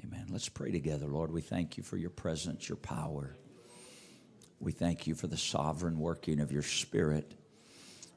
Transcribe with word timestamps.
Amen. 0.00 0.26
Let's 0.30 0.48
pray 0.48 0.70
together, 0.70 1.06
Lord. 1.06 1.32
We 1.32 1.42
thank 1.42 1.76
you 1.76 1.82
for 1.82 1.96
your 1.96 2.10
presence, 2.10 2.68
your 2.68 2.76
power. 2.76 3.36
We 4.60 4.72
thank 4.72 5.06
you 5.06 5.14
for 5.14 5.26
the 5.26 5.36
sovereign 5.36 5.98
working 5.98 6.40
of 6.40 6.52
your 6.52 6.62
Spirit. 6.62 7.34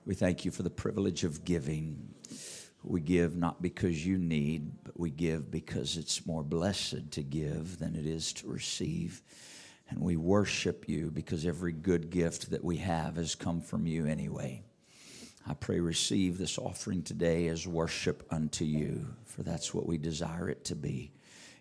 We 0.05 0.13
thank 0.13 0.45
you 0.45 0.51
for 0.51 0.63
the 0.63 0.69
privilege 0.69 1.23
of 1.23 1.43
giving. 1.43 2.13
We 2.83 3.01
give 3.01 3.35
not 3.35 3.61
because 3.61 4.05
you 4.05 4.17
need, 4.17 4.83
but 4.83 4.99
we 4.99 5.09
give 5.09 5.49
because 5.49 5.97
it's 5.97 6.25
more 6.27 6.43
blessed 6.43 7.11
to 7.11 7.23
give 7.23 7.79
than 7.79 7.95
it 7.95 8.05
is 8.05 8.31
to 8.33 8.47
receive. 8.47 9.23
And 9.89 9.99
we 9.99 10.15
worship 10.15 10.87
you 10.87 11.11
because 11.11 11.45
every 11.45 11.71
good 11.71 12.09
gift 12.09 12.51
that 12.51 12.63
we 12.63 12.77
have 12.77 13.15
has 13.15 13.35
come 13.35 13.61
from 13.61 13.87
you 13.87 14.05
anyway. 14.05 14.63
I 15.47 15.53
pray, 15.53 15.79
receive 15.79 16.37
this 16.37 16.57
offering 16.57 17.03
today 17.03 17.47
as 17.47 17.67
worship 17.67 18.25
unto 18.31 18.65
you, 18.65 19.07
for 19.25 19.43
that's 19.43 19.73
what 19.73 19.85
we 19.85 19.97
desire 19.97 20.49
it 20.49 20.63
to 20.65 20.75
be. 20.75 21.11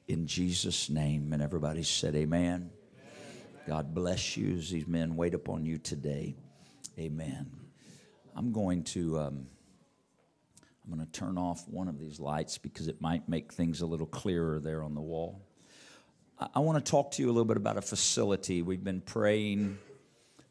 In 0.08 0.26
Jesus' 0.26 0.90
name. 0.90 1.32
And 1.32 1.42
everybody 1.42 1.82
said, 1.82 2.14
Amen. 2.14 2.70
God 3.66 3.94
bless 3.94 4.36
you 4.36 4.58
as 4.58 4.70
these 4.70 4.86
men 4.86 5.16
wait 5.16 5.34
upon 5.34 5.64
you 5.64 5.78
today. 5.78 6.34
Amen. 6.98 7.50
I'm 8.36 8.52
going 8.52 8.84
to. 8.84 9.18
Um, 9.18 9.46
I'm 10.84 10.94
going 10.94 11.06
to 11.06 11.12
turn 11.12 11.38
off 11.38 11.66
one 11.66 11.88
of 11.88 11.98
these 11.98 12.20
lights 12.20 12.58
because 12.58 12.88
it 12.88 13.00
might 13.00 13.26
make 13.26 13.54
things 13.54 13.80
a 13.80 13.86
little 13.86 14.06
clearer 14.06 14.60
there 14.60 14.82
on 14.82 14.94
the 14.94 15.00
wall. 15.00 15.40
I 16.54 16.58
want 16.58 16.84
to 16.84 16.90
talk 16.90 17.12
to 17.12 17.22
you 17.22 17.28
a 17.28 17.32
little 17.32 17.46
bit 17.46 17.56
about 17.56 17.78
a 17.78 17.82
facility. 17.82 18.60
We've 18.60 18.84
been 18.84 19.00
praying, 19.00 19.78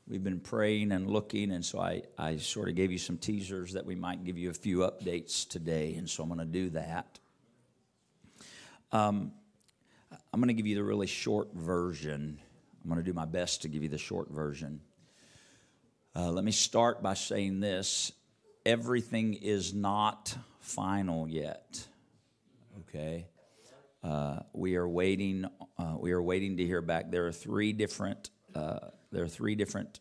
we've 0.08 0.23
been 0.23 0.39
praying 0.39 0.91
and 0.91 1.08
looking, 1.08 1.52
and 1.52 1.63
so 1.63 1.80
I, 1.80 2.03
I 2.17 2.38
sort 2.38 2.70
of 2.70 2.75
gave 2.75 2.91
you 2.91 2.97
some 2.97 3.17
teasers 3.17 3.73
that 3.73 3.85
we 3.85 3.94
might 3.94 4.23
give 4.23 4.38
you 4.38 4.49
a 4.49 4.53
few 4.53 4.80
updates 4.80 5.47
today, 5.47 5.94
and 5.95 6.09
so 6.09 6.23
I'm 6.23 6.30
going 6.30 6.39
to 6.39 6.45
do 6.45 6.70
that. 6.72 7.20
Um, 8.91 9.33
I'm 10.34 10.40
going 10.40 10.48
to 10.48 10.53
give 10.53 10.67
you 10.67 10.76
the 10.76 10.84
really 10.84 11.08
short 11.08 11.53
version. 11.53 12.39
I'm 12.83 12.89
going 12.89 13.03
to 13.03 13.06
do 13.06 13.14
my 13.14 13.25
best 13.25 13.61
to 13.64 13.67
give 13.67 13.83
you 13.83 13.89
the 13.89 13.97
short 13.97 14.30
version. 14.30 14.81
Uh, 16.16 16.31
let 16.31 16.44
me 16.44 16.52
start 16.52 17.02
by 17.02 17.14
saying 17.14 17.59
this 17.59 18.11
everything 18.66 19.33
is 19.33 19.73
not 19.73 20.36
final 20.59 21.28
yet. 21.28 21.88
Okay? 22.80 23.28
Uh, 24.03 24.39
we 24.53 24.75
are 24.75 24.88
waiting. 24.88 25.45
Uh, 25.78 25.95
we 25.97 26.11
are 26.11 26.22
waiting 26.22 26.58
to 26.58 26.66
hear 26.66 26.81
back. 26.81 27.09
There 27.09 27.25
are 27.25 27.31
three 27.31 27.73
different. 27.73 28.30
Uh, 28.53 28.80
there 29.11 29.23
are 29.23 29.30
three 29.30 29.55
different 29.55 30.00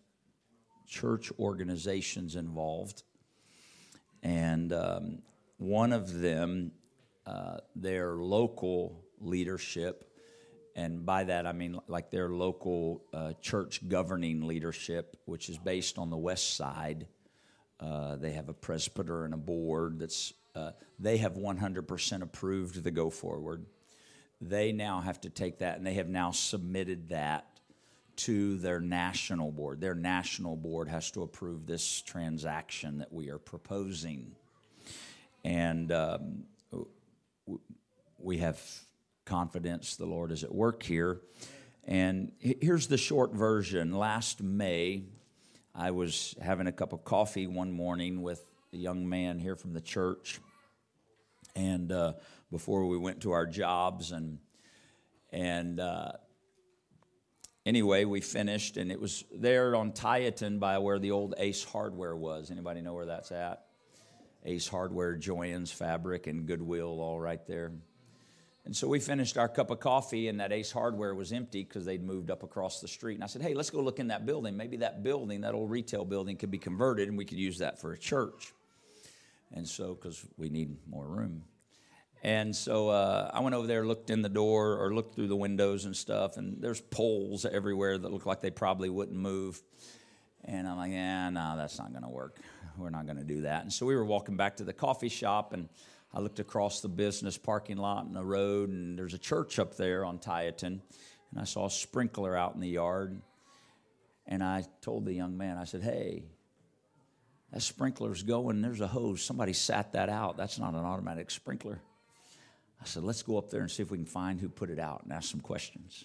church 0.89 1.31
organizations 1.39 2.35
involved, 2.35 3.03
and 4.23 4.73
um, 4.73 5.23
one 5.59 5.93
of 5.93 6.21
them, 6.21 6.73
uh, 7.27 7.59
their 7.77 8.15
local 8.15 9.02
leadership, 9.23 10.05
and 10.77 11.05
by 11.07 11.25
that 11.25 11.47
I 11.47 11.53
mean 11.53 11.79
like 11.89 12.11
their 12.11 12.29
local 12.29 13.05
uh, 13.13 13.33
church 13.41 13.87
governing 13.89 14.47
leadership, 14.47 15.17
which 15.25 15.49
is 15.49 15.59
based 15.59 15.99
on 15.99 16.11
the 16.11 16.17
west 16.17 16.57
side. 16.57 17.07
Uh, 17.81 18.17
they 18.17 18.33
have 18.33 18.49
a 18.49 18.55
presbyter 18.55 19.25
and 19.25 19.35
a 19.35 19.39
board 19.39 19.99
that's. 19.99 20.33
they 20.99 21.17
have 21.17 21.35
100% 21.35 22.23
approved 22.23 22.85
the 22.85 22.91
go 22.91 23.11
forward 23.11 23.67
they 24.43 24.73
now 24.73 25.01
have 25.01 25.21
to 25.21 25.31
take 25.31 25.59
that 25.59 25.79
and 25.79 25.87
they 25.87 25.95
have 25.95 26.09
now 26.09 26.33
submitted 26.33 27.11
that 27.11 27.47
to 28.17 28.59
their 28.59 28.81
national 28.81 29.51
board. 29.53 29.81
Their 29.81 29.95
national 29.95 30.57
board 30.57 30.89
has 30.89 31.11
to 31.13 31.23
approve 31.23 31.67
this 31.67 32.03
transaction 32.03 32.99
that 32.99 33.13
we 33.13 33.31
are 33.31 33.39
proposing. 33.39 34.35
And 35.45 35.91
um, 35.93 36.45
we 38.19 38.39
have 38.39 38.61
confidence 39.25 39.97
the 39.97 40.07
Lord 40.07 40.33
is 40.33 40.45
at 40.45 40.55
work 40.55 40.83
here. 40.83 41.21
And 41.85 42.33
here's 42.39 42.87
the 42.87 42.99
short 42.99 43.35
version. 43.35 43.93
Last 43.93 44.43
May, 44.43 45.05
I 45.75 45.91
was 45.91 46.35
having 46.41 46.67
a 46.67 46.73
cup 46.73 46.93
of 46.93 47.05
coffee 47.05 47.47
one 47.47 47.73
morning 47.73 48.23
with 48.23 48.45
a 48.73 48.77
young 48.77 49.09
man 49.09 49.39
here 49.39 49.57
from 49.57 49.73
the 49.73 49.81
church. 49.81 50.41
And 51.57 51.91
uh, 51.91 52.15
before 52.51 52.87
we 52.87 52.99
went 52.99 53.23
to 53.23 53.33
our 53.33 53.47
jobs 53.47 54.13
and 54.13 54.39
and 55.33 55.81
uh, 55.81 56.13
anyway 57.65 58.05
we 58.05 58.21
finished 58.21 58.77
and 58.77 58.93
it 58.93 59.01
was 59.01 59.25
there 59.35 59.75
on 59.75 59.93
Tieton 59.93 60.59
by 60.59 60.79
where 60.79 60.99
the 60.99 61.11
old 61.11 61.35
Ace 61.39 61.65
Hardware 61.65 62.15
was. 62.15 62.51
Anybody 62.51 62.81
know 62.81 62.95
where 62.95 63.07
that's 63.07 63.33
at? 63.33 63.65
Ace 64.45 64.69
Hardware, 64.69 65.17
Joann's 65.17 65.71
Fabric, 65.71 66.27
and 66.27 66.47
Goodwill 66.47 67.01
all 67.01 67.21
right 67.21 67.45
there. 67.47 67.73
And 68.65 68.77
so 68.77 68.87
we 68.87 69.01
finished 69.01 69.37
our 69.39 69.49
cup 69.49 69.71
of 69.71 69.81
coffee, 69.81 70.29
and 70.29 70.39
that 70.39 70.53
Ace 70.53 70.71
Hardware 70.71 71.15
was 71.15 71.33
empty 71.33 71.65
because 71.65 71.85
they'd 71.85 72.03
moved 72.03 72.31
up 72.31 72.45
across 72.45 72.81
the 72.81 72.87
street. 72.87 73.15
And 73.15 73.25
I 73.25 73.27
said, 73.27 73.43
Hey, 73.43 73.55
let's 73.55 73.71
go 73.71 73.81
look 73.81 73.99
in 73.99 74.09
that 74.09 74.25
building. 74.25 74.57
Maybe 74.57 74.77
that 74.79 75.03
building, 75.03 75.41
that 75.41 75.55
old 75.55 75.71
retail 75.71 76.05
building, 76.05 76.37
could 76.37 76.51
be 76.51 76.59
converted 76.59 77.09
and 77.09 77.19
we 77.19 77.25
could 77.25 77.39
use 77.39 77.59
that 77.59 77.81
for 77.81 77.93
a 77.93 77.99
church. 77.99 78.53
And 79.53 79.69
so, 79.69 79.95
because 79.95 80.25
we 80.39 80.49
need 80.49 80.77
more 80.89 81.07
room. 81.07 81.43
And 82.23 82.55
so 82.55 82.89
uh, 82.89 83.31
I 83.35 83.41
went 83.41 83.57
over 83.57 83.67
there, 83.67 83.85
looked 83.85 84.09
in 84.09 84.23
the 84.23 84.29
door 84.29 84.77
or 84.77 84.95
looked 84.95 85.17
through 85.17 85.27
the 85.27 85.37
windows 85.37 85.87
and 85.87 85.97
stuff, 85.97 86.37
and 86.37 86.63
there's 86.63 86.81
poles 86.81 87.45
everywhere 87.45 87.99
that 87.99 88.13
look 88.13 88.27
like 88.27 88.41
they 88.41 88.51
probably 88.51 88.89
wouldn't 88.89 89.19
move. 89.19 89.61
And 90.45 90.69
I'm 90.69 90.77
like, 90.77 90.93
yeah, 90.93 91.31
no, 91.31 91.55
that's 91.57 91.79
not 91.79 91.91
going 91.91 92.05
to 92.05 92.09
work. 92.09 92.39
We're 92.77 92.91
not 92.91 93.07
going 93.07 93.19
to 93.19 93.25
do 93.25 93.43
that. 93.43 93.63
And 93.63 93.73
so 93.73 93.87
we 93.87 93.97
were 93.97 94.05
walking 94.05 94.37
back 94.37 94.57
to 94.59 94.65
the 94.65 94.73
coffee 94.73 95.09
shop, 95.09 95.53
and 95.53 95.69
I 96.15 96.21
looked 96.21 96.41
across 96.41 96.81
the 96.81 96.89
business 96.89 97.39
parking 97.39 97.79
lot 97.79 98.05
and 98.05 98.15
the 98.15 98.25
road, 98.25 98.69
and 98.69 98.99
there's 98.99 99.15
a 99.15 99.19
church 99.19 99.59
up 99.59 99.77
there 99.77 100.05
on 100.05 100.19
Tieton. 100.19 100.83
And 101.31 101.41
I 101.41 101.45
saw 101.45 101.67
a 101.67 101.71
sprinkler 101.71 102.37
out 102.37 102.55
in 102.55 102.61
the 102.61 102.69
yard. 102.69 103.23
And 104.27 104.43
I 104.43 104.65
told 104.83 105.05
the 105.05 105.15
young 105.15 105.37
man, 105.37 105.57
I 105.57 105.65
said, 105.65 105.83
hey, 105.83 106.25
that 107.53 107.63
sprinkler's 107.63 108.23
going, 108.23 108.61
there's 108.63 108.81
a 108.81 108.87
hose. 108.87 109.23
Somebody 109.23 109.53
sat 109.53 109.93
that 109.93 110.09
out. 110.09 110.37
That's 110.37 110.59
not 110.59 110.75
an 110.75 110.85
automatic 110.85 111.31
sprinkler. 111.31 111.81
I 112.81 112.85
said, 112.85 113.05
let's 113.05 113.23
go 113.23 113.39
up 113.39 113.51
there 113.51 113.61
and 113.61 113.71
see 113.71 113.83
if 113.83 113.91
we 113.91 113.99
can 113.99 114.07
find 114.07 114.41
who 114.41 114.49
put 114.49 114.71
it 114.71 114.79
out 114.79 115.03
and 115.05 115.13
ask 115.13 115.31
some 115.31 115.41
questions. 115.41 116.05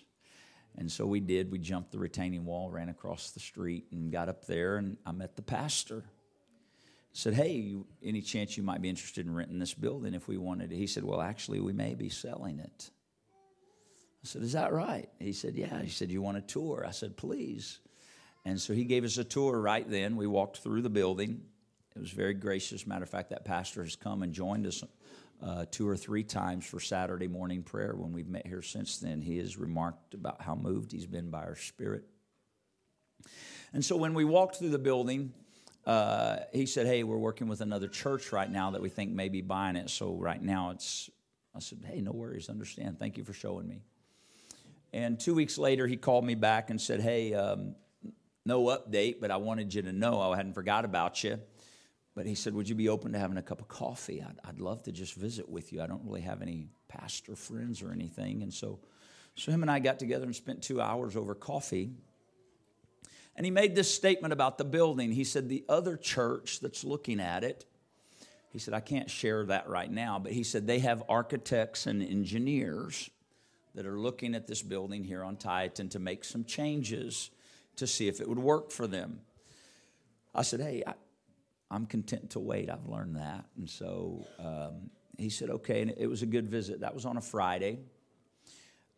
And 0.78 0.92
so 0.92 1.06
we 1.06 1.20
did. 1.20 1.52
We 1.52 1.58
jumped 1.58 1.92
the 1.92 2.00
retaining 2.00 2.46
wall, 2.46 2.70
ran 2.70 2.90
across 2.90 3.32
the 3.32 3.40
street, 3.40 3.86
and 3.92 4.12
got 4.12 4.30
up 4.30 4.46
there, 4.46 4.78
and 4.78 4.98
I 5.06 5.12
met 5.12 5.36
the 5.36 5.42
pastor. 5.42 6.06
Said, 7.14 7.34
Hey, 7.34 7.76
any 8.04 8.22
chance 8.22 8.58
you 8.58 8.64
might 8.64 8.82
be 8.82 8.90
interested 8.90 9.26
in 9.26 9.34
renting 9.34 9.60
this 9.60 9.74
building 9.74 10.14
if 10.14 10.28
we 10.28 10.38
wanted 10.38 10.72
it? 10.72 10.76
He 10.76 10.88
said, 10.88 11.04
Well, 11.04 11.22
actually, 11.22 11.60
we 11.60 11.74
may 11.74 11.96
be 11.96 12.10
selling 12.10 12.60
it. 12.60 12.90
I 14.24 14.28
said, 14.28 14.44
Is 14.44 14.54
that 14.54 14.74
right? 14.74 15.10
He 15.20 15.34
said, 15.34 15.56
Yeah. 15.56 15.82
He 15.82 15.90
said, 15.90 16.12
You 16.12 16.22
want 16.22 16.38
a 16.38 16.42
tour? 16.42 16.86
I 16.88 16.92
said, 16.92 17.18
Please. 17.18 17.80
And 18.46 18.60
so 18.62 18.74
he 18.74 18.86
gave 18.86 19.04
us 19.04 19.18
a 19.18 19.24
tour 19.24 19.60
right 19.60 19.90
then. 19.90 20.16
We 20.16 20.28
walked 20.28 20.60
through 20.60 20.82
the 20.82 20.90
building. 20.90 21.42
It 21.96 22.00
was 22.00 22.12
very 22.12 22.34
gracious. 22.34 22.88
Matter 22.88 23.04
of 23.04 23.10
fact, 23.10 23.32
that 23.32 23.44
pastor 23.44 23.84
has 23.84 23.96
come 23.96 24.24
and 24.24 24.32
joined 24.32 24.66
us 24.68 24.84
uh, 25.44 25.66
two 25.70 25.88
or 25.88 25.98
three 25.98 26.24
times 26.24 26.66
for 26.66 26.80
Saturday 26.80 27.28
morning 27.28 27.64
prayer 27.64 27.94
when 27.96 28.12
we've 28.12 28.30
met 28.30 28.48
here 28.48 28.62
since 28.62 28.98
then. 28.98 29.22
He 29.22 29.38
has 29.38 29.58
remarked 29.58 30.14
about 30.14 30.42
how 30.42 30.56
moved 30.56 30.92
he's 30.92 31.06
been 31.06 31.30
by 31.30 31.44
our 31.44 31.56
spirit. 31.56 32.04
And 33.74 33.84
so 33.84 33.98
when 33.98 34.14
we 34.14 34.26
walked 34.26 34.58
through 34.58 34.70
the 34.70 34.80
building, 34.80 35.34
uh, 35.88 36.40
he 36.52 36.66
said, 36.66 36.86
Hey, 36.86 37.04
we're 37.04 37.18
working 37.18 37.48
with 37.48 37.62
another 37.62 37.88
church 37.88 38.34
right 38.34 38.52
now 38.52 38.72
that 38.72 38.82
we 38.82 38.90
think 38.90 39.12
may 39.12 39.30
be 39.30 39.42
buying 39.42 39.78
it. 39.78 39.90
So 39.90 40.14
right 40.16 40.42
now 40.42 40.72
it's, 40.72 41.10
I 41.56 41.60
said, 41.60 41.80
Hey, 41.86 42.02
no 42.02 42.12
worries, 42.12 42.50
understand. 42.50 43.00
Thank 43.00 43.18
you 43.18 43.24
for 43.24 43.34
showing 43.34 43.68
me. 43.68 43.82
And 44.92 45.18
two 45.18 45.34
weeks 45.34 45.58
later, 45.58 45.88
he 45.88 45.96
called 45.96 46.26
me 46.26 46.36
back 46.36 46.70
and 46.70 46.80
said, 46.80 47.00
Hey, 47.00 47.34
um, 47.34 47.76
no 48.46 48.66
update, 48.66 49.22
but 49.22 49.32
I 49.32 49.38
wanted 49.38 49.74
you 49.74 49.82
to 49.84 49.94
know 49.94 50.20
I 50.20 50.36
hadn't 50.36 50.54
forgot 50.54 50.84
about 50.84 51.24
you. 51.24 51.40
But 52.16 52.26
he 52.26 52.36
said, 52.36 52.54
Would 52.54 52.68
you 52.68 52.76
be 52.76 52.90
open 52.90 53.14
to 53.14 53.20
having 53.20 53.38
a 53.38 53.42
cup 53.42 53.62
of 53.62 53.70
coffee? 53.70 54.22
I'd, 54.22 54.40
I'd 54.44 54.60
love 54.60 54.84
to 54.84 54.92
just 54.92 55.14
visit 55.14 55.48
with 55.48 55.72
you. 55.72 55.82
I 55.82 55.88
don't 55.88 56.04
really 56.04 56.22
have 56.22 56.42
any 56.42 56.68
pastor 56.90 57.38
friends 57.38 57.82
or 57.82 57.94
anything. 57.94 58.44
And 58.44 58.54
so, 58.54 58.80
so 59.36 59.54
him 59.54 59.62
and 59.62 59.72
I 59.72 59.80
got 59.80 60.00
together 60.00 60.26
and 60.26 60.36
spent 60.36 60.62
two 60.62 60.82
hours 60.82 61.16
over 61.16 61.34
coffee. 61.34 61.92
And 63.38 63.46
he 63.46 63.52
made 63.52 63.76
this 63.76 63.94
statement 63.94 64.34
about 64.34 64.58
the 64.58 64.66
building. 64.66 65.12
He 65.12 65.24
said, 65.24 65.48
The 65.48 65.64
other 65.70 65.96
church 65.96 66.60
that's 66.60 66.84
looking 66.84 67.22
at 67.22 67.44
it, 67.44 67.66
he 68.50 68.60
said, 68.60 68.74
I 68.74 68.80
can't 68.80 69.10
share 69.10 69.46
that 69.46 69.70
right 69.70 69.92
now, 69.92 70.20
but 70.20 70.32
he 70.32 70.44
said 70.44 70.68
they 70.68 70.80
have 70.80 71.04
architects 71.08 71.86
and 71.86 72.02
engineers 72.02 73.10
that 73.76 73.86
are 73.86 74.00
looking 74.00 74.34
at 74.34 74.48
this 74.48 74.62
building 74.62 75.04
here 75.04 75.24
on 75.24 75.38
Tieton 75.38 75.90
to 75.92 76.00
make 76.00 76.26
some 76.26 76.44
changes 76.44 77.30
to 77.76 77.86
see 77.86 78.08
if 78.08 78.20
it 78.20 78.28
would 78.28 78.40
work 78.40 78.72
for 78.72 78.88
them. 78.88 79.20
I 80.34 80.42
said, 80.42 80.60
Hey, 80.60 80.84
I, 80.86 80.94
I'm 81.70 81.86
content 81.86 82.32
to 82.32 82.40
wait. 82.40 82.70
I've 82.70 82.88
learned 82.88 83.18
that. 83.18 83.46
And 83.58 83.70
so 83.70 84.26
um, 84.40 84.90
he 85.18 85.30
said, 85.30 85.50
okay. 85.50 85.82
And 85.82 85.94
it 85.98 86.08
was 86.08 86.22
a 86.22 86.26
good 86.26 86.50
visit. 86.50 86.82
That 86.82 86.94
was 86.94 87.06
on 87.06 87.18
a 87.18 87.22
Friday. 87.22 87.80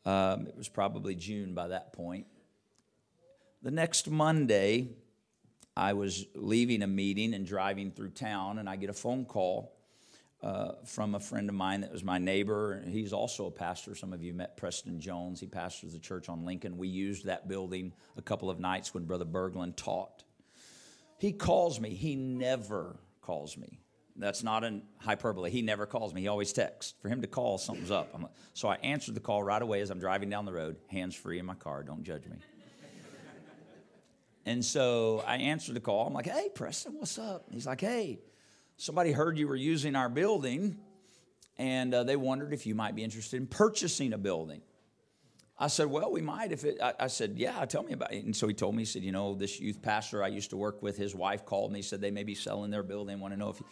Um, 0.05 0.47
it 0.47 0.55
was 0.55 0.69
probably 0.69 1.15
June 1.15 1.53
by 1.53 1.69
that 1.69 1.93
point. 1.93 2.27
The 3.61 3.71
next 3.71 4.09
Monday, 4.09 4.87
I 5.75 5.91
was 5.91 6.25
leaving 6.33 6.81
a 6.81 6.87
meeting 6.87 7.33
and 7.33 7.45
driving 7.45 7.91
through 7.91 8.11
town, 8.11 8.57
and 8.57 8.69
I 8.69 8.77
get 8.77 8.89
a 8.89 8.93
phone 8.93 9.25
call 9.25 9.75
uh, 10.41 10.75
from 10.85 11.13
a 11.13 11.19
friend 11.19 11.49
of 11.49 11.55
mine 11.55 11.81
that 11.81 11.91
was 11.91 12.01
my 12.01 12.19
neighbor. 12.19 12.81
He's 12.87 13.11
also 13.11 13.47
a 13.47 13.51
pastor. 13.51 13.95
Some 13.95 14.13
of 14.13 14.23
you 14.23 14.33
met 14.33 14.55
Preston 14.55 15.01
Jones. 15.01 15.41
He 15.41 15.47
pastors 15.47 15.91
the 15.91 15.99
church 15.99 16.29
on 16.29 16.45
Lincoln. 16.45 16.77
We 16.77 16.87
used 16.87 17.25
that 17.25 17.49
building 17.49 17.91
a 18.15 18.21
couple 18.21 18.49
of 18.49 18.61
nights 18.61 18.93
when 18.93 19.03
Brother 19.03 19.25
Berglund 19.25 19.75
taught. 19.75 20.23
He 21.17 21.33
calls 21.33 21.81
me. 21.81 21.89
He 21.95 22.15
never 22.15 22.95
calls 23.21 23.57
me. 23.57 23.81
That's 24.15 24.41
not 24.41 24.63
an 24.63 24.83
hyperbole. 24.99 25.49
He 25.51 25.61
never 25.61 25.85
calls 25.85 26.13
me. 26.13 26.21
He 26.21 26.27
always 26.29 26.53
texts. 26.53 26.93
For 27.01 27.09
him 27.09 27.21
to 27.21 27.27
call, 27.27 27.57
something's 27.57 27.91
up. 27.91 28.13
Like, 28.13 28.31
so 28.53 28.69
I 28.69 28.75
answered 28.75 29.15
the 29.15 29.21
call 29.21 29.43
right 29.43 29.61
away 29.61 29.81
as 29.81 29.89
I'm 29.89 29.99
driving 29.99 30.29
down 30.29 30.45
the 30.45 30.53
road, 30.53 30.77
hands 30.87 31.15
free 31.15 31.39
in 31.39 31.45
my 31.45 31.55
car. 31.55 31.83
Don't 31.83 32.03
judge 32.03 32.25
me. 32.25 32.37
And 34.45 34.63
so 34.63 35.23
I 35.25 35.37
answered 35.37 35.75
the 35.75 35.79
call. 35.79 36.07
I'm 36.07 36.13
like, 36.13 36.27
hey, 36.27 36.49
Preston, 36.53 36.95
what's 36.95 37.17
up? 37.17 37.45
He's 37.51 37.67
like, 37.67 37.81
hey, 37.81 38.19
somebody 38.77 39.11
heard 39.11 39.37
you 39.37 39.47
were 39.47 39.55
using 39.55 39.95
our 39.95 40.09
building 40.09 40.77
and 41.57 41.93
uh, 41.93 42.03
they 42.03 42.15
wondered 42.15 42.53
if 42.53 42.65
you 42.65 42.73
might 42.73 42.95
be 42.95 43.03
interested 43.03 43.37
in 43.37 43.45
purchasing 43.45 44.13
a 44.13 44.17
building. 44.17 44.61
I 45.61 45.67
said, 45.67 45.87
well, 45.87 46.09
we 46.09 46.21
might 46.21 46.53
if 46.53 46.63
it, 46.63 46.79
I, 46.81 46.93
I, 47.01 47.07
said, 47.07 47.33
yeah, 47.35 47.63
tell 47.65 47.83
me 47.83 47.91
about 47.91 48.13
it. 48.13 48.23
And 48.23 48.33
so 48.33 48.47
he 48.47 48.53
told 48.53 48.75
me, 48.75 48.83
he 48.83 48.85
said, 48.85 49.03
you 49.03 49.11
know, 49.11 49.35
this 49.35 49.59
youth 49.59 49.81
pastor 49.81 50.23
I 50.23 50.29
used 50.29 50.51
to 50.51 50.57
work 50.57 50.81
with, 50.81 50.95
his 50.95 51.13
wife 51.13 51.45
called 51.45 51.73
me, 51.73 51.81
said 51.81 51.99
they 51.99 52.11
may 52.11 52.23
be 52.23 52.33
selling 52.33 52.71
their 52.71 52.81
building, 52.81 53.19
want 53.19 53.33
to 53.33 53.39
know 53.39 53.49
if, 53.49 53.59
you, 53.59 53.65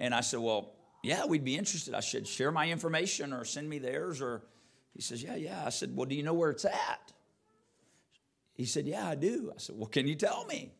and 0.00 0.14
I 0.14 0.22
said, 0.22 0.40
well, 0.40 0.74
yeah, 1.02 1.26
we'd 1.26 1.44
be 1.44 1.56
interested. 1.56 1.92
I 1.92 2.00
should 2.00 2.26
share 2.26 2.50
my 2.50 2.70
information 2.70 3.34
or 3.34 3.44
send 3.44 3.68
me 3.68 3.78
theirs. 3.78 4.22
Or 4.22 4.42
he 4.94 5.02
says, 5.02 5.22
yeah, 5.22 5.36
yeah. 5.36 5.62
I 5.66 5.68
said, 5.68 5.94
well, 5.94 6.06
do 6.06 6.14
you 6.14 6.22
know 6.22 6.32
where 6.32 6.50
it's 6.50 6.64
at? 6.64 7.12
He 8.54 8.64
said, 8.64 8.86
yeah, 8.86 9.08
I 9.08 9.14
do. 9.14 9.52
I 9.54 9.58
said, 9.58 9.76
well, 9.76 9.88
can 9.88 10.06
you 10.06 10.14
tell 10.14 10.46
me? 10.46 10.72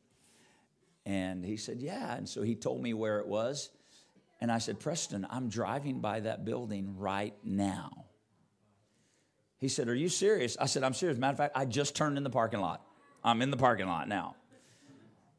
And 1.07 1.45
he 1.45 1.57
said, 1.57 1.81
Yeah. 1.81 2.15
And 2.15 2.29
so 2.29 2.43
he 2.43 2.55
told 2.55 2.83
me 2.83 2.95
where 2.95 3.19
it 3.19 3.27
was. 3.27 3.71
And 4.41 4.51
I 4.51 4.59
said, 4.59 4.81
Preston, 4.81 5.27
I'm 5.31 5.49
driving 5.49 6.01
by 6.01 6.21
that 6.21 6.45
building 6.45 6.97
right 6.99 7.35
now. 7.43 8.07
He 9.59 9.69
said, 9.69 9.89
Are 9.89 9.95
you 9.95 10.09
serious? 10.09 10.57
I 10.59 10.67
said, 10.67 10.83
I'm 10.83 10.95
serious. 10.95 11.19
Matter 11.19 11.33
of 11.33 11.39
fact, 11.39 11.57
I 11.57 11.65
just 11.67 11.95
turned 11.95 12.17
in 12.17 12.25
the 12.25 12.31
parking 12.31 12.61
lot. 12.61 12.83
I'm 13.23 13.43
in 13.43 13.51
the 13.51 13.57
parking 13.57 13.87
lot 13.87 14.09
now. 14.09 14.37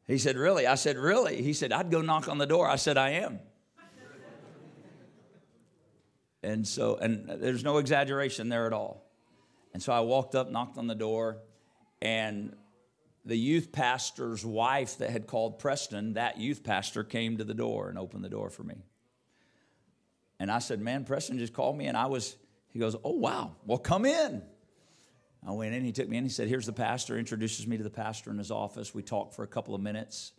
He 0.06 0.18
said, 0.18 0.36
Really? 0.36 0.66
I 0.66 0.76
said, 0.76 0.96
Really? 0.96 1.42
He 1.42 1.52
said, 1.52 1.72
I'd 1.72 1.90
go 1.90 2.00
knock 2.00 2.28
on 2.28 2.38
the 2.38 2.46
door. 2.46 2.68
I 2.68 2.76
said, 2.76 2.96
I 2.96 3.10
am. 3.10 3.40
and 6.44 6.66
so, 6.66 6.96
and 6.96 7.28
there's 7.42 7.64
no 7.64 7.78
exaggeration 7.78 8.48
there 8.48 8.66
at 8.66 8.72
all. 8.72 9.04
And 9.74 9.82
so 9.82 9.92
I 9.92 10.00
walked 10.00 10.36
up, 10.36 10.50
knocked 10.50 10.78
on 10.78 10.86
the 10.86 10.94
door, 10.94 11.38
and 12.02 12.54
the 13.24 13.36
youth 13.36 13.72
pastor's 13.72 14.44
wife 14.44 14.98
that 14.98 15.10
had 15.10 15.26
called 15.26 15.58
Preston, 15.58 16.14
that 16.14 16.38
youth 16.38 16.62
pastor 16.62 17.02
came 17.02 17.38
to 17.38 17.44
the 17.44 17.54
door 17.54 17.88
and 17.88 17.98
opened 17.98 18.24
the 18.24 18.28
door 18.28 18.50
for 18.50 18.62
me. 18.62 18.76
And 20.38 20.50
I 20.50 20.60
said, 20.60 20.80
Man, 20.80 21.04
Preston 21.04 21.38
just 21.38 21.52
called 21.52 21.76
me. 21.76 21.86
And 21.86 21.96
I 21.96 22.06
was, 22.06 22.36
he 22.72 22.78
goes, 22.78 22.94
Oh, 23.04 23.12
wow. 23.12 23.56
Well, 23.64 23.78
come 23.78 24.04
in. 24.04 24.42
I 25.46 25.52
went 25.52 25.74
in, 25.74 25.84
he 25.84 25.92
took 25.92 26.08
me 26.08 26.16
in. 26.16 26.24
He 26.24 26.30
said, 26.30 26.48
Here's 26.48 26.66
the 26.66 26.72
pastor, 26.72 27.18
introduces 27.18 27.66
me 27.66 27.76
to 27.76 27.82
the 27.82 27.90
pastor 27.90 28.30
in 28.30 28.38
his 28.38 28.50
office. 28.50 28.94
We 28.94 29.02
talked 29.02 29.34
for 29.34 29.42
a 29.42 29.48
couple 29.48 29.74
of 29.74 29.80
minutes. 29.80 30.32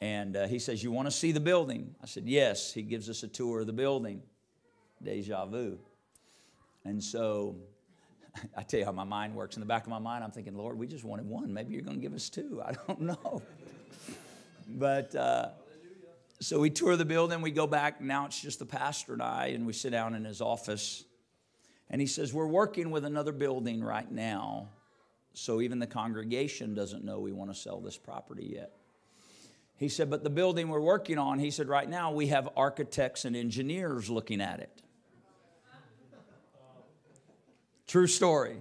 And 0.00 0.36
uh, 0.36 0.46
he 0.46 0.58
says, 0.58 0.82
You 0.82 0.92
want 0.92 1.06
to 1.08 1.12
see 1.12 1.32
the 1.32 1.40
building? 1.40 1.94
I 2.02 2.06
said, 2.06 2.24
Yes. 2.26 2.72
He 2.72 2.82
gives 2.82 3.10
us 3.10 3.22
a 3.22 3.28
tour 3.28 3.60
of 3.60 3.66
the 3.66 3.72
building. 3.72 4.22
Deja 5.02 5.46
vu. 5.46 5.78
And 6.84 7.02
so 7.02 7.56
I 8.56 8.62
tell 8.62 8.80
you 8.80 8.86
how 8.86 8.92
my 8.92 9.04
mind 9.04 9.34
works. 9.34 9.56
In 9.56 9.60
the 9.60 9.66
back 9.66 9.84
of 9.84 9.90
my 9.90 9.98
mind, 9.98 10.24
I'm 10.24 10.30
thinking, 10.30 10.56
Lord, 10.56 10.78
we 10.78 10.86
just 10.86 11.04
wanted 11.04 11.26
one. 11.26 11.52
Maybe 11.52 11.74
you're 11.74 11.82
going 11.82 11.96
to 11.96 12.02
give 12.02 12.14
us 12.14 12.28
two. 12.28 12.62
I 12.66 12.72
don't 12.86 13.00
know. 13.00 13.42
but 14.68 15.14
uh, 15.14 15.48
so 16.40 16.60
we 16.60 16.70
tour 16.70 16.96
the 16.96 17.04
building. 17.04 17.40
We 17.40 17.50
go 17.50 17.66
back. 17.66 18.00
Now 18.00 18.26
it's 18.26 18.40
just 18.40 18.58
the 18.58 18.66
pastor 18.66 19.12
and 19.12 19.22
I, 19.22 19.46
and 19.48 19.66
we 19.66 19.72
sit 19.72 19.90
down 19.90 20.14
in 20.14 20.24
his 20.24 20.40
office. 20.40 21.04
And 21.90 22.00
he 22.00 22.06
says, 22.06 22.32
We're 22.32 22.46
working 22.46 22.90
with 22.90 23.04
another 23.04 23.32
building 23.32 23.82
right 23.82 24.10
now. 24.10 24.68
So 25.32 25.60
even 25.60 25.78
the 25.78 25.86
congregation 25.86 26.74
doesn't 26.74 27.04
know 27.04 27.20
we 27.20 27.32
want 27.32 27.52
to 27.52 27.58
sell 27.58 27.80
this 27.80 27.96
property 27.96 28.52
yet. 28.54 28.72
He 29.76 29.88
said, 29.88 30.10
But 30.10 30.24
the 30.24 30.30
building 30.30 30.68
we're 30.68 30.80
working 30.80 31.18
on, 31.18 31.38
he 31.38 31.50
said, 31.50 31.68
right 31.68 31.88
now 31.88 32.12
we 32.12 32.26
have 32.26 32.48
architects 32.56 33.24
and 33.24 33.36
engineers 33.36 34.10
looking 34.10 34.40
at 34.40 34.60
it. 34.60 34.82
True 37.88 38.06
story. 38.06 38.58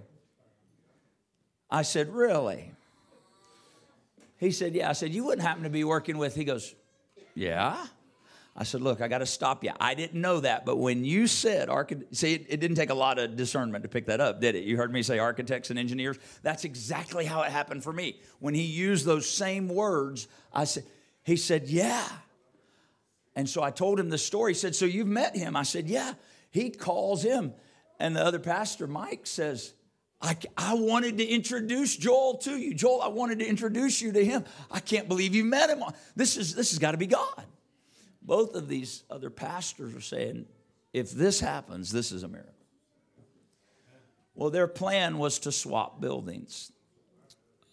I 1.70 1.84
said, 1.84 2.10
Really? 2.10 2.72
He 4.38 4.52
said, 4.52 4.74
Yeah. 4.74 4.90
I 4.90 4.94
said, 4.94 5.14
You 5.14 5.26
wouldn't 5.26 5.46
happen 5.46 5.64
to 5.64 5.70
be 5.70 5.84
working 5.84 6.18
with, 6.18 6.34
he 6.34 6.46
goes, 6.46 6.74
Yeah. 7.36 7.86
I 8.56 8.64
said, 8.64 8.82
Look, 8.82 9.02
I 9.02 9.10
got 9.10 9.20
to 9.20 9.26
stop 9.26 9.66
you. 9.66 9.72
I 9.80 9.94
didn't 9.94 10.20
know 10.20 10.40
that, 10.40 10.66
but 10.66 10.78
when 10.78 11.04
you 11.04 11.28
said, 11.28 11.70
architect, 11.70 12.16
see, 12.16 12.36
it, 12.36 12.46
it, 12.50 12.60
didn't 12.60 12.78
take 12.78 12.90
a 12.90 12.96
lot 12.96 13.20
of 13.20 13.36
discernment 13.36 13.84
to 13.84 13.90
pick 13.90 14.06
that 14.06 14.22
up, 14.22 14.40
did 14.40 14.56
it? 14.56 14.64
You 14.64 14.78
heard 14.78 14.92
me 14.92 15.04
say 15.04 15.20
architects 15.20 15.70
and 15.70 15.78
engineers. 15.78 16.18
That's 16.42 16.64
exactly 16.64 17.26
how 17.26 17.42
it 17.42 17.52
happened 17.52 17.84
for 17.84 17.94
me. 17.94 18.20
When 18.40 18.54
he 18.54 18.64
used 18.64 19.06
those 19.06 19.30
same 19.30 19.68
words, 19.68 20.30
I 20.54 20.64
said, 20.64 20.86
He 21.24 21.36
said, 21.36 21.68
Yeah. 21.68 22.08
And 23.36 23.48
so 23.48 23.62
I 23.62 23.72
told 23.72 24.00
him 24.00 24.10
the 24.10 24.18
story. 24.18 24.54
He 24.54 24.58
said, 24.58 24.74
So 24.74 24.86
you've 24.86 25.06
met 25.06 25.36
him? 25.36 25.58
I 25.58 25.64
said, 25.64 25.90
Yeah. 25.90 26.14
He 26.50 26.70
calls 26.70 27.22
him 27.22 27.54
and 28.00 28.16
the 28.16 28.24
other 28.24 28.40
pastor, 28.40 28.88
Mike, 28.88 29.26
says, 29.26 29.74
I, 30.22 30.36
I 30.58 30.74
wanted 30.74 31.20
to 31.20 31.26
introduce 31.26 31.96
Joel 31.96 32.38
to 32.40 32.58
you. 32.58 32.74
Joel, 32.74 33.02
I 33.02 33.08
wanted 33.08 33.40
to 33.40 33.46
introduce 33.46 34.02
you 34.02 34.12
to 34.14 34.26
him. 34.26 34.46
I 34.72 34.80
can't 34.80 35.08
believe 35.08 35.36
you 35.36 35.44
met 35.44 35.70
him. 35.70 35.84
This, 36.16 36.38
is, 36.38 36.56
this 36.56 36.72
has 36.72 36.80
got 36.80 36.92
to 36.92 36.98
be 36.98 37.08
God. 37.08 37.46
Both 38.22 38.56
of 38.56 38.68
these 38.68 39.04
other 39.10 39.30
pastors 39.30 39.96
are 39.96 40.02
saying, 40.02 40.48
if 40.94 41.12
this 41.12 41.40
happens, 41.40 41.92
this 41.92 42.12
is 42.12 42.24
a 42.24 42.28
miracle. 42.28 42.54
Well, 44.34 44.50
their 44.50 44.68
plan 44.68 45.18
was 45.18 45.40
to 45.40 45.52
swap 45.52 46.02
buildings. 46.02 46.72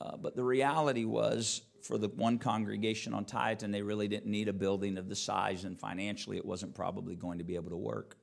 Uh, 0.01 0.17
but 0.17 0.37
the 0.37 0.45
reality 0.45 1.05
was, 1.05 1.63
for 1.83 1.99
the 1.99 2.09
one 2.09 2.39
congregation 2.39 3.15
on 3.15 3.25
Tieton, 3.25 3.71
they 3.73 3.83
really 3.83 4.09
didn't 4.09 4.31
need 4.31 4.49
a 4.49 4.53
building 4.53 4.97
of 4.99 5.09
the 5.09 5.17
size, 5.17 5.65
and 5.65 5.79
financially, 5.79 6.37
it 6.37 6.45
wasn't 6.45 6.75
probably 6.75 7.15
going 7.17 7.39
to 7.39 7.45
be 7.45 7.55
able 7.55 7.71
to 7.71 7.77
work. 7.77 8.17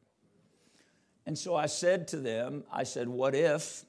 And 1.25 1.37
so 1.37 1.55
I 1.55 1.67
said 1.67 2.07
to 2.09 2.17
them, 2.17 2.63
I 2.71 2.83
said, 2.83 3.07
what 3.07 3.35
if 3.35 3.85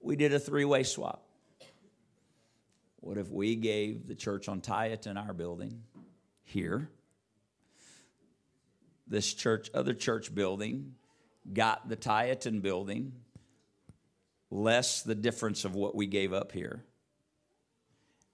we 0.00 0.16
did 0.16 0.32
a 0.32 0.38
three 0.38 0.64
way 0.64 0.82
swap? 0.84 1.24
What 3.00 3.18
if 3.18 3.30
we 3.30 3.56
gave 3.56 4.06
the 4.06 4.14
church 4.14 4.48
on 4.48 4.60
Tieton 4.60 5.16
our 5.16 5.32
building 5.32 5.82
here? 6.44 6.90
This 9.06 9.32
church, 9.32 9.70
other 9.72 9.94
church 9.94 10.34
building, 10.34 10.94
got 11.52 11.88
the 11.88 11.96
Tieton 11.96 12.60
building, 12.60 13.12
less 14.50 15.02
the 15.02 15.14
difference 15.14 15.64
of 15.64 15.74
what 15.74 15.94
we 15.94 16.06
gave 16.06 16.32
up 16.32 16.52
here. 16.52 16.84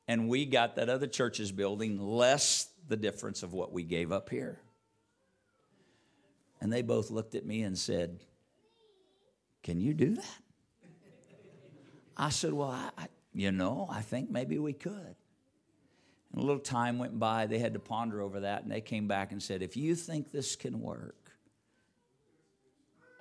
And 0.09 0.29
we 0.29 0.45
got 0.45 0.77
that 0.77 0.89
other 0.89 1.07
church's 1.07 1.53
building, 1.53 1.99
less 2.01 2.69
the 2.89 2.97
difference 2.97 3.43
of 3.43 3.53
what 3.53 3.73
we 3.73 3.85
gave 3.85 4.13
up 4.13 4.29
here. 4.29 4.61
And 6.61 6.73
they 6.73 6.83
both 6.83 7.11
looked 7.11 7.35
at 7.35 7.45
me 7.45 7.63
and 7.63 7.77
said, 7.77 8.21
Can 9.63 9.81
you 9.81 9.95
do 9.95 10.15
that? 10.15 10.39
I 12.17 12.31
said, 12.31 12.53
Well, 12.53 12.71
I, 12.71 12.91
I, 12.97 13.07
you 13.33 13.53
know, 13.53 13.89
I 13.91 14.01
think 14.01 14.31
maybe 14.31 14.59
we 14.59 14.73
could. 14.73 15.17
And 16.33 16.43
a 16.43 16.47
little 16.47 16.59
time 16.61 16.99
went 16.99 17.19
by. 17.19 17.47
They 17.47 17.59
had 17.59 17.75
to 17.75 17.81
ponder 17.81 18.21
over 18.21 18.41
that, 18.41 18.63
and 18.63 18.73
they 18.73 18.81
came 18.81 19.07
back 19.07 19.33
and 19.33 19.43
said, 19.43 19.63
If 19.63 19.77
you 19.77 19.95
think 19.95 20.33
this 20.33 20.57
can 20.57 20.81
work, 20.81 21.31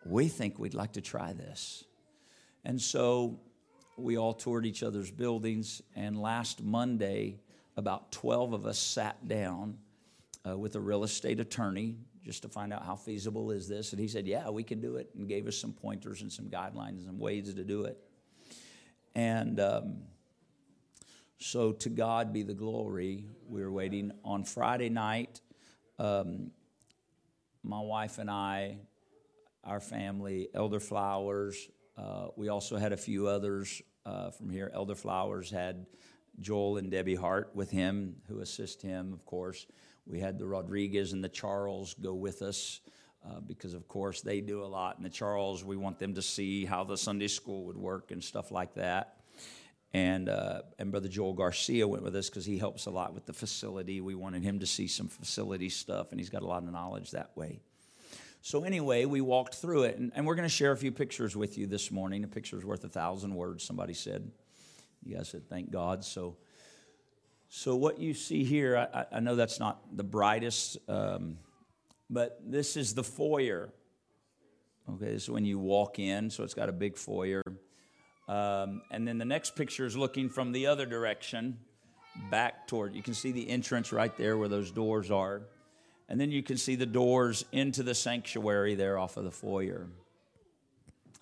we 0.06 0.28
think 0.28 0.60
we'd 0.60 0.74
like 0.74 0.94
to 0.94 1.02
try 1.02 1.34
this. 1.34 1.84
And 2.66 2.82
so 2.82 3.40
we 3.98 4.18
all 4.18 4.34
toured 4.34 4.66
each 4.66 4.84
other's 4.84 5.12
buildings, 5.12 5.82
and 5.96 6.20
last 6.20 6.64
Monday, 6.64 7.40
about 7.78 8.12
12 8.12 8.54
of 8.54 8.66
us 8.66 8.80
sat 8.80 9.28
down 9.28 9.78
uh, 10.48 10.58
with 10.58 10.76
a 10.76 10.80
real 10.80 11.04
estate 11.04 11.40
attorney 11.40 11.98
just 12.24 12.42
to 12.44 12.50
find 12.50 12.72
out 12.74 12.86
how 12.86 12.96
feasible 12.96 13.52
is 13.52 13.68
this. 13.68 13.92
And 13.92 14.00
he 14.00 14.08
said, 14.08 14.26
Yeah, 14.26 14.50
we 14.50 14.64
can 14.64 14.80
do 14.82 14.96
it, 14.96 15.10
and 15.16 15.28
gave 15.28 15.48
us 15.48 15.58
some 15.58 15.74
pointers 15.74 16.22
and 16.22 16.32
some 16.32 16.46
guidelines 16.46 17.08
and 17.08 17.20
ways 17.20 17.54
to 17.54 17.64
do 17.64 17.84
it. 17.84 17.98
And 19.16 19.60
um, 19.60 19.98
so 21.38 21.74
to 21.74 21.90
God 21.90 22.34
be 22.34 22.44
the 22.44 22.54
glory. 22.54 23.26
We 23.48 23.62
were 23.62 23.72
waiting 23.72 24.12
on 24.24 24.44
Friday 24.44 24.90
night. 24.90 25.42
Um, 26.00 26.52
my 27.64 27.80
wife 27.80 28.18
and 28.18 28.30
I, 28.30 28.78
our 29.64 29.80
family, 29.80 30.50
Elder 30.54 30.80
Flowers, 30.80 31.70
uh, 31.98 32.28
we 32.36 32.50
also 32.50 32.78
had 32.78 32.92
a 32.92 32.98
few 32.98 33.28
others 33.28 33.82
uh, 34.06 34.32
from 34.32 34.50
here. 34.50 34.72
Elder 34.74 34.96
Flowers 34.96 35.52
had 35.52 35.86
Joel 36.40 36.78
and 36.78 36.90
Debbie 36.90 37.16
Hart 37.16 37.52
with 37.54 37.70
him, 37.70 38.16
who 38.28 38.40
assist 38.40 38.82
him, 38.82 39.14
of 39.14 39.26
course. 39.26 39.68
We 40.06 40.20
had 40.20 40.38
the 40.38 40.46
Rodriguez 40.46 41.14
and 41.14 41.24
the 41.24 41.30
Charles 41.30 41.94
go 41.96 42.14
with 42.14 42.42
us 42.42 42.82
uh, 43.26 43.40
because, 43.40 43.74
of 43.74 43.88
course, 43.88 44.22
they 44.22 44.42
do 44.42 44.64
a 44.64 44.68
lot. 44.68 44.98
And 44.98 45.06
the 45.06 45.10
Charles, 45.10 45.64
we 45.64 45.78
want 45.78 45.98
them 46.00 46.14
to 46.16 46.22
see 46.22 46.66
how 46.66 46.84
the 46.84 46.98
Sunday 46.98 47.30
school 47.30 47.66
would 47.66 47.78
work 47.78 48.12
and 48.12 48.24
stuff 48.24 48.52
like 48.52 48.74
that. 48.76 49.18
And, 49.94 50.28
uh, 50.28 50.64
and 50.80 50.92
Brother 50.92 51.08
Joel 51.08 51.34
Garcia 51.34 51.88
went 51.88 52.04
with 52.04 52.16
us 52.16 52.30
because 52.30 52.46
he 52.46 52.58
helps 52.58 52.88
a 52.88 52.90
lot 52.90 53.14
with 53.14 53.26
the 53.26 53.34
facility. 53.34 54.02
We 54.02 54.16
wanted 54.16 54.44
him 54.44 54.60
to 54.60 54.66
see 54.66 54.88
some 54.88 55.08
facility 55.08 55.70
stuff, 55.70 56.12
and 56.12 56.20
he's 56.20 56.32
got 56.32 56.42
a 56.42 56.48
lot 56.48 56.64
of 56.64 56.72
knowledge 56.72 57.12
that 57.12 57.30
way. 57.36 57.60
So, 58.42 58.64
anyway, 58.64 59.06
we 59.06 59.22
walked 59.22 59.56
through 59.56 59.84
it, 59.84 59.98
and, 59.98 60.12
and 60.16 60.26
we're 60.26 60.36
going 60.36 60.48
to 60.48 60.54
share 60.54 60.72
a 60.74 60.78
few 60.78 60.92
pictures 60.92 61.36
with 61.36 61.58
you 61.58 61.68
this 61.68 61.92
morning. 61.92 62.24
A 62.24 62.28
picture's 62.28 62.66
worth 62.66 62.84
a 62.84 62.90
thousand 62.90 63.36
words, 63.36 63.64
somebody 63.64 63.94
said. 63.94 64.30
You 65.06 65.16
guys 65.16 65.30
said, 65.30 65.48
thank 65.48 65.72
God. 65.72 66.04
So, 66.04 66.38
so 67.56 67.76
what 67.76 68.00
you 68.00 68.16
see 68.16 68.44
here, 68.44 68.90
I, 68.92 69.06
I 69.18 69.20
know 69.20 69.36
that's 69.36 69.60
not 69.60 69.96
the 69.96 70.04
brightest, 70.04 70.80
um, 70.88 71.38
but 72.10 72.42
this 72.44 72.76
is 72.76 72.96
the 72.96 73.04
foyer. 73.04 73.72
Okay, 74.90 75.14
this 75.14 75.24
is 75.24 75.30
when 75.30 75.46
you 75.46 75.60
walk 75.60 76.00
in, 76.00 76.32
so 76.32 76.44
it's 76.44 76.56
got 76.56 76.68
a 76.68 76.72
big 76.72 76.98
foyer. 76.98 77.44
Um, 78.28 78.82
and 78.90 79.08
then 79.08 79.20
the 79.20 79.26
next 79.26 79.56
picture 79.56 79.86
is 79.86 79.96
looking 79.96 80.30
from 80.30 80.52
the 80.52 80.66
other 80.66 80.88
direction 80.88 81.60
back 82.32 82.66
toward, 82.66 82.96
you 82.96 83.04
can 83.04 83.14
see 83.14 83.32
the 83.32 83.48
entrance 83.48 83.94
right 83.94 84.18
there 84.18 84.36
where 84.36 84.50
those 84.50 84.72
doors 84.72 85.12
are. 85.12 85.44
And 86.10 86.20
then 86.20 86.32
you 86.32 86.42
can 86.42 86.58
see 86.58 86.74
the 86.74 86.88
doors 86.88 87.46
into 87.52 87.84
the 87.84 87.94
sanctuary 87.94 88.74
there 88.74 88.98
off 88.98 89.16
of 89.16 89.26
the 89.26 89.32
foyer. 89.32 89.86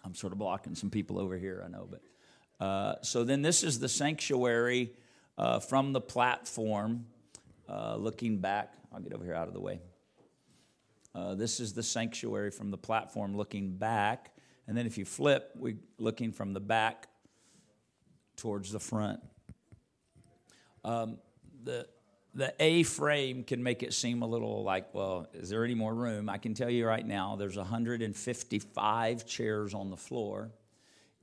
I'm 0.06 0.16
sort 0.16 0.32
of 0.32 0.40
blocking 0.40 0.76
some 0.76 0.92
people 0.92 1.20
over 1.20 1.38
here, 1.38 1.62
I 1.66 1.68
know, 1.68 1.90
but. 1.92 2.66
Uh, 2.66 3.02
so 3.02 3.26
then 3.26 3.42
this 3.42 3.66
is 3.66 3.80
the 3.80 3.90
sanctuary 3.90 4.94
uh, 5.42 5.60
from 5.60 5.92
the 5.92 6.00
platform, 6.00 7.08
uh, 7.68 7.96
looking 7.96 8.38
back. 8.38 8.76
I'll 8.94 9.02
get 9.02 9.12
over 9.12 9.26
here 9.26 9.34
out 9.34 9.48
of 9.48 9.56
the 9.56 9.60
way. 9.60 9.80
Uh, 11.16 11.34
this 11.34 11.60
is 11.60 11.74
the 11.74 11.82
sanctuary 11.82 12.52
from 12.52 12.70
the 12.70 12.78
platform 12.78 13.36
looking 13.36 13.76
back. 13.76 14.32
And 14.68 14.78
then 14.78 14.86
if 14.86 15.00
you 15.00 15.04
flip, 15.04 15.50
we're 15.56 15.80
looking 15.98 16.32
from 16.32 16.54
the 16.54 16.60
back 16.60 17.08
towards 18.38 18.72
the 18.72 18.80
front. 18.80 19.20
Um, 20.84 21.18
the, 21.64 21.88
the 22.36 22.54
A 22.60 22.84
frame 22.84 23.44
can 23.44 23.64
make 23.64 23.82
it 23.82 23.94
seem 23.96 24.22
a 24.22 24.28
little 24.28 24.64
like, 24.64 24.94
well, 24.94 25.28
is 25.34 25.50
there 25.50 25.66
any 25.66 25.76
more 25.76 25.94
room? 25.94 26.30
I 26.30 26.38
can 26.38 26.54
tell 26.54 26.70
you 26.70 26.86
right 26.86 27.06
now, 27.06 27.36
there's 27.36 27.58
155 27.58 29.26
chairs 29.26 29.74
on 29.74 29.90
the 29.90 29.98
floor 29.98 30.52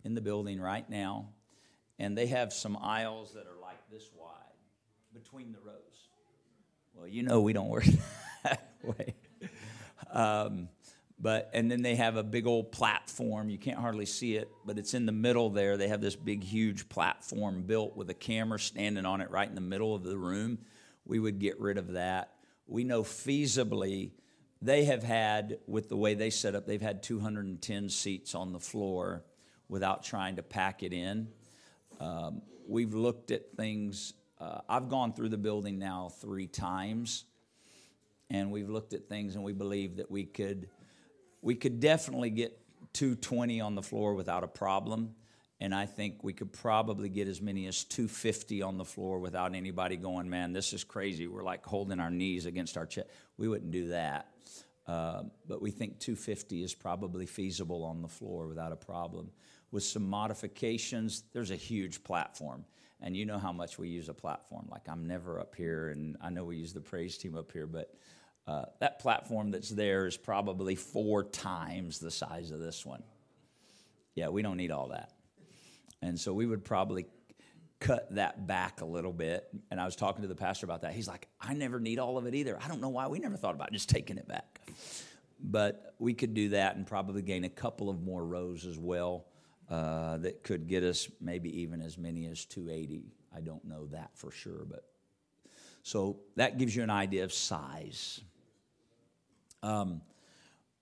in 0.05 0.15
the 0.15 0.21
building 0.21 0.61
right 0.61 0.89
now, 0.91 1.29
and 2.01 2.19
they 2.19 2.27
have 2.27 2.53
some 2.53 2.77
aisles 2.81 3.33
that 3.35 3.47
are 3.47 3.58
this 3.91 4.11
wide 4.15 4.35
between 5.13 5.53
the 5.53 5.59
rows. 5.65 6.09
Well, 6.95 7.07
you 7.07 7.23
know 7.23 7.41
we 7.41 7.53
don't 7.53 7.69
work 7.69 7.87
that 8.45 8.71
way. 8.83 9.15
Um, 10.11 10.69
but 11.21 11.51
and 11.53 11.71
then 11.71 11.83
they 11.83 11.97
have 11.97 12.17
a 12.17 12.23
big 12.23 12.47
old 12.47 12.71
platform. 12.71 13.51
You 13.51 13.59
can't 13.59 13.79
hardly 13.79 14.07
see 14.07 14.37
it, 14.37 14.49
but 14.65 14.79
it's 14.79 14.95
in 14.95 15.07
the 15.07 15.13
middle 15.13 15.51
there. 15.51 15.77
They 15.77 15.89
have 15.89 16.01
this 16.01 16.17
big, 16.17 16.45
huge 16.45 16.89
platform 16.89 17.63
built 17.63 17.97
with 17.97 18.09
a 18.11 18.15
camera 18.15 18.59
standing 18.59 19.05
on 19.05 19.21
it 19.21 19.31
right 19.31 19.49
in 19.49 19.55
the 19.55 19.61
middle 19.61 19.95
of 19.95 20.05
the 20.05 20.17
room. 20.17 20.59
We 21.05 21.19
would 21.19 21.39
get 21.39 21.59
rid 21.59 21.79
of 21.79 21.93
that. 21.95 22.35
We 22.67 22.85
know 22.85 23.03
feasibly 23.03 24.13
they 24.61 24.85
have 24.85 25.03
had, 25.03 25.59
with 25.67 25.89
the 25.89 25.97
way 25.97 26.15
they 26.15 26.31
set 26.31 26.55
up, 26.55 26.67
they've 26.67 26.83
had 26.83 27.03
210 27.03 27.89
seats 27.89 28.35
on 28.35 28.53
the 28.53 28.59
floor 28.59 29.25
without 29.69 30.03
trying 30.03 30.37
to 30.37 30.43
pack 30.43 30.83
it 30.83 30.93
in. 30.93 31.29
Um, 32.01 32.43
we've 32.69 32.95
looked 32.95 33.31
at 33.31 33.53
things. 33.57 34.13
Uh, 34.39 34.61
I've 34.69 34.89
gone 34.89 35.13
through 35.13 35.31
the 35.31 35.39
building 35.39 35.79
now 35.79 36.11
three 36.21 36.47
times, 36.47 37.25
and 38.31 38.53
we've 38.53 38.69
looked 38.69 38.93
at 38.93 39.09
things, 39.09 39.35
and 39.35 39.43
we 39.43 39.53
believe 39.53 39.97
that 39.97 40.11
we 40.11 40.25
could 40.25 40.69
we 41.41 41.55
could 41.55 41.81
definitely 41.81 42.31
get 42.31 42.59
220 42.95 43.61
on 43.61 43.75
the 43.75 43.83
floor 43.83 44.15
without 44.15 44.45
a 44.45 44.49
problem. 44.49 45.15
And 45.61 45.75
I 45.75 45.87
think 45.87 46.23
we 46.23 46.33
could 46.33 46.53
probably 46.53 47.09
get 47.09 47.27
as 47.27 47.41
many 47.41 47.67
as 47.67 47.85
250 47.85 48.63
on 48.63 48.77
the 48.77 48.85
floor 48.85 49.19
without 49.19 49.55
anybody 49.55 49.97
going, 49.97 50.29
man, 50.29 50.53
this 50.53 50.73
is 50.73 50.85
crazy. 50.85 51.27
We're 51.27 51.43
like 51.43 51.65
holding 51.65 51.99
our 51.99 52.11
knees 52.11 52.47
against 52.47 52.77
our 52.77 52.87
chest. 52.87 53.09
We 53.37 53.49
wouldn't 53.49 53.73
do 53.73 53.89
that. 53.89 54.29
Uh, 54.87 55.25
but 55.47 55.61
we 55.61 55.71
think 55.71 55.99
250 55.99 56.63
is 56.63 56.75
probably 56.75 57.27
feasible 57.27 57.85
on 57.85 58.03
the 58.03 58.09
floor 58.09 58.47
without 58.47 58.73
a 58.73 58.77
problem. 58.77 59.31
With 59.71 59.83
some 59.83 60.09
modifications, 60.09 61.25
there's 61.33 61.51
a 61.51 61.57
huge 61.57 62.03
platform. 62.03 62.65
And 63.01 63.17
you 63.17 63.27
know 63.27 63.39
how 63.39 63.53
much 63.53 63.79
we 63.79 63.89
use 63.89 64.09
a 64.09 64.15
platform. 64.15 64.67
Like, 64.71 64.89
I'm 64.89 65.07
never 65.07 65.39
up 65.39 65.55
here, 65.55 65.91
and 65.91 66.17
I 66.21 66.31
know 66.31 66.45
we 66.45 66.57
use 66.57 66.73
the 66.73 66.81
praise 66.81 67.17
team 67.17 67.37
up 67.37 67.53
here, 67.53 67.67
but 67.67 67.95
uh, 68.47 68.65
that 68.81 68.99
platform 68.99 69.51
that's 69.51 69.69
there 69.69 70.07
is 70.07 70.17
probably 70.17 70.75
four 70.75 71.23
times 71.23 71.99
the 71.99 72.11
size 72.11 72.51
of 72.51 72.59
this 72.59 72.85
one. 72.85 73.03
Yeah, 74.15 74.31
we 74.31 74.43
don't 74.43 74.57
need 74.57 74.73
all 74.73 74.89
that. 74.89 75.13
And 76.03 76.19
so 76.19 76.33
we 76.33 76.47
would 76.47 76.65
probably 76.65 77.07
cut 77.79 78.13
that 78.15 78.47
back 78.47 78.81
a 78.81 78.85
little 78.85 79.13
bit. 79.13 79.47
And 79.71 79.81
I 79.81 79.85
was 79.85 79.95
talking 79.95 80.23
to 80.23 80.29
the 80.29 80.35
pastor 80.35 80.67
about 80.67 80.83
that. 80.83 80.93
He's 80.93 81.07
like, 81.07 81.29
I 81.41 81.55
never 81.55 81.79
need 81.79 81.99
all 81.99 82.19
of 82.19 82.27
it 82.27 82.35
either. 82.35 82.59
I 82.61 82.69
don't 82.69 82.81
know 82.81 82.89
why 82.89 83.07
we 83.07 83.19
never 83.19 83.37
thought 83.37 83.55
about 83.55 83.73
just 83.73 83.89
taking 83.89 84.17
it 84.19 84.27
back. 84.27 84.61
But 85.41 85.95
we 85.99 86.15
could 86.15 86.35
do 86.35 86.49
that 86.51 86.75
and 86.75 86.87
probably 86.87 87.23
gain 87.23 87.45
a 87.45 87.49
couple 87.49 87.89
of 87.89 88.03
more 88.03 88.25
rows 88.25 88.67
as 88.67 88.77
well 88.79 89.27
that 89.69 90.43
could 90.43 90.67
get 90.67 90.83
us 90.83 91.09
maybe 91.21 91.61
even 91.61 91.81
as 91.81 91.99
many 91.99 92.27
as 92.27 92.45
280. 92.45 93.13
I 93.35 93.41
don't 93.41 93.65
know 93.65 93.87
that 93.87 94.11
for 94.15 94.31
sure, 94.31 94.65
but 94.69 94.85
so 95.83 96.21
that 96.37 96.59
gives 96.59 96.75
you 96.75 96.83
an 96.83 96.91
idea 96.91 97.25
of 97.25 97.33
size. 97.33 98.21
Um, 99.63 100.03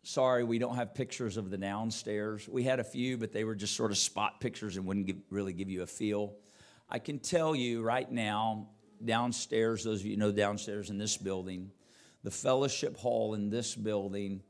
sorry, 0.02 0.45
we 0.45 0.59
don't 0.59 0.76
have 0.76 0.95
pictures 0.95 1.37
of 1.37 1.50
the 1.50 1.57
downstairs. 1.57 2.49
We 2.49 2.62
had 2.62 2.81
a 2.81 2.85
few, 2.85 3.16
but 3.16 3.33
they 3.33 3.45
were 3.45 3.55
just 3.55 3.76
sort 3.76 3.90
of 3.90 3.99
spot 3.99 4.40
pictures 4.40 4.76
and 4.76 4.87
wouldn't 4.87 5.07
give, 5.07 5.16
really 5.31 5.52
give 5.52 5.71
you 5.71 5.83
a 5.83 5.87
feel. 5.87 6.35
I 6.88 6.99
can 6.99 7.19
tell 7.19 7.55
you 7.55 7.83
right 7.83 8.11
now, 8.11 8.69
downstairs, 9.05 9.85
those 9.85 10.00
of 10.00 10.07
you 10.07 10.16
know 10.16 10.33
downstairs 10.33 10.90
in 10.90 10.99
this 10.99 11.16
building, 11.16 11.71
the 12.23 12.31
fellowship 12.31 12.97
hall 12.97 13.35
in 13.35 13.50
this 13.50 13.75
building, 13.75 14.43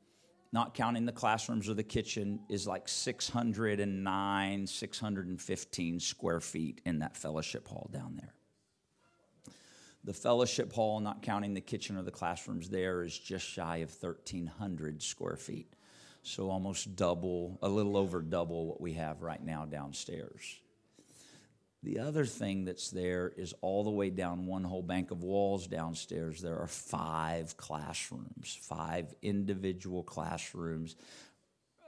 not 0.57 0.73
counting 0.73 1.05
the 1.05 1.13
classrooms 1.13 1.69
or 1.69 1.75
the 1.75 1.83
kitchen, 1.83 2.41
is 2.49 2.67
like 2.67 2.89
609, 2.89 4.67
615 4.67 6.01
square 6.01 6.41
feet 6.41 6.81
in 6.87 7.01
that 7.01 7.15
fellowship 7.15 7.69
hall 7.69 7.91
down 7.93 8.17
there. 8.17 8.33
The 10.05 10.15
fellowship 10.15 10.73
hall, 10.73 10.99
not 11.01 11.21
counting 11.21 11.53
the 11.53 11.61
kitchen 11.61 11.99
or 11.99 12.03
the 12.03 12.11
classrooms 12.11 12.71
there, 12.71 13.03
is 13.03 13.19
just 13.19 13.47
shy 13.47 13.79
of 13.79 13.91
1,300 13.91 15.03
square 15.03 15.37
feet. 15.37 15.75
So 16.23 16.49
almost 16.49 16.97
double, 16.97 17.59
a 17.61 17.69
little 17.69 17.99
over 17.99 18.23
double 18.23 18.67
what 18.67 18.81
we 18.81 18.95
have 18.95 19.21
right 19.21 19.45
now 19.45 19.67
downstairs. 19.67 20.63
The 21.87 22.01
other 22.01 22.25
thing 22.25 22.65
that's 22.65 22.91
there 22.91 23.33
is 23.37 23.55
all 23.61 23.85
the 23.85 23.93
way 23.93 24.11
down 24.11 24.45
one 24.45 24.65
whole 24.65 24.83
bank 24.83 25.13
of 25.13 25.23
walls 25.23 25.69
downstairs, 25.69 26.43
there 26.43 26.59
are 26.59 26.67
five 26.67 27.57
classrooms, 27.57 28.59
five 28.61 29.15
individual 29.23 30.03
classrooms. 30.03 30.97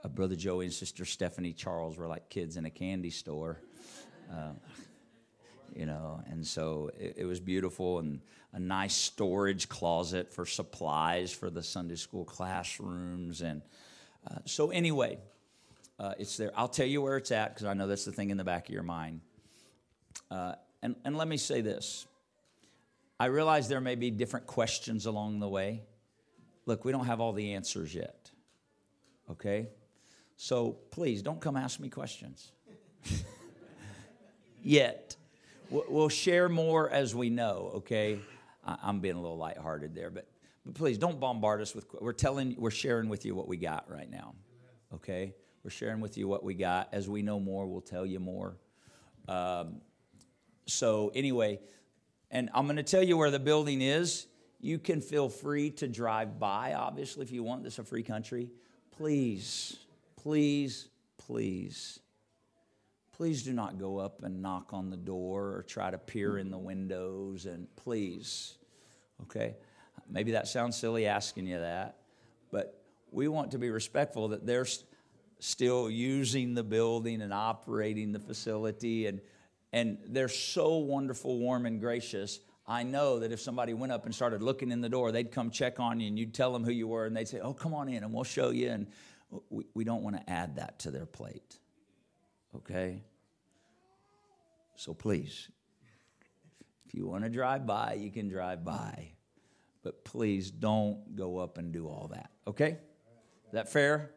Uh, 0.01 0.07
Brother 0.07 0.37
Joey 0.37 0.63
and 0.63 0.73
Sister 0.73 1.03
Stephanie 1.03 1.51
Charles 1.51 1.97
were 1.97 2.07
like 2.07 2.29
kids 2.29 2.55
in 2.55 2.63
a 2.63 2.69
candy 2.69 3.09
store. 3.09 3.59
Uh, 4.31 4.53
you 5.75 5.85
know, 5.85 6.23
and 6.29 6.47
so 6.47 6.89
it, 6.97 7.15
it, 7.17 7.25
was 7.25 7.41
beautiful 7.41 7.99
and 7.99 8.21
a 8.53 8.59
nice 8.59 8.95
storage 8.95 9.67
closet 9.67 10.31
for 10.31 10.45
supplies 10.45 11.33
for 11.33 11.49
the 11.49 11.61
Sunday 11.61 11.97
school 11.97 12.23
classrooms. 12.23 13.41
And 13.41 13.61
uh, 14.31 14.37
so, 14.45 14.71
anyway, 14.71 15.17
uh, 15.99 16.13
it's 16.17 16.37
there. 16.37 16.53
I'll 16.55 16.69
tell 16.69 16.87
you 16.87 17.01
where 17.01 17.17
it's 17.17 17.33
at 17.33 17.53
because 17.53 17.65
I 17.65 17.73
know 17.73 17.85
that's 17.85 18.05
the 18.05 18.13
thing 18.13 18.29
in 18.29 18.37
the 18.37 18.45
back 18.45 18.69
of 18.69 18.73
your 18.73 18.83
mind. 18.83 19.19
Uh, 20.29 20.53
and, 20.81 20.95
and 21.03 21.17
let 21.17 21.27
me 21.27 21.37
say 21.37 21.61
this 21.61 22.07
I 23.19 23.25
realize 23.25 23.67
there 23.67 23.81
may 23.81 23.95
be 23.95 24.11
different 24.11 24.47
questions 24.47 25.05
along 25.05 25.39
the 25.39 25.49
way. 25.49 25.83
Look, 26.65 26.85
we 26.85 26.91
don't 26.91 27.05
have 27.05 27.19
all 27.19 27.33
the 27.33 27.53
answers 27.53 27.93
yet, 27.93 28.31
okay? 29.31 29.69
So 30.35 30.77
please 30.91 31.21
don't 31.21 31.41
come 31.41 31.57
ask 31.57 31.79
me 31.79 31.89
questions. 31.89 32.51
yet. 34.63 35.15
We'll 35.69 36.09
share 36.09 36.49
more 36.49 36.89
as 36.89 37.13
we 37.13 37.29
know, 37.29 37.71
okay? 37.75 38.19
I'm 38.65 38.99
being 38.99 39.15
a 39.15 39.21
little 39.21 39.37
lighthearted 39.37 39.93
there, 39.93 40.09
but, 40.09 40.27
but 40.65 40.73
please 40.73 40.97
don't 40.97 41.19
bombard 41.19 41.61
us 41.61 41.75
with. 41.75 41.85
We're 42.01 42.11
telling, 42.11 42.55
we're 42.57 42.71
sharing 42.71 43.07
with 43.07 43.23
you 43.23 43.35
what 43.35 43.47
we 43.47 43.57
got 43.57 43.89
right 43.89 44.09
now, 44.09 44.33
okay? 44.95 45.35
We're 45.63 45.69
sharing 45.69 45.99
with 46.01 46.17
you 46.17 46.27
what 46.27 46.43
we 46.43 46.55
got. 46.55 46.89
As 46.91 47.07
we 47.07 47.21
know 47.21 47.39
more, 47.39 47.67
we'll 47.67 47.81
tell 47.81 48.05
you 48.05 48.19
more. 48.19 48.57
Um, 49.27 49.81
so 50.69 51.11
anyway, 51.13 51.59
and 52.31 52.49
I'm 52.53 52.65
going 52.65 52.77
to 52.77 52.83
tell 52.83 53.03
you 53.03 53.17
where 53.17 53.31
the 53.31 53.39
building 53.39 53.81
is. 53.81 54.27
You 54.61 54.77
can 54.77 55.01
feel 55.01 55.29
free 55.29 55.71
to 55.71 55.87
drive 55.87 56.39
by, 56.39 56.73
obviously, 56.73 57.23
if 57.23 57.31
you 57.31 57.43
want. 57.43 57.63
This 57.63 57.73
is 57.73 57.79
a 57.79 57.83
free 57.83 58.03
country. 58.03 58.49
Please, 58.91 59.77
please, 60.17 60.89
please 61.17 61.99
please 63.19 63.43
do 63.43 63.51
not 63.51 63.77
go 63.77 63.97
up 63.97 64.23
and 64.23 64.41
knock 64.41 64.69
on 64.71 64.89
the 64.89 64.95
door 64.95 65.47
or 65.47 65.65
try 65.67 65.91
to 65.91 65.97
peer 65.97 66.37
in 66.37 66.49
the 66.49 66.57
windows 66.57 67.45
and 67.45 67.67
please 67.75 68.55
okay 69.21 69.57
maybe 70.09 70.31
that 70.31 70.47
sounds 70.47 70.77
silly 70.77 71.05
asking 71.05 71.45
you 71.45 71.59
that 71.59 71.97
but 72.49 72.81
we 73.11 73.27
want 73.27 73.51
to 73.51 73.57
be 73.57 73.69
respectful 73.69 74.29
that 74.29 74.45
they're 74.45 74.65
still 75.39 75.89
using 75.89 76.53
the 76.53 76.63
building 76.63 77.21
and 77.21 77.33
operating 77.33 78.13
the 78.13 78.19
facility 78.19 79.05
and 79.07 79.19
and 79.71 79.97
they're 80.07 80.27
so 80.27 80.77
wonderful 80.77 81.37
warm 81.39 81.65
and 81.65 81.79
gracious 81.79 82.39
I 82.69 82.83
know 82.83 83.17
that 83.19 83.31
if 83.31 83.41
somebody 83.41 83.73
went 83.73 83.91
up 83.91 84.05
and 84.05 84.13
started 84.13 84.43
looking 84.43 84.71
in 84.71 84.79
the 84.79 84.89
door, 84.89 85.11
they'd 85.11 85.31
come 85.31 85.49
check 85.49 85.79
on 85.79 85.99
you 85.99 86.07
and 86.07 86.19
you'd 86.19 86.35
tell 86.35 86.53
them 86.53 86.63
who 86.63 86.71
you 86.71 86.87
were 86.87 87.07
and 87.07 87.17
they'd 87.17 87.27
say, 87.27 87.39
Oh, 87.39 87.51
come 87.51 87.73
on 87.73 87.89
in 87.89 88.03
and 88.03 88.13
we'll 88.13 88.23
show 88.23 88.51
you. 88.51 88.69
And 88.69 88.87
we, 89.49 89.65
we 89.73 89.83
don't 89.83 90.03
want 90.03 90.17
to 90.17 90.29
add 90.29 90.57
that 90.57 90.77
to 90.79 90.91
their 90.91 91.07
plate. 91.07 91.57
Okay? 92.55 93.01
So 94.75 94.93
please, 94.93 95.49
if 96.85 96.93
you 96.93 97.07
want 97.07 97.23
to 97.23 97.29
drive 97.31 97.65
by, 97.65 97.93
you 97.99 98.11
can 98.11 98.29
drive 98.29 98.63
by. 98.63 99.13
But 99.81 100.05
please 100.05 100.51
don't 100.51 101.15
go 101.15 101.39
up 101.39 101.57
and 101.57 101.73
do 101.73 101.87
all 101.87 102.11
that. 102.13 102.29
Okay? 102.45 102.77
Is 103.47 103.53
that 103.53 103.69
fair? 103.71 104.11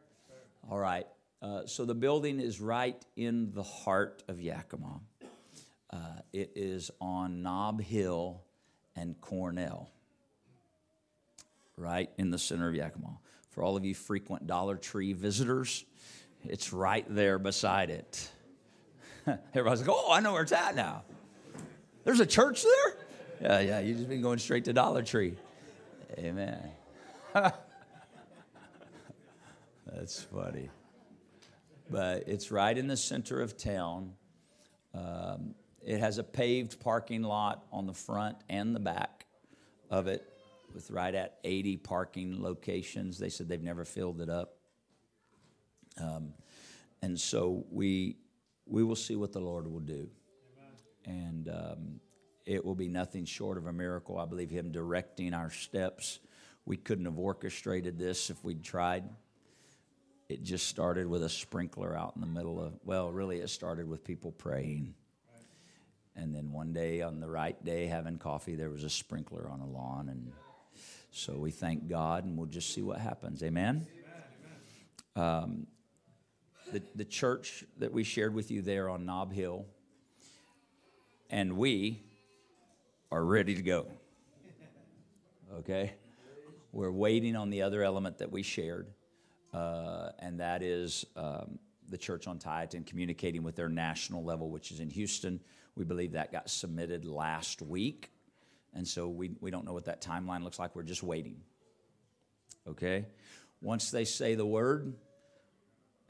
All 0.70 0.78
right. 0.78 1.06
Uh, 1.40 1.64
so 1.64 1.86
the 1.86 1.94
building 1.94 2.38
is 2.38 2.60
right 2.60 3.02
in 3.16 3.50
the 3.52 3.62
heart 3.62 4.22
of 4.28 4.42
Yakima. 4.42 5.00
Uh, 5.92 5.96
it 6.32 6.52
is 6.54 6.90
on 7.00 7.42
Nob 7.42 7.82
Hill 7.82 8.42
and 8.96 9.20
Cornell, 9.20 9.90
right 11.76 12.10
in 12.16 12.30
the 12.30 12.38
center 12.38 12.68
of 12.68 12.74
Yakima. 12.74 13.18
For 13.50 13.62
all 13.62 13.76
of 13.76 13.84
you 13.84 13.94
frequent 13.94 14.46
Dollar 14.46 14.76
Tree 14.76 15.12
visitors, 15.12 15.84
it's 16.44 16.72
right 16.72 17.04
there 17.08 17.38
beside 17.38 17.90
it. 17.90 18.30
Everybody's 19.26 19.86
like, 19.86 19.90
oh, 19.90 20.10
I 20.10 20.20
know 20.20 20.32
where 20.32 20.42
it's 20.42 20.52
at 20.52 20.74
now. 20.74 21.02
There's 22.04 22.20
a 22.20 22.26
church 22.26 22.62
there? 22.62 22.96
Yeah, 23.42 23.60
yeah, 23.60 23.80
you've 23.80 23.98
just 23.98 24.08
been 24.08 24.22
going 24.22 24.38
straight 24.38 24.64
to 24.64 24.72
Dollar 24.72 25.02
Tree. 25.02 25.34
Amen. 26.18 26.58
That's 29.86 30.22
funny. 30.22 30.70
But 31.90 32.28
it's 32.28 32.50
right 32.50 32.76
in 32.76 32.86
the 32.86 32.96
center 32.96 33.40
of 33.40 33.56
town. 33.56 34.14
Um, 34.94 35.54
it 35.84 35.98
has 35.98 36.18
a 36.18 36.24
paved 36.24 36.80
parking 36.80 37.22
lot 37.22 37.64
on 37.72 37.86
the 37.86 37.94
front 37.94 38.36
and 38.48 38.74
the 38.74 38.80
back 38.80 39.26
of 39.90 40.06
it, 40.06 40.28
with 40.72 40.90
right 40.90 41.14
at 41.14 41.38
80 41.44 41.76
parking 41.78 42.42
locations. 42.42 43.18
They 43.18 43.28
said 43.28 43.48
they've 43.48 43.62
never 43.62 43.84
filled 43.84 44.20
it 44.20 44.30
up. 44.30 44.54
Um, 46.00 46.32
and 47.02 47.18
so 47.18 47.66
we, 47.70 48.16
we 48.66 48.82
will 48.84 48.96
see 48.96 49.16
what 49.16 49.32
the 49.32 49.40
Lord 49.40 49.66
will 49.70 49.80
do. 49.80 50.08
Amen. 51.06 51.20
And 51.20 51.48
um, 51.48 52.00
it 52.46 52.64
will 52.64 52.74
be 52.74 52.88
nothing 52.88 53.24
short 53.24 53.58
of 53.58 53.66
a 53.66 53.72
miracle. 53.72 54.18
I 54.18 54.24
believe 54.24 54.50
Him 54.50 54.70
directing 54.70 55.34
our 55.34 55.50
steps. 55.50 56.20
We 56.64 56.76
couldn't 56.76 57.04
have 57.04 57.18
orchestrated 57.18 57.98
this 57.98 58.30
if 58.30 58.42
we'd 58.44 58.62
tried. 58.62 59.04
It 60.28 60.44
just 60.44 60.68
started 60.68 61.06
with 61.08 61.24
a 61.24 61.28
sprinkler 61.28 61.96
out 61.96 62.12
in 62.14 62.20
the 62.20 62.26
middle 62.26 62.62
of, 62.62 62.78
well, 62.84 63.10
really, 63.10 63.40
it 63.40 63.50
started 63.50 63.88
with 63.88 64.04
people 64.04 64.30
praying. 64.32 64.94
And 66.14 66.34
then 66.34 66.52
one 66.52 66.72
day, 66.72 67.00
on 67.00 67.20
the 67.20 67.28
right 67.28 67.62
day, 67.64 67.86
having 67.86 68.18
coffee, 68.18 68.54
there 68.54 68.70
was 68.70 68.84
a 68.84 68.90
sprinkler 68.90 69.48
on 69.48 69.60
a 69.60 69.66
lawn. 69.66 70.08
And 70.08 70.32
so 71.10 71.34
we 71.38 71.50
thank 71.50 71.88
God, 71.88 72.24
and 72.24 72.36
we'll 72.36 72.46
just 72.46 72.74
see 72.74 72.82
what 72.82 72.98
happens. 72.98 73.42
Amen? 73.42 73.86
Um, 75.16 75.66
the, 76.72 76.82
the 76.94 77.04
church 77.04 77.64
that 77.78 77.92
we 77.92 78.04
shared 78.04 78.34
with 78.34 78.50
you 78.50 78.62
there 78.62 78.88
on 78.88 79.04
Nob 79.04 79.32
Hill, 79.32 79.66
and 81.30 81.56
we 81.56 82.02
are 83.10 83.24
ready 83.24 83.54
to 83.54 83.62
go. 83.62 83.86
Okay? 85.58 85.92
We're 86.72 86.92
waiting 86.92 87.36
on 87.36 87.50
the 87.50 87.62
other 87.62 87.82
element 87.82 88.18
that 88.18 88.32
we 88.32 88.42
shared, 88.42 88.88
uh, 89.52 90.10
and 90.18 90.40
that 90.40 90.62
is 90.62 91.04
um, 91.16 91.58
the 91.90 91.98
church 91.98 92.26
on 92.26 92.38
Tieton 92.38 92.84
communicating 92.86 93.42
with 93.42 93.56
their 93.56 93.68
national 93.68 94.24
level, 94.24 94.48
which 94.48 94.70
is 94.70 94.80
in 94.80 94.88
Houston. 94.88 95.40
We 95.76 95.84
believe 95.84 96.12
that 96.12 96.32
got 96.32 96.50
submitted 96.50 97.04
last 97.04 97.62
week. 97.62 98.10
And 98.74 98.86
so 98.86 99.08
we, 99.08 99.30
we 99.40 99.50
don't 99.50 99.64
know 99.64 99.72
what 99.72 99.86
that 99.86 100.02
timeline 100.02 100.42
looks 100.42 100.58
like. 100.58 100.74
We're 100.74 100.82
just 100.82 101.02
waiting. 101.02 101.36
Okay? 102.66 103.06
Once 103.60 103.90
they 103.90 104.04
say 104.04 104.34
the 104.34 104.46
word 104.46 104.94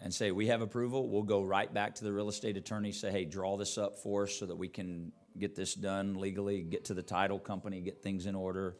and 0.00 0.12
say, 0.12 0.30
we 0.30 0.48
have 0.48 0.62
approval, 0.62 1.08
we'll 1.08 1.22
go 1.22 1.42
right 1.42 1.72
back 1.72 1.96
to 1.96 2.04
the 2.04 2.12
real 2.12 2.28
estate 2.28 2.56
attorney, 2.56 2.92
say, 2.92 3.10
hey, 3.10 3.24
draw 3.24 3.56
this 3.56 3.78
up 3.78 3.98
for 3.98 4.24
us 4.24 4.34
so 4.34 4.46
that 4.46 4.56
we 4.56 4.68
can 4.68 5.12
get 5.38 5.54
this 5.54 5.74
done 5.74 6.14
legally, 6.14 6.62
get 6.62 6.86
to 6.86 6.94
the 6.94 7.02
title 7.02 7.38
company, 7.38 7.80
get 7.80 8.02
things 8.02 8.26
in 8.26 8.34
order, 8.34 8.76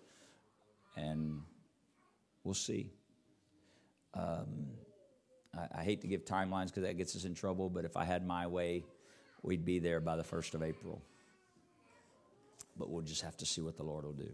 and 0.96 1.40
we'll 2.44 2.54
see. 2.54 2.90
Um, 4.14 4.68
I, 5.56 5.80
I 5.80 5.84
hate 5.84 6.02
to 6.02 6.08
give 6.08 6.24
timelines 6.24 6.66
because 6.66 6.82
that 6.82 6.96
gets 6.96 7.16
us 7.16 7.24
in 7.24 7.34
trouble, 7.34 7.70
but 7.70 7.84
if 7.84 7.96
I 7.96 8.04
had 8.04 8.26
my 8.26 8.46
way, 8.46 8.84
we'd 9.42 9.64
be 9.64 9.78
there 9.78 10.00
by 10.00 10.16
the 10.16 10.22
1st 10.22 10.54
of 10.54 10.62
April. 10.62 11.02
But 12.76 12.90
we'll 12.90 13.02
just 13.02 13.22
have 13.22 13.36
to 13.38 13.46
see 13.46 13.60
what 13.60 13.76
the 13.76 13.82
Lord 13.82 14.04
will 14.04 14.12
do. 14.12 14.30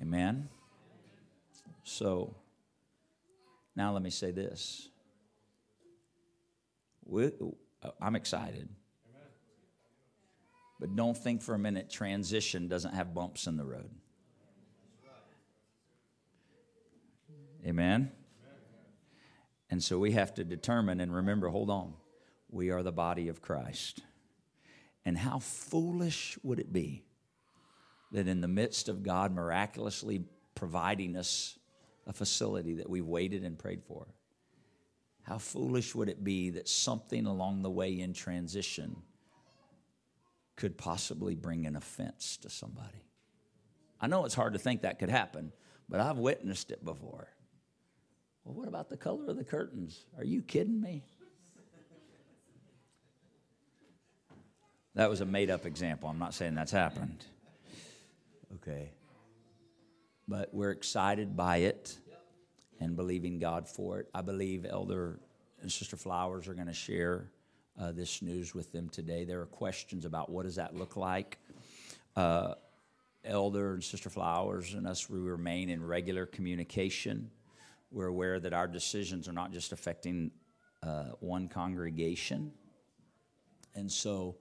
Amen. 0.00 0.48
So, 1.82 2.34
now 3.74 3.92
let 3.92 4.02
me 4.02 4.10
say 4.10 4.30
this. 4.30 4.88
We, 7.04 7.30
I'm 8.00 8.16
excited. 8.16 8.68
But 10.80 10.94
don't 10.94 11.16
think 11.16 11.42
for 11.42 11.54
a 11.54 11.58
minute 11.58 11.90
transition 11.90 12.68
doesn't 12.68 12.94
have 12.94 13.12
bumps 13.12 13.46
in 13.46 13.56
the 13.56 13.64
road. 13.64 13.90
Amen? 17.66 18.12
And 19.70 19.82
so 19.82 19.98
we 19.98 20.12
have 20.12 20.34
to 20.34 20.44
determine 20.44 21.00
and 21.00 21.14
remember 21.14 21.48
hold 21.48 21.68
on 21.68 21.94
we 22.50 22.70
are 22.70 22.82
the 22.82 22.92
body 22.92 23.28
of 23.28 23.42
Christ. 23.42 24.02
And 25.04 25.16
how 25.16 25.38
foolish 25.38 26.38
would 26.42 26.58
it 26.58 26.72
be 26.72 27.04
that 28.12 28.26
in 28.26 28.40
the 28.40 28.48
midst 28.48 28.88
of 28.88 29.02
God 29.02 29.32
miraculously 29.32 30.24
providing 30.54 31.16
us 31.16 31.58
a 32.06 32.12
facility 32.12 32.74
that 32.74 32.88
we've 32.88 33.06
waited 33.06 33.44
and 33.44 33.58
prayed 33.58 33.82
for, 33.84 34.06
how 35.22 35.38
foolish 35.38 35.94
would 35.94 36.08
it 36.08 36.24
be 36.24 36.50
that 36.50 36.68
something 36.68 37.26
along 37.26 37.62
the 37.62 37.70
way 37.70 38.00
in 38.00 38.14
transition 38.14 38.96
could 40.56 40.78
possibly 40.78 41.34
bring 41.34 41.66
an 41.66 41.76
offense 41.76 42.38
to 42.38 42.48
somebody? 42.48 43.04
I 44.00 44.06
know 44.06 44.24
it's 44.24 44.34
hard 44.34 44.54
to 44.54 44.58
think 44.58 44.82
that 44.82 44.98
could 44.98 45.10
happen, 45.10 45.52
but 45.88 46.00
I've 46.00 46.18
witnessed 46.18 46.70
it 46.70 46.82
before. 46.84 47.28
Well, 48.44 48.54
what 48.54 48.68
about 48.68 48.88
the 48.88 48.96
color 48.96 49.28
of 49.28 49.36
the 49.36 49.44
curtains? 49.44 50.06
Are 50.16 50.24
you 50.24 50.40
kidding 50.40 50.80
me? 50.80 51.04
That 54.98 55.08
was 55.08 55.20
a 55.20 55.24
made 55.24 55.48
up 55.48 55.64
example. 55.64 56.08
I'm 56.08 56.18
not 56.18 56.34
saying 56.34 56.56
that's 56.56 56.72
happened. 56.72 57.24
Okay. 58.56 58.90
But 60.26 60.52
we're 60.52 60.72
excited 60.72 61.36
by 61.36 61.58
it 61.58 61.96
and 62.80 62.96
believing 62.96 63.38
God 63.38 63.68
for 63.68 64.00
it. 64.00 64.08
I 64.12 64.22
believe 64.22 64.66
Elder 64.68 65.20
and 65.62 65.70
Sister 65.70 65.96
Flowers 65.96 66.48
are 66.48 66.54
going 66.54 66.66
to 66.66 66.72
share 66.72 67.30
uh, 67.80 67.92
this 67.92 68.22
news 68.22 68.56
with 68.56 68.72
them 68.72 68.88
today. 68.88 69.24
There 69.24 69.40
are 69.40 69.46
questions 69.46 70.04
about 70.04 70.30
what 70.30 70.46
does 70.46 70.56
that 70.56 70.74
look 70.74 70.96
like. 70.96 71.38
Uh, 72.16 72.54
Elder 73.24 73.74
and 73.74 73.84
Sister 73.84 74.10
Flowers 74.10 74.74
and 74.74 74.84
us, 74.84 75.08
we 75.08 75.20
remain 75.20 75.68
in 75.70 75.80
regular 75.80 76.26
communication. 76.26 77.30
We're 77.92 78.08
aware 78.08 78.40
that 78.40 78.52
our 78.52 78.66
decisions 78.66 79.28
are 79.28 79.32
not 79.32 79.52
just 79.52 79.70
affecting 79.70 80.32
uh, 80.82 81.10
one 81.20 81.46
congregation. 81.46 82.50
And 83.76 83.92
so 83.92 84.38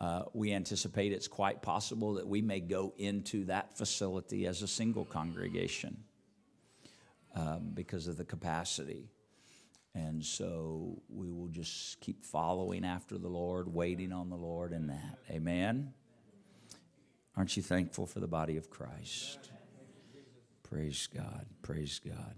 uh, 0.00 0.22
we 0.32 0.52
anticipate 0.52 1.12
it's 1.12 1.28
quite 1.28 1.62
possible 1.62 2.14
that 2.14 2.26
we 2.26 2.42
may 2.42 2.60
go 2.60 2.92
into 2.98 3.44
that 3.44 3.76
facility 3.76 4.46
as 4.46 4.62
a 4.62 4.68
single 4.68 5.04
congregation 5.04 5.96
um, 7.34 7.70
because 7.74 8.06
of 8.06 8.16
the 8.16 8.24
capacity. 8.24 9.08
And 9.94 10.24
so 10.24 11.00
we 11.08 11.30
will 11.30 11.48
just 11.48 12.00
keep 12.00 12.24
following 12.24 12.84
after 12.84 13.16
the 13.16 13.28
Lord, 13.28 13.72
waiting 13.72 14.12
on 14.12 14.28
the 14.28 14.36
Lord 14.36 14.72
in 14.72 14.88
that. 14.88 15.18
Amen. 15.30 15.92
Aren't 17.36 17.56
you 17.56 17.62
thankful 17.62 18.06
for 18.06 18.20
the 18.20 18.28
body 18.28 18.56
of 18.56 18.70
Christ? 18.70 19.50
Praise 20.62 21.08
God. 21.12 21.46
Praise 21.62 22.00
God. 22.04 22.34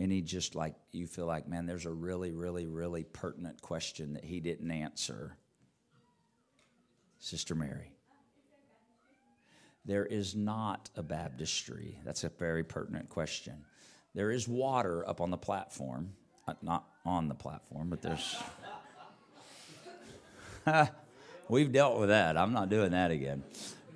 Any 0.00 0.22
just 0.22 0.54
like 0.54 0.74
you 0.92 1.06
feel 1.06 1.26
like, 1.26 1.46
man, 1.46 1.66
there's 1.66 1.86
a 1.86 1.90
really, 1.90 2.32
really, 2.32 2.66
really 2.66 3.04
pertinent 3.04 3.60
question 3.60 4.14
that 4.14 4.24
he 4.24 4.40
didn't 4.40 4.70
answer? 4.70 5.36
Sister 7.18 7.54
Mary. 7.54 7.92
There 9.84 10.06
is 10.06 10.34
not 10.34 10.90
a 10.96 11.02
baptistry. 11.02 11.98
That's 12.04 12.24
a 12.24 12.28
very 12.28 12.64
pertinent 12.64 13.08
question. 13.08 13.64
There 14.14 14.30
is 14.30 14.48
water 14.48 15.08
up 15.08 15.20
on 15.20 15.30
the 15.30 15.36
platform, 15.36 16.12
uh, 16.48 16.54
not 16.62 16.86
on 17.04 17.28
the 17.28 17.34
platform, 17.34 17.90
but 17.90 18.02
there's. 18.02 18.36
We've 21.48 21.72
dealt 21.72 21.98
with 21.98 22.10
that. 22.10 22.36
I'm 22.36 22.52
not 22.52 22.68
doing 22.68 22.92
that 22.92 23.10
again. 23.10 23.42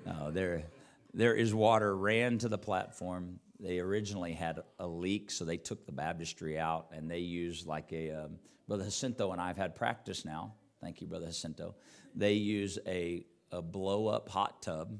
No, 0.07 0.31
there, 0.31 0.65
there 1.13 1.35
is 1.35 1.55
water 1.55 1.97
ran 1.97 2.39
to 2.39 2.49
the 2.49 2.59
platform 2.59 3.41
they 3.61 3.79
originally 3.79 4.33
had 4.33 4.61
a 4.79 4.87
leak, 4.87 5.31
so 5.31 5.45
they 5.45 5.57
took 5.57 5.87
the 5.87 5.93
baptistry 5.93 6.59
out 6.59 6.89
and 6.93 7.11
they 7.11 7.21
used 7.21 7.67
like 7.67 7.93
a. 7.93 8.11
Um, 8.11 8.39
Brother 8.67 8.85
Jacinto 8.85 9.33
and 9.33 9.41
I 9.41 9.49
have 9.49 9.57
had 9.57 9.75
practice 9.75 10.25
now. 10.25 10.55
Thank 10.81 11.01
you, 11.01 11.07
Brother 11.07 11.27
Jacinto. 11.27 11.75
They 12.15 12.35
use 12.35 12.79
a, 12.87 13.27
a 13.53 13.61
blow 13.61 14.07
up 14.07 14.29
hot 14.29 14.63
tub, 14.63 14.99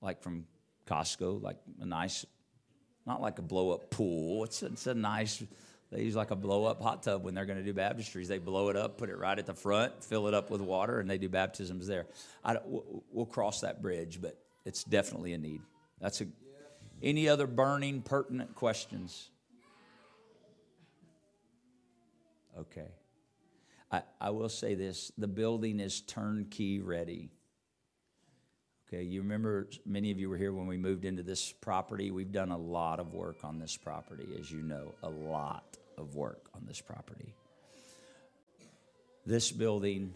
like 0.00 0.22
from 0.22 0.46
Costco, 0.86 1.42
like 1.42 1.58
a 1.80 1.86
nice, 1.86 2.26
not 3.06 3.20
like 3.20 3.38
a 3.38 3.42
blow 3.42 3.70
up 3.70 3.90
pool. 3.90 4.44
It's, 4.44 4.62
it's 4.62 4.86
a 4.86 4.94
nice, 4.94 5.42
they 5.92 6.02
use 6.02 6.16
like 6.16 6.30
a 6.30 6.36
blow 6.36 6.64
up 6.64 6.82
hot 6.82 7.02
tub 7.02 7.24
when 7.24 7.34
they're 7.34 7.46
going 7.46 7.58
to 7.58 7.64
do 7.64 7.74
baptistries. 7.74 8.26
They 8.26 8.38
blow 8.38 8.68
it 8.68 8.76
up, 8.76 8.98
put 8.98 9.10
it 9.10 9.18
right 9.18 9.38
at 9.38 9.46
the 9.46 9.54
front, 9.54 10.02
fill 10.02 10.26
it 10.26 10.34
up 10.34 10.50
with 10.50 10.60
water, 10.60 11.00
and 11.00 11.08
they 11.08 11.18
do 11.18 11.28
baptisms 11.28 11.86
there. 11.86 12.06
I 12.44 12.56
we'll 12.64 13.26
cross 13.26 13.60
that 13.60 13.80
bridge, 13.82 14.20
but 14.20 14.36
it's 14.64 14.82
definitely 14.84 15.34
a 15.34 15.38
need. 15.38 15.62
That's 16.00 16.20
a. 16.20 16.26
Any 17.02 17.28
other 17.28 17.46
burning, 17.46 18.02
pertinent 18.02 18.54
questions? 18.54 19.30
Okay. 22.58 22.88
I, 23.90 24.02
I 24.20 24.30
will 24.30 24.48
say 24.48 24.74
this 24.74 25.10
the 25.18 25.28
building 25.28 25.80
is 25.80 26.00
turnkey 26.00 26.80
ready. 26.80 27.30
Okay, 28.88 29.02
you 29.04 29.22
remember 29.22 29.68
many 29.86 30.10
of 30.10 30.18
you 30.18 30.28
were 30.28 30.36
here 30.36 30.52
when 30.52 30.66
we 30.66 30.76
moved 30.76 31.04
into 31.04 31.22
this 31.22 31.52
property. 31.52 32.10
We've 32.10 32.32
done 32.32 32.50
a 32.50 32.58
lot 32.58 32.98
of 32.98 33.14
work 33.14 33.44
on 33.44 33.58
this 33.60 33.76
property, 33.76 34.26
as 34.38 34.50
you 34.50 34.62
know, 34.62 34.94
a 35.04 35.08
lot 35.08 35.76
of 35.96 36.16
work 36.16 36.48
on 36.54 36.64
this 36.66 36.80
property. 36.80 37.34
This 39.24 39.52
building, 39.52 40.14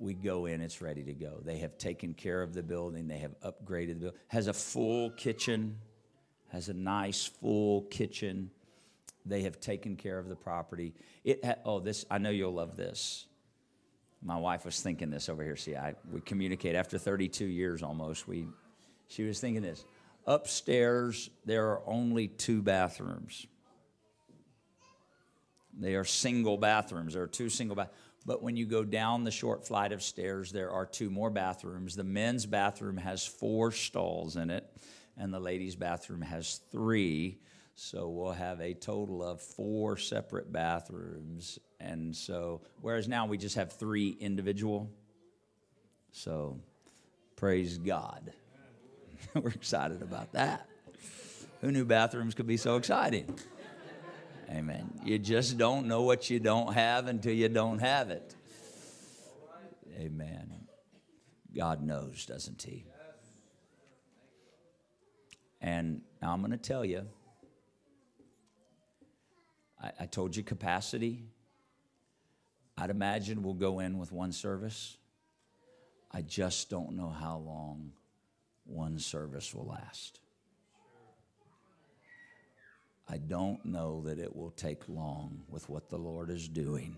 we 0.00 0.14
go 0.14 0.46
in, 0.46 0.60
it's 0.60 0.80
ready 0.80 1.02
to 1.04 1.12
go. 1.12 1.40
They 1.44 1.58
have 1.58 1.78
taken 1.78 2.14
care 2.14 2.42
of 2.42 2.54
the 2.54 2.62
building, 2.62 3.06
they 3.06 3.18
have 3.18 3.38
upgraded 3.40 3.94
the 3.94 4.00
building, 4.00 4.20
has 4.28 4.46
a 4.46 4.52
full 4.52 5.10
kitchen, 5.10 5.76
has 6.48 6.68
a 6.68 6.74
nice 6.74 7.26
full 7.26 7.82
kitchen 7.82 8.50
they 9.26 9.42
have 9.42 9.60
taken 9.60 9.96
care 9.96 10.18
of 10.18 10.28
the 10.28 10.36
property. 10.36 10.94
It 11.24 11.44
ha- 11.44 11.56
oh, 11.64 11.80
this 11.80 12.04
I 12.10 12.18
know 12.18 12.30
you'll 12.30 12.54
love 12.54 12.76
this. 12.76 13.26
My 14.22 14.36
wife 14.36 14.64
was 14.64 14.80
thinking 14.80 15.10
this 15.10 15.28
over 15.28 15.42
here. 15.42 15.56
See, 15.56 15.76
I 15.76 15.94
we 16.10 16.20
communicate 16.20 16.74
after 16.74 16.98
32 16.98 17.44
years 17.44 17.82
almost. 17.82 18.26
We 18.26 18.46
she 19.08 19.24
was 19.24 19.40
thinking 19.40 19.62
this. 19.62 19.84
Upstairs 20.26 21.30
there 21.44 21.68
are 21.68 21.82
only 21.86 22.28
two 22.28 22.62
bathrooms. 22.62 23.46
They 25.78 25.94
are 25.94 26.04
single 26.04 26.58
bathrooms. 26.58 27.14
There 27.14 27.22
are 27.22 27.28
two 27.28 27.48
single 27.48 27.76
bathrooms. 27.76 27.98
But 28.26 28.42
when 28.42 28.56
you 28.56 28.66
go 28.66 28.84
down 28.84 29.24
the 29.24 29.30
short 29.30 29.66
flight 29.66 29.92
of 29.92 30.02
stairs, 30.02 30.52
there 30.52 30.70
are 30.70 30.84
two 30.84 31.10
more 31.10 31.30
bathrooms. 31.30 31.96
The 31.96 32.04
men's 32.04 32.46
bathroom 32.46 32.98
has 32.98 33.26
four 33.26 33.72
stalls 33.72 34.36
in 34.36 34.50
it, 34.50 34.66
and 35.16 35.32
the 35.32 35.40
ladies' 35.40 35.74
bathroom 35.74 36.20
has 36.20 36.60
three. 36.70 37.38
So 37.74 38.08
we'll 38.08 38.32
have 38.32 38.60
a 38.60 38.74
total 38.74 39.22
of 39.22 39.40
four 39.40 39.96
separate 39.96 40.52
bathrooms. 40.52 41.58
And 41.80 42.14
so, 42.14 42.60
whereas 42.82 43.08
now 43.08 43.26
we 43.26 43.38
just 43.38 43.56
have 43.56 43.72
three 43.72 44.10
individual. 44.20 44.90
So 46.12 46.60
praise 47.36 47.78
God. 47.78 48.32
We're 49.34 49.48
excited 49.48 50.02
about 50.02 50.32
that. 50.32 50.68
Who 51.62 51.72
knew 51.72 51.84
bathrooms 51.86 52.34
could 52.34 52.46
be 52.46 52.58
so 52.58 52.76
exciting? 52.76 53.34
Amen. 54.50 54.90
You 55.04 55.18
just 55.18 55.58
don't 55.58 55.86
know 55.86 56.02
what 56.02 56.28
you 56.28 56.40
don't 56.40 56.72
have 56.72 57.06
until 57.06 57.32
you 57.32 57.48
don't 57.48 57.78
have 57.78 58.10
it. 58.10 58.34
Amen. 59.96 60.66
God 61.54 61.82
knows, 61.82 62.26
doesn't 62.26 62.62
He? 62.62 62.84
And 65.60 66.00
I'm 66.22 66.40
going 66.40 66.52
to 66.52 66.56
tell 66.56 66.84
you 66.84 67.06
I, 69.82 69.92
I 70.00 70.06
told 70.06 70.36
you 70.36 70.42
capacity. 70.42 71.22
I'd 72.76 72.90
imagine 72.90 73.42
we'll 73.42 73.54
go 73.54 73.80
in 73.80 73.98
with 73.98 74.12
one 74.12 74.32
service. 74.32 74.96
I 76.10 76.22
just 76.22 76.70
don't 76.70 76.96
know 76.96 77.10
how 77.10 77.38
long 77.38 77.92
one 78.64 78.98
service 78.98 79.54
will 79.54 79.66
last. 79.66 80.20
I 83.10 83.18
don't 83.18 83.64
know 83.64 84.02
that 84.04 84.18
it 84.18 84.36
will 84.36 84.52
take 84.52 84.88
long 84.88 85.42
with 85.48 85.68
what 85.68 85.88
the 85.88 85.98
Lord 85.98 86.30
is 86.30 86.48
doing 86.48 86.96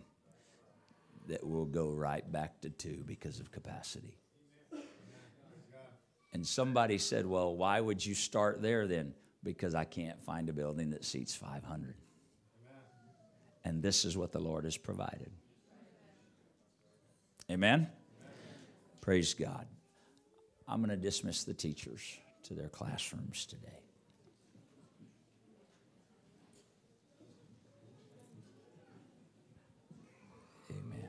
that 1.29 1.47
we'll 1.47 1.65
go 1.65 1.91
right 1.91 2.31
back 2.31 2.61
to 2.61 2.71
two 2.71 3.03
because 3.07 3.41
of 3.41 3.51
capacity. 3.51 4.19
And 6.33 6.47
somebody 6.47 6.99
said, 6.99 7.27
Well, 7.27 7.55
why 7.57 7.81
would 7.81 8.05
you 8.05 8.15
start 8.15 8.61
there 8.61 8.87
then? 8.87 9.15
Because 9.43 9.75
I 9.75 9.85
can't 9.85 10.23
find 10.23 10.49
a 10.49 10.53
building 10.53 10.91
that 10.91 11.05
seats 11.05 11.35
500. 11.35 11.95
And 13.65 13.83
this 13.83 14.05
is 14.05 14.17
what 14.17 14.33
the 14.33 14.41
Lord 14.41 14.65
has 14.65 14.77
provided. 14.77 15.31
Amen? 17.51 17.81
Amen. 17.81 17.89
Praise 19.01 19.35
God. 19.35 19.67
I'm 20.67 20.79
going 20.79 20.91
to 20.91 20.97
dismiss 20.97 21.45
the 21.45 21.55
teachers 21.55 22.19
to 22.45 22.55
their 22.55 22.69
classrooms 22.69 23.47
today. 23.47 23.83
Amen. 30.71 31.09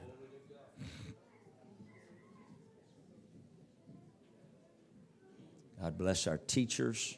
God 5.83 5.97
bless 5.97 6.27
our 6.27 6.37
teachers. 6.37 7.17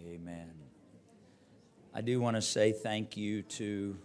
Amen. 0.00 0.52
I 1.92 2.02
do 2.02 2.20
want 2.20 2.36
to 2.36 2.40
say 2.40 2.70
thank 2.70 3.16
you 3.16 3.42
to 3.42 3.98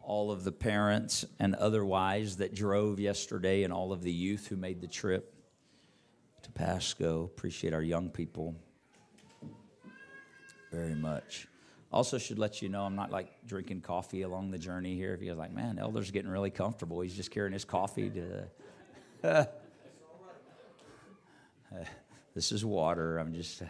all 0.00 0.32
of 0.32 0.42
the 0.42 0.50
parents 0.50 1.24
and 1.38 1.54
otherwise 1.54 2.38
that 2.38 2.52
drove 2.52 2.98
yesterday 2.98 3.62
and 3.62 3.72
all 3.72 3.92
of 3.92 4.02
the 4.02 4.10
youth 4.10 4.48
who 4.48 4.56
made 4.56 4.80
the 4.80 4.88
trip 4.88 5.32
to 6.42 6.50
Pasco. 6.50 7.22
Appreciate 7.22 7.72
our 7.72 7.82
young 7.82 8.10
people 8.10 8.56
very 10.72 10.96
much. 10.96 11.46
Also, 11.94 12.18
should 12.18 12.40
let 12.40 12.60
you 12.60 12.68
know 12.68 12.82
I'm 12.82 12.96
not 12.96 13.12
like 13.12 13.28
drinking 13.46 13.82
coffee 13.82 14.22
along 14.22 14.50
the 14.50 14.58
journey 14.58 14.96
here. 14.96 15.14
If 15.14 15.22
you're 15.22 15.36
like, 15.36 15.52
man, 15.52 15.78
Elder's 15.78 16.10
getting 16.10 16.28
really 16.28 16.50
comfortable, 16.50 17.00
he's 17.02 17.14
just 17.14 17.30
carrying 17.30 17.52
his 17.52 17.64
coffee 17.64 18.10
to. 18.10 18.48
this 22.34 22.50
is 22.50 22.64
water. 22.64 23.18
I'm 23.18 23.32
just. 23.32 23.62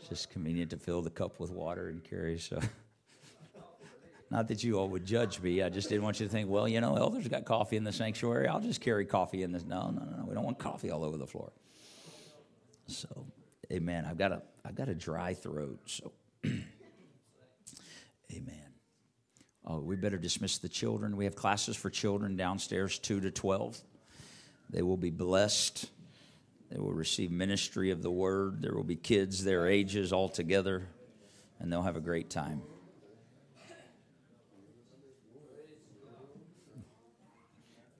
It's 0.00 0.08
just 0.08 0.30
convenient 0.30 0.72
to 0.72 0.76
fill 0.76 1.02
the 1.02 1.10
cup 1.10 1.38
with 1.38 1.52
water 1.52 1.88
and 1.88 2.02
carry. 2.02 2.36
So, 2.40 2.58
not 4.28 4.48
that 4.48 4.64
you 4.64 4.76
all 4.76 4.88
would 4.88 5.04
judge 5.04 5.40
me. 5.40 5.62
I 5.62 5.68
just 5.68 5.88
didn't 5.88 6.02
want 6.02 6.18
you 6.18 6.26
to 6.26 6.32
think, 6.32 6.50
well, 6.50 6.66
you 6.66 6.80
know, 6.80 6.96
elders 6.96 7.28
got 7.28 7.44
coffee 7.44 7.76
in 7.76 7.84
the 7.84 7.92
sanctuary. 7.92 8.48
I'll 8.48 8.58
just 8.58 8.80
carry 8.80 9.06
coffee 9.06 9.44
in 9.44 9.52
this. 9.52 9.64
No, 9.64 9.82
no, 9.82 10.02
no, 10.02 10.16
no. 10.16 10.24
We 10.26 10.34
don't 10.34 10.42
want 10.42 10.58
coffee 10.58 10.90
all 10.90 11.04
over 11.04 11.16
the 11.16 11.28
floor. 11.28 11.52
So, 12.88 13.24
amen. 13.70 14.04
I've 14.04 14.18
got 14.18 14.32
a, 14.32 14.42
I've 14.64 14.74
got 14.74 14.88
a 14.88 14.96
dry 14.96 15.34
throat. 15.34 15.78
So, 15.86 16.10
amen. 18.34 18.72
Oh, 19.64 19.78
we 19.78 19.96
better 19.96 20.18
dismiss 20.18 20.58
the 20.58 20.68
children. 20.68 21.16
We 21.16 21.24
have 21.24 21.36
classes 21.36 21.76
for 21.76 21.88
children 21.90 22.36
downstairs, 22.36 22.98
2 22.98 23.20
to 23.20 23.30
12. 23.30 23.80
They 24.70 24.82
will 24.82 24.96
be 24.96 25.10
blessed. 25.10 25.88
They 26.70 26.80
will 26.80 26.92
receive 26.92 27.30
ministry 27.30 27.90
of 27.90 28.02
the 28.02 28.10
word. 28.10 28.62
There 28.62 28.74
will 28.74 28.82
be 28.82 28.96
kids 28.96 29.44
their 29.44 29.68
ages 29.68 30.12
all 30.12 30.28
together, 30.28 30.88
and 31.60 31.70
they'll 31.70 31.82
have 31.82 31.96
a 31.96 32.00
great 32.00 32.30
time. 32.30 32.62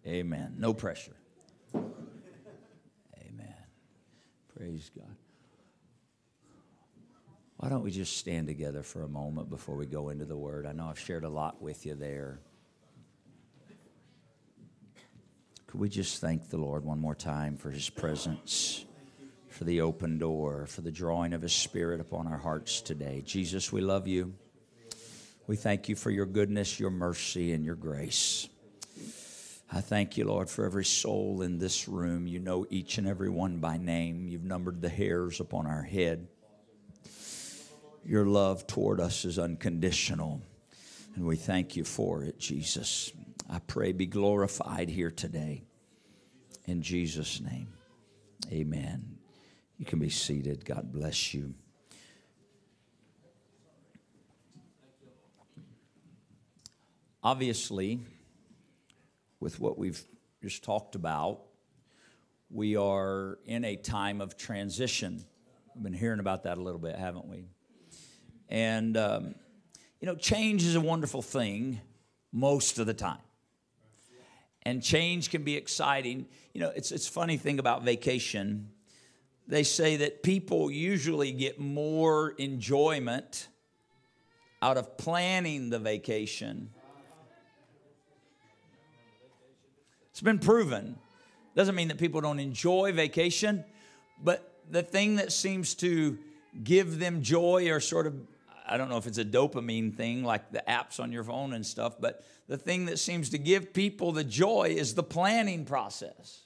Amen. 0.07 0.55
No 0.59 0.75
pressure. 0.75 1.15
Amen. 1.75 3.55
Praise 4.57 4.91
God. 4.97 5.17
Why 7.63 7.69
don't 7.69 7.85
we 7.85 7.93
just 7.93 8.17
stand 8.17 8.49
together 8.49 8.83
for 8.83 9.05
a 9.05 9.09
moment 9.09 9.49
before 9.49 9.77
we 9.77 9.87
go 9.87 10.09
into 10.09 10.25
the 10.25 10.37
word? 10.37 10.67
I 10.67 10.73
know 10.73 10.89
I've 10.89 10.99
shared 10.99 11.23
a 11.23 11.29
lot 11.29 11.63
with 11.63 11.87
you 11.87 11.95
there. 11.95 12.41
Could 15.69 15.79
we 15.79 15.89
just 15.89 16.21
thank 16.21 16.51
the 16.51 16.57
Lord 16.57 16.85
one 16.85 16.99
more 16.99 17.15
time 17.15 17.57
for 17.57 17.71
his 17.71 17.89
presence, 17.89 18.85
for 19.47 19.63
the 19.63 19.81
open 19.83 20.19
door, 20.19 20.67
for 20.67 20.81
the 20.81 20.91
drawing 20.91 21.35
of 21.35 21.43
his 21.43 21.53
spirit 21.53 22.01
upon 22.01 22.27
our 22.27 22.37
hearts 22.37 22.81
today? 22.81 23.23
Jesus, 23.25 23.71
we 23.71 23.81
love 23.81 24.09
you. 24.09 24.35
We 25.47 25.55
thank 25.55 25.89
you 25.89 25.95
for 25.95 26.11
your 26.11 26.27
goodness, 26.27 26.81
your 26.81 26.91
mercy, 26.91 27.53
and 27.53 27.65
your 27.65 27.77
grace. 27.77 28.49
I 29.71 29.83
thank 29.83 30.17
you, 30.17 30.25
Lord, 30.25 30.51
for 30.51 30.65
every 30.65 30.85
soul 30.85 31.43
in 31.43 31.59
this 31.59 31.87
room. 31.87 32.27
You 32.27 32.41
know 32.41 32.67
each 32.71 32.99
and 32.99 33.07
every 33.07 33.31
one 33.31 33.59
by 33.59 33.77
name. 33.77 34.27
You've 34.27 34.43
numbered 34.43 34.83
the 34.83 34.89
hairs 34.89 35.39
upon 35.39 35.69
our 35.69 35.83
head 35.83 36.27
your 38.05 38.27
love 38.27 38.67
toward 38.67 39.01
us 39.01 39.25
is 39.25 39.39
unconditional. 39.39 40.43
And 41.15 41.27
we 41.27 41.37
thank 41.37 41.77
you 41.77 41.85
for 41.85 42.25
it, 42.25 42.39
Jesus. 42.39 43.13
I 43.49 43.59
pray 43.59 43.93
be 43.93 44.07
glorified 44.07 44.89
here 44.89 45.11
today. 45.11 45.65
In 46.65 46.83
Jesus' 46.83 47.41
name, 47.41 47.69
amen. 48.51 49.19
You 49.79 49.85
can 49.85 49.99
be 49.99 50.11
seated. 50.11 50.65
God 50.65 50.93
bless 50.93 51.35
you. 51.35 51.55
Obviously, 57.25 58.01
with 59.39 59.61
what 59.61 59.79
we've 59.79 60.03
just 60.43 60.65
talked 60.65 60.95
about, 60.95 61.43
we 62.51 62.77
are 62.77 63.39
in 63.45 63.65
a 63.65 63.77
time 63.77 64.21
of 64.21 64.37
transition. 64.37 65.25
We've 65.75 65.85
been 65.85 65.93
hearing 65.93 66.21
about 66.21 66.45
that 66.45 66.59
a 66.59 66.61
little 66.61 66.81
bit, 66.81 66.97
haven't 66.97 67.27
we? 67.27 67.45
And, 68.53 68.99
um, 68.99 69.35
you 69.99 70.07
know, 70.07 70.15
change 70.15 70.63
is 70.63 70.77
a 70.77 70.81
wonderful 70.81 71.23
thing 71.23 71.81
most 72.33 72.79
of 72.79 72.87
the 72.87 72.93
time. 72.93 73.19
And 74.65 74.83
change 74.83 75.31
can 75.31 75.43
be 75.43 75.57
exciting. 75.57 76.27
You 76.53 76.61
know, 76.61 76.73
it's 76.77 76.93
it's 76.93 77.09
funny 77.09 77.39
thing 77.39 77.59
about 77.59 77.83
vacation. 77.83 78.69
They 79.49 79.63
say 79.63 79.97
that 79.97 80.23
people 80.23 80.71
usually 80.71 81.33
get 81.33 81.59
more 81.59 82.33
enjoyment 82.33 83.49
out 84.61 84.77
of 84.77 84.99
planning 84.99 85.71
the 85.71 85.79
vacation. 85.79 86.71
It's 90.11 90.21
been 90.21 90.39
proven. 90.39 90.99
Doesn't 91.57 91.75
mean 91.75 91.89
that 91.89 91.99
people 91.99 92.21
don't 92.21 92.39
enjoy 92.39 92.93
vacation, 92.93 93.65
but 94.23 94.59
the 94.71 94.83
thing 94.83 95.17
that 95.17 95.33
seems 95.33 95.75
to 95.77 96.19
give 96.63 96.99
them 96.99 97.23
joy 97.23 97.71
or 97.71 97.81
sort 97.81 98.07
of 98.07 98.15
I 98.73 98.79
don't 98.79 98.89
know 98.89 98.97
if 98.97 99.07
it's 99.07 99.19
a 99.19 99.25
dopamine 99.25 99.95
thing 99.95 100.25
like 100.25 100.51
the 100.51 100.65
apps 100.67 100.99
on 100.99 101.13
your 101.13 101.25
phone 101.25 101.53
and 101.53 101.65
stuff, 101.65 101.97
but 102.01 102.25
the 102.49 102.57
thing 102.57 102.87
that 102.87 102.99
seems 102.99 103.29
to 103.31 103.39
give 103.39 103.75
people 103.75 104.13
the 104.13 104.25
joy 104.25 104.75
is 104.75 104.95
the 104.95 105.03
planning 105.03 105.67
process. 105.67 106.41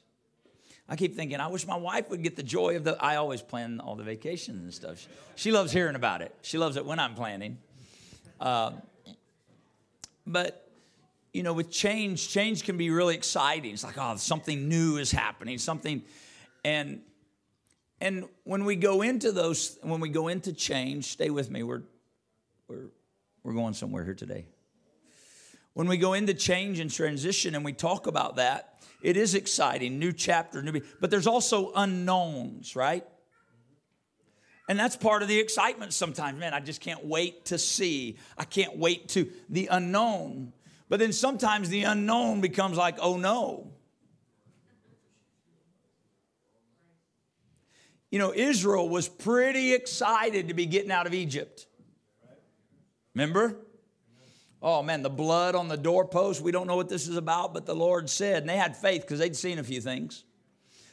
I 0.88 0.96
keep 0.96 1.14
thinking, 1.14 1.38
I 1.38 1.46
wish 1.46 1.68
my 1.68 1.76
wife 1.76 2.10
would 2.10 2.24
get 2.24 2.34
the 2.34 2.42
joy 2.42 2.74
of 2.74 2.82
the. 2.82 3.00
I 3.00 3.14
always 3.14 3.42
plan 3.42 3.78
all 3.78 3.94
the 3.94 4.02
vacations 4.02 4.60
and 4.60 4.74
stuff. 4.74 4.98
She, 4.98 5.08
she 5.36 5.52
loves 5.52 5.70
hearing 5.70 5.94
about 5.94 6.20
it. 6.20 6.34
She 6.42 6.58
loves 6.58 6.76
it 6.76 6.84
when 6.84 6.98
I'm 6.98 7.14
planning. 7.14 7.58
Um, 8.40 8.82
but 10.26 10.68
you 11.32 11.44
know, 11.44 11.52
with 11.52 11.70
change, 11.70 12.28
change 12.28 12.64
can 12.64 12.76
be 12.76 12.90
really 12.90 13.14
exciting. 13.14 13.72
It's 13.72 13.84
like, 13.84 13.98
oh, 13.98 14.16
something 14.16 14.68
new 14.68 14.96
is 14.96 15.12
happening, 15.12 15.58
something, 15.58 16.02
and 16.64 17.02
and 18.00 18.24
when 18.42 18.64
we 18.64 18.74
go 18.74 19.02
into 19.02 19.30
those, 19.30 19.78
when 19.82 20.00
we 20.00 20.08
go 20.08 20.26
into 20.26 20.52
change, 20.52 21.04
stay 21.04 21.30
with 21.30 21.52
me. 21.52 21.62
We're 21.62 21.82
we're, 22.68 22.88
we're 23.42 23.54
going 23.54 23.74
somewhere 23.74 24.04
here 24.04 24.14
today. 24.14 24.46
When 25.74 25.88
we 25.88 25.98
go 25.98 26.14
into 26.14 26.34
change 26.34 26.78
and 26.80 26.90
transition 26.90 27.54
and 27.54 27.64
we 27.64 27.72
talk 27.72 28.06
about 28.06 28.36
that, 28.36 28.80
it 29.02 29.16
is 29.16 29.34
exciting, 29.34 29.98
new 29.98 30.12
chapter, 30.12 30.62
new, 30.62 30.80
but 31.00 31.10
there's 31.10 31.26
also 31.26 31.72
unknowns, 31.74 32.74
right? 32.74 33.06
And 34.68 34.78
that's 34.78 34.96
part 34.96 35.22
of 35.22 35.28
the 35.28 35.38
excitement 35.38 35.92
sometimes. 35.92 36.40
Man, 36.40 36.54
I 36.54 36.60
just 36.60 36.80
can't 36.80 37.04
wait 37.04 37.46
to 37.46 37.58
see. 37.58 38.18
I 38.36 38.44
can't 38.44 38.78
wait 38.78 39.10
to 39.10 39.30
the 39.48 39.68
unknown. 39.70 40.52
But 40.88 40.98
then 40.98 41.12
sometimes 41.12 41.68
the 41.68 41.84
unknown 41.84 42.40
becomes 42.40 42.76
like, 42.76 42.96
oh 43.00 43.16
no. 43.16 43.72
You 48.10 48.18
know, 48.18 48.32
Israel 48.34 48.88
was 48.88 49.08
pretty 49.08 49.74
excited 49.74 50.48
to 50.48 50.54
be 50.54 50.66
getting 50.66 50.90
out 50.90 51.06
of 51.06 51.14
Egypt. 51.14 51.66
Remember? 53.16 53.56
Oh 54.60 54.82
man, 54.82 55.00
the 55.00 55.08
blood 55.08 55.54
on 55.54 55.68
the 55.68 55.76
doorpost. 55.78 56.42
We 56.42 56.52
don't 56.52 56.66
know 56.66 56.76
what 56.76 56.90
this 56.90 57.08
is 57.08 57.16
about, 57.16 57.54
but 57.54 57.64
the 57.64 57.74
Lord 57.74 58.10
said, 58.10 58.42
and 58.42 58.48
they 58.48 58.58
had 58.58 58.76
faith 58.76 59.00
because 59.00 59.18
they'd 59.18 59.34
seen 59.34 59.58
a 59.58 59.64
few 59.64 59.80
things. 59.80 60.24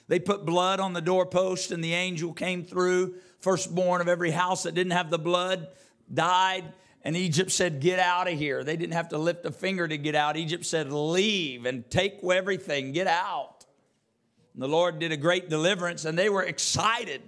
They 0.08 0.20
put 0.20 0.46
blood 0.46 0.80
on 0.80 0.94
the 0.94 1.02
doorpost, 1.02 1.72
and 1.74 1.84
the 1.84 1.94
angel 1.94 2.32
came 2.32 2.64
through. 2.64 3.16
Firstborn 3.42 4.00
of 4.00 4.08
every 4.08 4.32
house 4.32 4.64
that 4.64 4.74
didn't 4.74 4.94
have 4.94 5.10
the 5.10 5.20
blood 5.20 5.68
died. 6.14 6.64
And 7.02 7.18
Egypt 7.18 7.52
said, 7.52 7.82
Get 7.82 8.00
out 8.00 8.32
of 8.32 8.40
here. 8.40 8.64
They 8.64 8.78
didn't 8.78 8.94
have 8.94 9.10
to 9.10 9.18
lift 9.18 9.46
a 9.46 9.52
finger 9.52 9.86
to 9.86 9.98
get 9.98 10.16
out. 10.16 10.38
Egypt 10.38 10.66
said, 10.66 10.94
Leave 10.94 11.66
and 11.66 11.90
take 11.90 12.24
everything, 12.24 12.94
get 12.94 13.08
out. 13.08 13.66
And 14.54 14.64
the 14.64 14.70
Lord 14.70 15.00
did 15.00 15.12
a 15.12 15.18
great 15.18 15.50
deliverance, 15.50 16.06
and 16.06 16.18
they 16.18 16.30
were 16.30 16.44
excited. 16.44 17.22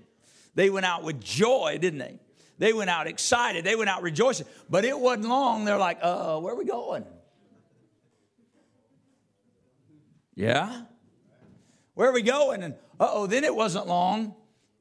They 0.53 0.69
went 0.69 0.85
out 0.85 1.03
with 1.03 1.19
joy, 1.19 1.79
didn't 1.81 1.99
they? 1.99 2.19
They 2.57 2.73
went 2.73 2.89
out 2.89 3.07
excited. 3.07 3.65
They 3.65 3.75
went 3.75 3.89
out 3.89 4.01
rejoicing. 4.01 4.47
But 4.69 4.85
it 4.85 4.97
wasn't 4.97 5.27
long. 5.27 5.65
They're 5.65 5.77
like, 5.77 5.99
uh, 6.01 6.39
where 6.39 6.53
are 6.53 6.57
we 6.57 6.65
going? 6.65 7.05
Yeah? 10.35 10.83
Where 11.95 12.09
are 12.09 12.13
we 12.13 12.21
going? 12.21 12.63
And 12.63 12.75
uh 12.99 13.09
oh, 13.11 13.27
then 13.27 13.43
it 13.43 13.55
wasn't 13.55 13.87
long. 13.87 14.35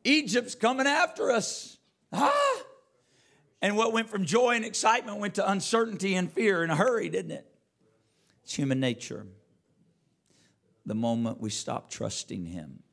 Egypt's 0.04 0.54
coming 0.54 0.86
after 0.86 1.30
us. 1.30 1.78
Ah! 2.12 2.62
And 3.62 3.76
what 3.76 3.92
went 3.92 4.10
from 4.10 4.24
joy 4.24 4.56
and 4.56 4.64
excitement 4.64 5.18
went 5.18 5.36
to 5.36 5.50
uncertainty 5.50 6.14
and 6.16 6.30
fear 6.30 6.62
in 6.62 6.70
a 6.70 6.76
hurry, 6.76 7.08
didn't 7.08 7.30
it? 7.30 7.46
It's 8.42 8.54
human 8.54 8.78
nature. 8.78 9.26
The 10.84 10.94
moment 10.94 11.40
we 11.40 11.48
stop 11.48 11.88
trusting 11.88 12.44
Him. 12.44 12.83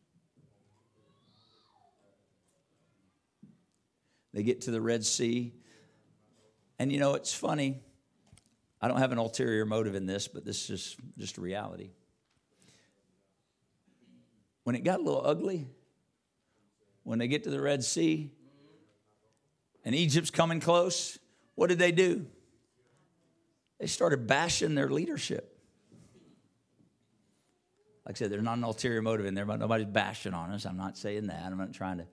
They 4.34 4.44
get 4.44 4.62
to 4.62 4.72
the 4.72 4.82
Red 4.82 5.06
Sea. 5.06 5.54
And 6.80 6.92
you 6.92 7.00
know, 7.00 7.16
it's 7.16 7.34
funny. 7.34 7.82
I 8.82 8.88
don't 8.88 8.98
have 8.98 9.12
an 9.12 9.18
ulterior 9.18 9.66
motive 9.66 9.94
in 9.96 10.06
this, 10.06 10.28
but 10.28 10.44
this 10.44 10.70
is 10.70 10.96
just 11.18 11.38
a 11.38 11.42
reality. 11.42 11.92
When 14.64 14.76
it 14.76 14.84
got 14.84 15.00
a 15.00 15.04
little 15.04 15.22
ugly, 15.26 15.68
when 17.04 17.20
they 17.20 17.28
get 17.28 17.44
to 17.44 17.50
the 17.50 17.62
Red 17.62 17.84
Sea 17.84 18.32
and 19.84 19.94
Egypt's 19.94 20.32
coming 20.32 20.60
close, 20.60 21.18
what 21.56 21.68
did 21.68 21.80
they 21.80 21.92
do? 21.92 22.26
They 23.80 23.88
started 23.88 24.28
bashing 24.28 24.76
their 24.76 24.90
leadership. 24.90 25.58
Like 28.06 28.16
I 28.16 28.18
said, 28.18 28.32
there's 28.32 28.44
not 28.44 28.58
an 28.58 28.64
ulterior 28.64 29.02
motive 29.02 29.26
in 29.26 29.34
there, 29.34 29.46
but 29.46 29.60
nobody's 29.60 29.88
bashing 29.88 30.34
on 30.34 30.52
us. 30.52 30.66
I'm 30.66 30.78
not 30.78 30.98
saying 30.98 31.28
that. 31.28 31.44
I'm 31.46 31.58
not 31.58 31.74
trying 31.74 32.00
to. 32.00 32.08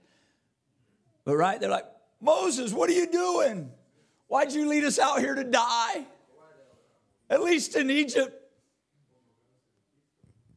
But 1.25 1.37
right, 1.37 1.61
they're 1.61 1.71
like, 1.71 1.87
Moses, 2.21 2.73
what 2.73 2.91
are 2.91 2.95
you 2.95 3.11
doing? 3.11 3.71
Why'd 4.27 4.53
you 4.53 4.69
lead 4.69 4.85
us 4.85 4.99
out 4.99 5.21
here 5.21 5.35
to 5.35 5.45
die? 5.45 6.07
At 7.31 7.43
least 7.43 7.77
in 7.77 7.91
Egypt. 7.91 8.35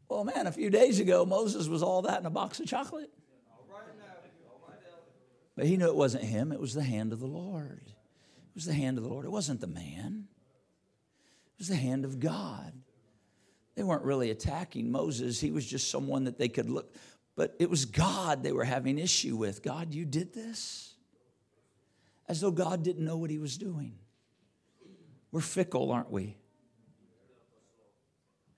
Well, 0.09 0.23
man, 0.23 0.47
a 0.47 0.51
few 0.51 0.69
days 0.69 0.99
ago, 0.99 1.25
Moses 1.25 1.67
was 1.67 1.81
all 1.81 2.01
that 2.03 2.19
in 2.19 2.25
a 2.25 2.29
box 2.29 2.59
of 2.59 2.67
chocolate. 2.67 3.09
But 5.55 5.65
he 5.65 5.77
knew 5.77 5.87
it 5.87 5.95
wasn't 5.95 6.23
him, 6.23 6.51
it 6.51 6.59
was 6.59 6.73
the 6.73 6.83
hand 6.83 7.13
of 7.13 7.19
the 7.19 7.27
Lord. 7.27 7.83
It 7.85 8.55
was 8.55 8.65
the 8.65 8.73
hand 8.73 8.97
of 8.97 9.03
the 9.03 9.09
Lord. 9.09 9.25
It 9.25 9.31
wasn't 9.31 9.61
the 9.61 9.67
man, 9.67 10.27
it 11.53 11.59
was 11.59 11.67
the 11.67 11.75
hand 11.75 12.03
of 12.03 12.19
God. 12.19 12.73
They 13.75 13.83
weren't 13.83 14.03
really 14.03 14.31
attacking 14.31 14.91
Moses, 14.91 15.39
he 15.39 15.51
was 15.51 15.65
just 15.65 15.89
someone 15.89 16.25
that 16.25 16.37
they 16.37 16.49
could 16.49 16.69
look. 16.69 16.93
But 17.35 17.55
it 17.59 17.69
was 17.69 17.85
God 17.85 18.43
they 18.43 18.51
were 18.51 18.65
having 18.65 18.99
issue 18.99 19.35
with. 19.35 19.63
God, 19.63 19.93
you 19.93 20.05
did 20.05 20.33
this? 20.33 20.90
As 22.31 22.39
though 22.39 22.49
God 22.49 22.81
didn't 22.81 23.03
know 23.03 23.17
what 23.17 23.29
he 23.29 23.39
was 23.39 23.57
doing. 23.57 23.93
We're 25.33 25.41
fickle, 25.41 25.91
aren't 25.91 26.09
we? 26.09 26.37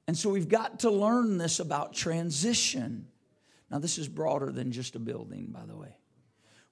And 0.07 0.15
so 0.15 0.29
we've 0.29 0.47
got 0.47 0.81
to 0.81 0.91
learn 0.91 1.39
this 1.39 1.59
about 1.59 1.91
transition. 1.91 3.07
Now, 3.71 3.79
this 3.79 3.97
is 3.97 4.07
broader 4.07 4.51
than 4.51 4.71
just 4.71 4.95
a 4.95 4.99
building, 4.99 5.47
by 5.47 5.65
the 5.65 5.75
way. 5.75 5.97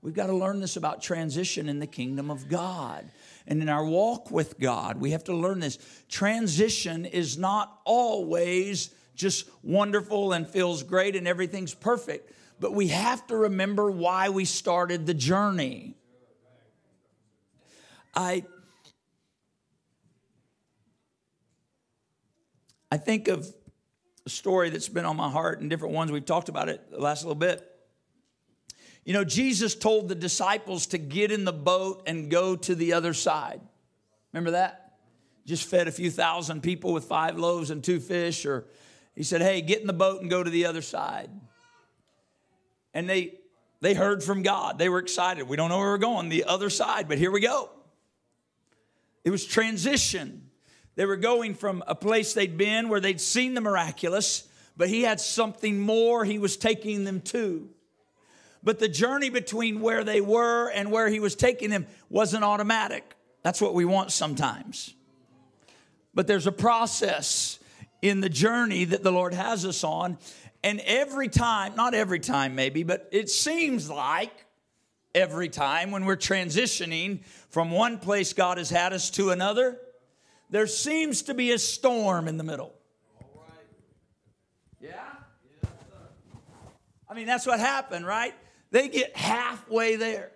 We've 0.04 0.14
got 0.14 0.28
to 0.28 0.36
learn 0.36 0.60
this 0.60 0.78
about 0.78 1.02
transition 1.02 1.70
in 1.70 1.80
the 1.80 1.88
kingdom 1.88 2.30
of 2.30 2.48
God. 2.48 3.10
And 3.48 3.64
in 3.64 3.70
our 3.70 3.84
walk 3.84 4.30
with 4.30 4.60
God, 4.60 5.02
we 5.02 5.10
have 5.10 5.24
to 5.24 5.34
learn 5.34 5.60
this. 5.60 5.80
Transition 6.08 7.06
is 7.06 7.36
not 7.36 7.82
always 7.84 8.94
just 9.16 9.50
wonderful 9.64 10.34
and 10.34 10.48
feels 10.48 10.84
great 10.84 11.16
and 11.16 11.28
everything's 11.28 11.74
perfect, 11.74 12.32
but 12.60 12.76
we 12.76 12.90
have 12.90 13.26
to 13.26 13.36
remember 13.36 13.90
why 13.90 14.30
we 14.30 14.46
started 14.46 15.08
the 15.08 15.16
journey. 15.16 15.96
I 18.14 18.44
I 22.92 22.98
think 22.98 23.28
of 23.30 23.48
a 24.26 24.30
story 24.30 24.70
that's 24.70 24.90
been 24.90 25.06
on 25.06 25.16
my 25.16 25.30
heart 25.30 25.62
and 25.62 25.70
different 25.70 25.94
ones. 25.94 26.12
We've 26.12 26.26
talked 26.26 26.50
about 26.50 26.70
it 26.70 26.92
the 26.92 27.00
last 27.00 27.24
little 27.24 27.36
bit. 27.36 27.68
You 29.06 29.14
know, 29.14 29.24
Jesus 29.24 29.74
told 29.74 30.10
the 30.10 30.16
disciples 30.16 30.88
to 30.88 30.98
get 30.98 31.32
in 31.32 31.46
the 31.46 31.54
boat 31.54 32.04
and 32.06 32.30
go 32.30 32.56
to 32.56 32.76
the 32.76 32.94
other 32.94 33.14
side. 33.14 33.62
Remember 34.32 34.52
that? 34.52 34.94
Just 35.46 35.68
fed 35.68 35.88
a 35.88 35.92
few 35.92 36.12
thousand 36.12 36.62
people 36.62 36.94
with 36.94 37.06
five 37.06 37.38
loaves 37.38 37.72
and 37.72 37.84
two 37.84 38.00
fish, 38.00 38.46
or 38.46 38.68
he 39.16 39.24
said, 39.24 39.42
Hey, 39.42 39.62
get 39.62 39.82
in 39.82 39.88
the 39.88 39.94
boat 39.94 40.22
and 40.22 40.30
go 40.30 40.44
to 40.44 40.50
the 40.50 40.66
other 40.66 40.82
side. 40.82 41.30
And 42.94 43.10
they 43.10 43.40
they 43.80 43.96
heard 43.96 44.24
from 44.24 44.44
God. 44.44 44.78
They 44.78 44.90
were 44.90 45.00
excited. 45.00 45.48
We 45.48 45.58
don't 45.58 45.70
know 45.70 45.80
where 45.80 45.88
we're 45.88 45.98
going, 45.98 46.30
the 46.30 46.44
other 46.44 46.70
side, 46.70 47.08
but 47.08 47.18
here 47.18 47.32
we 47.32 47.40
go. 47.40 47.72
It 49.24 49.30
was 49.30 49.46
transition. 49.46 50.50
They 50.96 51.06
were 51.06 51.18
going 51.18 51.56
from 51.56 51.84
a 51.88 51.96
place 51.96 52.34
they'd 52.34 52.58
been 52.58 52.90
where 52.90 53.00
they'd 53.00 53.22
seen 53.22 53.54
the 53.54 53.62
miraculous, 53.62 54.48
but 54.76 54.90
he 54.90 55.04
had 55.04 55.20
something 55.20 55.80
more 55.80 56.26
he 56.26 56.40
was 56.40 56.58
taking 56.58 57.04
them 57.04 57.22
to. 57.22 57.70
But 58.64 58.80
the 58.80 58.88
journey 58.90 59.30
between 59.30 59.82
where 59.82 60.04
they 60.04 60.22
were 60.22 60.70
and 60.70 60.92
where 60.92 61.10
he 61.10 61.20
was 61.20 61.36
taking 61.36 61.70
them 61.70 61.88
wasn't 62.10 62.44
automatic. 62.44 63.16
That's 63.44 63.62
what 63.62 63.74
we 63.74 63.86
want 63.86 64.12
sometimes. 64.12 64.94
but 66.14 66.28
there's 66.28 66.48
a 66.48 66.52
process 66.52 67.60
in 68.02 68.22
the 68.22 68.30
journey 68.30 68.86
that 68.86 69.04
the 69.04 69.12
Lord 69.12 69.34
has 69.34 69.66
us 69.66 69.84
on. 69.84 70.18
And 70.64 70.80
every 70.82 71.30
time, 71.30 71.76
not 71.76 71.94
every 71.94 72.20
time 72.20 72.56
maybe, 72.56 72.84
but 72.84 73.08
it 73.12 73.30
seems 73.30 73.90
like 73.90 74.46
every 75.14 75.50
time 75.50 75.92
when 75.92 76.06
we're 76.06 76.18
transitioning 76.18 77.24
from 77.50 77.72
one 77.72 77.98
place 77.98 78.34
God 78.34 78.58
has 78.58 78.70
had 78.70 78.94
us 78.94 79.10
to 79.12 79.32
another, 79.32 79.78
there 80.50 80.68
seems 80.68 81.24
to 81.24 81.34
be 81.34 81.52
a 81.52 81.60
storm 81.60 82.28
in 82.28 82.38
the 82.38 82.44
middle. 82.44 82.74
Yeah? 84.80 84.92
I 87.10 87.14
mean, 87.14 87.28
that's 87.28 87.46
what 87.46 87.60
happened, 87.60 88.06
right? 88.06 88.34
They 88.72 88.88
get 88.88 89.16
halfway 89.16 89.96
there. 89.98 90.32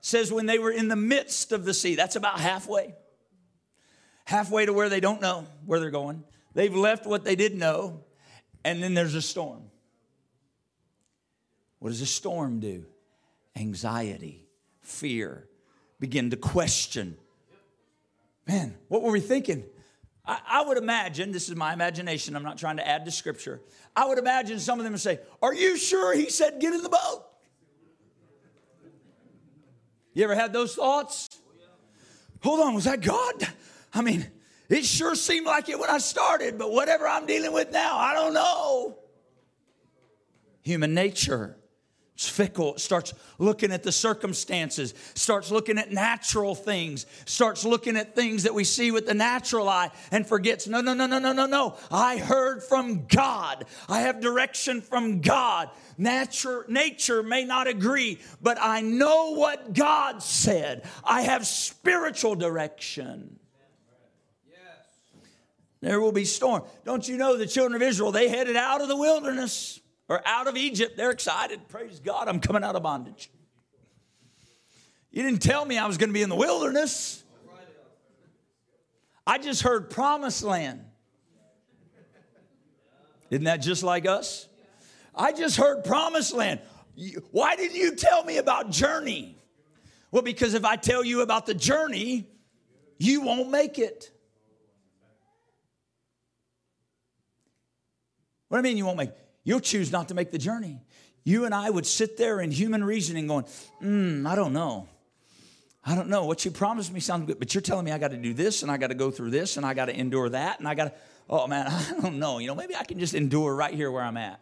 says 0.00 0.32
when 0.32 0.46
they 0.46 0.58
were 0.58 0.70
in 0.70 0.88
the 0.88 0.96
midst 0.96 1.52
of 1.52 1.64
the 1.64 1.74
sea, 1.74 1.94
that's 1.94 2.16
about 2.16 2.40
halfway. 2.40 2.94
Halfway 4.24 4.66
to 4.66 4.72
where 4.72 4.88
they 4.88 5.00
don't 5.00 5.20
know 5.20 5.46
where 5.66 5.80
they're 5.80 5.90
going. 5.90 6.24
They've 6.54 6.74
left 6.74 7.06
what 7.06 7.24
they 7.24 7.36
didn't 7.36 7.58
know, 7.58 8.04
and 8.64 8.82
then 8.82 8.94
there's 8.94 9.14
a 9.14 9.22
storm. 9.22 9.62
What 11.80 11.90
does 11.90 12.00
a 12.00 12.06
storm 12.06 12.60
do? 12.60 12.86
Anxiety, 13.56 14.46
fear, 14.80 15.48
begin 15.98 16.30
to 16.30 16.36
question. 16.36 17.16
Man, 18.46 18.76
what 18.88 19.02
were 19.02 19.12
we 19.12 19.20
thinking? 19.20 19.64
I, 20.24 20.40
I, 20.48 20.62
would 20.62 20.78
imagine, 20.78 21.32
this 21.32 21.48
is 21.48 21.56
my 21.56 21.72
imagination, 21.72 22.36
I'm 22.36 22.42
not 22.42 22.58
trying 22.58 22.76
to 22.76 22.86
add 22.86 23.04
to 23.04 23.10
scripture. 23.10 23.60
I 23.96 24.06
would 24.06 24.18
imagine 24.18 24.58
some 24.60 24.78
of 24.78 24.84
them 24.84 24.92
would 24.92 25.00
say, 25.00 25.20
Are 25.42 25.54
you 25.54 25.76
sure 25.76 26.14
he 26.14 26.30
said 26.30 26.60
get 26.60 26.72
in 26.72 26.82
the 26.82 26.88
boat? 26.88 27.24
You 30.12 30.24
ever 30.24 30.34
had 30.34 30.52
those 30.52 30.74
thoughts? 30.74 31.28
Hold 32.42 32.60
on, 32.60 32.74
was 32.74 32.84
that 32.84 33.00
God? 33.00 33.48
I 33.92 34.02
mean, 34.02 34.26
it 34.68 34.84
sure 34.84 35.14
seemed 35.14 35.46
like 35.46 35.68
it 35.68 35.78
when 35.78 35.90
I 35.90 35.98
started, 35.98 36.58
but 36.58 36.72
whatever 36.72 37.06
I'm 37.06 37.26
dealing 37.26 37.52
with 37.52 37.72
now, 37.72 37.96
I 37.98 38.14
don't 38.14 38.32
know. 38.32 38.98
Human 40.62 40.94
nature. 40.94 41.56
Fickle. 42.28 42.78
Starts 42.78 43.14
looking 43.38 43.72
at 43.72 43.82
the 43.82 43.92
circumstances, 43.92 44.94
starts 45.14 45.50
looking 45.50 45.78
at 45.78 45.90
natural 45.90 46.54
things, 46.54 47.06
starts 47.24 47.64
looking 47.64 47.96
at 47.96 48.14
things 48.14 48.42
that 48.42 48.54
we 48.54 48.64
see 48.64 48.90
with 48.90 49.06
the 49.06 49.14
natural 49.14 49.68
eye 49.68 49.90
and 50.10 50.26
forgets 50.26 50.66
no, 50.66 50.80
no, 50.80 50.94
no, 50.94 51.06
no, 51.06 51.18
no, 51.18 51.32
no, 51.32 51.46
no. 51.46 51.76
I 51.90 52.18
heard 52.18 52.62
from 52.62 53.06
God. 53.06 53.64
I 53.88 54.00
have 54.00 54.20
direction 54.20 54.80
from 54.80 55.20
God. 55.20 55.70
Nature, 55.98 56.64
nature 56.68 57.22
may 57.22 57.44
not 57.44 57.66
agree, 57.66 58.18
but 58.40 58.58
I 58.60 58.80
know 58.80 59.32
what 59.32 59.72
God 59.72 60.22
said. 60.22 60.84
I 61.04 61.22
have 61.22 61.46
spiritual 61.46 62.34
direction 62.34 63.40
there 65.80 66.00
will 66.00 66.12
be 66.12 66.24
storm. 66.24 66.62
Don't 66.84 67.08
you 67.08 67.16
know 67.16 67.36
the 67.36 67.46
children 67.46 67.80
of 67.80 67.86
Israel, 67.86 68.12
they 68.12 68.28
headed 68.28 68.56
out 68.56 68.80
of 68.80 68.88
the 68.88 68.96
wilderness 68.96 69.80
or 70.10 70.20
out 70.26 70.48
of 70.48 70.56
Egypt. 70.56 70.96
They're 70.96 71.12
excited. 71.12 71.68
Praise 71.68 72.00
God, 72.00 72.28
I'm 72.28 72.40
coming 72.40 72.64
out 72.64 72.74
of 72.74 72.82
bondage. 72.82 73.30
You 75.12 75.22
didn't 75.22 75.40
tell 75.40 75.64
me 75.64 75.78
I 75.78 75.86
was 75.86 75.96
going 75.96 76.10
to 76.10 76.14
be 76.14 76.22
in 76.22 76.28
the 76.28 76.36
wilderness. 76.36 77.22
I 79.26 79.38
just 79.38 79.62
heard 79.62 79.88
promised 79.88 80.42
land. 80.42 80.84
Isn't 83.30 83.44
that 83.44 83.58
just 83.58 83.84
like 83.84 84.06
us? 84.06 84.48
I 85.14 85.32
just 85.32 85.56
heard 85.56 85.84
promised 85.84 86.34
land. 86.34 86.60
Why 87.30 87.54
didn't 87.54 87.76
you 87.76 87.94
tell 87.94 88.24
me 88.24 88.38
about 88.38 88.70
journey? 88.70 89.36
Well, 90.10 90.22
because 90.22 90.54
if 90.54 90.64
I 90.64 90.74
tell 90.74 91.04
you 91.04 91.20
about 91.20 91.46
the 91.46 91.54
journey, 91.54 92.26
you 92.98 93.20
won't 93.20 93.50
make 93.50 93.78
it. 93.78 94.10
What 98.48 98.56
do 98.56 98.58
I 98.58 98.62
mean 98.62 98.76
you 98.76 98.86
won't 98.86 98.98
make? 98.98 99.10
You'll 99.44 99.60
choose 99.60 99.90
not 99.90 100.08
to 100.08 100.14
make 100.14 100.30
the 100.30 100.38
journey. 100.38 100.80
You 101.24 101.44
and 101.44 101.54
I 101.54 101.68
would 101.68 101.86
sit 101.86 102.16
there 102.16 102.40
in 102.40 102.50
human 102.50 102.82
reasoning 102.82 103.26
going, 103.26 103.44
hmm, 103.80 104.26
I 104.26 104.34
don't 104.34 104.52
know. 104.52 104.88
I 105.84 105.94
don't 105.94 106.08
know. 106.08 106.26
What 106.26 106.44
you 106.44 106.50
promised 106.50 106.92
me 106.92 107.00
sounds 107.00 107.26
good, 107.26 107.38
but 107.38 107.54
you're 107.54 107.62
telling 107.62 107.84
me 107.84 107.92
I 107.92 107.98
got 107.98 108.10
to 108.10 108.16
do 108.16 108.34
this 108.34 108.62
and 108.62 108.70
I 108.70 108.76
got 108.76 108.88
to 108.88 108.94
go 108.94 109.10
through 109.10 109.30
this 109.30 109.56
and 109.56 109.64
I 109.64 109.74
got 109.74 109.86
to 109.86 109.98
endure 109.98 110.28
that 110.28 110.58
and 110.58 110.68
I 110.68 110.74
got 110.74 110.84
to, 110.84 110.92
oh 111.28 111.46
man, 111.46 111.66
I 111.68 112.00
don't 112.00 112.18
know. 112.18 112.38
You 112.38 112.48
know, 112.48 112.54
maybe 112.54 112.76
I 112.76 112.84
can 112.84 112.98
just 112.98 113.14
endure 113.14 113.54
right 113.54 113.74
here 113.74 113.90
where 113.90 114.02
I'm 114.02 114.16
at. 114.16 114.40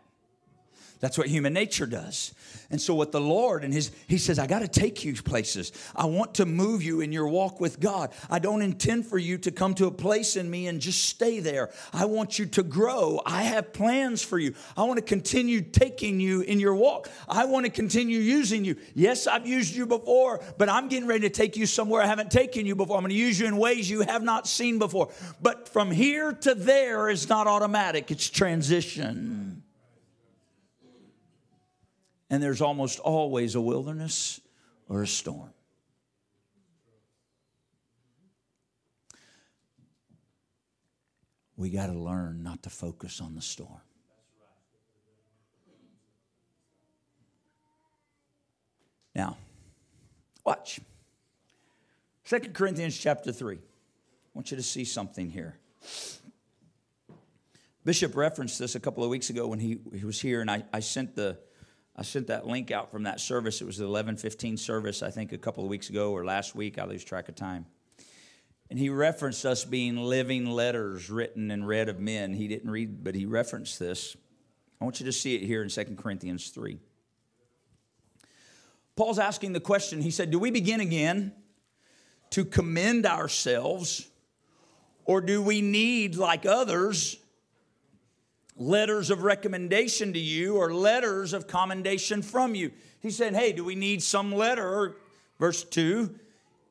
That's 1.00 1.16
what 1.16 1.28
human 1.28 1.52
nature 1.52 1.86
does. 1.86 2.34
And 2.70 2.80
so, 2.80 2.94
what 2.94 3.12
the 3.12 3.20
Lord 3.20 3.62
and 3.62 3.72
His, 3.72 3.92
He 4.08 4.18
says, 4.18 4.38
I 4.38 4.46
got 4.46 4.58
to 4.60 4.68
take 4.68 5.04
you 5.04 5.14
places. 5.14 5.72
I 5.94 6.06
want 6.06 6.34
to 6.34 6.46
move 6.46 6.82
you 6.82 7.00
in 7.00 7.12
your 7.12 7.28
walk 7.28 7.60
with 7.60 7.78
God. 7.78 8.12
I 8.28 8.40
don't 8.40 8.62
intend 8.62 9.06
for 9.06 9.16
you 9.16 9.38
to 9.38 9.52
come 9.52 9.74
to 9.76 9.86
a 9.86 9.90
place 9.90 10.36
in 10.36 10.50
me 10.50 10.66
and 10.66 10.80
just 10.80 11.04
stay 11.04 11.38
there. 11.40 11.70
I 11.92 12.06
want 12.06 12.38
you 12.38 12.46
to 12.46 12.62
grow. 12.62 13.22
I 13.24 13.44
have 13.44 13.72
plans 13.72 14.22
for 14.22 14.38
you. 14.38 14.54
I 14.76 14.82
want 14.82 14.98
to 14.98 15.04
continue 15.04 15.60
taking 15.60 16.18
you 16.18 16.40
in 16.40 16.58
your 16.58 16.74
walk. 16.74 17.08
I 17.28 17.44
want 17.44 17.64
to 17.64 17.70
continue 17.70 18.18
using 18.18 18.64
you. 18.64 18.76
Yes, 18.94 19.26
I've 19.26 19.46
used 19.46 19.74
you 19.74 19.86
before, 19.86 20.40
but 20.58 20.68
I'm 20.68 20.88
getting 20.88 21.08
ready 21.08 21.28
to 21.28 21.30
take 21.30 21.56
you 21.56 21.66
somewhere 21.66 22.02
I 22.02 22.06
haven't 22.06 22.32
taken 22.32 22.66
you 22.66 22.74
before. 22.74 22.96
I'm 22.96 23.02
going 23.02 23.10
to 23.10 23.16
use 23.16 23.38
you 23.38 23.46
in 23.46 23.56
ways 23.56 23.88
you 23.88 24.00
have 24.00 24.22
not 24.22 24.48
seen 24.48 24.78
before. 24.78 25.10
But 25.40 25.68
from 25.68 25.92
here 25.92 26.32
to 26.32 26.54
there 26.54 27.08
is 27.08 27.28
not 27.28 27.46
automatic, 27.46 28.10
it's 28.10 28.28
transition 28.28 29.62
and 32.30 32.42
there's 32.42 32.60
almost 32.60 32.98
always 32.98 33.54
a 33.54 33.60
wilderness 33.60 34.40
or 34.88 35.02
a 35.02 35.06
storm. 35.06 35.52
We 41.56 41.70
got 41.70 41.86
to 41.86 41.92
learn 41.92 42.42
not 42.42 42.62
to 42.62 42.70
focus 42.70 43.20
on 43.20 43.34
the 43.34 43.42
storm. 43.42 43.80
Now, 49.14 49.36
watch. 50.44 50.78
Second 52.22 52.54
Corinthians 52.54 52.96
chapter 52.96 53.32
3. 53.32 53.56
I 53.56 53.58
want 54.34 54.52
you 54.52 54.56
to 54.56 54.62
see 54.62 54.84
something 54.84 55.30
here. 55.30 55.56
Bishop 57.84 58.14
referenced 58.14 58.60
this 58.60 58.76
a 58.76 58.80
couple 58.80 59.02
of 59.02 59.10
weeks 59.10 59.30
ago 59.30 59.48
when 59.48 59.58
he, 59.58 59.78
he 59.92 60.04
was 60.04 60.20
here, 60.20 60.40
and 60.40 60.48
I, 60.48 60.62
I 60.72 60.78
sent 60.78 61.16
the 61.16 61.38
I 61.98 62.02
sent 62.02 62.28
that 62.28 62.46
link 62.46 62.70
out 62.70 62.92
from 62.92 63.02
that 63.02 63.18
service. 63.18 63.60
It 63.60 63.64
was 63.64 63.76
the 63.76 63.82
1115 63.82 64.56
service, 64.56 65.02
I 65.02 65.10
think, 65.10 65.32
a 65.32 65.38
couple 65.38 65.64
of 65.64 65.68
weeks 65.68 65.90
ago 65.90 66.12
or 66.12 66.24
last 66.24 66.54
week. 66.54 66.78
I 66.78 66.84
lose 66.84 67.02
track 67.02 67.28
of 67.28 67.34
time. 67.34 67.66
And 68.70 68.78
he 68.78 68.88
referenced 68.88 69.44
us 69.44 69.64
being 69.64 69.96
living 69.96 70.46
letters 70.46 71.10
written 71.10 71.50
and 71.50 71.66
read 71.66 71.88
of 71.88 71.98
men. 71.98 72.34
He 72.34 72.46
didn't 72.46 72.70
read, 72.70 73.02
but 73.02 73.16
he 73.16 73.26
referenced 73.26 73.80
this. 73.80 74.16
I 74.80 74.84
want 74.84 75.00
you 75.00 75.06
to 75.06 75.12
see 75.12 75.34
it 75.34 75.42
here 75.42 75.60
in 75.60 75.68
2 75.68 75.84
Corinthians 75.96 76.50
3. 76.50 76.78
Paul's 78.94 79.18
asking 79.18 79.52
the 79.52 79.60
question 79.60 80.00
he 80.00 80.12
said, 80.12 80.30
Do 80.30 80.38
we 80.38 80.52
begin 80.52 80.78
again 80.78 81.32
to 82.30 82.44
commend 82.44 83.06
ourselves, 83.06 84.06
or 85.04 85.20
do 85.20 85.42
we 85.42 85.62
need, 85.62 86.14
like 86.14 86.46
others, 86.46 87.16
letters 88.58 89.10
of 89.10 89.22
recommendation 89.22 90.12
to 90.12 90.18
you 90.18 90.56
or 90.56 90.74
letters 90.74 91.32
of 91.32 91.46
commendation 91.46 92.22
from 92.22 92.54
you. 92.54 92.72
He 93.00 93.10
said, 93.10 93.34
Hey, 93.34 93.52
do 93.52 93.64
we 93.64 93.74
need 93.74 94.02
some 94.02 94.34
letter? 94.34 94.96
Verse 95.38 95.62
2, 95.64 96.14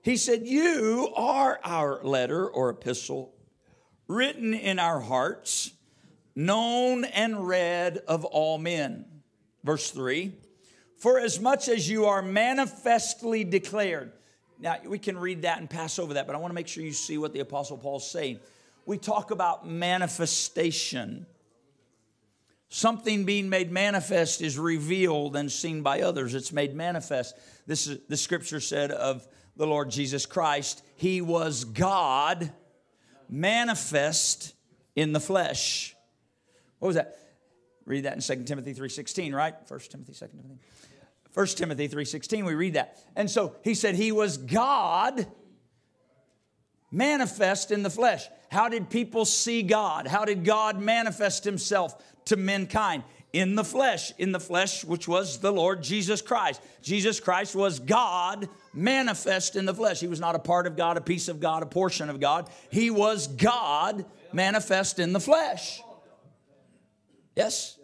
he 0.02 0.18
said, 0.18 0.46
You 0.46 1.12
are 1.16 1.60
our 1.64 2.04
letter 2.04 2.48
or 2.48 2.70
epistle, 2.70 3.34
written 4.08 4.54
in 4.54 4.80
our 4.80 5.00
hearts, 5.00 5.72
known 6.36 7.06
and 7.06 7.48
read 7.48 8.00
of 8.08 8.26
all 8.26 8.58
men. 8.58 9.06
Verse 9.64 9.90
3, 9.92 10.34
For 10.98 11.20
as 11.20 11.40
much 11.40 11.70
as 11.70 11.90
you 11.90 12.06
are 12.06 12.22
manifestly 12.22 13.44
declared. 13.44 14.12
Now, 14.60 14.78
we 14.86 14.98
can 14.98 15.18
read 15.18 15.44
that 15.44 15.60
and 15.60 15.70
pass 15.70 16.00
over 16.00 16.16
that, 16.16 16.26
but 16.26 16.36
I 16.36 16.40
want 16.40 16.50
to 16.52 16.56
make 16.56 16.68
sure 16.68 16.84
you 16.84 16.92
see 16.92 17.18
what 17.18 17.32
the 17.32 17.42
Apostle 17.42 17.78
Paul's 17.78 18.10
saying. 18.10 18.40
We 18.86 18.98
talk 18.98 19.32
about 19.32 19.68
manifestation 19.68 21.28
Something 22.70 23.24
being 23.24 23.50
made 23.50 23.72
manifest 23.72 24.42
is 24.42 24.58
revealed 24.58 25.36
and 25.36 25.52
seen 25.52 25.82
by 25.82 26.02
others. 26.02 26.36
It's 26.36 26.52
made 26.52 26.76
manifest. 26.76 27.38
This 27.66 27.88
is 27.88 28.00
the 28.10 28.18
scripture 28.18 28.60
said 28.60 28.92
of 28.92 29.26
the 29.56 29.66
Lord 29.66 29.90
Jesus 29.90 30.26
Christ, 30.26 30.84
He 30.96 31.22
was 31.22 31.64
God 31.64 32.52
manifest 33.30 34.54
in 34.96 35.14
the 35.14 35.20
flesh. 35.20 35.96
What 36.80 36.88
was 36.88 36.96
that? 36.96 37.18
Read 37.86 38.04
that 38.04 38.14
in 38.14 38.22
2 38.22 38.44
Timothy 38.44 38.74
3.16, 38.74 39.34
right? 39.34 39.56
1 39.68 39.80
Timothy, 39.90 40.14
2 40.14 40.28
Timothy. 40.28 40.60
1 41.34 41.48
Timothy 41.48 41.88
3.16, 41.88 42.46
we 42.46 42.54
read 42.54 42.74
that. 42.74 42.98
And 43.16 43.30
so 43.30 43.56
he 43.64 43.76
said 43.76 43.96
he 43.96 44.12
was 44.12 44.38
God 44.38 45.28
manifest 46.92 47.72
in 47.72 47.84
the 47.84 47.90
flesh. 47.90 48.28
How 48.50 48.70
did 48.70 48.90
people 48.90 49.26
see 49.26 49.62
God? 49.62 50.08
How 50.08 50.26
did 50.26 50.44
God 50.44 50.80
manifest 50.80 51.44
himself 51.44 51.96
to 52.28 52.38
mankind? 52.38 53.04
in 53.34 53.56
the 53.56 53.64
flesh, 53.64 54.14
in 54.18 54.32
the 54.32 54.40
flesh, 54.40 54.84
which 54.86 55.08
was 55.08 55.40
the 55.40 55.52
Lord 55.52 55.84
Jesus 55.84 56.22
Christ. 56.22 56.62
Jesus 56.82 57.20
Christ 57.20 57.56
was 57.56 57.80
God 57.80 58.48
manifest 58.74 59.56
in 59.56 59.66
the 59.66 59.74
flesh. 59.74 60.00
He 60.00 60.08
was 60.08 60.20
not 60.20 60.36
a 60.36 60.40
part 60.40 60.66
of 60.66 60.76
God, 60.76 60.98
a 60.98 61.02
piece 61.02 61.28
of 61.28 61.40
God, 61.40 61.62
a 61.62 61.66
portion 61.66 62.10
of 62.10 62.20
God. 62.20 62.50
He 62.72 62.90
was 62.90 63.28
God 63.28 64.06
manifest 64.32 64.98
in 64.98 65.14
the 65.14 65.20
flesh. 65.20 65.82
Yes? 67.36 67.78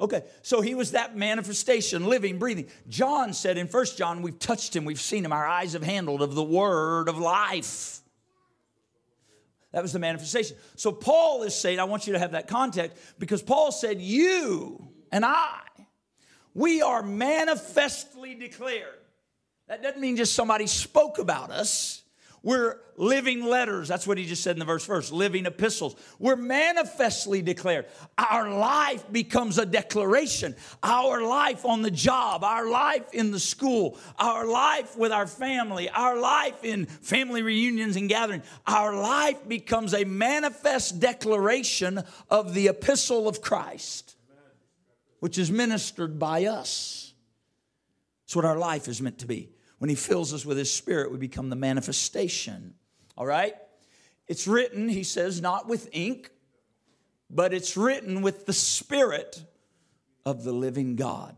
Okay, 0.00 0.24
so 0.40 0.62
he 0.62 0.74
was 0.74 0.92
that 0.92 1.14
manifestation, 1.14 2.06
living, 2.06 2.38
breathing. 2.38 2.66
John 2.88 3.34
said 3.34 3.58
in 3.58 3.68
First 3.68 3.98
John, 3.98 4.22
we've 4.22 4.38
touched 4.38 4.74
him, 4.74 4.86
we've 4.86 5.00
seen 5.00 5.24
him, 5.24 5.32
our 5.32 5.46
eyes 5.46 5.74
have 5.74 5.82
handled 5.82 6.22
of 6.22 6.34
the 6.34 6.42
word 6.42 7.08
of 7.08 7.18
life. 7.18 7.99
That 9.72 9.82
was 9.82 9.92
the 9.92 9.98
manifestation. 9.98 10.56
So 10.76 10.90
Paul 10.90 11.42
is 11.44 11.54
saying, 11.54 11.78
I 11.78 11.84
want 11.84 12.06
you 12.06 12.12
to 12.14 12.18
have 12.18 12.32
that 12.32 12.48
context 12.48 12.96
because 13.18 13.42
Paul 13.42 13.70
said, 13.70 14.00
You 14.00 14.88
and 15.12 15.24
I, 15.24 15.60
we 16.54 16.82
are 16.82 17.02
manifestly 17.02 18.34
declared. 18.34 18.98
That 19.68 19.82
doesn't 19.82 20.00
mean 20.00 20.16
just 20.16 20.34
somebody 20.34 20.66
spoke 20.66 21.18
about 21.18 21.50
us. 21.50 21.99
We're 22.42 22.78
living 22.96 23.44
letters. 23.44 23.88
That's 23.88 24.06
what 24.06 24.16
he 24.16 24.24
just 24.24 24.42
said 24.42 24.56
in 24.56 24.58
the 24.58 24.64
verse 24.64 24.84
first 24.84 25.12
living 25.12 25.46
epistles. 25.46 25.94
We're 26.18 26.36
manifestly 26.36 27.42
declared. 27.42 27.86
Our 28.16 28.50
life 28.50 29.10
becomes 29.12 29.58
a 29.58 29.66
declaration. 29.66 30.56
Our 30.82 31.22
life 31.22 31.64
on 31.66 31.82
the 31.82 31.90
job, 31.90 32.42
our 32.44 32.68
life 32.68 33.12
in 33.12 33.30
the 33.30 33.40
school, 33.40 33.98
our 34.18 34.46
life 34.46 34.96
with 34.96 35.12
our 35.12 35.26
family, 35.26 35.90
our 35.90 36.18
life 36.18 36.64
in 36.64 36.86
family 36.86 37.42
reunions 37.42 37.96
and 37.96 38.08
gatherings, 38.08 38.44
our 38.66 38.94
life 38.94 39.46
becomes 39.46 39.92
a 39.92 40.04
manifest 40.04 40.98
declaration 41.00 42.02
of 42.30 42.54
the 42.54 42.68
epistle 42.68 43.28
of 43.28 43.42
Christ, 43.42 44.16
which 45.20 45.36
is 45.36 45.50
ministered 45.50 46.18
by 46.18 46.46
us. 46.46 47.12
That's 48.24 48.36
what 48.36 48.44
our 48.44 48.58
life 48.58 48.88
is 48.88 49.02
meant 49.02 49.18
to 49.18 49.26
be. 49.26 49.50
When 49.80 49.90
He 49.90 49.96
fills 49.96 50.32
us 50.32 50.46
with 50.46 50.58
His 50.58 50.72
Spirit, 50.72 51.10
we 51.10 51.18
become 51.18 51.48
the 51.48 51.56
manifestation. 51.56 52.74
All 53.16 53.26
right? 53.26 53.54
It's 54.28 54.46
written, 54.46 54.88
He 54.88 55.02
says, 55.02 55.40
not 55.40 55.66
with 55.66 55.88
ink, 55.92 56.30
but 57.30 57.54
it's 57.54 57.76
written 57.76 58.22
with 58.22 58.46
the 58.46 58.52
Spirit 58.52 59.42
of 60.26 60.44
the 60.44 60.52
living 60.52 60.96
God. 60.96 61.34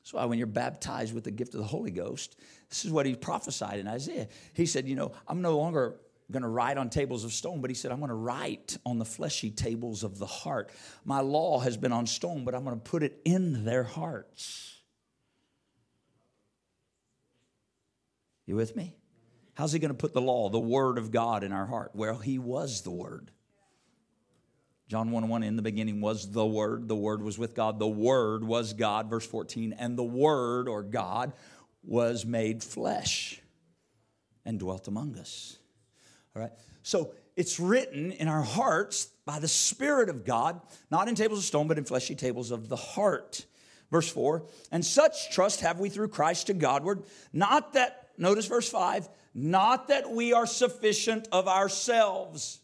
That's 0.00 0.14
why 0.14 0.24
when 0.24 0.38
you're 0.38 0.46
baptized 0.46 1.14
with 1.14 1.24
the 1.24 1.30
gift 1.30 1.54
of 1.54 1.60
the 1.60 1.66
Holy 1.66 1.90
Ghost, 1.90 2.36
this 2.68 2.84
is 2.84 2.90
what 2.90 3.06
he 3.06 3.14
prophesied 3.14 3.78
in 3.78 3.88
Isaiah. 3.88 4.28
He 4.52 4.66
said, 4.66 4.88
You 4.88 4.96
know, 4.96 5.12
I'm 5.26 5.42
no 5.42 5.56
longer 5.56 5.96
going 6.30 6.42
to 6.42 6.48
write 6.48 6.76
on 6.76 6.90
tables 6.90 7.24
of 7.24 7.32
stone, 7.32 7.60
but 7.60 7.70
he 7.70 7.74
said, 7.74 7.92
I'm 7.92 7.98
going 7.98 8.08
to 8.08 8.14
write 8.14 8.78
on 8.84 8.98
the 8.98 9.04
fleshy 9.04 9.50
tables 9.50 10.02
of 10.02 10.18
the 10.18 10.26
heart. 10.26 10.70
My 11.04 11.20
law 11.20 11.60
has 11.60 11.76
been 11.76 11.92
on 11.92 12.06
stone, 12.06 12.44
but 12.44 12.54
I'm 12.54 12.64
going 12.64 12.76
to 12.76 12.82
put 12.82 13.02
it 13.02 13.20
in 13.24 13.64
their 13.64 13.84
hearts. 13.84 14.75
You 18.46 18.56
with 18.56 18.76
me? 18.76 18.94
How's 19.54 19.72
he 19.72 19.78
going 19.78 19.90
to 19.90 19.94
put 19.94 20.14
the 20.14 20.20
law, 20.20 20.48
the 20.48 20.58
word 20.58 20.98
of 20.98 21.10
God 21.10 21.42
in 21.42 21.52
our 21.52 21.66
heart? 21.66 21.90
Well, 21.94 22.18
he 22.18 22.38
was 22.38 22.82
the 22.82 22.90
word. 22.90 23.30
John 24.88 25.10
1 25.10 25.28
1, 25.28 25.42
in 25.42 25.56
the 25.56 25.62
beginning 25.62 26.00
was 26.00 26.30
the 26.30 26.46
Word. 26.46 26.86
The 26.86 26.94
Word 26.94 27.20
was 27.20 27.38
with 27.38 27.56
God. 27.56 27.80
The 27.80 27.88
Word 27.88 28.44
was 28.44 28.72
God, 28.72 29.10
verse 29.10 29.26
14. 29.26 29.74
And 29.76 29.98
the 29.98 30.04
Word, 30.04 30.68
or 30.68 30.84
God, 30.84 31.32
was 31.82 32.24
made 32.24 32.62
flesh 32.62 33.40
and 34.44 34.60
dwelt 34.60 34.86
among 34.86 35.18
us. 35.18 35.58
All 36.34 36.42
right? 36.42 36.52
So 36.84 37.14
it's 37.34 37.58
written 37.58 38.12
in 38.12 38.28
our 38.28 38.42
hearts 38.42 39.06
by 39.24 39.40
the 39.40 39.48
Spirit 39.48 40.08
of 40.08 40.24
God, 40.24 40.60
not 40.88 41.08
in 41.08 41.16
tables 41.16 41.40
of 41.40 41.44
stone, 41.44 41.66
but 41.66 41.78
in 41.78 41.84
fleshy 41.84 42.14
tables 42.14 42.52
of 42.52 42.68
the 42.68 42.76
heart. 42.76 43.44
Verse 43.90 44.08
4 44.08 44.46
And 44.70 44.84
such 44.84 45.32
trust 45.32 45.62
have 45.62 45.80
we 45.80 45.88
through 45.88 46.08
Christ 46.08 46.46
to 46.46 46.54
Godward, 46.54 47.02
not 47.32 47.72
that 47.72 48.05
notice 48.18 48.46
verse 48.46 48.68
5 48.68 49.08
not 49.38 49.88
that 49.88 50.10
we 50.10 50.32
are 50.32 50.46
sufficient 50.46 51.28
of 51.30 51.46
ourselves 51.46 52.60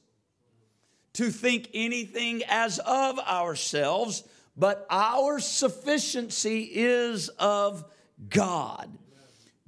to 1.12 1.30
think 1.30 1.68
anything 1.74 2.42
as 2.48 2.78
of 2.78 3.18
ourselves, 3.18 4.24
but 4.56 4.86
our 4.88 5.38
sufficiency 5.38 6.62
is 6.72 7.28
of 7.38 7.84
God. 8.26 8.90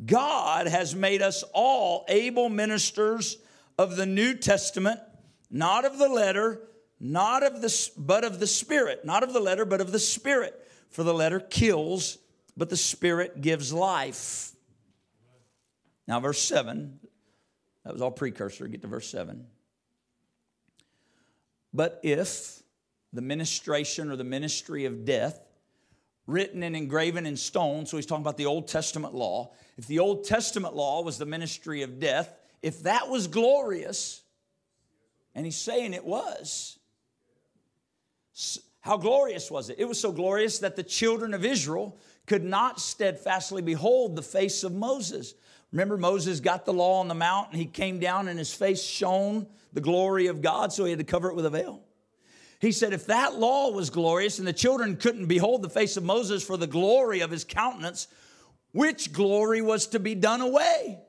God 0.05 0.67
has 0.67 0.95
made 0.95 1.21
us 1.21 1.45
all 1.53 2.07
able 2.09 2.49
ministers 2.49 3.37
of 3.79 3.97
the 3.97 4.07
New 4.07 4.35
Testament, 4.35 4.99
not 5.51 5.85
of 5.85 5.99
the 5.99 6.09
letter, 6.09 6.63
not 6.99 7.43
of 7.43 7.61
the 7.61 7.91
but 7.99 8.25
of 8.25 8.41
the 8.41 8.47
spirit, 8.47 9.05
not 9.05 9.23
of 9.23 9.35
the 9.35 9.41
letter 9.41 9.67
but 9.67 9.83
of 9.83 9.93
the 9.93 9.99
spirit. 9.99 10.59
For 10.89 11.03
the 11.03 11.13
letter 11.13 11.41
kills, 11.41 12.17
but 12.57 12.71
the 12.71 12.79
spirit 12.79 13.43
gives 13.43 13.75
life. 13.75 14.54
Now, 16.07 16.21
verse 16.21 16.41
7, 16.43 17.01
that 17.85 17.93
was 17.93 18.03
all 18.03 18.11
precursor. 18.11 18.67
Get 18.69 18.83
to 18.83 18.89
verse 18.89 19.09
7. 19.09 19.47
But 21.73 22.01
if 22.03 22.63
the 23.13 23.23
ministration 23.23 24.11
or 24.11 24.17
the 24.17 24.25
ministry 24.25 24.85
of 24.85 25.05
death, 25.05 25.41
written 26.27 26.63
and 26.63 26.75
engraven 26.77 27.27
in 27.27 27.37
stone, 27.37 27.87
so 27.87 27.97
he's 27.97 28.07
talking 28.07 28.23
about 28.23 28.37
the 28.37 28.47
Old 28.47 28.69
Testament 28.69 29.15
law. 29.15 29.53
If 29.77 29.87
the 29.87 29.99
Old 29.99 30.25
Testament 30.25 30.75
law 30.75 31.03
was 31.03 31.19
the 31.19 31.27
ministry 31.27 31.83
of 31.83 32.01
death, 32.01 32.35
if 32.63 32.83
that 32.85 33.09
was 33.09 33.27
glorious, 33.27 34.23
and 35.35 35.45
he's 35.45 35.57
saying 35.57 35.93
it 35.93 36.05
was, 36.05 36.79
how 38.81 38.97
glorious 38.97 39.51
was 39.51 39.71
it? 39.71 39.77
It 39.79 39.85
was 39.87 40.01
so 40.01 40.13
glorious 40.13 40.59
that 40.61 40.77
the 40.77 40.83
children 40.83 41.35
of 41.35 41.45
Israel 41.45 41.99
could 42.27 42.45
not 42.45 42.81
steadfastly 42.81 43.63
behold 43.63 44.17
the 44.17 44.23
face 44.23 44.65
of 44.65 44.73
Moses. 44.73 45.35
Remember, 45.75 45.97
Moses 45.97 46.39
got 46.39 46.65
the 46.65 46.73
law 46.73 47.01
on 47.01 47.09
the 47.09 47.17
mount 47.17 47.51
and 47.51 47.59
he 47.59 47.67
came 47.67 47.99
down 47.99 48.29
and 48.29 48.39
his 48.39 48.55
face 48.55 48.81
shone 48.81 49.49
the 49.73 49.81
glory 49.81 50.29
of 50.29 50.41
God, 50.41 50.73
so 50.73 50.85
he 50.85 50.91
had 50.91 51.01
to 51.01 51.05
cover 51.05 51.31
it 51.31 51.35
with 51.35 51.47
a 51.47 51.51
veil. 51.51 51.83
He 52.61 52.71
said, 52.71 52.93
if 52.93 53.07
that 53.07 53.35
law 53.35 53.73
was 53.73 53.91
glorious 53.91 54.39
and 54.39 54.47
the 54.47 54.53
children 54.53 54.95
couldn't 54.95 55.27
behold 55.27 55.63
the 55.63 55.69
face 55.69 55.97
of 55.97 56.05
Moses 56.05 56.45
for 56.45 56.57
the 56.57 56.69
glory 56.69 57.23
of 57.23 57.33
his 57.33 57.43
countenance, 57.43 58.07
which 58.71 59.13
glory 59.13 59.63
was 59.63 59.89
to 59.89 59.99
be 59.99 60.15
done 60.15 60.43
away? 60.43 61.01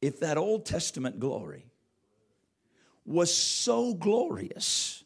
If 0.00 0.20
that 0.20 0.38
Old 0.38 0.64
Testament 0.64 1.20
glory 1.20 1.66
was 3.04 3.34
so 3.34 3.92
glorious 3.92 5.04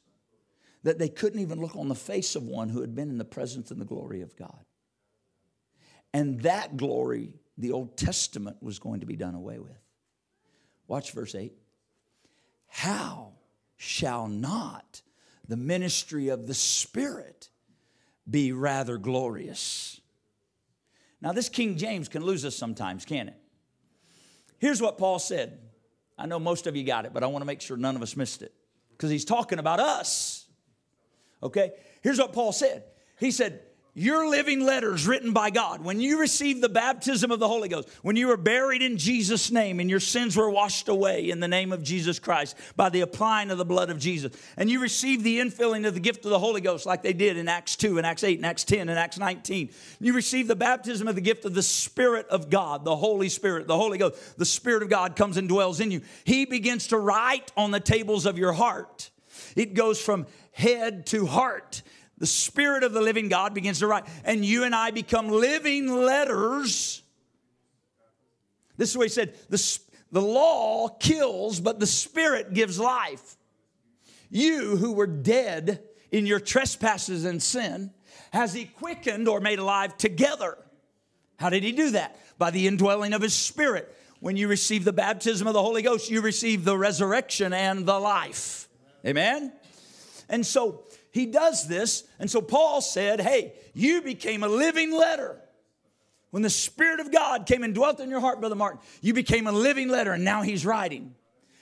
that 0.85 1.01
they 1.01 1.09
couldn't 1.09 1.41
even 1.41 1.61
look 1.61 1.75
on 1.75 1.89
the 1.89 1.97
face 1.97 2.37
of 2.37 2.45
one 2.45 2.69
who 2.69 2.83
had 2.83 2.95
been 2.95 3.11
in 3.11 3.19
the 3.19 3.25
presence 3.25 3.73
and 3.73 3.81
the 3.81 3.85
glory 3.85 4.21
of 4.21 4.37
God. 4.37 4.64
And 6.15 6.41
that 6.43 6.77
glory, 6.77 7.35
the 7.59 7.73
Old 7.73 7.99
Testament, 7.99 8.63
was 8.63 8.79
going 8.79 9.01
to 9.01 9.07
be 9.07 9.17
done 9.17 9.35
away 9.35 9.59
with. 9.59 9.77
Watch 10.87 11.11
verse 11.11 11.35
8. 11.35 11.53
How 12.69 13.33
shall 13.77 14.29
not 14.29 15.03
the 15.49 15.57
ministry 15.57 16.29
of 16.29 16.47
the 16.47 16.55
Spirit 16.55 17.49
be 18.31 18.53
rather 18.53 18.97
glorious? 18.97 20.01
Now, 21.21 21.33
this 21.33 21.49
King 21.49 21.77
James 21.77 22.09
can 22.09 22.23
lose 22.23 22.45
us 22.45 22.55
sometimes, 22.55 23.05
can 23.05 23.29
it? 23.29 23.41
Here's 24.59 24.81
what 24.81 24.99
Paul 24.99 25.19
said. 25.19 25.59
I 26.17 26.27
know 26.27 26.39
most 26.39 26.69
of 26.69 26.77
you 26.77 26.85
got 26.85 27.07
it, 27.07 27.13
but 27.13 27.25
I 27.25 27.27
want 27.27 27.43
to 27.43 27.47
make 27.47 27.61
sure 27.61 27.77
none 27.77 27.97
of 27.97 28.03
us 28.03 28.17
missed 28.17 28.43
it 28.43 28.55
because 28.93 29.11
he's 29.11 29.25
talking 29.25 29.59
about 29.59 29.81
us. 29.81 30.47
Okay? 31.43 31.73
Here's 32.03 32.19
what 32.19 32.33
Paul 32.33 32.53
said. 32.53 32.85
He 33.19 33.33
said, 33.33 33.63
you're 33.97 34.29
living 34.29 34.61
letters 34.61 35.07
written 35.07 35.33
by 35.33 35.51
God, 35.51 35.85
when 35.85 36.01
you 36.01 36.19
received 36.19 36.61
the 36.61 36.69
baptism 36.69 37.31
of 37.31 37.39
the 37.39 37.47
Holy 37.47 37.69
Ghost, 37.69 37.89
when 38.03 38.17
you 38.17 38.27
were 38.27 38.37
buried 38.37 38.83
in 38.83 38.99
Jesus' 38.99 39.53
name 39.53 39.79
and 39.79 39.89
your 39.89 40.01
sins 40.01 40.37
were 40.37 40.51
washed 40.51 40.89
away 40.89 41.31
in 41.31 41.39
the 41.39 41.47
name 41.47 41.73
of 41.73 41.85
Jesus 41.85 42.19
Christ 42.19 42.57
by 42.75 42.89
the 42.89 43.03
applying 43.03 43.53
of 43.53 43.59
the 43.59 43.65
blood 43.65 43.91
of 43.91 44.01
Jesus, 44.01 44.33
and 44.57 44.69
you 44.69 44.81
received 44.81 45.23
the 45.23 45.39
infilling 45.39 45.87
of 45.87 45.95
the 45.95 46.01
gift 46.01 46.25
of 46.25 46.33
the 46.33 46.39
Holy 46.41 46.61
Ghost 46.61 46.87
like 46.87 47.03
they 47.03 47.13
did 47.13 47.37
in 47.37 47.47
Acts 47.47 47.77
2 47.77 47.97
and 47.99 48.07
Acts 48.07 48.25
8 48.25 48.39
and 48.39 48.47
Acts 48.47 48.65
10 48.65 48.89
and 48.89 48.99
Acts 48.99 49.19
19, 49.19 49.71
you 50.01 50.13
received 50.13 50.49
the 50.49 50.57
baptism 50.57 51.07
of 51.07 51.15
the 51.15 51.21
gift 51.21 51.45
of 51.45 51.55
the 51.55 51.63
Spirit 51.63 52.27
of 52.29 52.51
God, 52.51 52.85
the 52.85 52.97
Holy 52.97 53.29
Spirit, 53.29 53.69
the 53.69 53.77
Holy 53.77 53.99
Ghost. 53.99 54.39
The 54.39 54.45
Spirit 54.45 54.83
of 54.83 54.91
God 54.91 55.15
comes 55.15 55.37
and 55.37 55.49
dwells 55.49 55.79
in 55.79 55.93
you. 55.93 56.01
He 56.25 56.47
begins 56.47 56.89
to 56.89 56.99
write 56.99 57.53
on 57.57 57.71
the 57.71 57.81
tables 57.81 58.27
of 58.27 58.39
your 58.39 58.53
heart. 58.53 59.11
It 59.55 59.75
goes 59.75 60.01
from 60.01 60.27
head 60.53 61.07
to 61.07 61.27
heart 61.27 61.83
the 62.25 62.29
Spirit 62.29 62.85
of 62.85 62.95
the 62.95 63.03
living 63.03 63.29
God 63.29 63.53
begins 63.53 63.81
to 63.81 63.87
write, 63.87 64.07
and 64.25 64.43
you 64.43 64.65
and 64.65 64.75
I 64.75 64.93
become 64.93 65.29
living 65.29 65.95
letters. 65.95 67.03
This 68.79 68.89
is 68.89 68.97
what 68.97 69.03
he 69.03 69.11
said 69.11 69.35
the, 69.51 69.79
the 70.11 70.23
law 70.23 70.89
kills, 70.89 71.61
but 71.61 71.81
the 71.81 71.87
Spirit 71.87 72.55
gives 72.55 72.81
life. 72.81 73.37
You 74.31 74.79
who 74.79 74.93
were 74.93 75.07
dead 75.07 75.83
in 76.11 76.25
your 76.25 76.41
trespasses 76.41 77.27
and 77.27 77.43
sin, 77.43 77.91
has 78.33 78.55
he 78.55 78.65
quickened 78.65 79.29
or 79.29 79.39
made 79.39 79.59
alive 79.59 79.99
together. 79.99 80.57
How 81.39 81.51
did 81.51 81.63
he 81.63 81.73
do 81.73 81.91
that? 81.91 82.19
By 82.39 82.53
the 82.53 82.67
indwelling 82.67 83.13
of 83.13 83.21
his 83.21 83.35
Spirit 83.35 83.95
when 84.21 84.39
you 84.39 84.49
receive 84.49 84.87
the 84.87 84.95
baptism 84.95 85.47
of 85.47 85.53
the 85.53 85.61
Holy 85.61 85.83
Ghost, 85.83 86.11
you 86.11 86.23
receive 86.23 86.65
the 86.65 86.79
resurrection 86.79 87.53
and 87.53 87.85
the 87.85 87.99
life. 87.99 88.67
Amen? 89.05 89.53
And 90.31 90.47
so 90.47 90.85
he 91.15 91.27
does 91.27 91.69
this. 91.69 92.03
And 92.19 92.29
so 92.29 92.41
Paul 92.41 92.81
said, 92.81 93.21
Hey, 93.21 93.53
you 93.73 94.03
became 94.03 94.43
a 94.43 94.49
living 94.49 94.93
letter. 94.93 95.41
When 96.33 96.43
the 96.43 96.51
Spirit 96.51 96.99
of 96.99 97.13
God 97.13 97.47
came 97.47 97.63
and 97.63 97.73
dwelt 97.73 98.01
in 98.01 98.11
your 98.11 98.19
heart, 98.19 98.41
Brother 98.41 98.57
Martin, 98.57 98.81
you 99.01 99.15
became 99.15 99.47
a 99.47 99.53
living 99.53 99.89
letter, 99.89 100.13
and 100.13 100.25
now 100.25 100.43
he's 100.43 100.67
writing. 100.67 101.15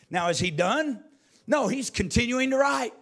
Now, 0.09 0.31
is 0.31 0.39
he 0.39 0.51
done? 0.51 1.05
No, 1.47 1.69
he's 1.69 1.91
continuing 1.91 2.49
to 2.49 2.57
write. 2.57 2.95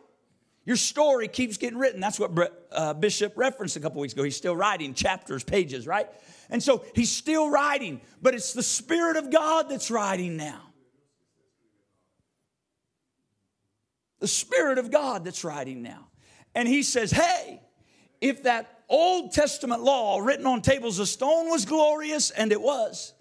Your 0.64 0.74
story 0.74 1.28
keeps 1.28 1.56
getting 1.56 1.78
written. 1.78 2.00
That's 2.00 2.18
what 2.18 2.32
uh, 2.72 2.94
Bishop 2.94 3.34
referenced 3.36 3.76
a 3.76 3.80
couple 3.80 4.00
weeks 4.00 4.14
ago. 4.14 4.24
He's 4.24 4.36
still 4.36 4.56
writing 4.56 4.92
chapters, 4.92 5.44
pages, 5.44 5.86
right? 5.86 6.08
And 6.50 6.60
so 6.60 6.84
he's 6.96 7.12
still 7.12 7.48
writing, 7.48 8.00
but 8.20 8.34
it's 8.34 8.54
the 8.54 8.64
Spirit 8.64 9.16
of 9.16 9.30
God 9.30 9.68
that's 9.68 9.88
writing 9.88 10.36
now. 10.36 10.62
The 14.18 14.28
Spirit 14.28 14.78
of 14.78 14.90
God 14.90 15.24
that's 15.24 15.44
writing 15.44 15.82
now. 15.82 16.09
And 16.54 16.66
he 16.66 16.82
says, 16.82 17.10
hey, 17.10 17.62
if 18.20 18.42
that 18.44 18.82
Old 18.88 19.32
Testament 19.32 19.82
law 19.82 20.18
written 20.18 20.46
on 20.46 20.62
tables 20.62 20.98
of 20.98 21.08
stone 21.08 21.48
was 21.48 21.64
glorious, 21.64 22.30
and 22.30 22.52
it 22.52 22.60
was, 22.60 23.14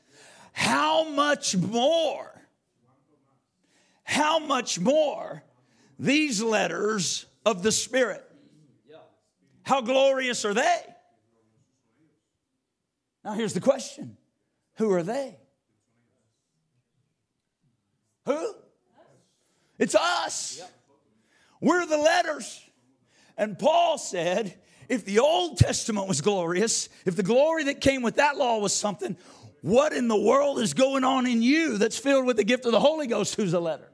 how 0.52 1.08
much 1.10 1.56
more, 1.56 2.42
how 4.04 4.40
much 4.40 4.80
more 4.80 5.44
these 6.00 6.42
letters 6.42 7.26
of 7.46 7.62
the 7.62 7.72
Spirit? 7.72 8.26
How 9.64 9.82
glorious 9.82 10.46
are 10.46 10.54
they? 10.56 10.78
Now, 13.24 13.34
here's 13.34 13.54
the 13.54 13.62
question 13.62 14.18
Who 14.78 14.92
are 14.92 15.04
they? 15.04 15.38
Who? 18.26 18.56
It's 19.78 19.96
us. 19.96 20.62
We're 21.62 21.86
the 21.86 21.98
letters. 21.98 22.69
And 23.40 23.58
Paul 23.58 23.98
said, 23.98 24.54
if 24.90 25.06
the 25.06 25.20
Old 25.20 25.58
Testament 25.58 26.10
was 26.10 26.20
glorious, 26.20 26.90
if 27.06 27.16
the 27.16 27.24
glory 27.24 27.64
that 27.64 27.80
came 27.80 28.02
with 28.02 28.18
that 28.18 28.38
law 28.38 28.60
was 28.60 28.74
something, 28.74 29.16
what 29.62 29.94
in 29.94 30.10
the 30.10 30.20
world 30.20 30.60
is 30.60 30.74
going 30.74 31.06
on 31.06 31.26
in 31.26 31.42
you 31.42 31.78
that's 31.78 31.98
filled 31.98 32.26
with 32.26 32.36
the 32.36 32.44
gift 32.44 32.66
of 32.66 32.74
the 32.74 32.82
Holy 32.82 33.08
Ghost 33.08 33.36
who's 33.36 33.54
a 33.54 33.60
letter? 33.60 33.90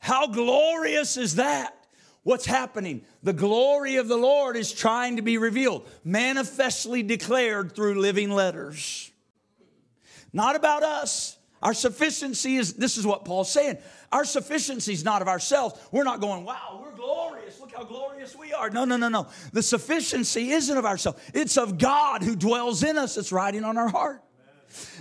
How 0.00 0.26
glorious 0.26 1.16
is 1.16 1.36
that? 1.36 1.76
What's 2.24 2.46
happening? 2.46 3.02
The 3.22 3.32
glory 3.32 3.96
of 3.96 4.08
the 4.08 4.16
Lord 4.16 4.56
is 4.56 4.72
trying 4.72 5.16
to 5.16 5.22
be 5.22 5.38
revealed, 5.38 5.88
manifestly 6.02 7.04
declared 7.04 7.76
through 7.76 8.00
living 8.00 8.30
letters. 8.30 9.12
Not 10.32 10.56
about 10.56 10.82
us. 10.82 11.38
Our 11.62 11.74
sufficiency 11.74 12.56
is, 12.56 12.74
this 12.74 12.96
is 12.96 13.06
what 13.06 13.24
Paul's 13.24 13.50
saying. 13.50 13.78
Our 14.10 14.24
sufficiency 14.24 14.94
is 14.94 15.04
not 15.04 15.20
of 15.20 15.28
ourselves. 15.28 15.78
We're 15.92 16.04
not 16.04 16.20
going, 16.20 16.44
wow, 16.44 16.80
we're 16.82 16.96
glorious. 16.96 17.60
Look 17.60 17.74
how 17.74 17.84
glorious 17.84 18.34
we 18.34 18.52
are. 18.52 18.70
No, 18.70 18.84
no, 18.86 18.96
no, 18.96 19.08
no. 19.08 19.26
The 19.52 19.62
sufficiency 19.62 20.50
isn't 20.50 20.76
of 20.76 20.86
ourselves, 20.86 21.20
it's 21.34 21.58
of 21.58 21.78
God 21.78 22.22
who 22.22 22.34
dwells 22.34 22.82
in 22.82 22.96
us, 22.96 23.16
that's 23.16 23.32
writing 23.32 23.64
on 23.64 23.76
our 23.76 23.88
heart. 23.88 24.22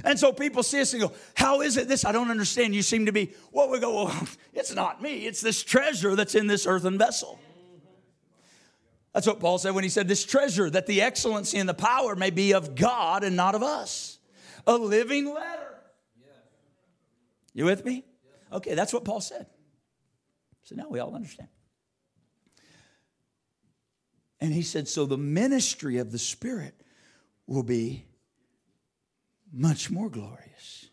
And 0.04 0.20
so 0.20 0.34
people 0.34 0.64
see 0.64 0.82
us 0.82 0.94
and 0.94 1.02
go, 1.02 1.12
How 1.36 1.62
is 1.62 1.78
it 1.78 1.88
this? 1.88 2.04
I 2.04 2.12
don't 2.12 2.32
understand. 2.32 2.74
You 2.74 2.82
seem 2.82 3.06
to 3.06 3.12
be, 3.12 3.34
well, 3.52 3.70
we 3.70 3.80
go, 3.80 4.06
Well, 4.06 4.28
it's 4.54 4.74
not 4.74 5.02
me, 5.02 5.28
it's 5.28 5.42
this 5.42 5.64
treasure 5.64 6.16
that's 6.16 6.36
in 6.36 6.48
this 6.48 6.66
earthen 6.66 6.98
vessel. 6.98 7.40
That's 9.14 9.26
what 9.26 9.40
Paul 9.40 9.58
said 9.58 9.76
when 9.76 9.84
he 9.84 9.90
said, 9.90 10.08
This 10.08 10.26
treasure, 10.26 10.70
that 10.70 10.88
the 10.88 11.02
excellency 11.02 11.58
and 11.58 11.70
the 11.70 11.74
power 11.74 12.16
may 12.16 12.32
be 12.32 12.54
of 12.54 12.76
God 12.76 13.24
and 13.24 13.36
not 13.36 13.56
of 13.56 13.64
us. 13.64 14.18
A 14.68 14.76
living 14.76 15.34
letter. 15.34 15.69
You 17.54 17.66
with 17.66 17.86
me? 17.86 18.06
Okay, 18.52 18.76
that's 18.76 18.94
what 18.94 19.06
Paul 19.06 19.22
said. 19.22 19.48
So 20.64 20.76
now 20.76 20.88
we 20.90 21.00
all 21.00 21.16
understand. 21.16 21.50
And 24.40 24.54
he 24.54 24.62
said, 24.62 24.88
So 24.88 25.06
the 25.06 25.18
ministry 25.18 25.98
of 25.98 26.12
the 26.12 26.20
Spirit 26.20 26.76
will 27.48 27.64
be 27.64 28.06
much 29.52 29.90
more 29.90 30.10
glorious. 30.10 30.88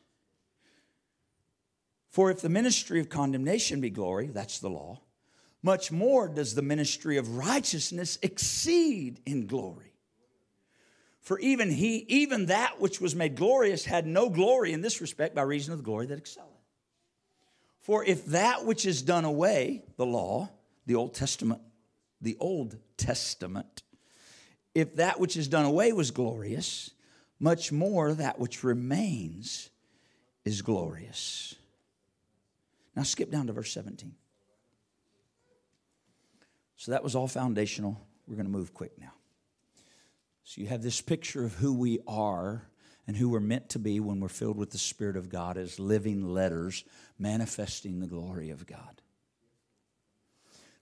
For 2.08 2.30
if 2.30 2.40
the 2.40 2.48
ministry 2.48 2.98
of 3.00 3.10
condemnation 3.10 3.80
be 3.80 3.90
glory, 3.90 4.28
that's 4.28 4.58
the 4.58 4.70
law, 4.70 5.02
much 5.62 5.92
more 5.92 6.28
does 6.28 6.54
the 6.54 6.62
ministry 6.62 7.18
of 7.18 7.36
righteousness 7.36 8.18
exceed 8.22 9.20
in 9.26 9.46
glory. 9.46 9.85
For 11.26 11.40
even 11.40 11.72
he, 11.72 12.06
even 12.06 12.46
that 12.46 12.80
which 12.80 13.00
was 13.00 13.16
made 13.16 13.34
glorious, 13.34 13.84
had 13.84 14.06
no 14.06 14.30
glory 14.30 14.72
in 14.72 14.80
this 14.80 15.00
respect 15.00 15.34
by 15.34 15.42
reason 15.42 15.72
of 15.72 15.80
the 15.80 15.84
glory 15.84 16.06
that 16.06 16.18
excelleth. 16.18 16.46
For 17.80 18.04
if 18.04 18.26
that 18.26 18.64
which 18.64 18.86
is 18.86 19.02
done 19.02 19.24
away, 19.24 19.82
the 19.96 20.06
law, 20.06 20.50
the 20.86 20.94
Old 20.94 21.14
Testament, 21.14 21.62
the 22.20 22.36
Old 22.38 22.78
Testament, 22.96 23.82
if 24.72 24.94
that 24.96 25.18
which 25.18 25.36
is 25.36 25.48
done 25.48 25.64
away 25.64 25.92
was 25.92 26.12
glorious, 26.12 26.92
much 27.40 27.72
more 27.72 28.14
that 28.14 28.38
which 28.38 28.62
remains 28.62 29.70
is 30.44 30.62
glorious. 30.62 31.56
Now 32.94 33.02
skip 33.02 33.32
down 33.32 33.48
to 33.48 33.52
verse 33.52 33.72
17. 33.72 34.14
So 36.76 36.92
that 36.92 37.02
was 37.02 37.16
all 37.16 37.26
foundational. 37.26 38.00
We're 38.28 38.36
going 38.36 38.46
to 38.46 38.52
move 38.52 38.72
quick 38.72 38.92
now. 39.00 39.15
So 40.46 40.62
you 40.62 40.68
have 40.68 40.82
this 40.82 41.02
picture 41.02 41.44
of 41.44 41.54
who 41.54 41.74
we 41.74 41.98
are 42.06 42.70
and 43.06 43.16
who 43.16 43.28
we're 43.28 43.40
meant 43.40 43.68
to 43.70 43.78
be 43.78 44.00
when 44.00 44.20
we're 44.20 44.28
filled 44.28 44.56
with 44.56 44.70
the 44.70 44.78
Spirit 44.78 45.16
of 45.16 45.28
God 45.28 45.58
as 45.58 45.78
living 45.78 46.24
letters 46.32 46.84
manifesting 47.18 48.00
the 48.00 48.06
glory 48.06 48.50
of 48.50 48.66
God. 48.66 49.02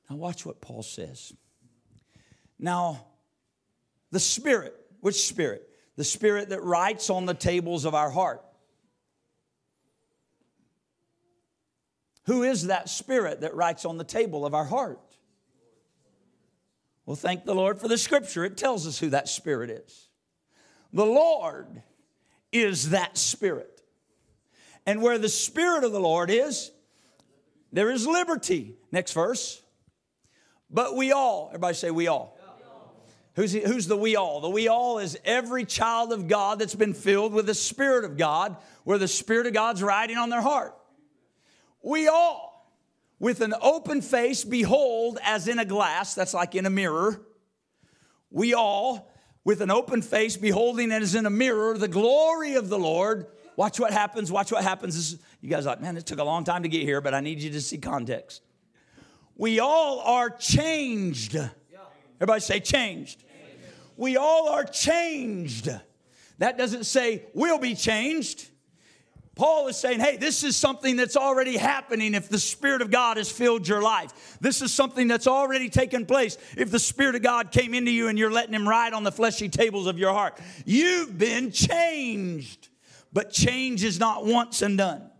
Now, 0.08 0.16
watch 0.16 0.46
what 0.46 0.60
Paul 0.60 0.82
says. 0.82 1.32
Now, 2.58 3.06
the 4.12 4.20
Spirit, 4.20 4.74
which 5.00 5.26
Spirit? 5.26 5.68
the 5.96 6.04
Spirit 6.04 6.48
that 6.48 6.62
writes 6.62 7.10
on 7.10 7.26
the 7.26 7.34
tables 7.34 7.84
of 7.84 7.94
our 7.94 8.10
heart. 8.10 8.44
Who 12.26 12.42
is 12.42 12.66
that 12.66 12.88
Spirit 12.88 13.42
that 13.42 13.54
writes 13.54 13.84
on 13.84 13.98
the 13.98 14.04
table 14.04 14.46
of 14.46 14.54
our 14.54 14.64
heart? 14.64 15.00
Well, 17.06 17.16
thank 17.16 17.44
the 17.44 17.54
Lord 17.54 17.78
for 17.78 17.88
the 17.88 17.98
scripture. 17.98 18.44
It 18.44 18.56
tells 18.56 18.86
us 18.86 18.98
who 18.98 19.10
that 19.10 19.28
Spirit 19.28 19.70
is. 19.70 20.08
The 20.92 21.04
Lord 21.04 21.82
is 22.52 22.90
that 22.90 23.18
Spirit. 23.18 23.82
And 24.86 25.02
where 25.02 25.18
the 25.18 25.28
Spirit 25.28 25.84
of 25.84 25.92
the 25.92 26.00
Lord 26.00 26.30
is, 26.30 26.70
there 27.72 27.90
is 27.90 28.06
liberty. 28.06 28.76
Next 28.92 29.12
verse. 29.12 29.60
But 30.70 30.96
we 30.96 31.12
all, 31.12 31.48
everybody 31.48 31.74
say, 31.74 31.90
we 31.90 32.08
all. 32.08 32.38
Who's, 33.34 33.52
who's 33.52 33.88
the 33.88 33.96
we 33.96 34.14
all? 34.14 34.40
The 34.40 34.48
we 34.48 34.68
all 34.68 35.00
is 35.00 35.18
every 35.24 35.64
child 35.64 36.12
of 36.12 36.28
God 36.28 36.60
that's 36.60 36.76
been 36.76 36.94
filled 36.94 37.32
with 37.32 37.46
the 37.46 37.54
Spirit 37.54 38.04
of 38.04 38.16
God, 38.16 38.56
where 38.84 38.96
the 38.96 39.08
Spirit 39.08 39.48
of 39.48 39.52
God's 39.52 39.82
riding 39.82 40.16
on 40.16 40.30
their 40.30 40.40
heart. 40.40 40.76
We 41.82 42.06
all, 42.06 42.53
with 43.18 43.40
an 43.40 43.54
open 43.60 44.02
face, 44.02 44.44
behold 44.44 45.18
as 45.22 45.48
in 45.48 45.58
a 45.58 45.64
glass, 45.64 46.14
that's 46.14 46.34
like 46.34 46.54
in 46.54 46.66
a 46.66 46.70
mirror. 46.70 47.20
We 48.30 48.54
all, 48.54 49.12
with 49.44 49.60
an 49.60 49.70
open 49.70 50.02
face, 50.02 50.36
beholding 50.36 50.90
as 50.92 51.14
in 51.14 51.26
a 51.26 51.30
mirror 51.30 51.78
the 51.78 51.88
glory 51.88 52.54
of 52.54 52.68
the 52.68 52.78
Lord. 52.78 53.26
Watch 53.56 53.78
what 53.78 53.92
happens, 53.92 54.32
watch 54.32 54.50
what 54.50 54.64
happens. 54.64 54.96
This, 54.96 55.20
you 55.40 55.48
guys 55.48 55.66
like, 55.66 55.80
man, 55.80 55.96
it 55.96 56.06
took 56.06 56.18
a 56.18 56.24
long 56.24 56.44
time 56.44 56.64
to 56.64 56.68
get 56.68 56.82
here, 56.82 57.00
but 57.00 57.14
I 57.14 57.20
need 57.20 57.40
you 57.40 57.50
to 57.50 57.60
see 57.60 57.78
context. 57.78 58.42
We 59.36 59.60
all 59.60 60.00
are 60.00 60.30
changed. 60.30 61.36
Everybody 62.20 62.40
say 62.40 62.60
changed 62.60 63.24
we 63.96 64.16
all 64.16 64.48
are 64.48 64.64
changed. 64.64 65.68
That 66.38 66.58
doesn't 66.58 66.84
say 66.84 67.26
we'll 67.34 67.58
be 67.58 67.74
changed. 67.74 68.48
Paul 69.34 69.66
is 69.68 69.76
saying, 69.76 70.00
hey, 70.00 70.16
this 70.16 70.44
is 70.44 70.56
something 70.56 70.96
that's 70.96 71.16
already 71.16 71.56
happening 71.56 72.14
if 72.14 72.28
the 72.28 72.38
Spirit 72.38 72.82
of 72.82 72.90
God 72.90 73.16
has 73.16 73.30
filled 73.30 73.66
your 73.66 73.82
life. 73.82 74.38
This 74.40 74.62
is 74.62 74.72
something 74.72 75.08
that's 75.08 75.26
already 75.26 75.68
taken 75.68 76.06
place 76.06 76.38
if 76.56 76.70
the 76.70 76.78
Spirit 76.78 77.16
of 77.16 77.22
God 77.22 77.50
came 77.50 77.74
into 77.74 77.90
you 77.90 78.08
and 78.08 78.18
you're 78.18 78.30
letting 78.30 78.54
Him 78.54 78.68
ride 78.68 78.92
on 78.92 79.02
the 79.02 79.12
fleshy 79.12 79.48
tables 79.48 79.86
of 79.86 79.98
your 79.98 80.12
heart. 80.12 80.38
You've 80.64 81.18
been 81.18 81.50
changed. 81.50 82.68
But 83.12 83.30
change 83.30 83.84
is 83.84 83.98
not 83.98 84.26
once 84.26 84.62
and 84.62 84.76
done. 84.76 85.10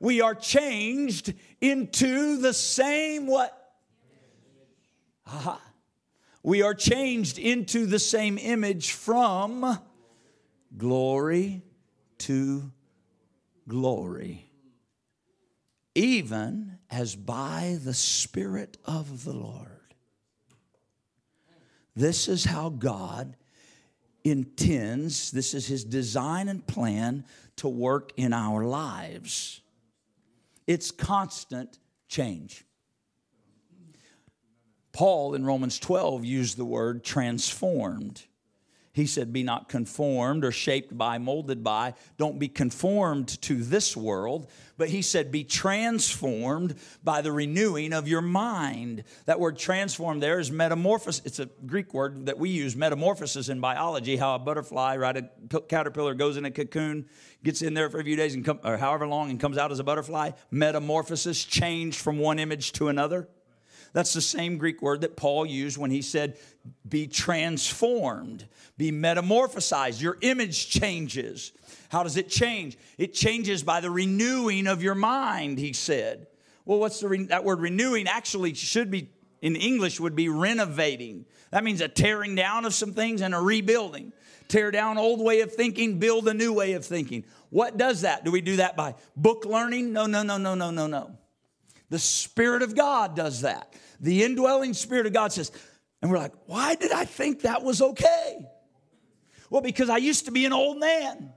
We 0.00 0.20
are 0.20 0.34
changed 0.34 1.32
into 1.60 2.38
the 2.38 2.52
same 2.52 3.26
what? 3.26 3.56
Aha 5.26 5.60
we 6.42 6.62
are 6.62 6.74
changed 6.74 7.38
into 7.38 7.86
the 7.86 7.98
same 7.98 8.36
image 8.38 8.92
from 8.92 9.78
glory 10.76 11.62
to 12.18 12.70
glory, 13.68 14.50
even 15.94 16.78
as 16.90 17.14
by 17.14 17.78
the 17.82 17.94
Spirit 17.94 18.78
of 18.84 19.24
the 19.24 19.32
Lord. 19.32 19.68
This 21.94 22.28
is 22.28 22.44
how 22.44 22.70
God 22.70 23.36
intends, 24.24 25.30
this 25.30 25.52
is 25.52 25.66
his 25.66 25.84
design 25.84 26.48
and 26.48 26.66
plan 26.66 27.24
to 27.56 27.68
work 27.68 28.12
in 28.16 28.32
our 28.32 28.64
lives. 28.64 29.60
It's 30.66 30.90
constant 30.90 31.78
change. 32.08 32.64
Paul 34.92 35.34
in 35.34 35.44
Romans 35.44 35.78
12 35.78 36.24
used 36.24 36.56
the 36.56 36.64
word 36.64 37.02
transformed. 37.02 38.22
He 38.94 39.06
said, 39.06 39.32
Be 39.32 39.42
not 39.42 39.70
conformed 39.70 40.44
or 40.44 40.52
shaped 40.52 40.96
by, 40.96 41.16
molded 41.16 41.64
by. 41.64 41.94
Don't 42.18 42.38
be 42.38 42.48
conformed 42.48 43.40
to 43.42 43.62
this 43.62 43.96
world. 43.96 44.50
But 44.76 44.90
he 44.90 45.00
said, 45.00 45.32
Be 45.32 45.44
transformed 45.44 46.74
by 47.02 47.22
the 47.22 47.32
renewing 47.32 47.94
of 47.94 48.06
your 48.06 48.20
mind. 48.20 49.04
That 49.24 49.40
word 49.40 49.56
transformed 49.56 50.22
there 50.22 50.38
is 50.38 50.50
metamorphosis. 50.50 51.22
It's 51.24 51.38
a 51.38 51.48
Greek 51.64 51.94
word 51.94 52.26
that 52.26 52.38
we 52.38 52.50
use, 52.50 52.76
metamorphosis 52.76 53.48
in 53.48 53.60
biology, 53.60 54.16
how 54.16 54.34
a 54.34 54.38
butterfly, 54.38 54.96
right, 54.96 55.16
a 55.16 55.60
caterpillar 55.68 56.12
goes 56.12 56.36
in 56.36 56.44
a 56.44 56.50
cocoon, 56.50 57.06
gets 57.42 57.62
in 57.62 57.72
there 57.72 57.88
for 57.88 57.98
a 57.98 58.04
few 58.04 58.16
days, 58.16 58.34
and 58.34 58.44
come, 58.44 58.60
or 58.62 58.76
however 58.76 59.06
long, 59.08 59.30
and 59.30 59.40
comes 59.40 59.56
out 59.56 59.72
as 59.72 59.78
a 59.78 59.84
butterfly. 59.84 60.32
Metamorphosis, 60.50 61.44
change 61.44 61.96
from 61.96 62.18
one 62.18 62.38
image 62.38 62.72
to 62.72 62.88
another. 62.88 63.26
That's 63.92 64.14
the 64.14 64.20
same 64.20 64.58
Greek 64.58 64.80
word 64.80 65.02
that 65.02 65.16
Paul 65.16 65.44
used 65.44 65.76
when 65.76 65.90
he 65.90 66.02
said, 66.02 66.38
be 66.88 67.06
transformed, 67.06 68.46
be 68.78 68.90
metamorphosized. 68.90 70.00
Your 70.00 70.16
image 70.22 70.70
changes. 70.70 71.52
How 71.90 72.02
does 72.02 72.16
it 72.16 72.28
change? 72.28 72.78
It 72.96 73.12
changes 73.12 73.62
by 73.62 73.80
the 73.80 73.90
renewing 73.90 74.66
of 74.66 74.82
your 74.82 74.94
mind, 74.94 75.58
he 75.58 75.72
said. 75.72 76.26
Well, 76.64 76.78
what's 76.78 77.00
the 77.00 77.08
re- 77.08 77.26
that 77.26 77.44
word 77.44 77.60
renewing 77.60 78.06
actually 78.06 78.54
should 78.54 78.90
be 78.90 79.10
in 79.42 79.56
English 79.56 79.98
would 80.00 80.14
be 80.14 80.28
renovating. 80.28 81.26
That 81.50 81.64
means 81.64 81.80
a 81.80 81.88
tearing 81.88 82.36
down 82.36 82.64
of 82.64 82.72
some 82.72 82.94
things 82.94 83.20
and 83.20 83.34
a 83.34 83.40
rebuilding. 83.40 84.12
Tear 84.48 84.70
down 84.70 84.98
old 84.98 85.20
way 85.20 85.40
of 85.40 85.52
thinking, 85.52 85.98
build 85.98 86.28
a 86.28 86.34
new 86.34 86.52
way 86.52 86.74
of 86.74 86.86
thinking. 86.86 87.24
What 87.50 87.76
does 87.76 88.02
that? 88.02 88.24
Do 88.24 88.30
we 88.30 88.40
do 88.40 88.56
that 88.56 88.76
by 88.76 88.94
book 89.16 89.44
learning? 89.44 89.92
No, 89.92 90.06
no, 90.06 90.22
no, 90.22 90.38
no, 90.38 90.54
no, 90.54 90.70
no, 90.70 90.86
no. 90.86 91.18
The 91.92 91.98
Spirit 91.98 92.62
of 92.62 92.74
God 92.74 93.14
does 93.14 93.42
that. 93.42 93.74
The 94.00 94.24
indwelling 94.24 94.72
Spirit 94.72 95.04
of 95.04 95.12
God 95.12 95.30
says, 95.30 95.52
and 96.00 96.10
we're 96.10 96.16
like, 96.16 96.32
why 96.46 96.74
did 96.74 96.90
I 96.90 97.04
think 97.04 97.42
that 97.42 97.62
was 97.62 97.82
okay? 97.82 98.46
Well, 99.50 99.60
because 99.60 99.90
I 99.90 99.98
used 99.98 100.24
to 100.24 100.30
be 100.30 100.46
an 100.46 100.54
old 100.54 100.80
man, 100.80 101.34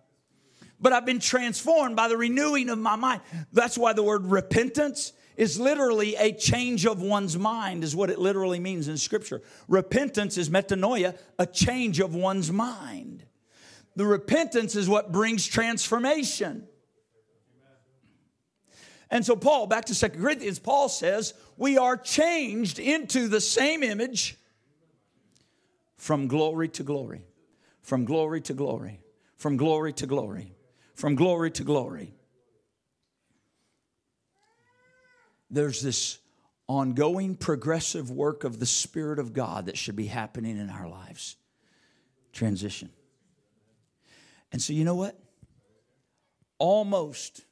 but 0.79 0.93
I've 0.93 1.05
been 1.05 1.19
transformed 1.19 1.97
by 1.97 2.07
the 2.07 2.15
renewing 2.15 2.69
of 2.69 2.79
my 2.79 2.95
mind. 2.95 3.19
That's 3.51 3.77
why 3.77 3.91
the 3.91 4.01
word 4.01 4.27
repentance 4.27 5.11
is 5.35 5.59
literally 5.59 6.15
a 6.15 6.31
change 6.31 6.85
of 6.85 7.01
one's 7.01 7.37
mind, 7.37 7.83
is 7.83 7.93
what 7.93 8.09
it 8.09 8.17
literally 8.17 8.61
means 8.61 8.87
in 8.87 8.95
Scripture. 8.95 9.41
Repentance 9.67 10.37
is 10.37 10.49
metanoia, 10.49 11.17
a 11.37 11.45
change 11.45 11.99
of 11.99 12.15
one's 12.15 12.49
mind. 12.49 13.25
The 13.97 14.05
repentance 14.05 14.77
is 14.77 14.87
what 14.87 15.11
brings 15.11 15.45
transformation. 15.45 16.69
And 19.15 19.25
so, 19.25 19.37
Paul, 19.37 19.65
back 19.65 19.85
to 19.85 19.95
Second 19.95 20.21
Corinthians, 20.21 20.59
Paul 20.59 20.89
says, 20.89 21.35
we 21.55 21.77
are 21.77 21.95
changed 21.95 22.79
into 22.79 23.29
the 23.29 23.39
same 23.39 23.81
image 23.81 24.35
from 25.95 26.27
glory 26.27 26.67
to 26.67 26.83
glory, 26.83 27.21
from 27.81 28.03
glory 28.03 28.41
to 28.41 28.53
glory, 28.53 28.99
from 29.37 29.55
glory 29.55 29.93
to 29.93 30.05
glory, 30.05 30.53
from 30.95 31.15
glory 31.15 31.49
to 31.51 31.63
glory. 31.63 32.13
There's 35.49 35.81
this 35.81 36.19
ongoing 36.67 37.37
progressive 37.37 38.11
work 38.11 38.43
of 38.43 38.59
the 38.59 38.65
Spirit 38.65 39.17
of 39.17 39.31
God 39.31 39.67
that 39.67 39.77
should 39.77 39.95
be 39.95 40.07
happening 40.07 40.57
in 40.57 40.69
our 40.69 40.89
lives. 40.89 41.37
Transition. 42.33 42.89
And 44.51 44.61
so, 44.61 44.73
you 44.73 44.83
know 44.83 44.95
what? 44.95 45.17
Almost 46.59 47.45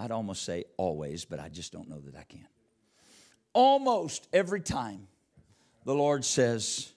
I'd 0.00 0.12
almost 0.12 0.44
say 0.44 0.64
always, 0.78 1.26
but 1.26 1.40
I 1.40 1.50
just 1.50 1.72
don't 1.72 1.86
know 1.86 2.00
that 2.00 2.16
I 2.16 2.22
can. 2.22 2.46
Almost 3.52 4.28
every 4.32 4.62
time 4.62 5.08
the 5.84 5.94
Lord 5.94 6.24
says, 6.24 6.90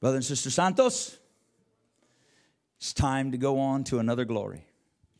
Brother 0.00 0.16
and 0.16 0.24
Sister 0.24 0.48
Santos, 0.48 1.18
it's 2.78 2.94
time 2.94 3.32
to 3.32 3.36
go 3.36 3.60
on 3.60 3.84
to 3.84 3.98
another 3.98 4.24
glory. 4.24 4.64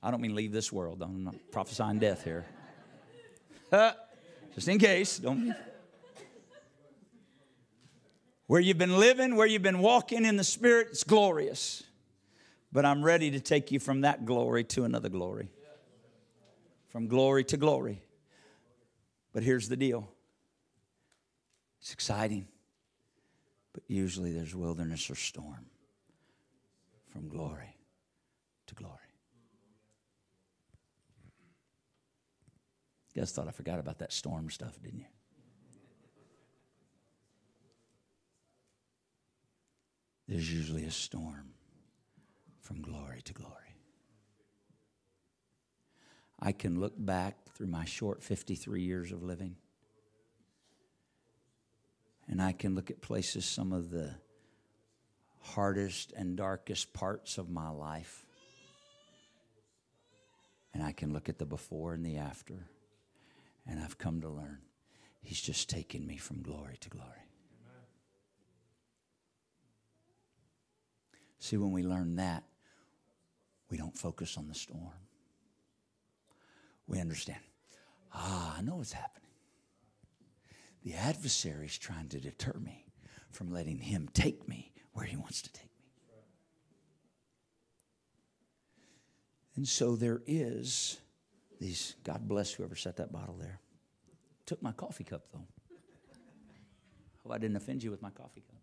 I 0.03 0.11
don't 0.11 0.22
mean 0.22 0.35
leave 0.35 0.51
this 0.51 0.72
world. 0.72 1.03
I'm 1.03 1.25
not 1.25 1.35
prophesying 1.53 1.99
death 1.99 2.25
here. 2.25 2.47
Just 4.55 4.68
in 4.68 4.79
case, 4.79 5.18
don't. 5.18 5.55
Where 8.47 8.61
you've 8.61 8.79
been 8.79 8.97
living, 8.97 9.37
where 9.37 9.47
you've 9.47 9.62
been 9.62 9.81
walking 9.81 10.25
in 10.25 10.39
the 10.39 10.45
Spirit, 10.45 10.89
it's 10.91 11.05
glorious. 11.05 11.83
But 12.72 12.87
I'm 12.87 13.03
ready 13.03 13.31
to 13.33 13.41
take 13.41 13.70
you 13.70 13.79
from 13.79 14.03
that 14.03 14.25
glory 14.25 14.64
to 14.64 14.85
another 14.85 15.11
glory 15.11 15.51
from 16.95 17.09
glory 17.09 17.42
to 17.42 17.57
glory. 17.57 18.01
But 19.32 19.42
here's 19.42 19.68
the 19.68 19.76
deal 19.76 20.09
it's 21.80 21.92
exciting, 21.92 22.47
but 23.72 23.82
usually 23.88 24.30
there's 24.32 24.55
wilderness 24.55 25.11
or 25.11 25.16
storm 25.16 25.66
from 27.12 27.28
glory 27.28 27.76
to 28.68 28.76
glory. 28.76 28.95
You 33.12 33.22
guys 33.22 33.32
thought 33.32 33.49
I 33.49 33.51
forgot 33.51 33.80
about 33.80 33.99
that 33.99 34.12
storm 34.12 34.49
stuff, 34.49 34.80
didn't 34.80 35.01
you? 35.01 35.07
There's 40.28 40.53
usually 40.53 40.84
a 40.84 40.92
storm 40.92 41.55
from 42.61 42.82
glory 42.82 43.20
to 43.24 43.32
glory. 43.32 43.63
I 46.41 46.53
can 46.53 46.80
look 46.80 46.95
back 46.97 47.37
through 47.55 47.68
my 47.68 47.85
short 47.85 48.22
53 48.22 48.82
years 48.82 49.12
of 49.12 49.22
living 49.22 49.57
and 52.28 52.41
I 52.41 52.53
can 52.53 52.74
look 52.74 52.91
at 52.91 53.01
places, 53.01 53.45
some 53.45 53.72
of 53.72 53.91
the 53.91 54.14
hardest 55.41 56.12
and 56.16 56.37
darkest 56.37 56.93
parts 56.93 57.39
of 57.39 57.51
my 57.51 57.68
life. 57.68 58.24
And 60.72 60.82
I 60.82 60.93
can 60.93 61.12
look 61.12 61.28
at 61.28 61.39
the 61.39 61.45
before 61.45 61.95
and 61.95 62.05
the 62.05 62.16
after. 62.16 62.66
And 63.66 63.78
I've 63.78 63.99
come 63.99 64.20
to 64.22 64.28
learn 64.28 64.59
He's 65.22 65.41
just 65.41 65.70
taken 65.70 66.07
me 66.07 66.18
from 66.18 66.43
glory 66.43 66.76
to 66.80 66.91
glory. 66.91 67.09
See, 71.39 71.57
when 71.57 71.72
we 71.72 71.82
learn 71.82 72.16
that, 72.16 72.45
we 73.70 73.78
don't 73.78 73.97
focus 73.97 74.37
on 74.37 74.49
the 74.49 74.55
storm 74.55 75.03
we 76.87 77.01
understand. 77.01 77.41
Ah, 78.12 78.57
I 78.59 78.62
know 78.62 78.76
what's 78.76 78.93
happening. 78.93 79.28
The 80.85 80.95
adversary 80.95 81.66
is 81.66 81.78
trying 81.78 82.09
to 82.09 82.20
deter 82.20 82.55
me 82.62 82.85
from 83.30 83.51
letting 83.53 83.78
him 83.78 84.09
take 84.12 84.47
me 84.49 84.72
where 84.93 85.07
he 85.07 85.16
wants 85.16 85.43
to 85.43 85.53
take 85.53 85.64
me. 85.64 85.70
And 89.57 89.66
so 89.66 89.97
there 89.97 90.20
is 90.26 90.99
these, 91.61 91.95
God 92.05 92.28
bless 92.28 92.53
whoever 92.53 92.76
set 92.76 92.97
that 92.97 93.12
bottle 93.12 93.37
there. 93.37 93.61
Took 94.47 94.62
my 94.62 94.72
coffee 94.72 95.05
cup 95.05 95.24
though. 95.32 95.47
Hope 97.22 97.32
I 97.32 97.39
didn't 97.39 97.57
offend 97.57 97.82
you 97.82 97.91
with 97.91 98.03
my 98.03 98.11
coffee 98.11 98.43
cup. 98.43 98.61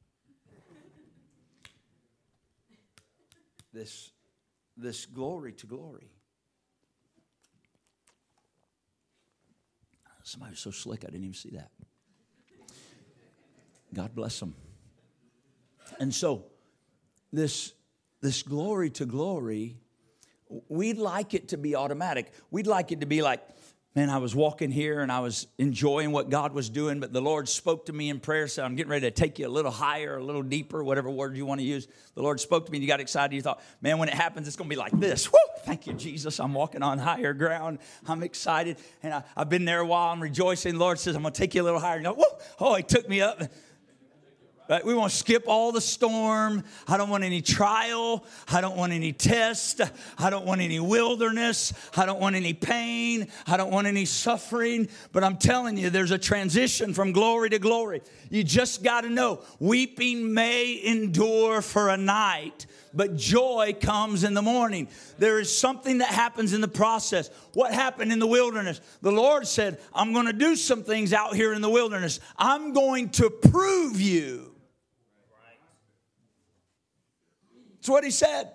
This, 3.74 4.12
this 4.78 5.06
glory 5.06 5.54
to 5.54 5.66
glory 5.66 6.12
Somebody 10.24 10.52
was 10.52 10.60
so 10.60 10.72
slick, 10.72 11.04
I 11.04 11.08
didn't 11.12 11.24
even 11.24 11.34
see 11.34 11.50
that. 11.52 11.72
God 13.94 14.16
bless 14.16 14.40
them. 14.40 14.56
And 16.00 16.14
so, 16.14 16.46
this, 17.34 17.74
this 18.22 18.44
glory 18.44 18.90
to 18.92 19.06
glory, 19.06 19.78
we'd 20.70 20.98
like 20.98 21.34
it 21.34 21.50
to 21.50 21.58
be 21.58 21.76
automatic. 21.76 22.32
We'd 22.50 22.68
like 22.68 22.92
it 22.92 23.02
to 23.02 23.06
be 23.06 23.22
like, 23.22 23.42
man, 23.96 24.10
I 24.10 24.20
was 24.20 24.34
walking 24.34 24.72
here 24.72 25.02
and 25.02 25.12
I 25.12 25.20
was 25.20 25.48
enjoying 25.58 26.12
what 26.12 26.30
God 26.30 26.54
was 26.54 26.70
doing, 26.70 27.00
but 27.00 27.12
the 27.12 27.22
Lord 27.22 27.50
spoke 27.50 27.88
to 27.88 27.94
me 27.94 28.10
in 28.10 28.20
prayer, 28.20 28.48
said, 28.48 28.64
I'm 28.64 28.76
getting 28.76 28.90
ready 28.90 29.08
to 29.08 29.12
take 29.12 29.38
you 29.38 29.48
a 29.48 29.50
little 29.50 29.72
higher, 29.72 30.18
a 30.18 30.24
little 30.24 30.44
deeper, 30.44 30.84
whatever 30.84 31.10
word 31.10 31.36
you 31.36 31.46
want 31.46 31.60
to 31.60 31.66
use. 31.66 31.88
The 32.16 32.22
Lord 32.22 32.40
spoke 32.40 32.66
to 32.66 32.72
me 32.72 32.78
and 32.78 32.84
you 32.84 32.88
got 32.88 33.02
excited. 33.02 33.36
You 33.36 33.42
thought, 33.42 33.62
man, 33.82 33.98
when 33.98 34.08
it 34.08 34.16
happens, 34.16 34.48
it's 34.48 34.56
going 34.56 34.70
to 34.70 34.74
be 34.74 34.80
like 34.80 34.98
this. 34.98 35.32
Woo! 35.32 35.38
Thank 35.64 35.88
you, 35.88 35.94
Jesus. 35.94 36.40
I'm 36.40 36.54
walking 36.54 36.84
on 36.84 37.00
higher 37.00 37.34
ground. 37.34 37.80
I'm 38.08 38.24
excited. 38.24 38.78
And 39.04 39.14
I, 39.14 39.24
have 39.36 39.50
been 39.50 39.66
there 39.66 39.80
a 39.80 39.86
while. 39.86 40.12
I'm 40.12 40.22
rejoicing. 40.22 40.74
The 40.74 40.80
Lord 40.80 40.98
says, 40.98 41.16
I'm 41.16 41.22
going 41.22 41.34
to 41.34 41.38
take 41.38 41.54
you 41.54 41.62
a 41.62 41.66
little 41.66 41.80
higher. 41.80 41.98
You 41.98 42.04
know, 42.04 42.14
Woo! 42.14 42.24
Oh, 42.60 42.76
He 42.76 42.84
took 42.84 43.10
me 43.10 43.22
up. 43.22 43.42
Right? 44.72 44.86
We 44.86 44.94
want 44.94 45.12
to 45.12 45.18
skip 45.18 45.50
all 45.50 45.74
the 45.74 45.82
storm. 45.82 46.64
I 46.88 46.96
don't 46.96 47.10
want 47.10 47.26
any 47.26 47.42
trial. 47.42 48.24
I 48.48 48.62
don't 48.62 48.78
want 48.78 48.94
any 48.94 49.12
test. 49.12 49.82
I 50.18 50.30
don't 50.30 50.46
want 50.46 50.62
any 50.62 50.80
wilderness. 50.80 51.74
I 51.98 52.06
don't 52.06 52.22
want 52.22 52.38
any 52.38 52.54
pain. 52.54 53.28
I 53.46 53.58
don't 53.58 53.70
want 53.70 53.88
any 53.88 54.06
suffering. 54.06 54.88
But 55.12 55.26
I'm 55.26 55.36
telling 55.36 55.76
you, 55.76 55.90
there's 55.90 56.12
a 56.12 56.18
transition 56.18 56.94
from 56.94 57.12
glory 57.12 57.50
to 57.50 57.60
glory. 57.60 58.02
You 58.30 58.46
just 58.46 58.82
got 58.82 59.02
to 59.02 59.10
know 59.10 59.42
weeping 59.60 60.34
may 60.34 60.82
endure 60.82 61.62
for 61.62 61.90
a 61.90 61.98
night, 61.98 62.66
but 62.94 63.18
joy 63.18 63.76
comes 63.78 64.24
in 64.24 64.34
the 64.34 64.42
morning. 64.42 64.88
There 65.18 65.42
is 65.42 65.54
something 65.54 65.98
that 65.98 66.08
happens 66.08 66.54
in 66.54 66.62
the 66.62 66.70
process. 66.70 67.30
What 67.56 67.74
happened 67.74 68.14
in 68.14 68.20
the 68.20 68.26
wilderness? 68.26 68.80
The 69.02 69.12
Lord 69.12 69.48
said, 69.48 69.82
I'm 69.94 70.14
going 70.14 70.28
to 70.28 70.34
do 70.34 70.56
some 70.56 70.82
things 70.84 71.12
out 71.12 71.36
here 71.36 71.52
in 71.52 71.62
the 71.62 71.70
wilderness. 71.70 72.22
I'm 72.38 72.72
going 72.72 73.10
to 73.10 73.30
prove 73.30 74.00
you. 74.00 74.48
That's 77.82 77.90
what 77.90 78.04
he 78.04 78.12
said. 78.12 78.52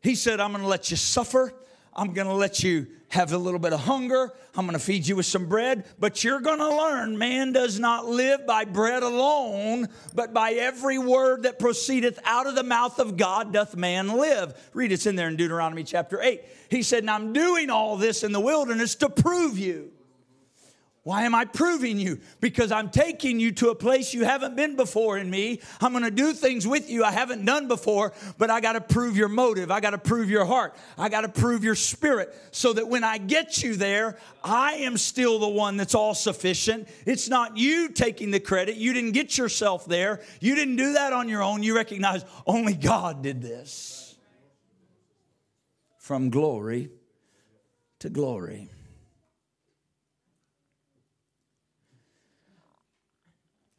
He 0.00 0.14
said, 0.14 0.38
I'm 0.38 0.52
going 0.52 0.62
to 0.62 0.68
let 0.68 0.92
you 0.92 0.96
suffer. 0.96 1.52
I'm 1.92 2.12
going 2.12 2.28
to 2.28 2.34
let 2.34 2.62
you 2.62 2.86
have 3.08 3.32
a 3.32 3.38
little 3.38 3.58
bit 3.58 3.72
of 3.72 3.80
hunger. 3.80 4.32
I'm 4.54 4.64
going 4.64 4.78
to 4.78 4.84
feed 4.84 5.04
you 5.04 5.16
with 5.16 5.26
some 5.26 5.46
bread, 5.46 5.86
but 5.98 6.22
you're 6.22 6.38
going 6.38 6.60
to 6.60 6.68
learn 6.68 7.18
man 7.18 7.50
does 7.50 7.80
not 7.80 8.06
live 8.06 8.46
by 8.46 8.64
bread 8.64 9.02
alone, 9.02 9.88
but 10.14 10.32
by 10.32 10.52
every 10.52 10.98
word 10.98 11.42
that 11.42 11.58
proceedeth 11.58 12.20
out 12.22 12.46
of 12.46 12.54
the 12.54 12.62
mouth 12.62 13.00
of 13.00 13.16
God 13.16 13.52
doth 13.52 13.74
man 13.74 14.16
live. 14.16 14.54
Read 14.72 14.92
it's 14.92 15.06
in 15.06 15.16
there 15.16 15.26
in 15.26 15.34
Deuteronomy 15.34 15.82
chapter 15.82 16.22
8. 16.22 16.42
He 16.70 16.84
said, 16.84 17.00
And 17.00 17.10
I'm 17.10 17.32
doing 17.32 17.70
all 17.70 17.96
this 17.96 18.22
in 18.22 18.30
the 18.30 18.38
wilderness 18.38 18.94
to 18.96 19.10
prove 19.10 19.58
you. 19.58 19.90
Why 21.04 21.22
am 21.22 21.34
I 21.34 21.46
proving 21.46 21.98
you? 21.98 22.20
Because 22.40 22.70
I'm 22.70 22.90
taking 22.90 23.40
you 23.40 23.52
to 23.52 23.70
a 23.70 23.74
place 23.74 24.12
you 24.12 24.24
haven't 24.24 24.56
been 24.56 24.76
before 24.76 25.16
in 25.16 25.30
me. 25.30 25.60
I'm 25.80 25.92
going 25.92 26.04
to 26.04 26.10
do 26.10 26.34
things 26.34 26.66
with 26.66 26.90
you 26.90 27.02
I 27.02 27.12
haven't 27.12 27.44
done 27.44 27.66
before, 27.66 28.12
but 28.36 28.50
I 28.50 28.60
got 28.60 28.72
to 28.72 28.80
prove 28.80 29.16
your 29.16 29.28
motive. 29.28 29.70
I 29.70 29.80
got 29.80 29.90
to 29.90 29.98
prove 29.98 30.28
your 30.28 30.44
heart. 30.44 30.76
I 30.98 31.08
got 31.08 31.22
to 31.22 31.28
prove 31.28 31.64
your 31.64 31.76
spirit 31.76 32.34
so 32.50 32.74
that 32.74 32.88
when 32.88 33.04
I 33.04 33.16
get 33.16 33.62
you 33.62 33.76
there, 33.76 34.18
I 34.44 34.74
am 34.74 34.98
still 34.98 35.38
the 35.38 35.48
one 35.48 35.76
that's 35.78 35.94
all 35.94 36.14
sufficient. 36.14 36.88
It's 37.06 37.28
not 37.28 37.56
you 37.56 37.88
taking 37.88 38.30
the 38.30 38.40
credit. 38.40 38.76
You 38.76 38.92
didn't 38.92 39.12
get 39.12 39.38
yourself 39.38 39.86
there. 39.86 40.20
You 40.40 40.54
didn't 40.56 40.76
do 40.76 40.92
that 40.92 41.12
on 41.14 41.28
your 41.28 41.42
own. 41.42 41.62
You 41.62 41.74
recognize 41.74 42.24
only 42.46 42.74
God 42.74 43.22
did 43.22 43.40
this. 43.40 44.16
From 45.96 46.28
glory 46.28 46.90
to 48.00 48.10
glory. 48.10 48.70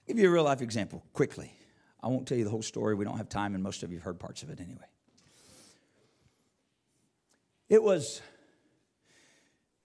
Give 0.10 0.18
you 0.18 0.28
a 0.28 0.32
real 0.32 0.44
life 0.44 0.62
example 0.62 1.04
quickly. 1.14 1.54
I 2.02 2.08
won't 2.08 2.28
tell 2.28 2.38
you 2.38 2.44
the 2.44 2.50
whole 2.50 2.64
story. 2.64 2.96
We 2.96 3.06
don't 3.06 3.18
have 3.18 3.30
time, 3.30 3.54
and 3.54 3.64
most 3.64 3.84
of 3.84 3.92
you 3.92 3.98
have 3.98 4.04
heard 4.04 4.20
parts 4.20 4.42
of 4.42 4.50
it 4.50 4.60
anyway. 4.60 4.86
It 7.70 7.84
was, 7.84 8.22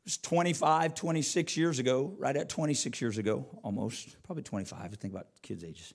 it 0.00 0.06
was 0.06 0.16
25, 0.16 0.94
26 0.94 1.56
years 1.58 1.78
ago, 1.78 2.14
right 2.18 2.34
at 2.34 2.48
26 2.48 3.00
years 3.02 3.18
ago, 3.18 3.46
almost, 3.62 4.16
probably 4.22 4.42
25. 4.42 4.80
I 4.80 4.88
think 4.88 5.12
about 5.12 5.26
kids' 5.42 5.62
ages. 5.62 5.92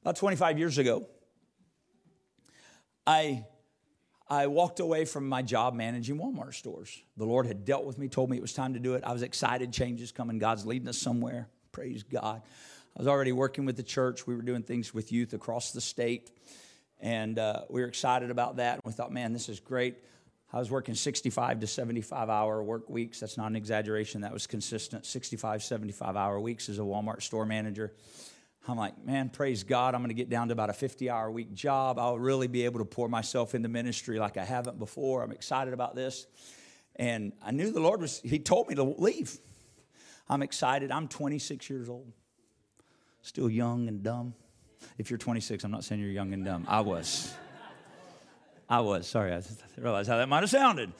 About 0.00 0.16
25 0.16 0.58
years 0.58 0.78
ago, 0.78 1.06
I, 3.06 3.44
I 4.30 4.46
walked 4.46 4.80
away 4.80 5.04
from 5.04 5.28
my 5.28 5.42
job 5.42 5.74
managing 5.74 6.16
Walmart 6.16 6.54
stores. 6.54 7.02
The 7.18 7.26
Lord 7.26 7.44
had 7.44 7.66
dealt 7.66 7.84
with 7.84 7.98
me, 7.98 8.08
told 8.08 8.30
me 8.30 8.38
it 8.38 8.42
was 8.42 8.54
time 8.54 8.72
to 8.72 8.80
do 8.80 8.94
it. 8.94 9.04
I 9.04 9.12
was 9.12 9.22
excited, 9.22 9.70
changes 9.70 10.12
coming. 10.12 10.38
God's 10.38 10.64
leading 10.64 10.88
us 10.88 10.96
somewhere. 10.96 11.50
Praise 11.72 12.02
God. 12.02 12.40
I 12.96 13.00
was 13.00 13.08
already 13.08 13.32
working 13.32 13.66
with 13.66 13.76
the 13.76 13.82
church. 13.82 14.26
We 14.26 14.34
were 14.34 14.42
doing 14.42 14.62
things 14.62 14.94
with 14.94 15.12
youth 15.12 15.34
across 15.34 15.72
the 15.72 15.82
state. 15.82 16.30
And 16.98 17.38
uh, 17.38 17.64
we 17.68 17.82
were 17.82 17.88
excited 17.88 18.30
about 18.30 18.56
that. 18.56 18.74
And 18.74 18.82
we 18.86 18.92
thought, 18.92 19.12
man, 19.12 19.34
this 19.34 19.50
is 19.50 19.60
great. 19.60 19.96
I 20.50 20.58
was 20.58 20.70
working 20.70 20.94
65 20.94 21.60
to 21.60 21.66
75 21.66 22.30
hour 22.30 22.62
work 22.62 22.88
weeks. 22.88 23.20
That's 23.20 23.36
not 23.36 23.48
an 23.50 23.56
exaggeration. 23.56 24.22
That 24.22 24.32
was 24.32 24.46
consistent 24.46 25.04
65, 25.04 25.62
75 25.62 26.16
hour 26.16 26.40
weeks 26.40 26.70
as 26.70 26.78
a 26.78 26.82
Walmart 26.82 27.20
store 27.20 27.44
manager. 27.44 27.92
I'm 28.66 28.78
like, 28.78 29.04
man, 29.04 29.28
praise 29.28 29.62
God. 29.62 29.94
I'm 29.94 30.00
going 30.00 30.08
to 30.08 30.14
get 30.14 30.30
down 30.30 30.48
to 30.48 30.52
about 30.52 30.70
a 30.70 30.72
50 30.72 31.10
hour 31.10 31.30
week 31.30 31.52
job. 31.52 31.98
I'll 31.98 32.18
really 32.18 32.46
be 32.46 32.64
able 32.64 32.78
to 32.78 32.86
pour 32.86 33.10
myself 33.10 33.54
into 33.54 33.68
ministry 33.68 34.18
like 34.18 34.38
I 34.38 34.44
haven't 34.44 34.78
before. 34.78 35.22
I'm 35.22 35.32
excited 35.32 35.74
about 35.74 35.94
this. 35.94 36.26
And 36.94 37.34
I 37.44 37.50
knew 37.50 37.70
the 37.70 37.80
Lord 37.80 38.00
was, 38.00 38.22
He 38.24 38.38
told 38.38 38.68
me 38.68 38.74
to 38.76 38.84
leave. 38.84 39.38
I'm 40.30 40.40
excited. 40.40 40.90
I'm 40.90 41.08
26 41.08 41.68
years 41.68 41.90
old 41.90 42.10
still 43.26 43.50
young 43.50 43.88
and 43.88 44.02
dumb. 44.02 44.34
If 44.98 45.10
you're 45.10 45.18
26, 45.18 45.64
I'm 45.64 45.70
not 45.70 45.84
saying 45.84 46.00
you're 46.00 46.10
young 46.10 46.32
and 46.32 46.44
dumb. 46.44 46.64
I 46.68 46.80
was. 46.80 47.34
I 48.68 48.80
was. 48.80 49.06
Sorry, 49.06 49.32
I 49.32 49.42
realized 49.76 50.08
how 50.08 50.16
that 50.18 50.28
might 50.28 50.40
have 50.40 50.50
sounded. 50.50 50.92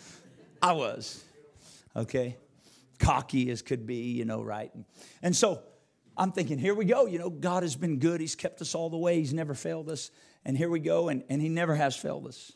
I 0.60 0.72
was. 0.72 1.24
Okay? 1.94 2.36
Cocky 2.98 3.50
as 3.50 3.62
could 3.62 3.86
be, 3.86 4.12
you 4.12 4.24
know, 4.24 4.42
right? 4.42 4.72
And 5.22 5.36
so 5.36 5.62
I'm 6.16 6.32
thinking, 6.32 6.58
here 6.58 6.74
we 6.74 6.84
go. 6.84 7.06
You 7.06 7.18
know, 7.18 7.30
God 7.30 7.62
has 7.62 7.76
been 7.76 7.98
good. 7.98 8.20
He's 8.20 8.34
kept 8.34 8.60
us 8.60 8.74
all 8.74 8.90
the 8.90 8.96
way. 8.96 9.18
He's 9.18 9.34
never 9.34 9.54
failed 9.54 9.88
us. 9.88 10.10
And 10.44 10.56
here 10.56 10.68
we 10.68 10.80
go. 10.80 11.08
And, 11.08 11.22
and 11.28 11.40
He 11.40 11.48
never 11.48 11.74
has 11.74 11.94
failed 11.94 12.26
us. 12.26 12.52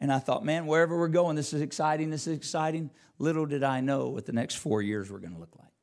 And 0.00 0.12
I 0.12 0.18
thought, 0.18 0.44
man, 0.44 0.66
wherever 0.66 0.98
we're 0.98 1.08
going, 1.08 1.36
this 1.36 1.52
is 1.52 1.60
exciting. 1.60 2.10
This 2.10 2.26
is 2.26 2.36
exciting. 2.36 2.90
Little 3.18 3.46
did 3.46 3.62
I 3.62 3.80
know 3.80 4.08
what 4.08 4.26
the 4.26 4.32
next 4.32 4.56
four 4.56 4.82
years 4.82 5.10
were 5.10 5.18
going 5.18 5.34
to 5.34 5.40
look 5.40 5.54
like 5.58 5.73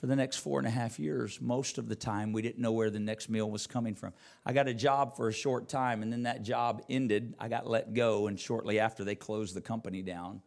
for 0.00 0.06
the 0.06 0.16
next 0.16 0.38
four 0.38 0.58
and 0.58 0.66
a 0.66 0.70
half 0.70 0.98
years. 0.98 1.40
Most 1.42 1.76
of 1.76 1.86
the 1.86 1.94
time, 1.94 2.32
we 2.32 2.40
didn't 2.40 2.58
know 2.58 2.72
where 2.72 2.88
the 2.88 2.98
next 2.98 3.28
meal 3.28 3.50
was 3.50 3.66
coming 3.66 3.94
from. 3.94 4.14
I 4.46 4.54
got 4.54 4.66
a 4.66 4.72
job 4.72 5.14
for 5.14 5.28
a 5.28 5.32
short 5.32 5.68
time, 5.68 6.02
and 6.02 6.10
then 6.10 6.22
that 6.22 6.42
job 6.42 6.82
ended. 6.88 7.34
I 7.38 7.48
got 7.48 7.68
let 7.68 7.92
go, 7.92 8.26
and 8.26 8.40
shortly 8.40 8.80
after, 8.80 9.04
they 9.04 9.14
closed 9.14 9.54
the 9.54 9.60
company 9.60 10.00
down. 10.00 10.40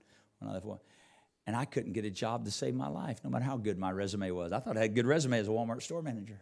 And 1.45 1.55
I 1.55 1.65
couldn't 1.65 1.93
get 1.93 2.03
a 2.03 2.09
job 2.09 2.45
to 2.45 2.51
save 2.51 2.73
my 2.73 2.87
life, 2.87 3.19
no 3.23 3.29
matter 3.29 3.45
how 3.45 3.57
good 3.57 3.77
my 3.77 3.91
resume 3.91 4.31
was. 4.31 4.51
I 4.51 4.59
thought 4.59 4.75
I 4.75 4.81
had 4.81 4.89
a 4.89 4.93
good 4.93 5.05
resume 5.05 5.37
as 5.37 5.47
a 5.47 5.51
Walmart 5.51 5.83
store 5.83 6.01
manager. 6.01 6.39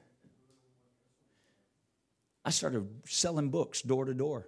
I 2.45 2.51
started 2.51 2.87
selling 3.05 3.49
books 3.49 3.81
door 3.81 4.05
to 4.05 4.13
door. 4.13 4.47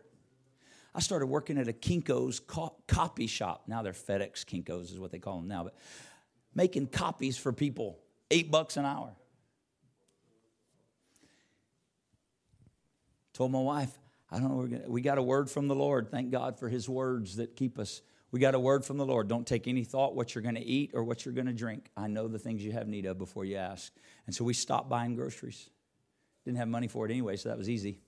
I 0.96 1.00
started 1.00 1.26
working 1.26 1.58
at 1.58 1.68
a 1.68 1.74
Kinko's 1.74 2.40
co- 2.40 2.76
copy 2.88 3.28
shop. 3.28 3.64
Now 3.68 3.82
they're 3.82 3.94
FedEx 3.94 4.46
Kinko's, 4.46 4.92
is 4.92 5.00
what 5.00 5.12
they 5.12 5.20
call 5.20 5.38
them 5.38 5.48
now, 5.48 5.64
but 5.66 5.76
making 6.56 6.88
copies 6.88 7.38
for 7.38 7.52
people 7.52 8.00
eight 8.34 8.52
bucks 8.52 8.76
an 8.78 8.86
hour. 8.86 9.16
Told 13.34 13.52
my 13.52 13.62
wife, 13.62 13.98
I 14.32 14.40
don't 14.40 14.50
know, 14.50 14.56
we're 14.56 14.68
gonna, 14.68 14.90
we 14.90 15.02
got 15.02 15.18
a 15.18 15.24
word 15.24 15.50
from 15.50 15.68
the 15.68 15.76
Lord. 15.76 16.10
Thank 16.10 16.32
God 16.32 16.60
for 16.60 16.70
his 16.70 16.90
words 16.90 17.38
that 17.38 17.56
keep 17.56 17.80
us. 17.80 18.02
We 18.32 18.40
got 18.40 18.56
a 18.56 18.60
word 18.60 18.84
from 18.84 18.98
the 18.98 19.06
Lord. 19.06 19.28
Don't 19.28 19.46
take 19.46 19.68
any 19.68 19.84
thought 19.84 20.16
what 20.16 20.34
you're 20.34 20.42
going 20.42 20.56
to 20.56 20.66
eat 20.66 20.92
or 20.94 21.04
what 21.04 21.24
you're 21.24 21.36
going 21.36 21.48
to 21.48 21.54
drink. 21.54 21.90
I 21.96 22.08
know 22.08 22.28
the 22.28 22.40
things 22.40 22.64
you 22.64 22.72
have 22.72 22.88
need 22.88 23.06
of 23.06 23.20
before 23.20 23.46
you 23.46 23.58
ask. 23.58 23.94
And 24.26 24.36
so 24.36 24.44
we 24.44 24.56
stopped 24.56 24.90
buying 24.90 25.16
groceries. 25.16 25.70
Didn't 26.44 26.58
have 26.58 26.68
money 26.68 26.88
for 26.88 27.06
it 27.06 27.12
anyway, 27.12 27.36
so 27.36 27.50
that 27.50 27.58
was 27.58 27.70
easy. 27.70 28.00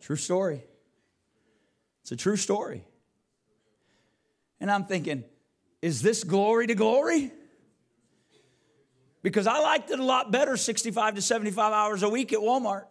true 0.00 0.16
story. 0.16 0.62
It's 2.02 2.12
a 2.12 2.16
true 2.16 2.36
story. 2.36 2.84
And 4.60 4.70
I'm 4.70 4.84
thinking, 4.84 5.24
is 5.84 6.00
this 6.00 6.24
glory 6.24 6.66
to 6.66 6.74
glory? 6.74 7.30
Because 9.20 9.46
I 9.46 9.58
liked 9.58 9.90
it 9.90 9.98
a 9.98 10.02
lot 10.02 10.32
better 10.32 10.56
65 10.56 11.16
to 11.16 11.20
75 11.20 11.74
hours 11.74 12.02
a 12.02 12.08
week 12.08 12.32
at 12.32 12.38
Walmart. 12.38 12.86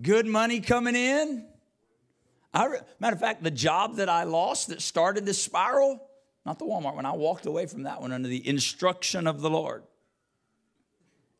Good 0.00 0.24
money 0.24 0.60
coming 0.60 0.94
in. 0.94 1.44
Matter 2.54 2.84
of 3.00 3.18
fact, 3.18 3.42
the 3.42 3.50
job 3.50 3.96
that 3.96 4.08
I 4.08 4.22
lost 4.22 4.68
that 4.68 4.80
started 4.80 5.26
this 5.26 5.42
spiral, 5.42 6.00
not 6.46 6.60
the 6.60 6.64
Walmart 6.64 6.94
one, 6.94 7.04
I 7.04 7.16
walked 7.16 7.44
away 7.44 7.66
from 7.66 7.82
that 7.82 8.00
one 8.00 8.12
under 8.12 8.28
the 8.28 8.48
instruction 8.48 9.26
of 9.26 9.40
the 9.40 9.50
Lord. 9.50 9.82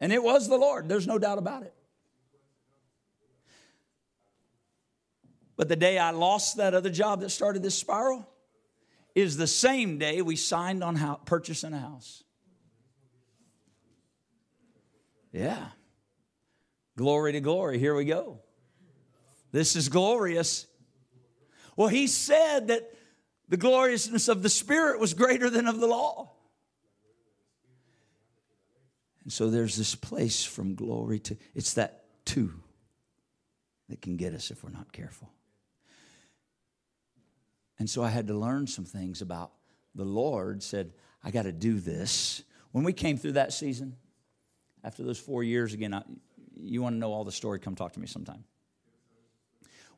And 0.01 0.13
it 0.13 0.21
was 0.21 0.49
the 0.49 0.59
Lord, 0.59 0.89
there's 0.89 1.07
no 1.07 1.21
doubt 1.21 1.39
about 1.39 1.63
it. 1.63 1.75
But 5.57 5.69
the 5.69 5.77
day 5.77 5.97
I 5.97 6.11
lost 6.11 6.57
that 6.57 6.75
other 6.75 6.91
job 6.91 7.21
that 7.21 7.31
started 7.31 7.63
this 7.63 7.77
spiral, 7.77 8.29
is 9.23 9.37
the 9.37 9.47
same 9.47 9.99
day 9.99 10.23
we 10.23 10.37
signed 10.37 10.85
on 10.85 10.95
how, 10.95 11.17
purchasing 11.17 11.73
a 11.73 11.79
house. 11.79 12.23
Yeah. 15.33 15.67
Glory 16.97 17.33
to 17.33 17.41
glory. 17.41 17.79
Here 17.79 17.95
we 17.95 18.05
go. 18.05 18.41
This 19.51 19.77
is 19.77 19.89
glorious. 19.89 20.67
Well, 21.77 21.89
he 21.89 22.07
said 22.07 22.69
that 22.69 22.93
the 23.49 23.57
gloriousness 23.57 24.29
of 24.29 24.43
the 24.43 24.49
Spirit 24.49 25.01
was 25.01 25.15
greater 25.15 25.51
than 25.51 25.67
of 25.67 25.81
the 25.81 25.87
law. 25.87 26.33
And 29.25 29.33
so 29.33 29.51
there's 29.51 29.77
this 29.77 29.95
place 29.95 30.45
from 30.45 30.75
glory 30.75 31.19
to, 31.21 31.37
it's 31.55 31.75
that 31.75 32.05
two 32.25 32.55
that 33.89 34.01
can 34.01 34.17
get 34.17 34.35
us 34.35 34.51
if 34.51 34.63
we're 34.63 34.71
not 34.71 34.93
careful. 34.93 35.31
And 37.79 37.89
so 37.89 38.03
I 38.03 38.09
had 38.09 38.27
to 38.29 38.35
learn 38.35 38.67
some 38.67 38.85
things 38.85 39.23
about 39.23 39.53
the 39.95 40.05
Lord 40.05 40.63
said, 40.63 40.93
I 41.23 41.31
got 41.31 41.43
to 41.43 41.53
do 41.53 41.81
this. 41.81 42.43
When 42.73 42.85
we 42.85 42.93
came 42.93 43.17
through 43.17 43.33
that 43.33 43.53
season, 43.53 43.97
after 44.85 45.03
those 45.03 45.19
four 45.19 45.43
years, 45.43 45.75
again, 45.75 45.95
I, 45.95 46.03
you 46.55 46.83
want 46.83 46.95
to 46.95 46.99
know 46.99 47.13
all 47.13 47.25
the 47.25 47.33
story, 47.33 47.59
come 47.59 47.75
talk 47.75 47.93
to 47.93 48.01
me 48.01 48.07
sometime. 48.07 48.45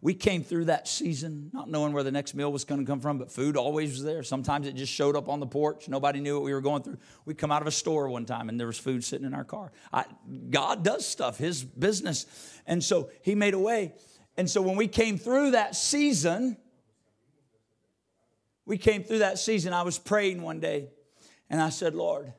We 0.03 0.15
came 0.15 0.43
through 0.43 0.67
that 0.67 0.89
season 0.89 1.51
not 1.53 1.69
knowing 1.69 1.93
where 1.93 2.03
the 2.03 2.11
next 2.11 2.35
meal 2.35 2.51
was 2.51 2.65
going 2.65 2.81
to 2.81 2.87
come 2.87 3.01
from, 3.01 3.19
but 3.19 3.31
food 3.31 3.59
always 3.59 3.91
was 3.91 4.03
there. 4.03 4.23
Sometimes 4.23 4.67
it 4.67 4.75
just 4.75 4.93
showed 4.93 5.15
up 5.15 5.29
on 5.29 5.41
the 5.41 5.47
porch. 5.47 5.91
Nobody 5.91 6.21
knew 6.21 6.37
what 6.37 6.45
we 6.45 6.55
were 6.55 6.63
going 6.63 6.83
through. 6.83 6.97
We'd 7.27 7.37
come 7.37 7.53
out 7.53 7.61
of 7.61 7.69
a 7.69 7.73
store 7.73 8.09
one 8.09 8.25
time 8.25 8.49
and 8.49 8.59
there 8.59 8.67
was 8.67 8.79
food 8.79 9.05
sitting 9.05 9.27
in 9.27 9.35
our 9.35 9.45
car. 9.45 9.73
I, 9.93 10.07
God 10.49 10.83
does 10.83 11.07
stuff, 11.07 11.37
His 11.37 11.63
business. 11.63 12.25
And 12.67 12.83
so 12.83 13.11
He 13.21 13.35
made 13.35 13.53
a 13.53 13.59
way. 13.59 13.93
And 14.39 14.49
so 14.49 14.63
when 14.63 14.77
we 14.77 14.89
came 14.89 15.19
through 15.19 15.51
that 15.51 15.77
season, 15.77 16.57
we 18.67 18.79
came 18.79 19.03
through 19.03 19.19
that 19.19 19.39
season. 19.39 19.73
I 19.73 19.83
was 19.83 19.99
praying 19.99 20.43
one 20.43 20.61
day 20.61 20.89
and 21.49 21.61
I 21.61 21.71
said, 21.71 21.95
Lord, 21.95 22.33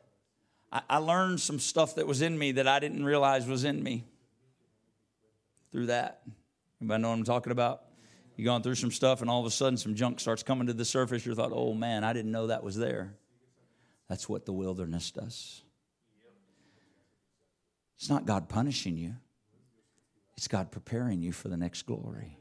I, 0.72 0.82
I 0.90 0.98
learned 0.98 1.40
some 1.40 1.60
stuff 1.60 1.96
that 1.96 2.08
was 2.08 2.22
in 2.22 2.38
me 2.38 2.54
that 2.54 2.68
I 2.68 2.80
didn't 2.80 3.04
realize 3.04 3.48
was 3.48 3.64
in 3.64 3.82
me 3.84 4.06
through 5.72 5.88
that. 5.88 6.22
Anybody 6.80 7.02
know 7.02 7.10
what 7.10 7.16
I'm 7.16 7.24
talking 7.24 7.52
about? 7.52 7.84
You're 8.38 8.46
going 8.46 8.64
through 8.64 8.76
some 8.76 8.92
stuff, 8.92 9.22
and 9.22 9.30
all 9.30 9.40
of 9.40 9.46
a 9.46 9.52
sudden, 9.52 9.78
some 9.78 9.94
junk 9.94 10.20
starts 10.20 10.42
coming 10.42 10.66
to 10.68 10.74
the 10.74 10.86
surface. 10.86 11.26
You 11.26 11.36
thought, 11.36 11.52
oh 11.54 11.74
man, 11.74 12.04
I 12.04 12.14
didn't 12.14 12.32
know 12.32 12.48
that 12.48 12.64
was 12.64 12.76
there. 12.76 13.14
That's 14.10 14.28
what 14.28 14.46
the 14.46 14.54
wilderness 14.54 15.12
does. 15.12 15.62
It's 17.98 18.10
not 18.10 18.26
God 18.26 18.50
punishing 18.50 18.98
you, 18.98 19.16
it's 20.36 20.48
God 20.48 20.72
preparing 20.72 21.22
you 21.22 21.32
for 21.32 21.50
the 21.50 21.58
next 21.58 21.84
glory. 21.84 22.38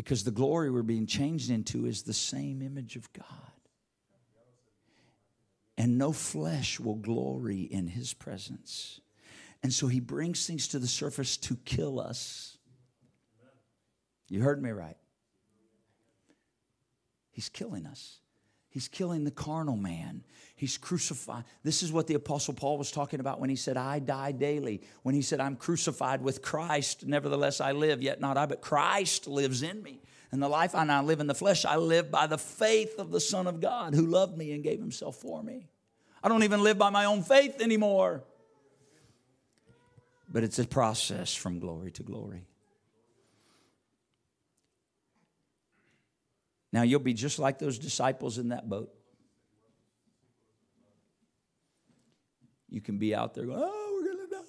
Because 0.00 0.24
the 0.24 0.30
glory 0.30 0.70
we're 0.70 0.82
being 0.82 1.06
changed 1.06 1.50
into 1.50 1.84
is 1.84 2.04
the 2.04 2.14
same 2.14 2.62
image 2.62 2.96
of 2.96 3.12
God. 3.12 3.26
And 5.76 5.98
no 5.98 6.10
flesh 6.10 6.80
will 6.80 6.94
glory 6.94 7.60
in 7.60 7.86
his 7.86 8.14
presence. 8.14 9.02
And 9.62 9.70
so 9.70 9.88
he 9.88 10.00
brings 10.00 10.46
things 10.46 10.68
to 10.68 10.78
the 10.78 10.86
surface 10.86 11.36
to 11.36 11.54
kill 11.66 12.00
us. 12.00 12.56
You 14.30 14.40
heard 14.40 14.62
me 14.62 14.70
right. 14.70 14.96
He's 17.30 17.50
killing 17.50 17.84
us. 17.84 18.19
He's 18.70 18.88
killing 18.88 19.24
the 19.24 19.30
carnal 19.30 19.76
man. 19.76 20.24
He's 20.56 20.78
crucified. 20.78 21.44
This 21.62 21.82
is 21.82 21.92
what 21.92 22.06
the 22.06 22.14
Apostle 22.14 22.54
Paul 22.54 22.78
was 22.78 22.90
talking 22.90 23.20
about 23.20 23.40
when 23.40 23.50
he 23.50 23.56
said, 23.56 23.76
I 23.76 23.98
die 23.98 24.32
daily. 24.32 24.82
When 25.02 25.14
he 25.14 25.22
said, 25.22 25.40
I'm 25.40 25.56
crucified 25.56 26.22
with 26.22 26.42
Christ, 26.42 27.06
nevertheless 27.06 27.60
I 27.60 27.72
live, 27.72 28.02
yet 28.02 28.20
not 28.20 28.36
I, 28.36 28.46
but 28.46 28.60
Christ 28.60 29.26
lives 29.26 29.62
in 29.62 29.82
me. 29.82 30.00
And 30.32 30.42
the 30.42 30.48
life 30.48 30.74
I 30.74 30.84
now 30.84 31.02
live 31.02 31.20
in 31.20 31.26
the 31.26 31.34
flesh, 31.34 31.64
I 31.64 31.76
live 31.76 32.10
by 32.10 32.26
the 32.26 32.38
faith 32.38 32.98
of 32.98 33.10
the 33.10 33.20
Son 33.20 33.46
of 33.46 33.60
God 33.60 33.94
who 33.94 34.06
loved 34.06 34.36
me 34.36 34.52
and 34.52 34.62
gave 34.62 34.78
himself 34.78 35.16
for 35.16 35.42
me. 35.42 35.66
I 36.22 36.28
don't 36.28 36.44
even 36.44 36.62
live 36.62 36.78
by 36.78 36.90
my 36.90 37.06
own 37.06 37.22
faith 37.22 37.60
anymore 37.60 38.22
but 40.32 40.44
it's 40.44 40.58
a 40.58 40.66
process 40.66 41.34
from 41.34 41.58
glory 41.58 41.90
to 41.92 42.02
glory. 42.02 42.46
Now, 46.72 46.82
you'll 46.82 47.00
be 47.00 47.14
just 47.14 47.38
like 47.38 47.58
those 47.58 47.78
disciples 47.78 48.38
in 48.38 48.50
that 48.50 48.68
boat. 48.68 48.92
You 52.68 52.80
can 52.80 52.98
be 52.98 53.14
out 53.14 53.34
there 53.34 53.44
going, 53.44 53.60
oh, 53.60 54.00
we're 54.00 54.12
going 54.14 54.28
to 54.28 54.34
die. 54.34 54.42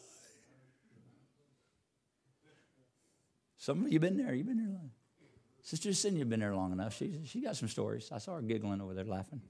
Some 3.57 3.85
of 3.85 3.91
you 3.91 3.99
been 3.99 4.17
there. 4.17 4.33
You've 4.33 4.47
been 4.47 4.57
there 4.57 4.67
long. 4.67 4.91
Sister 5.63 5.93
Cindy, 5.93 6.23
been 6.23 6.39
there 6.39 6.55
long 6.55 6.71
enough. 6.71 6.95
She, 6.95 7.21
she 7.25 7.41
got 7.41 7.55
some 7.55 7.67
stories. 7.67 8.09
I 8.11 8.17
saw 8.17 8.35
her 8.35 8.41
giggling 8.41 8.81
over 8.81 8.93
there 8.93 9.05
laughing. 9.05 9.41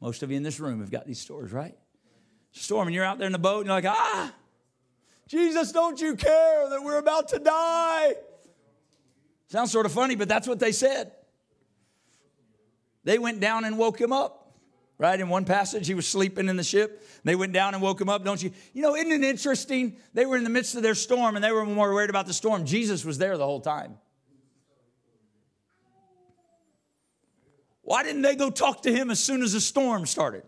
Most 0.00 0.22
of 0.22 0.30
you 0.30 0.36
in 0.36 0.42
this 0.42 0.60
room 0.60 0.80
have 0.80 0.90
got 0.90 1.06
these 1.06 1.20
stories, 1.20 1.52
right? 1.52 1.76
Storm, 2.52 2.88
and 2.88 2.94
you're 2.94 3.04
out 3.04 3.18
there 3.18 3.26
in 3.26 3.32
the 3.32 3.38
boat, 3.38 3.60
and 3.60 3.66
you're 3.66 3.74
like, 3.74 3.84
ah, 3.86 4.32
Jesus, 5.28 5.72
don't 5.72 6.00
you 6.00 6.14
care 6.16 6.68
that 6.70 6.82
we're 6.82 6.98
about 6.98 7.28
to 7.28 7.38
die? 7.38 8.14
Sounds 9.48 9.72
sort 9.72 9.86
of 9.86 9.92
funny, 9.92 10.14
but 10.14 10.28
that's 10.28 10.46
what 10.46 10.58
they 10.58 10.72
said. 10.72 11.12
They 13.06 13.18
went 13.18 13.40
down 13.40 13.64
and 13.64 13.78
woke 13.78 13.98
him 13.98 14.12
up, 14.12 14.52
right? 14.98 15.18
In 15.18 15.30
one 15.30 15.46
passage, 15.46 15.86
he 15.86 15.94
was 15.94 16.06
sleeping 16.06 16.50
in 16.50 16.56
the 16.56 16.62
ship. 16.62 17.08
They 17.24 17.34
went 17.34 17.54
down 17.54 17.72
and 17.72 17.82
woke 17.82 17.98
him 17.98 18.10
up, 18.10 18.22
don't 18.22 18.42
you? 18.42 18.50
You 18.74 18.82
know, 18.82 18.94
isn't 18.94 19.10
it 19.10 19.24
interesting? 19.24 19.96
They 20.12 20.26
were 20.26 20.36
in 20.36 20.44
the 20.44 20.50
midst 20.50 20.74
of 20.74 20.82
their 20.82 20.94
storm 20.94 21.36
and 21.36 21.42
they 21.42 21.52
were 21.52 21.64
more 21.64 21.94
worried 21.94 22.10
about 22.10 22.26
the 22.26 22.34
storm. 22.34 22.66
Jesus 22.66 23.02
was 23.02 23.16
there 23.16 23.38
the 23.38 23.46
whole 23.46 23.60
time. 23.60 23.96
Why 27.80 28.02
didn't 28.02 28.22
they 28.22 28.34
go 28.34 28.50
talk 28.50 28.82
to 28.82 28.92
him 28.92 29.10
as 29.10 29.20
soon 29.20 29.42
as 29.42 29.54
the 29.54 29.60
storm 29.60 30.04
started? 30.04 30.42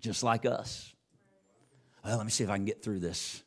Just 0.00 0.22
like 0.22 0.44
us 0.44 0.90
well, 2.04 2.16
let 2.16 2.24
me 2.24 2.30
see 2.30 2.44
if 2.44 2.50
I 2.50 2.56
can 2.56 2.64
get 2.64 2.82
through 2.82 3.00
this. 3.00 3.42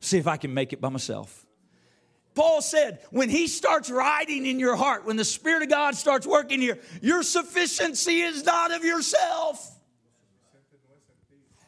See 0.00 0.18
if 0.18 0.26
I 0.26 0.36
can 0.36 0.52
make 0.52 0.72
it 0.72 0.80
by 0.80 0.88
myself. 0.88 1.46
Paul 2.34 2.62
said, 2.62 3.00
when 3.10 3.28
he 3.28 3.46
starts 3.48 3.90
writing 3.90 4.46
in 4.46 4.60
your 4.60 4.76
heart, 4.76 5.04
when 5.04 5.16
the 5.16 5.24
Spirit 5.24 5.62
of 5.62 5.68
God 5.68 5.96
starts 5.96 6.26
working 6.26 6.60
here, 6.60 6.78
your 7.02 7.22
sufficiency 7.22 8.20
is 8.20 8.44
not 8.44 8.72
of 8.72 8.84
yourself. 8.84 9.79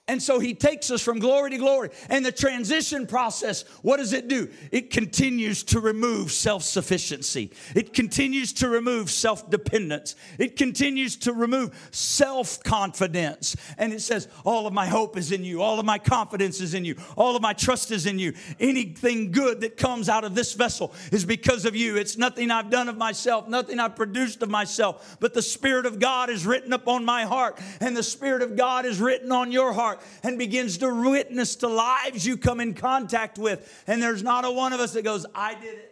And 0.08 0.20
so 0.20 0.40
he 0.40 0.52
takes 0.52 0.90
us 0.90 1.00
from 1.00 1.20
glory 1.20 1.50
to 1.50 1.58
glory. 1.58 1.90
And 2.10 2.26
the 2.26 2.32
transition 2.32 3.06
process, 3.06 3.62
what 3.82 3.98
does 3.98 4.12
it 4.12 4.26
do? 4.26 4.50
It 4.72 4.90
continues 4.90 5.62
to 5.64 5.78
remove 5.78 6.32
self 6.32 6.64
sufficiency, 6.64 7.52
it 7.76 7.92
continues 7.92 8.52
to 8.54 8.68
remove 8.68 9.12
self 9.12 9.48
dependence, 9.48 10.16
it 10.40 10.56
continues 10.56 11.14
to 11.18 11.32
remove 11.32 11.88
self 11.92 12.60
confidence. 12.64 13.54
And 13.78 13.92
it 13.92 14.00
says, 14.00 14.26
All 14.44 14.66
of 14.66 14.72
my 14.72 14.86
hope 14.86 15.16
is 15.16 15.30
in 15.30 15.44
you, 15.44 15.62
all 15.62 15.78
of 15.78 15.86
my 15.86 15.98
confidence 15.98 16.60
is 16.60 16.74
in 16.74 16.84
you, 16.84 16.96
all 17.16 17.36
of 17.36 17.42
my 17.42 17.52
trust 17.52 17.92
is 17.92 18.04
in 18.04 18.18
you. 18.18 18.32
Anything 18.58 19.30
good 19.30 19.60
that 19.60 19.76
comes 19.76 20.08
out 20.08 20.24
of 20.24 20.34
this 20.34 20.54
vessel 20.54 20.92
is 21.12 21.24
because 21.24 21.64
of 21.64 21.76
you. 21.76 21.96
It's 21.96 22.18
nothing 22.18 22.50
I've 22.50 22.70
done 22.70 22.88
of 22.88 22.96
myself, 22.96 23.46
nothing 23.46 23.78
I've 23.78 23.94
produced 23.94 24.42
of 24.42 24.50
myself, 24.50 25.16
but 25.20 25.32
the 25.32 25.42
Spirit 25.42 25.86
of 25.86 26.00
God 26.00 26.28
is 26.28 26.44
written 26.44 26.72
upon 26.72 27.04
my 27.04 27.22
heart, 27.22 27.60
and 27.78 27.96
the 27.96 28.02
Spirit 28.02 28.42
of 28.42 28.56
God 28.56 28.84
is 28.84 29.00
written 29.00 29.30
on 29.30 29.52
your 29.52 29.72
heart 29.72 29.91
heart 29.92 30.06
and 30.22 30.38
begins 30.38 30.78
to 30.78 30.92
witness 30.92 31.56
to 31.56 31.68
lives 31.68 32.26
you 32.26 32.36
come 32.36 32.60
in 32.60 32.74
contact 32.74 33.38
with. 33.38 33.84
And 33.86 34.02
there's 34.02 34.22
not 34.22 34.44
a 34.44 34.50
one 34.50 34.72
of 34.72 34.80
us 34.80 34.92
that 34.92 35.02
goes, 35.02 35.26
I 35.34 35.54
did 35.54 35.78
it. 35.78 35.88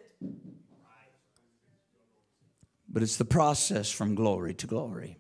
But 2.89 3.03
it's 3.03 3.17
the 3.17 3.25
process 3.25 3.91
from 3.91 4.15
glory 4.15 4.55
to 4.55 4.67
glory. 4.67 5.17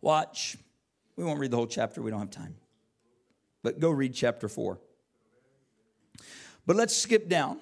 Watch. 0.00 0.56
We 1.16 1.24
won't 1.24 1.40
read 1.40 1.50
the 1.50 1.56
whole 1.56 1.66
chapter, 1.66 2.02
we 2.02 2.10
don't 2.10 2.20
have 2.20 2.30
time. 2.30 2.56
But 3.62 3.80
go 3.80 3.90
read 3.90 4.14
chapter 4.14 4.48
4. 4.48 4.78
But 6.66 6.76
let's 6.76 6.96
skip 6.96 7.28
down. 7.28 7.58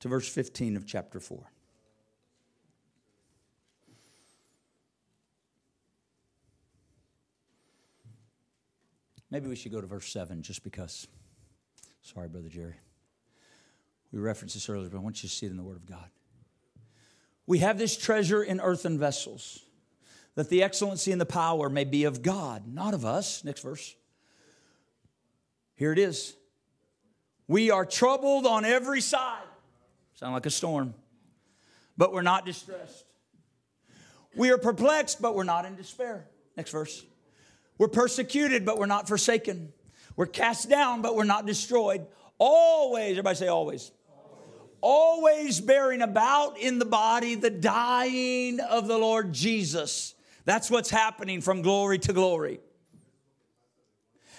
To 0.00 0.08
verse 0.08 0.28
15 0.28 0.76
of 0.76 0.86
chapter 0.86 1.20
4. 1.20 1.51
Maybe 9.32 9.48
we 9.48 9.56
should 9.56 9.72
go 9.72 9.80
to 9.80 9.86
verse 9.86 10.12
7 10.12 10.42
just 10.42 10.62
because. 10.62 11.08
Sorry, 12.02 12.28
Brother 12.28 12.50
Jerry. 12.50 12.74
We 14.12 14.20
referenced 14.20 14.54
this 14.54 14.68
earlier, 14.68 14.90
but 14.90 14.98
I 14.98 15.00
want 15.00 15.22
you 15.22 15.28
to 15.30 15.34
see 15.34 15.46
it 15.46 15.50
in 15.50 15.56
the 15.56 15.62
Word 15.62 15.78
of 15.78 15.86
God. 15.86 16.04
We 17.46 17.58
have 17.60 17.78
this 17.78 17.96
treasure 17.96 18.42
in 18.42 18.60
earthen 18.60 18.98
vessels, 18.98 19.60
that 20.34 20.50
the 20.50 20.62
excellency 20.62 21.12
and 21.12 21.20
the 21.20 21.26
power 21.26 21.70
may 21.70 21.84
be 21.84 22.04
of 22.04 22.20
God, 22.20 22.64
not 22.68 22.92
of 22.92 23.06
us. 23.06 23.42
Next 23.42 23.62
verse. 23.62 23.96
Here 25.76 25.92
it 25.92 25.98
is. 25.98 26.36
We 27.48 27.70
are 27.70 27.86
troubled 27.86 28.44
on 28.44 28.66
every 28.66 29.00
side. 29.00 29.44
Sound 30.12 30.34
like 30.34 30.44
a 30.44 30.50
storm, 30.50 30.92
but 31.96 32.12
we're 32.12 32.20
not 32.20 32.44
distressed. 32.44 33.06
We 34.36 34.50
are 34.50 34.58
perplexed, 34.58 35.22
but 35.22 35.34
we're 35.34 35.44
not 35.44 35.64
in 35.64 35.74
despair. 35.74 36.26
Next 36.54 36.70
verse. 36.70 37.02
We're 37.82 37.88
persecuted, 37.88 38.64
but 38.64 38.78
we're 38.78 38.86
not 38.86 39.08
forsaken. 39.08 39.72
We're 40.14 40.26
cast 40.26 40.70
down, 40.70 41.02
but 41.02 41.16
we're 41.16 41.24
not 41.24 41.46
destroyed. 41.46 42.06
Always, 42.38 43.10
everybody 43.10 43.34
say 43.34 43.48
always. 43.48 43.90
Always 44.80 45.60
bearing 45.60 46.00
about 46.00 46.60
in 46.60 46.78
the 46.78 46.84
body 46.84 47.34
the 47.34 47.50
dying 47.50 48.60
of 48.60 48.86
the 48.86 48.96
Lord 48.96 49.32
Jesus. 49.32 50.14
That's 50.44 50.70
what's 50.70 50.90
happening 50.90 51.40
from 51.40 51.60
glory 51.60 51.98
to 51.98 52.12
glory. 52.12 52.60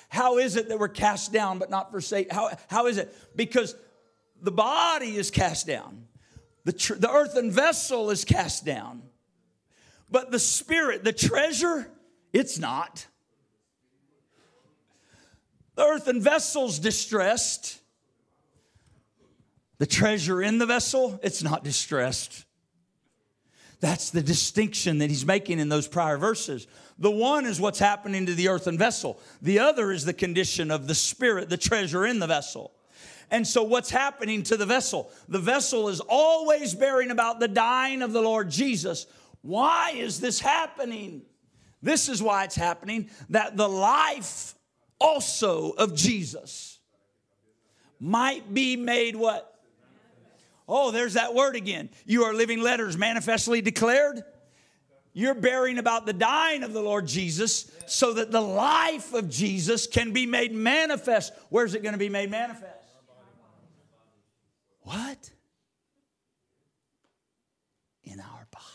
How 0.07 0.37
is 0.37 0.55
it 0.55 0.69
that 0.69 0.79
we're 0.79 0.87
cast 0.87 1.33
down 1.33 1.59
but 1.59 1.69
not 1.69 1.91
forsaken? 1.91 2.33
How, 2.33 2.49
how 2.69 2.87
is 2.87 2.97
it? 2.97 3.13
Because 3.35 3.75
the 4.41 4.53
body 4.53 5.17
is 5.17 5.31
cast 5.31 5.67
down, 5.67 6.05
the, 6.63 6.71
tr- 6.71 6.93
the 6.93 7.11
earthen 7.11 7.51
vessel 7.51 8.09
is 8.09 8.23
cast 8.23 8.63
down, 8.63 9.01
but 10.09 10.31
the 10.31 10.39
spirit, 10.39 11.03
the 11.03 11.11
treasure, 11.11 11.91
it's 12.31 12.57
not. 12.57 13.07
The 15.75 15.83
earthen 15.83 16.21
vessel's 16.21 16.79
distressed. 16.79 17.79
The 19.79 19.85
treasure 19.85 20.41
in 20.41 20.59
the 20.59 20.65
vessel, 20.65 21.19
it's 21.23 21.43
not 21.43 21.63
distressed. 21.63 22.45
That's 23.79 24.11
the 24.11 24.21
distinction 24.21 24.99
that 24.99 25.09
he's 25.09 25.25
making 25.25 25.59
in 25.59 25.67
those 25.67 25.89
prior 25.89 26.17
verses. 26.17 26.67
The 26.99 27.11
one 27.11 27.45
is 27.45 27.59
what's 27.59 27.79
happening 27.79 28.25
to 28.27 28.33
the 28.33 28.47
earthen 28.47 28.77
vessel, 28.77 29.19
the 29.41 29.59
other 29.59 29.91
is 29.91 30.05
the 30.05 30.13
condition 30.13 30.71
of 30.71 30.87
the 30.87 30.95
spirit, 30.95 31.49
the 31.49 31.57
treasure 31.57 32.05
in 32.05 32.19
the 32.19 32.27
vessel. 32.27 32.71
And 33.29 33.45
so, 33.45 33.63
what's 33.63 33.89
happening 33.89 34.43
to 34.43 34.57
the 34.57 34.65
vessel? 34.65 35.11
The 35.27 35.39
vessel 35.39 35.89
is 35.89 35.99
always 35.99 36.75
bearing 36.75 37.11
about 37.11 37.39
the 37.39 37.47
dying 37.47 38.01
of 38.01 38.13
the 38.13 38.21
Lord 38.21 38.49
Jesus. 38.49 39.05
Why 39.41 39.91
is 39.95 40.21
this 40.21 40.39
happening? 40.39 41.23
This 41.81 42.07
is 42.07 42.23
why 42.23 42.45
it's 42.45 42.55
happening 42.55 43.09
that 43.31 43.57
the 43.57 43.67
life 43.67 44.55
also 45.03 45.71
of 45.71 45.93
Jesus 45.93 46.79
might 47.99 48.53
be 48.53 48.75
made 48.75 49.15
what? 49.15 49.49
Oh, 50.67 50.91
there's 50.91 51.13
that 51.13 51.33
word 51.35 51.55
again. 51.55 51.89
You 52.05 52.23
are 52.23 52.33
living 52.33 52.61
letters 52.61 52.97
manifestly 52.97 53.61
declared. 53.61 54.23
You're 55.11 55.35
bearing 55.35 55.77
about 55.77 56.05
the 56.05 56.13
dying 56.13 56.63
of 56.63 56.73
the 56.73 56.81
Lord 56.81 57.05
Jesus 57.05 57.69
so 57.85 58.13
that 58.13 58.31
the 58.31 58.41
life 58.41 59.13
of 59.13 59.29
Jesus 59.29 59.85
can 59.85 60.11
be 60.11 60.25
made 60.25 60.53
manifest. 60.53 61.33
Where's 61.49 61.75
it 61.75 61.83
going 61.83 61.93
to 61.93 61.99
be 61.99 62.09
made 62.09 62.31
manifest? 62.31 62.65
What? 64.81 65.29
In 68.03 68.19
our 68.19 68.47
body. 68.51 68.65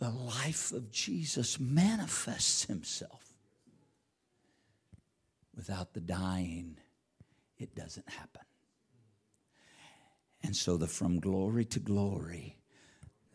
The 0.00 0.10
life 0.10 0.72
of 0.72 0.90
Jesus 0.90 1.60
manifests 1.60 2.64
himself. 2.64 3.23
Without 5.56 5.94
the 5.94 6.00
dying, 6.00 6.78
it 7.58 7.74
doesn't 7.74 8.08
happen. 8.08 8.42
And 10.42 10.54
so 10.54 10.76
the 10.76 10.86
from 10.86 11.20
glory 11.20 11.64
to 11.66 11.80
glory, 11.80 12.58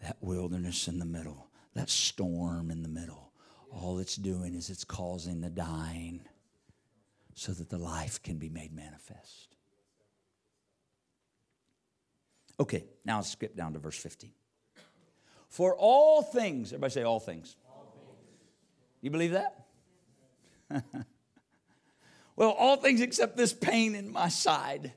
that 0.03 0.17
wilderness 0.21 0.87
in 0.87 0.99
the 0.99 1.05
middle, 1.05 1.49
that 1.73 1.89
storm 1.89 2.69
in 2.69 2.83
the 2.83 2.89
middle, 2.89 3.31
all 3.71 3.99
it's 3.99 4.15
doing 4.15 4.53
is 4.53 4.69
it's 4.69 4.83
causing 4.83 5.41
the 5.41 5.49
dying 5.49 6.21
so 7.33 7.51
that 7.53 7.69
the 7.69 7.77
life 7.77 8.21
can 8.21 8.37
be 8.37 8.49
made 8.49 8.73
manifest. 8.73 9.55
Okay, 12.59 12.85
now 13.05 13.17
let's 13.17 13.29
skip 13.29 13.55
down 13.55 13.73
to 13.73 13.79
verse 13.79 13.97
15. 13.97 14.31
For 15.47 15.75
all 15.75 16.21
things, 16.21 16.73
everybody 16.73 16.91
say 16.91 17.03
all 17.03 17.19
things. 17.19 17.55
All 17.65 17.93
things. 17.95 18.37
You 19.01 19.09
believe 19.09 19.31
that? 19.31 19.65
well, 22.39 22.49
all 22.49 22.77
things 22.77 23.01
except 23.01 23.37
this 23.37 23.53
pain 23.53 23.93
in 23.93 24.11
my 24.11 24.29
side 24.29 24.93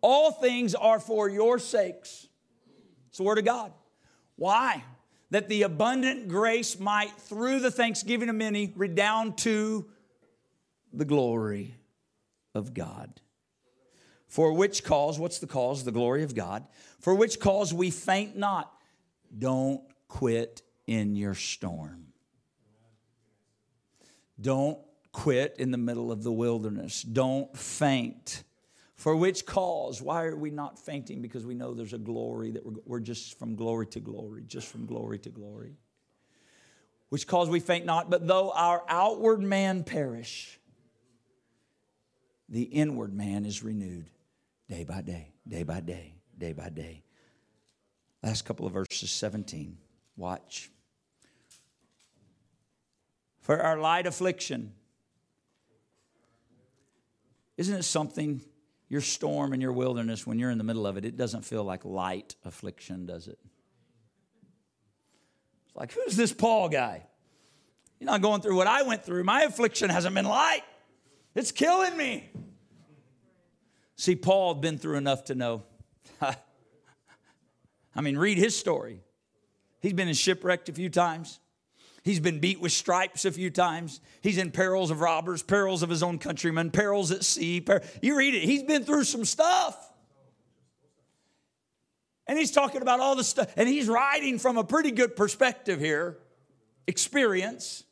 all 0.00 0.30
things 0.30 0.74
are 0.74 1.00
for 1.00 1.28
your 1.28 1.58
sakes. 1.58 2.26
It's 3.08 3.18
the 3.18 3.24
word 3.24 3.38
of 3.38 3.44
God. 3.44 3.72
Why? 4.36 4.84
That 5.30 5.48
the 5.48 5.62
abundant 5.62 6.28
grace 6.28 6.78
might, 6.78 7.12
through 7.18 7.60
the 7.60 7.70
thanksgiving 7.70 8.28
of 8.28 8.36
many, 8.36 8.72
redound 8.76 9.38
to 9.38 9.86
the 10.92 11.04
glory 11.04 11.74
of 12.54 12.74
God. 12.74 13.20
For 14.28 14.52
which 14.52 14.84
cause, 14.84 15.18
what's 15.18 15.38
the 15.38 15.46
cause? 15.46 15.84
The 15.84 15.92
glory 15.92 16.22
of 16.22 16.34
God. 16.34 16.66
For 17.00 17.14
which 17.14 17.40
cause 17.40 17.72
we 17.74 17.90
faint 17.90 18.36
not. 18.36 18.72
Don't 19.36 19.80
quit 20.06 20.62
in 20.86 21.16
your 21.16 21.34
storm. 21.34 22.06
Don't 24.40 24.78
quit 25.18 25.56
in 25.58 25.72
the 25.72 25.78
middle 25.78 26.12
of 26.12 26.22
the 26.22 26.30
wilderness. 26.30 27.02
Don't 27.02 27.54
faint. 27.56 28.44
For 28.94 29.16
which 29.16 29.44
cause? 29.46 30.00
Why 30.00 30.26
are 30.26 30.36
we 30.36 30.50
not 30.52 30.78
fainting? 30.78 31.22
Because 31.22 31.44
we 31.44 31.54
know 31.54 31.74
there's 31.74 31.92
a 31.92 31.98
glory 31.98 32.52
that 32.52 32.64
we're, 32.64 32.80
we're 32.86 33.00
just 33.00 33.36
from 33.36 33.56
glory 33.56 33.88
to 33.88 34.00
glory, 34.00 34.44
just 34.46 34.68
from 34.68 34.86
glory 34.86 35.18
to 35.18 35.28
glory. 35.28 35.74
Which 37.08 37.26
cause 37.26 37.48
we 37.48 37.58
faint 37.58 37.84
not, 37.84 38.10
but 38.10 38.28
though 38.28 38.52
our 38.52 38.84
outward 38.88 39.42
man 39.42 39.82
perish, 39.82 40.60
the 42.48 42.62
inward 42.62 43.12
man 43.12 43.44
is 43.44 43.64
renewed 43.64 44.08
day 44.68 44.84
by 44.84 45.02
day, 45.02 45.32
day 45.48 45.64
by 45.64 45.80
day, 45.80 46.14
day 46.38 46.52
by 46.52 46.68
day. 46.68 47.02
Last 48.22 48.44
couple 48.44 48.66
of 48.66 48.72
verses 48.72 49.10
17. 49.10 49.78
Watch. 50.16 50.70
For 53.40 53.60
our 53.60 53.80
light 53.80 54.06
affliction. 54.06 54.74
Isn't 57.58 57.76
it 57.76 57.82
something 57.82 58.40
your 58.88 59.00
storm 59.02 59.52
and 59.52 59.60
your 59.60 59.72
wilderness, 59.72 60.26
when 60.26 60.38
you're 60.38 60.50
in 60.50 60.56
the 60.56 60.64
middle 60.64 60.86
of 60.86 60.96
it, 60.96 61.04
it 61.04 61.16
doesn't 61.16 61.44
feel 61.44 61.64
like 61.64 61.84
light 61.84 62.36
affliction, 62.44 63.04
does 63.04 63.28
it? 63.28 63.38
It's 65.66 65.76
like, 65.76 65.92
who's 65.92 66.16
this 66.16 66.32
Paul 66.32 66.70
guy? 66.70 67.04
You're 68.00 68.06
not 68.06 68.22
going 68.22 68.40
through 68.40 68.56
what 68.56 68.68
I 68.68 68.82
went 68.84 69.04
through. 69.04 69.24
My 69.24 69.42
affliction 69.42 69.90
hasn't 69.90 70.14
been 70.14 70.24
light, 70.24 70.62
it's 71.34 71.52
killing 71.52 71.96
me. 71.96 72.30
See, 73.96 74.14
Paul 74.14 74.54
had 74.54 74.62
been 74.62 74.78
through 74.78 74.96
enough 74.96 75.24
to 75.24 75.34
know. 75.34 75.64
I 76.20 78.00
mean, 78.00 78.16
read 78.16 78.38
his 78.38 78.56
story. 78.56 79.02
He's 79.80 79.92
been 79.92 80.06
in 80.06 80.14
shipwrecked 80.14 80.68
a 80.68 80.72
few 80.72 80.88
times. 80.88 81.40
He's 82.08 82.20
been 82.20 82.38
beat 82.38 82.58
with 82.58 82.72
stripes 82.72 83.26
a 83.26 83.30
few 83.30 83.50
times. 83.50 84.00
He's 84.22 84.38
in 84.38 84.50
perils 84.50 84.90
of 84.90 85.02
robbers, 85.02 85.42
perils 85.42 85.82
of 85.82 85.90
his 85.90 86.02
own 86.02 86.18
countrymen, 86.18 86.70
perils 86.70 87.10
at 87.10 87.22
sea. 87.22 87.60
Per- 87.60 87.82
you 88.00 88.16
read 88.16 88.34
it, 88.34 88.44
he's 88.44 88.62
been 88.62 88.82
through 88.82 89.04
some 89.04 89.26
stuff. 89.26 89.92
And 92.26 92.38
he's 92.38 92.50
talking 92.50 92.80
about 92.80 93.00
all 93.00 93.14
the 93.14 93.22
stuff, 93.22 93.52
and 93.58 93.68
he's 93.68 93.88
writing 93.88 94.38
from 94.38 94.56
a 94.56 94.64
pretty 94.64 94.90
good 94.90 95.16
perspective 95.16 95.80
here, 95.80 96.16
experience. 96.86 97.84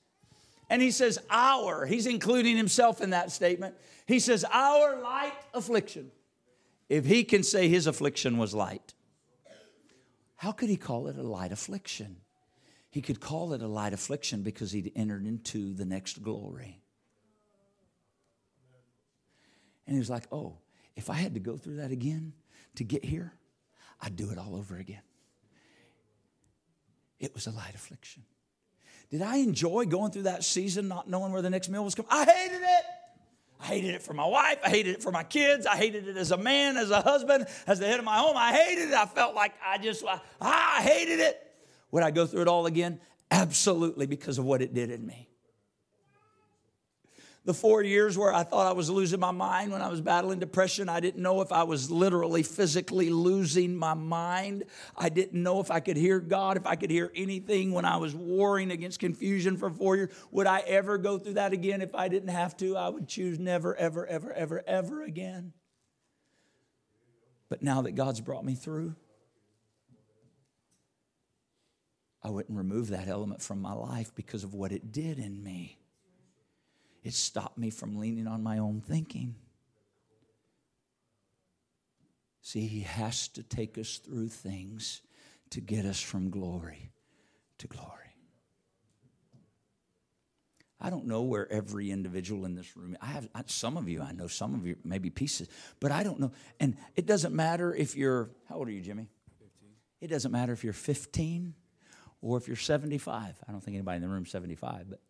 And 0.70 0.80
he 0.80 0.92
says, 0.92 1.18
Our, 1.28 1.84
he's 1.84 2.06
including 2.06 2.56
himself 2.56 3.02
in 3.02 3.10
that 3.10 3.30
statement. 3.30 3.74
He 4.06 4.18
says, 4.18 4.46
Our 4.50 4.98
light 4.98 5.34
affliction. 5.52 6.10
If 6.88 7.04
he 7.04 7.22
can 7.22 7.42
say 7.42 7.68
his 7.68 7.86
affliction 7.86 8.38
was 8.38 8.54
light, 8.54 8.94
how 10.36 10.52
could 10.52 10.70
he 10.70 10.78
call 10.78 11.08
it 11.08 11.18
a 11.18 11.22
light 11.22 11.52
affliction? 11.52 12.22
He 12.96 13.02
could 13.02 13.20
call 13.20 13.52
it 13.52 13.60
a 13.60 13.68
light 13.68 13.92
affliction 13.92 14.40
because 14.40 14.72
he'd 14.72 14.90
entered 14.96 15.26
into 15.26 15.74
the 15.74 15.84
next 15.84 16.22
glory. 16.22 16.80
And 19.86 19.94
he 19.94 19.98
was 19.98 20.08
like, 20.08 20.24
oh, 20.32 20.56
if 20.96 21.10
I 21.10 21.12
had 21.12 21.34
to 21.34 21.40
go 21.40 21.58
through 21.58 21.76
that 21.76 21.90
again 21.90 22.32
to 22.76 22.84
get 22.84 23.04
here, 23.04 23.34
I'd 24.00 24.16
do 24.16 24.30
it 24.30 24.38
all 24.38 24.56
over 24.56 24.78
again. 24.78 25.02
It 27.20 27.34
was 27.34 27.46
a 27.46 27.50
light 27.50 27.74
affliction. 27.74 28.22
Did 29.10 29.20
I 29.20 29.36
enjoy 29.36 29.84
going 29.84 30.10
through 30.10 30.22
that 30.22 30.42
season 30.42 30.88
not 30.88 31.06
knowing 31.06 31.32
where 31.32 31.42
the 31.42 31.50
next 31.50 31.68
meal 31.68 31.84
was 31.84 31.94
coming? 31.94 32.08
I 32.10 32.24
hated 32.24 32.62
it. 32.62 32.84
I 33.60 33.64
hated 33.66 33.94
it 33.94 34.02
for 34.02 34.14
my 34.14 34.26
wife. 34.26 34.60
I 34.64 34.70
hated 34.70 34.94
it 34.94 35.02
for 35.02 35.12
my 35.12 35.22
kids. 35.22 35.66
I 35.66 35.76
hated 35.76 36.08
it 36.08 36.16
as 36.16 36.30
a 36.30 36.38
man, 36.38 36.78
as 36.78 36.90
a 36.90 37.02
husband, 37.02 37.44
as 37.66 37.78
the 37.78 37.86
head 37.86 37.98
of 37.98 38.06
my 38.06 38.16
home. 38.16 38.38
I 38.38 38.54
hated 38.54 38.88
it. 38.88 38.94
I 38.94 39.04
felt 39.04 39.34
like 39.34 39.52
I 39.62 39.76
just, 39.76 40.02
I, 40.02 40.18
I 40.40 40.80
hated 40.80 41.20
it. 41.20 41.42
Would 41.96 42.04
I 42.04 42.10
go 42.10 42.26
through 42.26 42.42
it 42.42 42.48
all 42.48 42.66
again? 42.66 43.00
Absolutely, 43.30 44.04
because 44.04 44.36
of 44.36 44.44
what 44.44 44.60
it 44.60 44.74
did 44.74 44.90
in 44.90 45.06
me. 45.06 45.30
The 47.46 47.54
four 47.54 47.82
years 47.82 48.18
where 48.18 48.34
I 48.34 48.42
thought 48.42 48.66
I 48.66 48.72
was 48.72 48.90
losing 48.90 49.18
my 49.18 49.30
mind 49.30 49.72
when 49.72 49.80
I 49.80 49.88
was 49.88 50.02
battling 50.02 50.38
depression, 50.38 50.90
I 50.90 51.00
didn't 51.00 51.22
know 51.22 51.40
if 51.40 51.52
I 51.52 51.62
was 51.62 51.90
literally 51.90 52.42
physically 52.42 53.08
losing 53.08 53.74
my 53.74 53.94
mind. 53.94 54.64
I 54.94 55.08
didn't 55.08 55.42
know 55.42 55.58
if 55.60 55.70
I 55.70 55.80
could 55.80 55.96
hear 55.96 56.20
God, 56.20 56.58
if 56.58 56.66
I 56.66 56.76
could 56.76 56.90
hear 56.90 57.10
anything 57.14 57.72
when 57.72 57.86
I 57.86 57.96
was 57.96 58.14
warring 58.14 58.70
against 58.70 59.00
confusion 59.00 59.56
for 59.56 59.70
four 59.70 59.96
years. 59.96 60.10
Would 60.32 60.46
I 60.46 60.58
ever 60.66 60.98
go 60.98 61.18
through 61.18 61.34
that 61.34 61.54
again 61.54 61.80
if 61.80 61.94
I 61.94 62.08
didn't 62.08 62.28
have 62.28 62.58
to? 62.58 62.76
I 62.76 62.90
would 62.90 63.08
choose 63.08 63.38
never, 63.38 63.74
ever, 63.74 64.06
ever, 64.06 64.34
ever, 64.34 64.62
ever 64.66 65.02
again. 65.02 65.54
But 67.48 67.62
now 67.62 67.80
that 67.80 67.92
God's 67.92 68.20
brought 68.20 68.44
me 68.44 68.54
through, 68.54 68.96
I 72.26 72.28
wouldn't 72.28 72.58
remove 72.58 72.88
that 72.88 73.06
element 73.06 73.40
from 73.40 73.62
my 73.62 73.72
life 73.72 74.12
because 74.16 74.42
of 74.42 74.52
what 74.52 74.72
it 74.72 74.90
did 74.90 75.20
in 75.20 75.44
me. 75.44 75.78
It 77.04 77.14
stopped 77.14 77.56
me 77.56 77.70
from 77.70 78.00
leaning 78.00 78.26
on 78.26 78.42
my 78.42 78.58
own 78.58 78.80
thinking. 78.80 79.36
See, 82.42 82.66
He 82.66 82.80
has 82.80 83.28
to 83.28 83.44
take 83.44 83.78
us 83.78 83.98
through 83.98 84.30
things 84.30 85.02
to 85.50 85.60
get 85.60 85.84
us 85.84 86.00
from 86.00 86.30
glory 86.30 86.90
to 87.58 87.68
glory. 87.68 87.92
I 90.80 90.90
don't 90.90 91.06
know 91.06 91.22
where 91.22 91.50
every 91.52 91.92
individual 91.92 92.44
in 92.44 92.56
this 92.56 92.76
room. 92.76 92.96
I 93.00 93.06
have 93.06 93.28
some 93.46 93.76
of 93.76 93.88
you. 93.88 94.02
I 94.02 94.10
know 94.10 94.26
some 94.26 94.52
of 94.52 94.66
you, 94.66 94.74
maybe 94.82 95.10
pieces, 95.10 95.48
but 95.78 95.92
I 95.92 96.02
don't 96.02 96.18
know. 96.18 96.32
And 96.58 96.76
it 96.96 97.06
doesn't 97.06 97.36
matter 97.36 97.72
if 97.72 97.94
you're. 97.94 98.30
How 98.48 98.56
old 98.56 98.66
are 98.66 98.72
you, 98.72 98.80
Jimmy? 98.80 99.06
15. 99.38 99.68
It 100.00 100.08
doesn't 100.08 100.32
matter 100.32 100.52
if 100.52 100.64
you're 100.64 100.72
15 100.72 101.54
or 102.22 102.36
if 102.36 102.46
you're 102.46 102.56
75. 102.56 103.36
I 103.46 103.52
don't 103.52 103.60
think 103.60 103.76
anybody 103.76 103.96
in 103.96 104.02
the 104.02 104.08
room 104.08 104.24
is 104.24 104.30
75, 104.30 104.90
but 104.90 105.00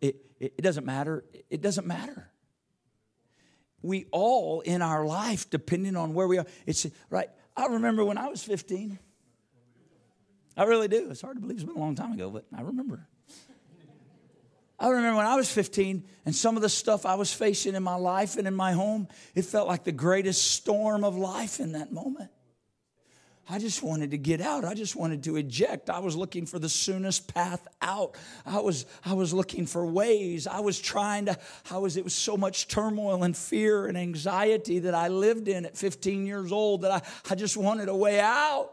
it, 0.00 0.16
it, 0.38 0.54
it 0.58 0.62
doesn't 0.62 0.84
matter. 0.84 1.24
It 1.50 1.60
doesn't 1.60 1.86
matter. 1.86 2.28
We 3.82 4.06
all 4.12 4.60
in 4.60 4.80
our 4.80 5.04
life, 5.04 5.50
depending 5.50 5.96
on 5.96 6.14
where 6.14 6.28
we 6.28 6.38
are, 6.38 6.46
it's 6.66 6.86
right. 7.10 7.28
I 7.56 7.66
remember 7.66 8.04
when 8.04 8.18
I 8.18 8.28
was 8.28 8.42
15. 8.42 8.98
I 10.56 10.64
really 10.64 10.88
do. 10.88 11.10
It's 11.10 11.22
hard 11.22 11.36
to 11.36 11.40
believe 11.40 11.56
it's 11.56 11.64
been 11.64 11.76
a 11.76 11.80
long 11.80 11.94
time 11.94 12.12
ago, 12.12 12.30
but 12.30 12.46
I 12.56 12.62
remember. 12.62 13.08
I 14.78 14.88
remember 14.88 15.18
when 15.18 15.26
I 15.26 15.36
was 15.36 15.50
15 15.50 16.04
and 16.26 16.34
some 16.34 16.56
of 16.56 16.62
the 16.62 16.68
stuff 16.68 17.06
I 17.06 17.14
was 17.14 17.32
facing 17.32 17.76
in 17.76 17.82
my 17.84 17.94
life 17.94 18.36
and 18.36 18.48
in 18.48 18.54
my 18.54 18.72
home, 18.72 19.06
it 19.34 19.44
felt 19.44 19.68
like 19.68 19.84
the 19.84 19.92
greatest 19.92 20.50
storm 20.52 21.04
of 21.04 21.16
life 21.16 21.60
in 21.60 21.72
that 21.72 21.92
moment. 21.92 22.30
I 23.52 23.58
just 23.58 23.82
wanted 23.82 24.12
to 24.12 24.16
get 24.16 24.40
out. 24.40 24.64
I 24.64 24.72
just 24.72 24.96
wanted 24.96 25.24
to 25.24 25.36
eject. 25.36 25.90
I 25.90 25.98
was 25.98 26.16
looking 26.16 26.46
for 26.46 26.58
the 26.58 26.70
soonest 26.70 27.34
path 27.34 27.68
out. 27.82 28.16
I 28.46 28.60
was, 28.60 28.86
I 29.04 29.12
was 29.12 29.34
looking 29.34 29.66
for 29.66 29.84
ways. 29.84 30.46
I 30.46 30.60
was 30.60 30.80
trying 30.80 31.26
to, 31.26 31.38
I 31.70 31.76
was, 31.76 31.98
it 31.98 32.02
was 32.02 32.14
so 32.14 32.38
much 32.38 32.66
turmoil 32.66 33.24
and 33.24 33.36
fear 33.36 33.84
and 33.84 33.98
anxiety 33.98 34.78
that 34.78 34.94
I 34.94 35.08
lived 35.08 35.48
in 35.48 35.66
at 35.66 35.76
15 35.76 36.24
years 36.24 36.50
old 36.50 36.80
that 36.80 36.92
I, 36.92 37.02
I 37.30 37.34
just 37.34 37.58
wanted 37.58 37.90
a 37.90 37.94
way 37.94 38.20
out. 38.20 38.72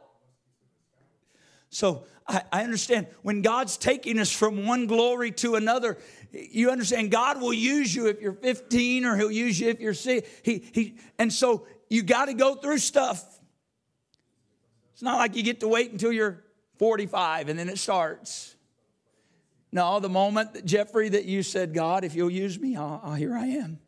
So 1.70 2.06
I, 2.26 2.44
I 2.50 2.64
understand 2.64 3.08
when 3.22 3.42
God's 3.42 3.76
taking 3.76 4.18
us 4.18 4.32
from 4.32 4.66
one 4.66 4.88
glory 4.88 5.32
to 5.32 5.56
another, 5.56 5.98
you 6.32 6.72
understand 6.72 7.12
God 7.12 7.42
will 7.42 7.54
use 7.54 7.94
you 7.94 8.08
if 8.08 8.22
you're 8.22 8.32
15 8.32 9.04
or 9.04 9.18
he'll 9.18 9.30
use 9.30 9.60
you 9.60 9.68
if 9.68 9.82
you're 9.82 9.94
6. 9.94 10.30
He, 10.42 10.64
he, 10.72 10.96
and 11.18 11.34
so 11.34 11.68
you 11.90 12.02
got 12.02 12.28
to 12.28 12.34
go 12.34 12.56
through 12.56 12.78
stuff. 12.78 13.39
It's 15.00 15.04
not 15.06 15.18
like 15.18 15.38
you 15.38 15.43
get 15.43 15.62
to 15.62 15.68
wait 15.70 15.93
until 15.93 16.12
you're 16.12 16.43
45 16.78 17.47
and 17.47 17.58
then 17.58 17.70
it 17.70 17.78
starts. 17.78 18.54
No, 19.72 20.02
the 20.02 20.10
moment 20.10 20.56
that 20.56 20.66
Jeffrey 20.66 21.08
that 21.08 21.24
you 21.24 21.41
said, 21.41 21.74
God, 21.74 22.04
if 22.04 22.16
you'll 22.16 22.30
use 22.30 22.60
me, 22.60 22.76
I'll, 22.76 23.00
I'll, 23.02 23.14
here 23.14 23.34
I 23.34 23.45
am. 23.45 23.80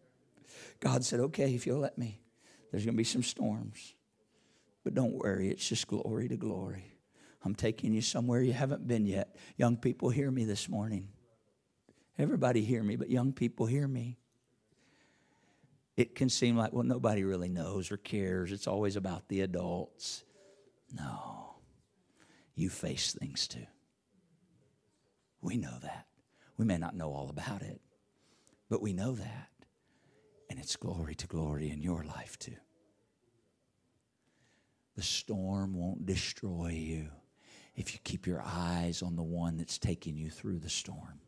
God 0.80 1.03
said, 1.03 1.20
okay, 1.20 1.53
if 1.53 1.68
you'll 1.68 1.82
let 1.82 1.97
me. 1.97 2.22
There's 2.72 2.86
going 2.86 2.93
to 2.93 2.97
be 2.97 3.03
some 3.03 3.24
storms. 3.24 3.93
But 4.86 4.93
don't 4.93 5.12
worry, 5.12 5.49
it's 5.49 5.68
just 5.68 5.86
glory 5.86 6.30
to 6.30 6.38
glory. 6.38 6.86
I'm 7.43 7.55
taking 7.55 7.91
you 7.91 7.99
somewhere 7.99 8.41
you 8.41 8.53
haven't 8.53 8.88
been 8.88 9.05
yet. 9.05 9.36
Young 9.57 9.76
people, 9.76 10.12
hear 10.12 10.32
me 10.32 10.45
this 10.45 10.70
morning. 10.70 11.09
Everybody 12.18 12.64
hear 12.64 12.84
me, 12.84 12.95
but 12.95 13.09
young 13.09 13.34
people, 13.34 13.66
hear 13.66 13.86
me. 13.86 14.18
It 15.97 16.16
can 16.16 16.30
seem 16.30 16.55
like, 16.55 16.72
well, 16.72 16.86
nobody 16.86 17.26
really 17.26 17.49
knows 17.49 17.91
or 17.91 17.97
cares. 17.97 18.53
It's 18.53 18.66
always 18.66 18.95
about 18.95 19.28
the 19.28 19.41
adults. 19.41 20.24
No, 20.94 21.56
you 22.56 22.70
face 22.70 23.14
things 23.14 23.48
too. 23.48 23.66
We 25.42 25.58
know 25.58 25.78
that. 25.82 26.06
We 26.58 26.66
may 26.66 26.78
not 26.78 26.96
know 26.96 27.12
all 27.14 27.30
about 27.30 27.62
it, 27.62 27.82
but 28.70 28.82
we 28.82 28.94
know 28.94 29.14
that. 29.14 29.50
And 30.50 30.60
it's 30.60 30.76
glory 30.76 31.16
to 31.16 31.28
glory 31.28 31.72
in 31.72 31.82
your 31.82 32.04
life 32.04 32.38
too. 32.38 32.58
The 34.96 35.02
storm 35.02 35.74
won't 35.74 36.06
destroy 36.06 36.70
you 36.70 37.08
if 37.76 37.94
you 37.94 38.00
keep 38.04 38.28
your 38.28 38.44
eyes 38.46 39.02
on 39.02 39.16
the 39.16 39.24
one 39.24 39.58
that's 39.58 39.78
taking 39.78 40.18
you 40.18 40.30
through 40.30 40.60
the 40.60 40.70
storm. 40.70 41.22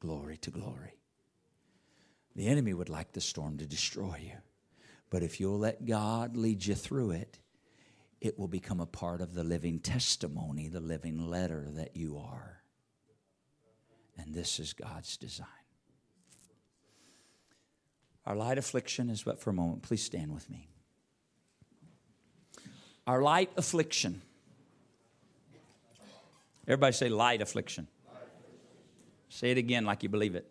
Glory 0.00 0.38
to 0.38 0.50
glory. 0.50 0.98
The 2.34 2.48
enemy 2.48 2.74
would 2.74 2.88
like 2.88 3.12
the 3.12 3.20
storm 3.20 3.58
to 3.58 3.66
destroy 3.66 4.18
you. 4.22 4.38
But 5.10 5.22
if 5.22 5.40
you'll 5.40 5.58
let 5.58 5.86
God 5.86 6.36
lead 6.36 6.64
you 6.66 6.74
through 6.74 7.12
it, 7.12 7.38
it 8.20 8.38
will 8.38 8.48
become 8.48 8.80
a 8.80 8.86
part 8.86 9.20
of 9.20 9.34
the 9.34 9.44
living 9.44 9.78
testimony, 9.78 10.68
the 10.68 10.80
living 10.80 11.30
letter 11.30 11.66
that 11.74 11.96
you 11.96 12.18
are. 12.18 12.62
And 14.18 14.34
this 14.34 14.58
is 14.58 14.72
God's 14.72 15.16
design. 15.16 15.46
Our 18.24 18.34
light 18.34 18.58
affliction 18.58 19.08
is 19.10 19.22
but 19.22 19.38
for 19.38 19.50
a 19.50 19.52
moment. 19.52 19.82
Please 19.82 20.02
stand 20.02 20.34
with 20.34 20.50
me. 20.50 20.68
Our 23.06 23.22
light 23.22 23.50
affliction. 23.56 24.22
Everybody 26.66 26.92
say 26.92 27.08
light 27.08 27.40
affliction. 27.40 27.86
Light 28.06 28.16
affliction. 28.16 28.58
Say 29.28 29.50
it 29.52 29.58
again 29.58 29.84
like 29.84 30.02
you 30.02 30.08
believe 30.08 30.34
it. 30.34 30.50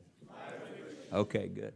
Okay, 1.12 1.48
good. 1.48 1.74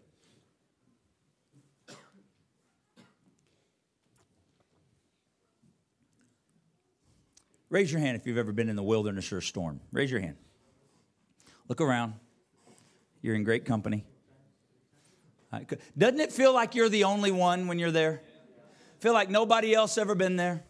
Raise 7.69 7.91
your 7.91 8.01
hand 8.01 8.17
if 8.17 8.25
you've 8.25 8.37
ever 8.37 8.51
been 8.51 8.69
in 8.69 8.75
the 8.75 8.83
wilderness 8.83 9.31
or 9.31 9.37
a 9.37 9.41
storm. 9.41 9.79
Raise 9.91 10.09
your 10.09 10.19
hand. 10.19 10.37
Look 11.67 11.81
around. 11.81 12.15
You're 13.21 13.35
in 13.35 13.43
great 13.43 13.65
company. 13.65 14.05
Doesn't 15.97 16.19
it 16.19 16.31
feel 16.31 16.53
like 16.53 16.75
you're 16.75 16.89
the 16.89 17.03
only 17.03 17.31
one 17.31 17.67
when 17.67 17.79
you're 17.79 17.91
there? 17.91 18.21
Feel 18.99 19.13
like 19.13 19.29
nobody 19.29 19.73
else 19.73 19.97
ever 19.97 20.15
been 20.15 20.35
there? 20.35 20.63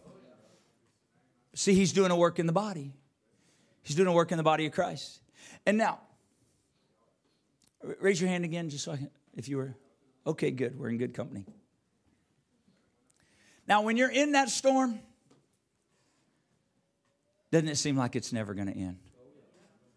See, 1.55 1.73
he's 1.73 1.93
doing 1.93 2.11
a 2.11 2.15
work 2.15 2.39
in 2.39 2.47
the 2.47 2.53
body. 2.53 2.93
He's 3.81 3.95
doing 3.95 4.07
a 4.07 4.13
work 4.13 4.31
in 4.31 4.37
the 4.37 4.43
body 4.43 4.65
of 4.65 4.71
Christ. 4.71 5.21
And 5.65 5.77
now, 5.77 5.99
raise 7.99 8.21
your 8.21 8.29
hand 8.29 8.45
again, 8.45 8.69
just 8.69 8.85
so 8.85 8.91
I 8.91 8.97
can, 8.97 9.09
if 9.35 9.47
you 9.47 9.57
were, 9.57 9.75
okay, 10.27 10.51
good. 10.51 10.77
We're 10.77 10.89
in 10.89 10.97
good 10.97 11.13
company. 11.13 11.45
Now, 13.67 13.81
when 13.81 13.97
you're 13.97 14.11
in 14.11 14.33
that 14.33 14.49
storm, 14.49 14.99
doesn't 17.51 17.67
it 17.67 17.77
seem 17.77 17.97
like 17.97 18.15
it's 18.15 18.31
never 18.31 18.53
going 18.53 18.67
to 18.67 18.77
end? 18.77 18.97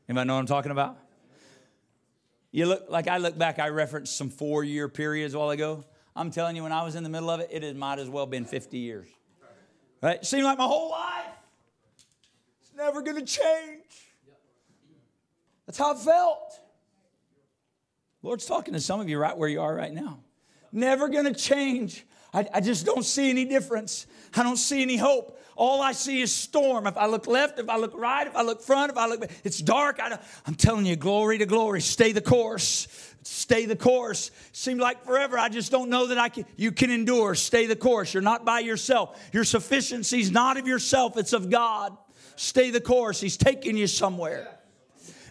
Anybody 0.09 0.27
know 0.27 0.35
what 0.35 0.41
I'm 0.41 0.47
talking 0.47 0.73
about? 0.73 0.99
You 2.51 2.67
look 2.67 2.87
like 2.89 3.09
I 3.09 3.19
look 3.19 3.39
back, 3.39 3.59
I 3.59 3.69
referenced 3.69 4.17
some 4.17 4.29
four 4.29 4.63
year 4.63 4.89
periods 4.89 5.35
a 5.35 5.39
while 5.39 5.51
ago. 5.51 5.85
I'm 6.15 6.31
telling 6.31 6.57
you, 6.57 6.63
when 6.63 6.73
I 6.73 6.85
was 6.85 6.95
in 6.95 7.03
the 7.03 7.09
middle 7.09 7.31
of 7.31 7.41
it, 7.41 7.51
it 7.51 7.77
might 7.77 7.99
as 7.99 8.11
well 8.11 8.27
been 8.27 8.45
50 8.45 8.77
years. 8.77 9.09
Right? 10.03 10.17
It 10.17 10.27
seemed 10.27 10.45
like 10.45 10.59
my 10.59 10.65
whole 10.65 10.91
life. 10.91 11.25
It's 12.61 12.73
never 12.77 13.01
going 13.01 13.25
to 13.25 13.25
change. 13.25 13.85
That's 15.67 15.79
how 15.79 15.93
it 15.93 15.99
felt. 15.99 16.61
Lord's 18.23 18.45
talking 18.45 18.75
to 18.75 18.81
some 18.81 19.01
of 19.01 19.09
you 19.09 19.19
right 19.19 19.37
where 19.37 19.49
you 19.49 19.63
are 19.63 19.75
right 19.75 19.93
now. 19.93 20.21
Never 20.71 21.09
going 21.09 21.25
to 21.25 21.35
change. 21.35 22.05
I, 22.33 22.47
I 22.55 22.61
just 22.61 22.87
don't 22.87 23.05
see 23.05 23.31
any 23.31 23.45
difference. 23.45 24.07
I 24.35 24.43
don't 24.43 24.57
see 24.57 24.83
any 24.83 24.97
hope. 24.97 25.39
All 25.55 25.83
I 25.83 25.93
see 25.93 26.23
is 26.23 26.35
storm. 26.35 26.87
If 26.87 26.97
I 26.97 27.07
look 27.07 27.27
left, 27.27 27.59
if 27.59 27.69
I 27.69 27.77
look 27.77 27.93
right, 27.95 28.27
if 28.27 28.35
I 28.35 28.43
look 28.43 28.63
front, 28.63 28.91
if 28.91 28.97
I 28.97 29.07
look, 29.07 29.21
back, 29.21 29.31
it's 29.45 29.59
dark. 29.59 30.01
I 30.01 30.19
am 30.47 30.55
telling 30.55 30.87
you, 30.87 30.97
glory 30.97 31.39
to 31.39 31.47
glory. 31.47 31.83
Stay 31.83 32.13
the 32.13 32.23
course. 32.23 32.89
Stay 33.23 33.67
the 33.67 33.77
course. 33.77 34.31
Seemed 34.53 34.81
like 34.81 35.05
forever. 35.05 35.39
I 35.39 35.51
just 35.51 35.71
don't 35.71 35.91
know 35.91 36.07
that 36.07 36.19
I 36.19 36.31
can. 36.31 36.47
You 36.57 36.73
can 36.73 36.91
endure. 36.91 37.35
Stay 37.35 37.67
the 37.67 37.77
course. 37.77 38.15
You're 38.15 38.23
not 38.23 38.45
by 38.45 38.61
yourself. 38.61 39.23
Your 39.33 39.45
sufficiency 39.45 40.21
is 40.21 40.31
not 40.31 40.57
of 40.57 40.67
yourself. 40.67 41.19
It's 41.19 41.35
of 41.35 41.51
God. 41.51 41.97
Stay 42.37 42.71
the 42.71 42.81
course. 42.81 43.21
He's 43.21 43.37
taking 43.37 43.77
you 43.77 43.87
somewhere. 43.87 44.49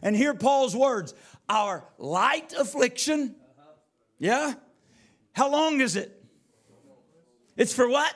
And 0.03 0.15
hear 0.15 0.33
Paul's 0.33 0.75
words. 0.75 1.15
Our 1.49 1.83
light 1.97 2.53
affliction. 2.53 3.35
Yeah. 4.19 4.53
How 5.33 5.51
long 5.51 5.81
is 5.81 5.95
it? 5.95 6.20
It's 7.57 7.73
for 7.73 7.87
what? 7.87 8.13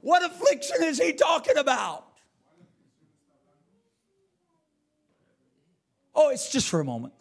What 0.00 0.24
affliction 0.24 0.82
is 0.82 0.98
he 0.98 1.12
talking 1.12 1.56
about? 1.56 2.04
Oh, 6.14 6.30
it's 6.30 6.50
just 6.50 6.68
for 6.68 6.80
a 6.80 6.84
moment. 6.84 7.14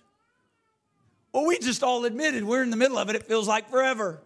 Well, 1.34 1.46
we 1.46 1.60
just 1.60 1.84
all 1.84 2.06
admitted 2.06 2.44
we're 2.44 2.64
in 2.64 2.72
the 2.72 2.78
middle 2.78 2.98
of 2.98 3.10
it. 3.10 3.16
It 3.16 3.24
feels 3.24 3.48
like 3.48 3.70
forever. 3.70 4.24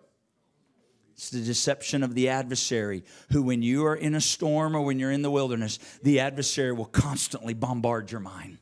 It's 1.13 1.29
the 1.29 1.41
deception 1.41 2.03
of 2.03 2.15
the 2.15 2.29
adversary, 2.29 3.03
who, 3.31 3.43
when 3.43 3.61
you 3.61 3.85
are 3.85 3.95
in 3.95 4.15
a 4.15 4.21
storm 4.21 4.75
or 4.75 4.81
when 4.81 4.97
you're 4.97 5.11
in 5.11 5.21
the 5.21 5.29
wilderness, 5.29 5.77
the 6.01 6.21
adversary 6.21 6.71
will 6.71 6.85
constantly 6.85 7.53
bombard 7.53 8.11
your 8.11 8.21
mind 8.21 8.59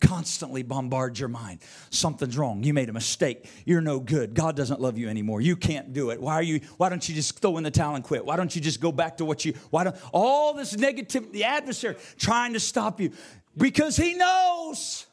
constantly 0.00 0.62
bombard 0.62 1.18
your 1.18 1.28
mind. 1.28 1.60
Something's 1.90 2.36
wrong. 2.36 2.62
You 2.62 2.74
made 2.74 2.88
a 2.88 2.92
mistake. 2.92 3.48
You're 3.64 3.80
no 3.80 4.00
good. 4.00 4.34
God 4.34 4.56
doesn't 4.56 4.80
love 4.80 4.98
you 4.98 5.08
anymore. 5.08 5.40
You 5.40 5.56
can't 5.56 5.92
do 5.92 6.10
it. 6.10 6.20
Why 6.20 6.34
are 6.34 6.42
you 6.42 6.60
why 6.76 6.88
don't 6.88 7.06
you 7.08 7.14
just 7.14 7.38
throw 7.40 7.56
in 7.58 7.64
the 7.64 7.70
towel 7.70 7.94
and 7.94 8.04
quit? 8.04 8.24
Why 8.24 8.36
don't 8.36 8.54
you 8.54 8.60
just 8.60 8.80
go 8.80 8.92
back 8.92 9.18
to 9.18 9.24
what 9.24 9.44
you 9.44 9.54
why 9.70 9.84
don't 9.84 9.96
all 10.12 10.54
this 10.54 10.74
negativity, 10.74 11.32
the 11.32 11.44
adversary 11.44 11.96
trying 12.18 12.52
to 12.52 12.60
stop 12.60 13.00
you 13.00 13.12
because 13.56 13.96
he 13.96 14.14
knows 14.14 15.06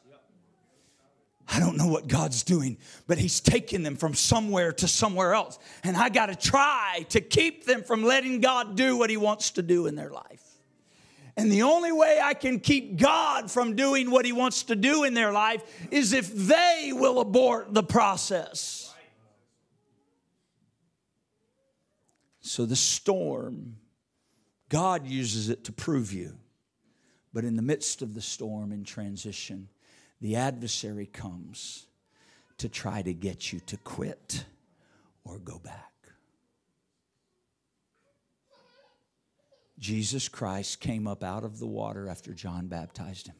I 1.48 1.60
don't 1.60 1.76
know 1.76 1.88
what 1.88 2.08
God's 2.08 2.42
doing, 2.42 2.78
but 3.06 3.18
He's 3.18 3.40
taking 3.40 3.82
them 3.82 3.96
from 3.96 4.14
somewhere 4.14 4.72
to 4.72 4.88
somewhere 4.88 5.34
else. 5.34 5.58
And 5.82 5.96
I 5.96 6.08
got 6.08 6.26
to 6.26 6.36
try 6.36 7.04
to 7.10 7.20
keep 7.20 7.64
them 7.64 7.82
from 7.82 8.02
letting 8.02 8.40
God 8.40 8.76
do 8.76 8.96
what 8.96 9.10
He 9.10 9.16
wants 9.16 9.52
to 9.52 9.62
do 9.62 9.86
in 9.86 9.94
their 9.94 10.10
life. 10.10 10.43
And 11.36 11.50
the 11.50 11.62
only 11.62 11.90
way 11.90 12.20
I 12.22 12.34
can 12.34 12.60
keep 12.60 12.96
God 12.96 13.50
from 13.50 13.74
doing 13.74 14.10
what 14.10 14.24
He 14.24 14.32
wants 14.32 14.64
to 14.64 14.76
do 14.76 15.04
in 15.04 15.14
their 15.14 15.32
life 15.32 15.62
is 15.90 16.12
if 16.12 16.32
they 16.32 16.92
will 16.92 17.18
abort 17.20 17.74
the 17.74 17.82
process. 17.82 18.94
So 22.40 22.66
the 22.66 22.76
storm, 22.76 23.76
God 24.68 25.06
uses 25.06 25.48
it 25.48 25.64
to 25.64 25.72
prove 25.72 26.12
you. 26.12 26.34
But 27.32 27.44
in 27.44 27.56
the 27.56 27.62
midst 27.62 28.00
of 28.00 28.14
the 28.14 28.20
storm 28.20 28.70
in 28.70 28.84
transition, 28.84 29.68
the 30.20 30.36
adversary 30.36 31.06
comes 31.06 31.86
to 32.58 32.68
try 32.68 33.02
to 33.02 33.12
get 33.12 33.52
you 33.52 33.58
to 33.60 33.76
quit 33.78 34.44
or 35.24 35.38
go 35.38 35.58
back. 35.58 35.93
Jesus 39.78 40.28
Christ 40.28 40.80
came 40.80 41.06
up 41.06 41.22
out 41.24 41.44
of 41.44 41.58
the 41.58 41.66
water 41.66 42.08
after 42.08 42.32
John 42.32 42.68
baptized 42.68 43.26
him. 43.26 43.36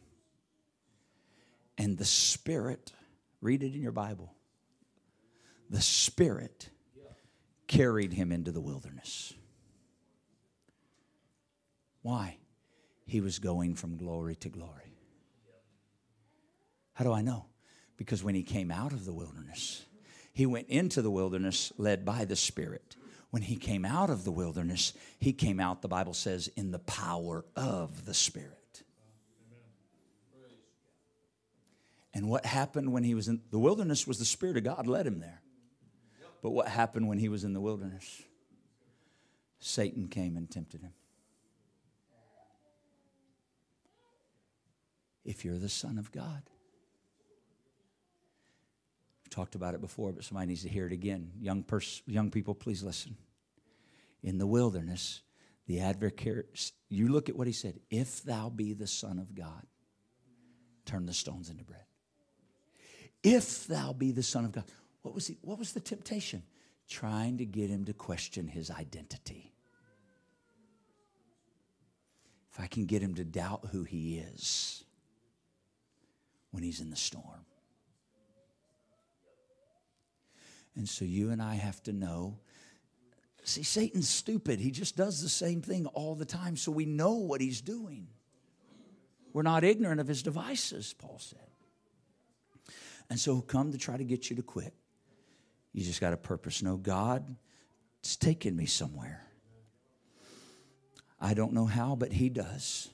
And 1.79 1.97
the 1.97 2.05
Spirit, 2.05 2.93
read 3.41 3.63
it 3.63 3.75
in 3.75 3.83
your 3.83 3.93
Bible, 3.93 4.35
the 5.71 5.81
Spirit 5.81 6.69
carried 7.67 8.13
him 8.13 8.31
into 8.31 8.53
the 8.53 8.61
wilderness. 8.61 9.35
Why? 12.03 12.39
He 13.07 13.21
was 13.21 13.39
going 13.39 13.75
from 13.75 13.97
glory 13.97 14.37
to 14.37 14.49
glory. 14.49 14.97
How 16.95 17.05
do 17.05 17.13
I 17.13 17.23
know? 17.23 17.47
Because 17.97 18.23
when 18.23 18.35
he 18.35 18.43
came 18.43 18.71
out 18.71 18.93
of 18.93 19.05
the 19.05 19.13
wilderness, 19.13 19.85
he 20.33 20.47
went 20.47 20.69
into 20.69 21.01
the 21.01 21.11
wilderness 21.11 21.73
led 21.79 22.05
by 22.05 22.25
the 22.25 22.37
Spirit. 22.37 22.97
When 23.35 23.43
he 23.43 23.57
came 23.57 23.85
out 23.85 24.11
of 24.11 24.23
the 24.23 24.31
wilderness, 24.31 24.93
he 25.19 25.33
came 25.33 25.59
out, 25.59 25.83
the 25.83 25.89
Bible 25.89 26.15
says, 26.15 26.47
in 26.55 26.71
the 26.71 26.79
power 26.79 27.45
of 27.57 28.05
the 28.05 28.15
Spirit. 28.15 28.85
And 32.15 32.29
what 32.29 32.47
happened 32.47 32.93
when 32.93 33.03
he 33.03 33.13
was 33.13 33.27
in 33.27 33.41
the 33.51 33.59
wilderness 33.59 34.07
was 34.07 34.21
the 34.21 34.25
Spirit 34.25 34.57
of 34.57 34.63
God 34.63 34.87
led 34.87 35.05
him 35.05 35.19
there. 35.19 35.43
But 36.43 36.51
what 36.51 36.69
happened 36.69 37.09
when 37.09 37.19
he 37.19 37.29
was 37.29 37.43
in 37.43 37.55
the 37.55 37.61
wilderness? 37.61 38.23
Satan 39.59 40.07
came 40.07 40.37
and 40.37 40.49
tempted 40.49 40.83
him. 40.83 40.93
If 45.25 45.45
you're 45.45 45.59
the 45.59 45.69
Son 45.69 45.99
of 45.99 46.13
God, 46.13 46.45
talked 49.35 49.55
about 49.55 49.75
it 49.75 49.81
before, 49.81 50.13
but 50.13 50.25
somebody 50.25 50.47
needs 50.49 50.63
to 50.63 50.69
hear 50.69 50.87
it 50.87 50.93
again. 50.93 51.33
Young, 51.41 51.63
pers- 51.63 52.03
young 52.07 52.31
people, 52.31 52.55
please 52.55 52.83
listen. 52.83 53.17
In 54.23 54.39
the 54.39 54.47
wilderness, 54.47 55.23
the 55.67 55.81
advocate, 55.81 56.73
you 56.89 57.09
look 57.09 57.29
at 57.29 57.37
what 57.37 57.47
he 57.47 57.53
said 57.53 57.81
if 57.91 58.23
thou 58.23 58.49
be 58.49 58.73
the 58.73 58.87
Son 58.87 59.19
of 59.19 59.35
God, 59.35 59.67
turn 60.85 61.07
the 61.07 61.13
stones 61.13 61.51
into 61.51 61.65
bread. 61.65 61.85
If 63.23 63.67
thou 63.67 63.93
be 63.93 64.13
the 64.13 64.23
Son 64.23 64.45
of 64.45 64.53
God. 64.53 64.65
What 65.03 65.15
was, 65.15 65.27
he, 65.27 65.37
what 65.43 65.59
was 65.59 65.73
the 65.73 65.81
temptation? 65.81 66.43
Trying 66.89 67.39
to 67.39 67.45
get 67.45 67.69
him 67.69 67.85
to 67.87 67.93
question 67.93 68.47
his 68.47 68.71
identity. 68.71 69.53
If 72.53 72.61
I 72.61 72.67
can 72.69 72.87
get 72.87 73.03
him 73.03 73.15
to 73.17 73.25
doubt 73.25 73.69
who 73.73 73.85
he 73.85 74.19
is 74.19 74.85
when 76.53 76.63
he's 76.63 76.81
in 76.81 76.89
the 76.89 76.97
storm. 76.97 77.45
And 80.77 80.89
so 80.89 81.05
you 81.05 81.31
and 81.31 81.41
I 81.41 81.55
have 81.55 81.83
to 81.85 81.93
know. 81.93 82.39
See, 83.45 83.63
Satan's 83.63 84.09
stupid. 84.09 84.59
He 84.59 84.71
just 84.71 84.97
does 84.97 85.23
the 85.23 85.29
same 85.29 85.61
thing 85.61 85.87
all 85.87 86.15
the 86.15 86.25
time, 86.25 86.57
so 86.57 86.73
we 86.73 86.87
know 86.87 87.15
what 87.15 87.41
he's 87.41 87.61
doing. 87.61 88.09
We're 89.33 89.43
not 89.43 89.65
ignorant 89.65 90.01
of 90.01 90.09
his 90.09 90.23
devices, 90.23 90.95
Paul 90.95 91.19
said. 91.19 91.39
And 93.11 93.21
so 93.21 93.35
he'll 93.35 93.43
come 93.43 93.73
to 93.73 93.79
try 93.79 93.97
to 93.97 94.05
get 94.05 94.31
you 94.31 94.37
to 94.37 94.43
quit. 94.43 94.73
You 95.73 95.85
just 95.85 96.01
got 96.01 96.13
a 96.13 96.17
purpose. 96.17 96.63
No, 96.63 96.77
God, 96.77 97.37
it's 98.01 98.17
taking 98.17 98.57
me 98.57 98.67
somewhere. 98.67 99.27
I 101.21 101.35
don't 101.35 101.53
know 101.53 101.67
how, 101.67 101.97
but 101.97 102.13
he 102.13 102.29
does. 102.29 102.91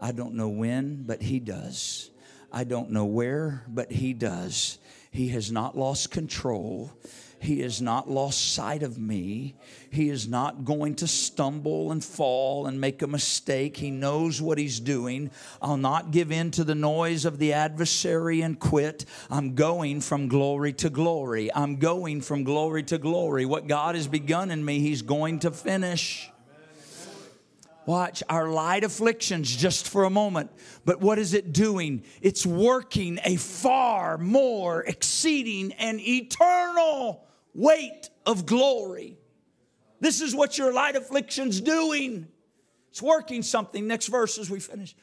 I 0.00 0.12
don't 0.12 0.34
know 0.34 0.48
when, 0.48 1.04
but 1.04 1.22
he 1.22 1.38
does. 1.38 2.10
I 2.50 2.64
don't 2.64 2.90
know 2.90 3.04
where, 3.04 3.64
but 3.68 3.92
he 3.92 4.14
does. 4.14 4.78
He 5.12 5.28
has 5.28 5.52
not 5.52 5.76
lost 5.76 6.10
control. 6.10 6.90
He 7.38 7.60
has 7.60 7.82
not 7.82 8.08
lost 8.10 8.54
sight 8.54 8.82
of 8.82 8.98
me. 8.98 9.56
He 9.90 10.08
is 10.08 10.26
not 10.26 10.64
going 10.64 10.94
to 10.96 11.06
stumble 11.06 11.92
and 11.92 12.02
fall 12.02 12.66
and 12.66 12.80
make 12.80 13.02
a 13.02 13.06
mistake. 13.06 13.76
He 13.76 13.90
knows 13.90 14.40
what 14.40 14.56
he's 14.56 14.80
doing. 14.80 15.30
I'll 15.60 15.76
not 15.76 16.12
give 16.12 16.32
in 16.32 16.50
to 16.52 16.64
the 16.64 16.74
noise 16.74 17.26
of 17.26 17.38
the 17.38 17.52
adversary 17.52 18.40
and 18.40 18.58
quit. 18.58 19.04
I'm 19.28 19.54
going 19.54 20.00
from 20.00 20.28
glory 20.28 20.72
to 20.74 20.88
glory. 20.88 21.52
I'm 21.54 21.76
going 21.76 22.22
from 22.22 22.42
glory 22.42 22.84
to 22.84 22.96
glory. 22.96 23.44
What 23.44 23.66
God 23.66 23.96
has 23.96 24.08
begun 24.08 24.50
in 24.50 24.64
me, 24.64 24.78
he's 24.78 25.02
going 25.02 25.40
to 25.40 25.50
finish. 25.50 26.31
Watch 27.84 28.22
our 28.28 28.48
light 28.48 28.84
afflictions 28.84 29.54
just 29.54 29.88
for 29.88 30.04
a 30.04 30.10
moment. 30.10 30.50
But 30.84 31.00
what 31.00 31.18
is 31.18 31.34
it 31.34 31.52
doing? 31.52 32.04
It's 32.20 32.46
working 32.46 33.18
a 33.24 33.36
far 33.36 34.18
more 34.18 34.82
exceeding 34.82 35.72
and 35.72 36.00
eternal 36.00 37.26
weight 37.54 38.10
of 38.24 38.46
glory. 38.46 39.18
This 40.00 40.20
is 40.20 40.34
what 40.34 40.58
your 40.58 40.72
light 40.72 40.94
affliction's 40.94 41.60
doing. 41.60 42.28
It's 42.90 43.02
working 43.02 43.42
something. 43.42 43.86
Next 43.86 44.06
verse 44.06 44.38
as 44.38 44.48
we 44.48 44.60
finish. 44.60 44.94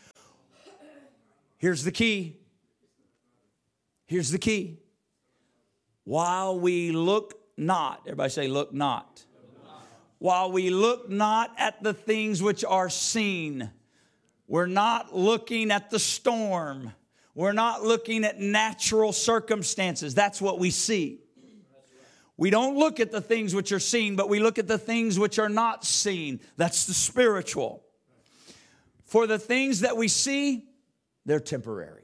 Here's 1.57 1.83
the 1.83 1.91
key. 1.91 2.37
Here's 4.05 4.31
the 4.31 4.39
key. 4.39 4.79
While 6.05 6.59
we 6.59 6.91
look 6.91 7.35
not, 7.57 8.01
everybody 8.05 8.29
say, 8.29 8.47
look 8.47 8.73
not 8.73 9.25
while 10.19 10.51
we 10.51 10.69
look 10.69 11.09
not 11.09 11.51
at 11.57 11.81
the 11.81 11.93
things 11.93 12.43
which 12.43 12.63
are 12.63 12.89
seen. 12.89 13.71
We're 14.47 14.67
not 14.67 15.15
looking 15.15 15.71
at 15.71 15.89
the 15.89 15.99
storm. 15.99 16.93
We're 17.33 17.53
not 17.53 17.83
looking 17.83 18.25
at 18.25 18.39
natural 18.39 19.13
circumstances. 19.13 20.13
That's 20.13 20.41
what 20.41 20.59
we 20.59 20.71
see. 20.71 21.21
We 22.35 22.49
don't 22.49 22.77
look 22.77 22.99
at 22.99 23.11
the 23.11 23.21
things 23.21 23.53
which 23.53 23.71
are 23.71 23.79
seen, 23.79 24.15
but 24.15 24.29
we 24.29 24.39
look 24.39 24.59
at 24.59 24.67
the 24.67 24.77
things 24.77 25.19
which 25.19 25.39
are 25.39 25.49
not 25.49 25.83
seen. 25.85 26.39
That's 26.57 26.85
the 26.85 26.93
spiritual. 26.93 27.83
For 29.05 29.27
the 29.27 29.39
things 29.39 29.81
that 29.81 29.97
we 29.97 30.07
see, 30.07 30.65
they're 31.25 31.39
temporary. 31.39 32.03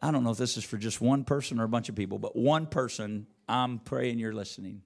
I 0.00 0.12
don't 0.12 0.22
know 0.22 0.30
if 0.30 0.38
this 0.38 0.56
is 0.56 0.64
for 0.64 0.76
just 0.76 1.00
one 1.00 1.24
person 1.24 1.58
or 1.58 1.64
a 1.64 1.68
bunch 1.68 1.88
of 1.88 1.96
people, 1.96 2.18
but 2.18 2.36
one 2.36 2.66
person 2.66 3.26
I'm 3.48 3.78
praying 3.78 4.18
you're 4.18 4.32
listening. 4.32 4.82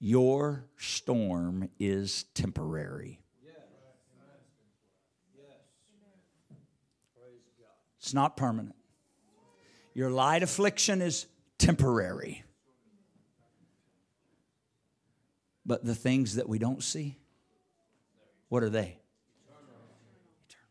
Your 0.00 0.64
storm 0.76 1.68
is 1.78 2.24
temporary. 2.34 3.20
It's 8.00 8.14
not 8.14 8.36
permanent. 8.36 8.74
Your 9.92 10.10
light 10.10 10.42
affliction 10.42 11.02
is 11.02 11.26
temporary. 11.58 12.44
But 15.66 15.84
the 15.84 15.94
things 15.94 16.36
that 16.36 16.48
we 16.48 16.58
don't 16.58 16.82
see, 16.82 17.18
what 18.48 18.62
are 18.62 18.70
they? 18.70 18.96
Eternal. 20.48 20.70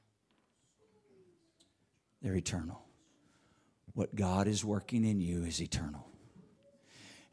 They're 2.21 2.35
eternal. 2.35 2.81
What 3.93 4.15
God 4.15 4.47
is 4.47 4.65
working 4.65 5.05
in 5.05 5.19
you 5.19 5.43
is 5.43 5.61
eternal. 5.61 6.06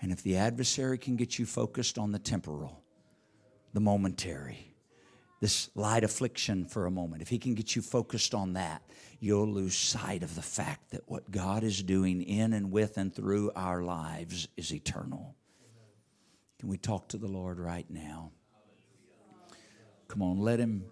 And 0.04 0.12
if 0.12 0.22
the 0.22 0.36
adversary 0.36 0.98
can 0.98 1.16
get 1.16 1.38
you 1.38 1.46
focused 1.46 1.96
on 1.96 2.12
the 2.12 2.18
temporal, 2.18 2.82
the 3.72 3.80
momentary, 3.80 4.76
this 5.40 5.70
light 5.74 6.04
affliction 6.04 6.66
for 6.66 6.84
a 6.84 6.90
moment, 6.90 7.22
if 7.22 7.30
he 7.30 7.38
can 7.38 7.54
get 7.54 7.74
you 7.74 7.80
focused 7.80 8.34
on 8.34 8.52
that, 8.52 8.82
you'll 9.18 9.50
lose 9.50 9.74
sight 9.74 10.22
of 10.22 10.34
the 10.34 10.42
fact 10.42 10.90
that 10.90 11.00
what 11.06 11.30
God 11.30 11.64
is 11.64 11.82
doing 11.82 12.20
in 12.20 12.52
and 12.52 12.70
with 12.70 12.98
and 12.98 13.14
through 13.14 13.50
our 13.56 13.82
lives 13.82 14.46
is 14.58 14.74
eternal. 14.74 15.34
Can 16.60 16.68
we 16.68 16.76
talk 16.76 17.08
to 17.08 17.16
the 17.16 17.26
Lord 17.26 17.58
right 17.58 17.86
now? 17.88 18.30
Come 20.08 20.20
on, 20.20 20.38
let 20.38 20.60
him 20.60 20.84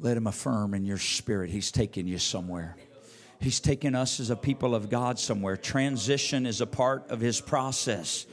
let 0.00 0.16
him 0.16 0.26
affirm 0.26 0.74
in 0.74 0.84
your 0.84 0.98
spirit 0.98 1.50
he's 1.50 1.70
taking 1.70 2.08
you 2.08 2.18
somewhere. 2.18 2.74
He's 3.40 3.58
taking 3.58 3.94
us 3.94 4.20
as 4.20 4.30
a 4.30 4.36
people 4.36 4.74
of 4.74 4.90
God 4.90 5.18
somewhere. 5.18 5.56
Transition 5.56 6.44
is 6.44 6.60
a 6.60 6.66
part 6.66 7.10
of 7.10 7.20
His 7.20 7.40
process. 7.40 8.26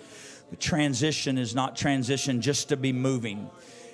But 0.49 0.59
transition 0.59 1.37
is 1.37 1.55
not 1.55 1.75
transition 1.75 2.41
just 2.41 2.69
to 2.69 2.77
be 2.77 2.91
moving. 2.91 3.49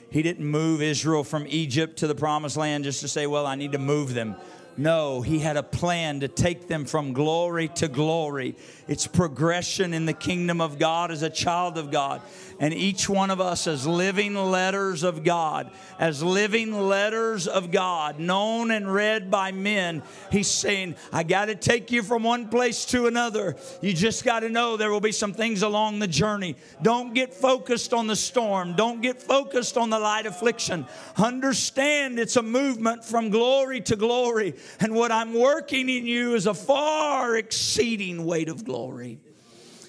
He 0.09 0.21
didn't 0.21 0.45
move 0.45 0.81
Israel 0.81 1.23
from 1.23 1.45
Egypt 1.47 1.97
to 1.97 2.07
the 2.07 2.15
promised 2.15 2.57
land 2.57 2.83
just 2.83 3.01
to 3.01 3.07
say, 3.07 3.25
well, 3.27 3.45
I 3.45 3.55
need 3.55 3.71
to 3.71 3.79
move 3.79 4.13
them. 4.13 4.35
No, 4.75 5.21
he 5.21 5.39
had 5.39 5.55
a 5.55 5.63
plan 5.63 6.21
to 6.21 6.27
take 6.27 6.67
them 6.67 6.85
from 6.85 7.13
glory 7.13 7.67
to 7.75 7.87
glory. 7.87 8.55
It's 8.87 9.05
progression 9.05 9.93
in 9.93 10.05
the 10.05 10.13
kingdom 10.13 10.61
of 10.61 10.79
God 10.79 11.11
as 11.11 11.21
a 11.21 11.29
child 11.29 11.77
of 11.77 11.91
God. 11.91 12.21
And 12.59 12.73
each 12.73 13.07
one 13.09 13.29
of 13.29 13.41
us, 13.41 13.67
as 13.67 13.85
living 13.85 14.35
letters 14.35 15.03
of 15.03 15.23
God, 15.23 15.71
as 15.99 16.23
living 16.23 16.71
letters 16.71 17.47
of 17.47 17.71
God, 17.71 18.19
known 18.19 18.71
and 18.71 18.91
read 18.91 19.29
by 19.29 19.51
men, 19.51 20.01
he's 20.31 20.49
saying, 20.49 20.95
I 21.11 21.23
got 21.23 21.45
to 21.45 21.55
take 21.55 21.91
you 21.91 22.03
from 22.03 22.23
one 22.23 22.49
place 22.49 22.85
to 22.85 23.05
another. 23.05 23.55
You 23.81 23.93
just 23.93 24.23
got 24.23 24.41
to 24.41 24.49
know 24.49 24.77
there 24.77 24.91
will 24.91 25.01
be 25.01 25.11
some 25.11 25.33
things 25.33 25.61
along 25.61 25.99
the 25.99 26.07
journey. 26.07 26.55
Don't 26.81 27.13
get 27.13 27.33
focused 27.33 27.93
on 27.93 28.07
the 28.07 28.15
storm, 28.15 28.75
don't 28.75 29.01
get 29.01 29.21
focused 29.21 29.77
on 29.77 29.89
the 29.89 29.99
light 29.99 30.25
affliction. 30.25 30.85
Understand 31.17 32.17
it's 32.17 32.37
a 32.37 32.43
movement 32.43 33.03
from 33.03 33.29
glory 33.29 33.81
to 33.81 33.95
glory. 33.95 34.55
And 34.79 34.93
what 34.93 35.11
I'm 35.11 35.33
working 35.33 35.89
in 35.89 36.05
you 36.05 36.35
is 36.35 36.47
a 36.47 36.53
far 36.53 37.35
exceeding 37.35 38.25
weight 38.25 38.49
of 38.49 38.65
glory. 38.65 39.19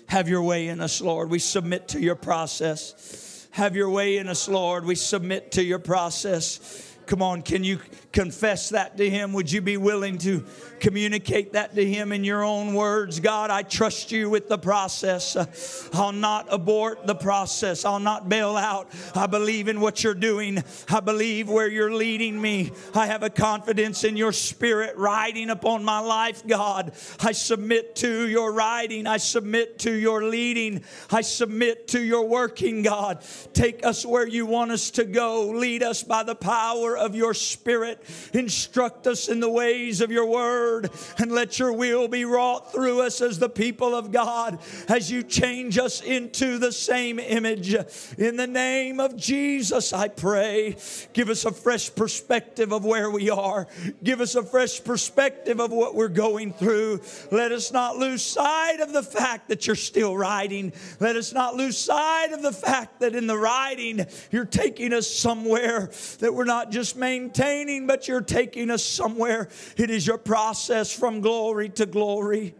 Have 0.06 0.28
your 0.28 0.42
way 0.42 0.68
in 0.68 0.80
us, 0.80 1.00
Lord. 1.00 1.30
We 1.30 1.38
submit 1.38 1.88
to 1.88 2.00
your 2.00 2.14
process. 2.14 3.48
Have 3.50 3.76
your 3.76 3.90
way 3.90 4.18
in 4.18 4.28
us, 4.28 4.48
Lord. 4.48 4.84
We 4.84 4.94
submit 4.94 5.52
to 5.52 5.62
your 5.62 5.78
process. 5.78 6.93
Come 7.06 7.20
on, 7.20 7.42
can 7.42 7.64
you 7.64 7.80
confess 8.12 8.70
that 8.70 8.96
to 8.96 9.10
Him? 9.10 9.32
Would 9.34 9.52
you 9.52 9.60
be 9.60 9.76
willing 9.76 10.16
to 10.18 10.44
communicate 10.80 11.52
that 11.52 11.74
to 11.74 11.84
Him 11.84 12.12
in 12.12 12.24
your 12.24 12.42
own 12.42 12.72
words? 12.74 13.20
God, 13.20 13.50
I 13.50 13.62
trust 13.62 14.10
you 14.12 14.30
with 14.30 14.48
the 14.48 14.56
process. 14.56 15.88
I'll 15.92 16.12
not 16.12 16.46
abort 16.50 17.06
the 17.06 17.14
process, 17.14 17.84
I'll 17.84 18.00
not 18.00 18.28
bail 18.28 18.56
out. 18.56 18.90
I 19.14 19.26
believe 19.26 19.68
in 19.68 19.80
what 19.80 20.02
you're 20.02 20.14
doing, 20.14 20.62
I 20.88 21.00
believe 21.00 21.48
where 21.48 21.68
you're 21.68 21.92
leading 21.92 22.40
me. 22.40 22.72
I 22.94 23.06
have 23.06 23.22
a 23.22 23.30
confidence 23.30 24.04
in 24.04 24.16
your 24.16 24.32
spirit 24.32 24.96
riding 24.96 25.50
upon 25.50 25.84
my 25.84 25.98
life, 25.98 26.46
God. 26.46 26.92
I 27.20 27.32
submit 27.32 27.96
to 27.96 28.28
your 28.28 28.52
riding, 28.52 29.06
I 29.06 29.18
submit 29.18 29.80
to 29.80 29.92
your 29.92 30.24
leading, 30.24 30.84
I 31.10 31.20
submit 31.20 31.88
to 31.88 32.02
your 32.02 32.26
working, 32.26 32.82
God. 32.82 33.22
Take 33.52 33.84
us 33.84 34.06
where 34.06 34.26
you 34.26 34.46
want 34.46 34.70
us 34.70 34.90
to 34.92 35.04
go, 35.04 35.48
lead 35.48 35.82
us 35.82 36.02
by 36.02 36.22
the 36.22 36.34
power 36.34 36.93
of 36.96 37.14
your 37.14 37.34
spirit. 37.34 38.02
Instruct 38.32 39.06
us 39.06 39.28
in 39.28 39.40
the 39.40 39.50
ways 39.50 40.00
of 40.00 40.10
your 40.10 40.26
word 40.26 40.90
and 41.18 41.32
let 41.32 41.58
your 41.58 41.72
will 41.72 42.08
be 42.08 42.24
wrought 42.24 42.72
through 42.72 43.00
us 43.02 43.20
as 43.20 43.38
the 43.38 43.48
people 43.48 43.94
of 43.94 44.12
God 44.12 44.58
as 44.88 45.10
you 45.10 45.22
change 45.22 45.78
us 45.78 46.02
into 46.02 46.58
the 46.58 46.72
same 46.72 47.18
image. 47.18 47.74
In 48.18 48.36
the 48.36 48.46
name 48.46 49.00
of 49.00 49.16
Jesus, 49.16 49.92
I 49.92 50.08
pray. 50.08 50.76
Give 51.12 51.28
us 51.28 51.44
a 51.44 51.52
fresh 51.52 51.94
perspective 51.94 52.72
of 52.72 52.84
where 52.84 53.10
we 53.10 53.30
are. 53.30 53.66
Give 54.02 54.20
us 54.20 54.34
a 54.34 54.42
fresh 54.42 54.82
perspective 54.82 55.60
of 55.60 55.72
what 55.72 55.94
we're 55.94 56.08
going 56.08 56.52
through. 56.52 57.00
Let 57.30 57.52
us 57.52 57.72
not 57.72 57.96
lose 57.96 58.22
sight 58.22 58.80
of 58.80 58.92
the 58.92 59.02
fact 59.02 59.48
that 59.48 59.66
you're 59.66 59.76
still 59.76 60.16
riding. 60.16 60.72
Let 61.00 61.16
us 61.16 61.32
not 61.32 61.54
lose 61.54 61.78
sight 61.78 62.32
of 62.32 62.42
the 62.42 62.52
fact 62.52 63.00
that 63.00 63.14
in 63.14 63.26
the 63.26 63.38
riding, 63.38 64.06
you're 64.30 64.44
taking 64.44 64.92
us 64.92 65.10
somewhere 65.10 65.90
that 66.18 66.34
we're 66.34 66.44
not 66.44 66.70
just 66.70 66.83
maintaining, 66.92 67.86
but 67.86 67.94
but 67.94 68.08
you're 68.08 68.20
taking 68.20 68.70
us 68.70 68.82
somewhere. 68.84 69.48
It 69.76 69.88
is 69.88 70.04
your 70.04 70.18
process 70.18 70.92
from 70.92 71.20
glory 71.20 71.68
to 71.68 71.86
glory. 71.86 72.56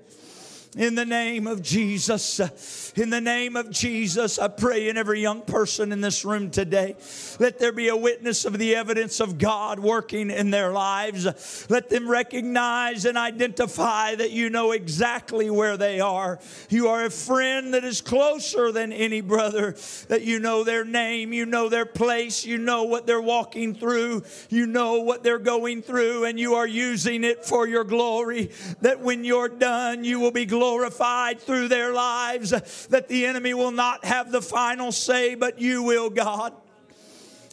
In 0.77 0.95
the 0.95 1.05
name 1.05 1.49
of 1.49 1.61
Jesus, 1.61 2.84
in 2.95 3.11
the 3.11 3.21
name 3.21 3.57
of 3.57 3.71
Jesus, 3.71 4.39
I 4.39 4.49
pray 4.49 4.89
in 4.89 4.97
every 4.97 5.21
young 5.21 5.43
person 5.43 5.93
in 5.93 6.01
this 6.01 6.25
room 6.25 6.51
today, 6.51 6.97
let 7.39 7.59
there 7.59 7.73
be 7.73 7.89
a 7.89 7.97
witness 7.97 8.45
of 8.45 8.59
the 8.59 8.77
evidence 8.77 9.21
of 9.21 9.39
God 9.39 9.79
working 9.81 10.31
in 10.31 10.51
their 10.51 10.71
lives. 10.71 11.67
Let 11.69 11.89
them 11.89 12.09
recognize 12.09 13.05
and 13.05 13.19
identify 13.19 14.15
that 14.15 14.31
you 14.31 14.51
know 14.51 14.73
exactly 14.73 15.51
where 15.51 15.77
they 15.77 16.01
are. 16.01 16.39
You 16.69 16.89
are 16.89 17.05
a 17.05 17.11
friend 17.11 17.75
that 17.75 17.85
is 17.85 18.01
closer 18.01 18.71
than 18.71 18.93
any 18.93 19.21
brother, 19.21 19.75
that 20.09 20.23
you 20.23 20.39
know 20.39 20.63
their 20.65 20.85
name, 20.85 21.33
you 21.33 21.47
know 21.47 21.69
their 21.69 21.87
place, 21.87 22.45
you 22.45 22.59
know 22.59 22.85
what 22.85 23.07
they're 23.07 23.21
walking 23.21 23.75
through, 23.75 24.23
you 24.49 24.67
know 24.67 25.01
what 25.01 25.23
they're 25.23 25.39
going 25.39 25.83
through, 25.83 26.25
and 26.25 26.39
you 26.39 26.55
are 26.55 26.67
using 26.67 27.25
it 27.25 27.45
for 27.45 27.67
your 27.67 27.85
glory. 27.85 28.51
That 28.81 29.01
when 29.01 29.25
you're 29.25 29.49
done, 29.49 30.05
you 30.05 30.21
will 30.21 30.31
be 30.31 30.47
glorified 30.47 31.41
through 31.41 31.69
their 31.69 31.93
lives, 31.93 32.84
that 32.91 33.09
the 33.09 33.27
enemy 33.27 33.55
will 33.55 33.71
not 33.71 34.05
have 34.05 34.31
the 34.31 34.43
final 34.43 34.93
say, 34.93 35.35
but 35.35 35.61
you 35.61 35.83
will, 35.83 36.11
God. 36.11 36.53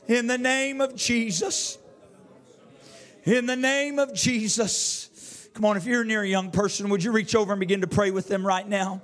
In 0.08 0.28
the 0.28 0.38
name 0.38 0.82
of 0.82 0.96
Jesus. 0.96 1.78
In 3.24 3.46
the 3.46 3.56
name 3.56 4.00
of 4.00 4.14
Jesus. 4.14 5.50
Come 5.54 5.66
on, 5.66 5.78
if 5.78 5.86
you're 5.86 6.04
near 6.04 6.24
a 6.24 6.28
young 6.28 6.52
person, 6.52 6.90
would 6.90 7.04
you 7.04 7.12
reach 7.12 7.36
over 7.36 7.54
and 7.54 7.60
begin 7.60 7.82
to 7.82 7.88
pray 7.88 8.12
with 8.12 8.28
them 8.28 8.46
right 8.46 8.68
now? 8.68 9.02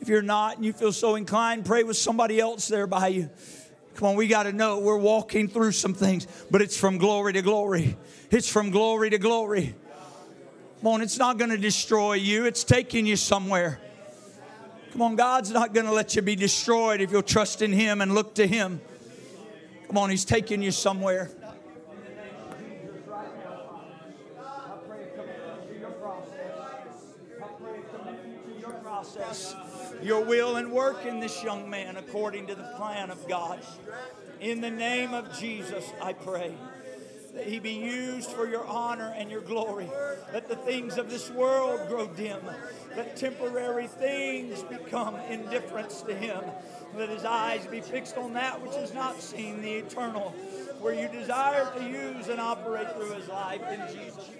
If 0.00 0.08
you're 0.08 0.22
not 0.22 0.56
and 0.56 0.64
you 0.64 0.72
feel 0.72 0.92
so 0.92 1.14
inclined, 1.14 1.64
pray 1.64 1.84
with 1.84 1.96
somebody 1.96 2.40
else 2.40 2.68
there 2.68 2.86
by 2.86 3.08
you. 3.08 3.30
Come 3.96 4.08
on, 4.08 4.16
we 4.16 4.28
got 4.28 4.44
to 4.44 4.52
know 4.52 4.78
we're 4.78 4.96
walking 4.96 5.48
through 5.48 5.72
some 5.72 5.92
things, 5.92 6.26
but 6.50 6.62
it's 6.62 6.76
from 6.76 6.96
glory 6.96 7.34
to 7.34 7.42
glory. 7.42 7.96
It's 8.30 8.48
from 8.48 8.70
glory 8.70 9.10
to 9.10 9.18
glory. 9.18 9.74
Come 10.80 10.86
on, 10.86 11.02
it's 11.02 11.18
not 11.18 11.36
going 11.36 11.50
to 11.50 11.58
destroy 11.58 12.14
you, 12.14 12.46
it's 12.46 12.64
taking 12.64 13.04
you 13.04 13.16
somewhere. 13.16 13.78
Come 14.92 15.02
on, 15.02 15.14
God's 15.14 15.52
not 15.52 15.72
going 15.72 15.86
to 15.86 15.92
let 15.92 16.16
you 16.16 16.22
be 16.22 16.34
destroyed 16.34 17.00
if 17.00 17.12
you'll 17.12 17.22
trust 17.22 17.62
in 17.62 17.72
Him 17.72 18.00
and 18.00 18.12
look 18.12 18.34
to 18.34 18.46
Him. 18.46 18.80
Come 19.86 19.98
on, 19.98 20.10
He's 20.10 20.24
taking 20.24 20.62
you 20.62 20.72
somewhere. 20.72 21.30
Your 30.02 30.24
will 30.24 30.56
and 30.56 30.72
work 30.72 31.04
in 31.04 31.20
this 31.20 31.44
young 31.44 31.68
man 31.68 31.96
according 31.96 32.46
to 32.48 32.54
the 32.54 32.72
plan 32.76 33.10
of 33.10 33.28
God. 33.28 33.60
In 34.40 34.60
the 34.60 34.70
name 34.70 35.14
of 35.14 35.38
Jesus, 35.38 35.84
I 36.02 36.14
pray 36.14 36.54
that 37.34 37.46
he 37.46 37.58
be 37.58 37.72
used 37.72 38.30
for 38.30 38.48
your 38.48 38.64
honor 38.66 39.14
and 39.16 39.30
your 39.30 39.40
glory. 39.40 39.88
Let 40.32 40.48
the 40.48 40.56
things 40.56 40.98
of 40.98 41.10
this 41.10 41.30
world 41.30 41.88
grow 41.88 42.06
dim. 42.06 42.40
Let 42.96 43.16
temporary 43.16 43.86
things 43.86 44.62
become 44.64 45.16
indifference 45.28 46.02
to 46.02 46.14
him. 46.14 46.42
Let 46.96 47.08
his 47.08 47.24
eyes 47.24 47.66
be 47.66 47.80
fixed 47.80 48.16
on 48.16 48.32
that 48.34 48.60
which 48.60 48.74
is 48.76 48.92
not 48.92 49.20
seen, 49.20 49.62
the 49.62 49.72
eternal, 49.74 50.30
where 50.80 50.94
you 50.94 51.08
desire 51.08 51.70
to 51.76 51.84
use 51.84 52.28
and 52.28 52.40
operate 52.40 52.92
through 52.94 53.12
his 53.12 53.28
life 53.28 53.62
in 53.70 53.80
Jesus. 53.94 54.30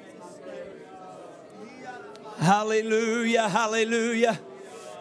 Hallelujah, 2.39 3.49
hallelujah, 3.49 4.41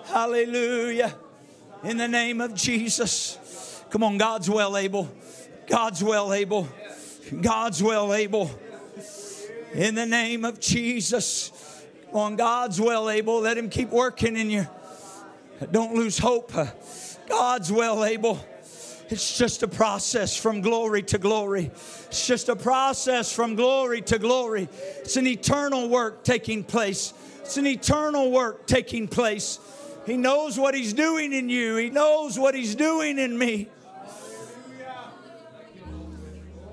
hallelujah. 0.06 1.16
In 1.84 1.98
the 1.98 2.08
name 2.08 2.42
of 2.42 2.54
Jesus. 2.54 3.84
Come 3.90 4.04
on, 4.04 4.18
God's 4.18 4.50
well 4.50 4.78
able. 4.78 5.10
God's 5.68 6.04
well 6.04 6.34
able. 6.34 6.68
God's 7.42 7.82
well 7.84 8.14
able. 8.14 8.52
In 9.74 9.96
the 9.96 10.06
name 10.06 10.46
of 10.46 10.60
Jesus. 10.60 11.52
On 12.12 12.36
God's 12.36 12.82
well 12.82 13.10
able. 13.10 13.42
Let 13.42 13.58
Him 13.58 13.70
keep 13.70 13.90
working 13.90 14.36
in 14.36 14.50
you. 14.50 14.68
Don't 15.72 15.96
lose 15.96 16.18
hope. 16.18 16.52
God's 17.28 17.72
well 17.72 18.04
able. 18.04 18.44
It's 19.10 19.38
just 19.38 19.64
a 19.64 19.68
process 19.68 20.38
from 20.38 20.62
glory 20.62 21.02
to 21.04 21.18
glory. 21.18 21.72
It's 22.08 22.28
just 22.28 22.48
a 22.50 22.56
process 22.56 23.34
from 23.34 23.56
glory 23.56 24.02
to 24.04 24.20
glory. 24.20 24.70
It's 25.00 25.18
an 25.18 25.28
eternal 25.28 25.90
work 25.90 26.24
taking 26.24 26.64
place. 26.64 27.14
It's 27.42 27.58
an 27.58 27.66
eternal 27.66 28.32
work 28.32 28.68
taking 28.68 29.08
place. 29.08 29.60
He 30.06 30.16
knows 30.18 30.60
what 30.60 30.76
He's 30.76 30.94
doing 30.94 31.34
in 31.34 31.50
you, 31.50 31.76
He 31.76 31.90
knows 31.90 32.38
what 32.38 32.56
He's 32.56 32.76
doing 32.76 33.18
in 33.18 33.38
me. 33.38 33.70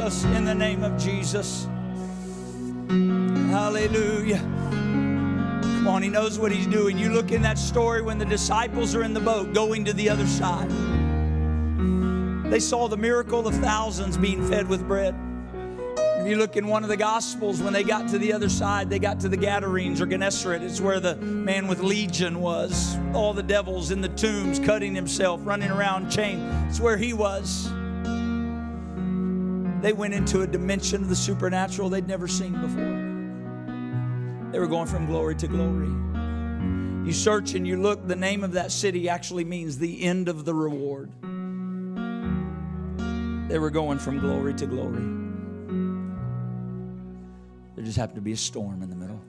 Jesus, 0.00 0.24
in 0.24 0.46
the 0.46 0.54
name 0.54 0.82
of 0.82 0.96
Jesus. 0.96 1.66
Hallelujah. 3.50 4.38
Come 4.38 5.88
on, 5.88 6.02
he 6.02 6.08
knows 6.08 6.38
what 6.38 6.50
he's 6.50 6.66
doing. 6.66 6.96
You 6.96 7.10
look 7.10 7.32
in 7.32 7.42
that 7.42 7.58
story 7.58 8.00
when 8.00 8.16
the 8.16 8.24
disciples 8.24 8.94
are 8.94 9.02
in 9.02 9.12
the 9.12 9.20
boat 9.20 9.52
going 9.52 9.84
to 9.84 9.92
the 9.92 10.08
other 10.08 10.26
side. 10.26 10.70
They 12.50 12.60
saw 12.60 12.88
the 12.88 12.96
miracle 12.96 13.46
of 13.46 13.54
thousands 13.56 14.16
being 14.16 14.42
fed 14.48 14.68
with 14.68 14.88
bread. 14.88 15.14
Have 16.16 16.26
you 16.26 16.36
look 16.36 16.56
in 16.56 16.66
one 16.66 16.82
of 16.82 16.88
the 16.88 16.96
Gospels, 16.96 17.60
when 17.60 17.74
they 17.74 17.84
got 17.84 18.08
to 18.08 18.18
the 18.18 18.32
other 18.32 18.48
side, 18.48 18.88
they 18.88 18.98
got 18.98 19.20
to 19.20 19.28
the 19.28 19.36
Gadarenes 19.36 20.00
or 20.00 20.06
Gennesaret. 20.06 20.62
It's 20.62 20.80
where 20.80 21.00
the 21.00 21.16
man 21.16 21.66
with 21.68 21.80
legion 21.80 22.40
was. 22.40 22.96
All 23.12 23.34
the 23.34 23.42
devils 23.42 23.90
in 23.90 24.00
the 24.00 24.08
tombs, 24.08 24.58
cutting 24.60 24.94
himself, 24.94 25.42
running 25.44 25.70
around 25.70 26.08
chained. 26.08 26.42
It's 26.70 26.80
where 26.80 26.96
he 26.96 27.12
was. 27.12 27.70
They 29.82 29.92
went 29.94 30.12
into 30.14 30.42
a 30.42 30.46
dimension 30.46 31.02
of 31.02 31.08
the 31.08 31.16
supernatural 31.16 31.88
they'd 31.88 32.06
never 32.06 32.28
seen 32.28 32.52
before. 32.60 34.52
They 34.52 34.58
were 34.58 34.66
going 34.66 34.86
from 34.86 35.06
glory 35.06 35.34
to 35.36 35.48
glory. 35.48 35.88
You 37.06 37.12
search 37.12 37.54
and 37.54 37.66
you 37.66 37.80
look, 37.80 38.06
the 38.06 38.16
name 38.16 38.44
of 38.44 38.52
that 38.52 38.72
city 38.72 39.08
actually 39.08 39.44
means 39.44 39.78
the 39.78 40.02
end 40.02 40.28
of 40.28 40.44
the 40.44 40.54
reward. 40.54 41.10
They 43.48 43.58
were 43.58 43.70
going 43.70 43.98
from 43.98 44.18
glory 44.18 44.52
to 44.54 44.66
glory. 44.66 45.02
There 47.74 47.84
just 47.84 47.96
happened 47.96 48.16
to 48.16 48.22
be 48.22 48.32
a 48.32 48.36
storm 48.36 48.82
in 48.82 48.90
the 48.90 48.96
middle. 48.96 49.20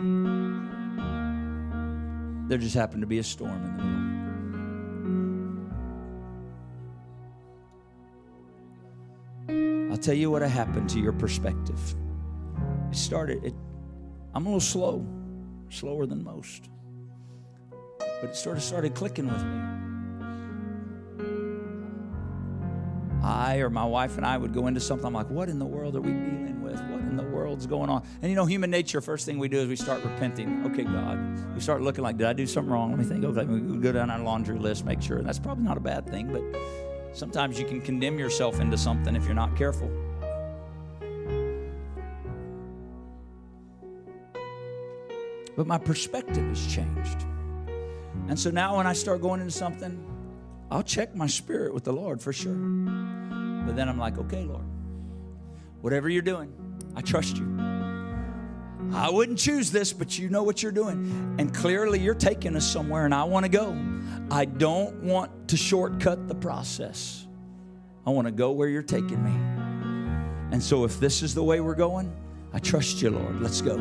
There 2.50 2.58
just 2.58 2.76
happened 2.76 3.02
to 3.02 3.08
be 3.08 3.20
a 3.20 3.24
storm 3.24 3.56
in 3.56 3.78
the 3.78 3.84
middle. 3.84 4.11
I'll 9.50 9.98
tell 9.98 10.14
you 10.14 10.32
what 10.32 10.42
happened 10.42 10.90
to 10.92 11.00
your 11.00 11.14
perspective. 11.14 11.96
It 12.92 12.96
started, 12.96 13.44
it, 13.44 13.54
I'm 14.34 14.46
a 14.46 14.50
little 14.50 14.60
slow, 14.60 15.06
slower 15.70 16.06
than 16.06 16.24
most. 16.24 16.70
But 18.00 18.30
it 18.30 18.36
sort 18.36 18.58
of 18.58 18.64
started 18.64 18.94
clicking 18.96 19.28
with 19.28 19.44
me. 19.44 19.62
I 23.24 23.58
or 23.58 23.70
my 23.70 23.86
wife 23.86 24.18
and 24.18 24.26
I 24.26 24.38
would 24.38 24.54
go 24.54 24.68
into 24.68 24.80
something, 24.80 25.06
I'm 25.06 25.14
like, 25.14 25.30
what 25.30 25.50
in 25.50 25.60
the 25.60 25.66
world 25.66 25.96
are 25.96 26.02
we 26.02 26.12
dealing 26.12 26.62
with? 26.64 26.82
What 26.90 27.02
in 27.02 27.18
the 27.18 27.24
world's 27.24 27.68
going 27.68 27.90
on? 27.90 28.04
And 28.22 28.30
you 28.32 28.36
know, 28.36 28.46
human 28.46 28.72
nature, 28.72 29.00
first 29.00 29.26
thing 29.26 29.38
we 29.38 29.48
do 29.48 29.60
is 29.60 29.68
we 29.68 29.76
start 29.76 30.04
repenting. 30.04 30.66
Okay, 30.68 30.84
God. 30.84 31.54
We 31.54 31.62
start 31.62 31.82
looking 31.82 32.04
like, 32.04 32.18
did 32.18 32.28
I 32.28 32.34
do 32.34 32.48
something 32.48 32.72
wrong? 32.72 32.90
Let 32.92 33.00
me 33.00 33.06
think. 33.06 33.24
Okay, 33.24 33.46
we 33.46 33.78
go 33.78 33.92
down 33.92 34.10
our 34.10 34.20
laundry 34.20 34.58
list, 34.58 34.86
make 34.86 35.02
sure. 35.02 35.18
And 35.18 35.28
that's 35.28 35.40
probably 35.40 35.64
not 35.64 35.78
a 35.78 35.82
bad 35.82 36.08
thing, 36.10 36.32
but 36.32 36.42
Sometimes 37.14 37.60
you 37.60 37.66
can 37.66 37.82
condemn 37.82 38.18
yourself 38.18 38.60
into 38.60 38.78
something 38.78 39.16
if 39.16 39.26
you're 39.26 39.34
not 39.34 39.56
careful. 39.56 39.90
But 45.56 45.68
my 45.68 45.78
perspective 45.78 46.48
has 46.48 46.66
changed. 46.74 47.26
And 48.30 48.40
so 48.40 48.50
now 48.50 48.78
when 48.78 48.88
I 48.88 48.94
start 48.94 49.22
going 49.22 49.42
into 49.42 49.52
something, 49.52 50.08
I'll 50.72 50.84
check 50.84 51.14
my 51.14 51.28
spirit 51.28 51.74
with 51.74 51.84
the 51.84 51.92
Lord 51.92 52.22
for 52.22 52.32
sure. 52.32 52.54
But 52.54 53.76
then 53.76 53.90
I'm 53.90 53.98
like, 53.98 54.18
okay, 54.18 54.46
Lord, 54.46 54.64
whatever 55.82 56.08
you're 56.08 56.22
doing, 56.22 56.54
I 56.96 57.02
trust 57.02 57.38
you. 57.38 57.58
I 58.94 59.10
wouldn't 59.10 59.38
choose 59.38 59.72
this, 59.72 59.94
but 59.94 60.18
you 60.18 60.30
know 60.30 60.44
what 60.44 60.64
you're 60.64 60.72
doing. 60.72 61.36
And 61.38 61.54
clearly 61.54 62.00
you're 62.00 62.16
taking 62.16 62.56
us 62.56 62.66
somewhere, 62.66 63.06
and 63.06 63.14
I 63.14 63.26
want 63.26 63.46
to 63.46 63.50
go. 63.50 63.78
I 64.32 64.46
don't 64.46 65.04
want 65.04 65.50
to 65.50 65.58
shortcut 65.58 66.30
the 66.30 66.36
process. 66.36 67.28
I 68.08 68.12
want 68.12 68.28
to 68.28 68.32
go 68.32 68.52
where 68.52 68.70
you're 68.70 68.82
taking 68.82 69.22
me. 69.22 69.32
And 70.54 70.64
so 70.64 70.86
if 70.86 71.02
this 71.02 71.22
is 71.22 71.36
the 71.36 71.44
way 71.44 71.60
we're 71.60 71.76
going, 71.76 72.16
I 72.54 72.60
trust 72.60 73.02
you, 73.02 73.10
Lord. 73.10 73.42
Let's 73.42 73.62
go. 73.62 73.76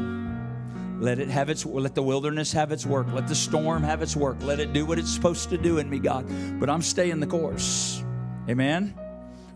Let 0.99 1.21
it 1.21 1.29
have 1.29 1.51
its 1.51 1.65
let 1.65 1.95
the 1.95 2.03
wilderness 2.03 2.53
have 2.53 2.73
its 2.73 2.85
work. 2.85 3.07
Let 3.13 3.29
the 3.29 3.35
storm 3.35 3.85
have 3.85 4.03
its 4.03 4.17
work. 4.17 4.39
Let 4.43 4.59
it 4.59 4.73
do 4.73 4.85
what 4.85 4.99
it's 4.99 5.15
supposed 5.15 5.51
to 5.51 5.57
do 5.57 5.79
in 5.79 5.89
me, 5.89 6.01
God. 6.01 6.27
But 6.59 6.69
I'm 6.69 6.83
staying 6.83 7.21
the 7.21 7.29
course. 7.29 8.03
Amen. 8.49 8.99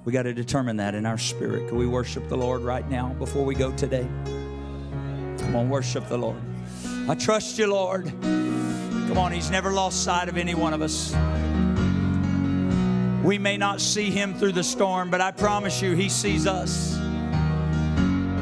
We 0.05 0.13
got 0.13 0.23
to 0.23 0.33
determine 0.33 0.77
that 0.77 0.95
in 0.95 1.07
our 1.07 1.19
spirit. 1.19 1.69
Can 1.69 1.77
we 1.77 1.89
worship 1.89 2.29
the 2.29 2.37
Lord 2.37 2.61
right 2.61 2.89
now 2.89 3.09
before 3.15 3.45
we 3.45 3.57
go 3.57 3.73
today? 3.73 4.07
Come 5.39 5.57
on, 5.57 5.69
worship 5.69 6.09
the 6.09 6.19
Lord. 6.19 6.41
I 7.09 7.17
trust 7.17 7.59
you, 7.59 7.67
Lord. 7.67 8.13
Come 9.15 9.27
on, 9.27 9.31
He's 9.31 9.49
never 9.49 9.71
lost 9.71 10.03
sight 10.03 10.29
of 10.29 10.37
any 10.37 10.57
one 10.57 10.75
of 10.75 10.83
us. 10.83 11.15
We 13.23 13.39
may 13.39 13.57
not 13.57 13.81
see 13.81 14.11
Him 14.11 14.35
through 14.35 14.51
the 14.51 14.65
storm, 14.65 15.09
but 15.09 15.21
I 15.21 15.31
promise 15.31 15.81
you, 15.81 15.93
He 15.93 16.09
sees 16.09 16.49
us. 16.49 16.99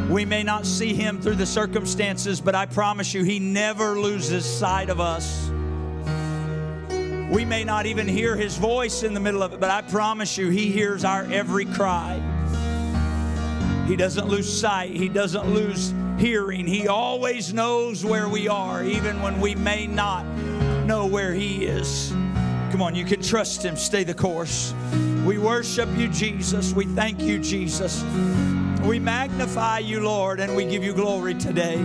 We 0.08 0.24
may 0.24 0.42
not 0.42 0.64
see 0.64 0.94
Him 0.94 1.20
through 1.20 1.34
the 1.34 1.44
circumstances, 1.44 2.40
but 2.40 2.54
I 2.54 2.64
promise 2.64 3.12
you, 3.12 3.22
He 3.22 3.38
never 3.38 4.00
loses 4.00 4.46
sight 4.46 4.88
of 4.88 4.98
us. 4.98 5.50
We 7.30 7.44
may 7.44 7.64
not 7.64 7.84
even 7.84 8.08
hear 8.08 8.34
His 8.34 8.56
voice 8.56 9.02
in 9.02 9.12
the 9.12 9.20
middle 9.20 9.42
of 9.42 9.52
it, 9.52 9.60
but 9.60 9.70
I 9.70 9.82
promise 9.82 10.38
you, 10.38 10.48
He 10.48 10.72
hears 10.72 11.04
our 11.04 11.24
every 11.24 11.66
cry. 11.66 12.18
He 13.86 13.94
doesn't 13.94 14.26
lose 14.26 14.50
sight, 14.50 14.92
He 14.92 15.10
doesn't 15.10 15.52
lose 15.52 15.92
hearing. 16.22 16.68
He 16.68 16.86
always 16.86 17.52
knows 17.52 18.04
where 18.04 18.28
we 18.28 18.46
are, 18.46 18.84
even 18.84 19.20
when 19.22 19.40
we 19.40 19.56
may 19.56 19.88
not 19.88 20.24
know 20.86 21.04
where 21.04 21.34
He 21.34 21.64
is. 21.64 22.10
Come 22.70 22.80
on, 22.80 22.94
you 22.94 23.04
can 23.04 23.20
trust 23.20 23.64
Him. 23.64 23.74
Stay 23.74 24.04
the 24.04 24.14
course. 24.14 24.72
We 25.26 25.38
worship 25.38 25.88
you, 25.96 26.06
Jesus. 26.06 26.72
We 26.72 26.84
thank 26.84 27.20
you, 27.20 27.40
Jesus. 27.40 28.04
We 28.84 29.00
magnify 29.00 29.80
you, 29.80 29.98
Lord, 29.98 30.38
and 30.38 30.54
we 30.54 30.64
give 30.64 30.84
you 30.84 30.94
glory 30.94 31.34
today. 31.34 31.84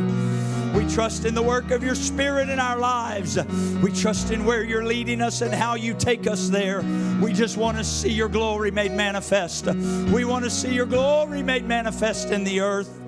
We 0.76 0.88
trust 0.88 1.26
in 1.26 1.34
the 1.34 1.42
work 1.42 1.72
of 1.72 1.84
your 1.84 1.96
Spirit 1.96 2.48
in 2.50 2.60
our 2.60 2.78
lives. 2.78 3.44
We 3.82 3.92
trust 3.92 4.30
in 4.30 4.46
where 4.46 4.64
you're 4.64 4.86
leading 4.86 5.20
us 5.20 5.42
and 5.42 5.52
how 5.52 5.74
you 5.74 5.96
take 5.96 6.28
us 6.28 6.50
there. 6.50 6.84
We 7.20 7.34
just 7.34 7.58
want 7.58 7.78
to 7.78 7.84
see 7.84 8.12
your 8.12 8.30
glory 8.30 8.70
made 8.70 8.92
manifest. 8.92 9.66
We 9.66 10.26
want 10.26 10.44
to 10.46 10.52
see 10.52 10.76
your 10.76 10.86
glory 10.86 11.42
made 11.42 11.66
manifest 11.66 12.30
in 12.30 12.44
the 12.44 12.60
earth. 12.60 13.07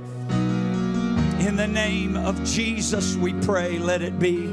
In 1.40 1.56
the 1.56 1.68
name 1.68 2.18
of 2.18 2.44
Jesus, 2.44 3.16
we 3.16 3.34
pray, 3.41 3.80
let 3.80 4.02
it 4.02 4.20
be. 4.20 4.44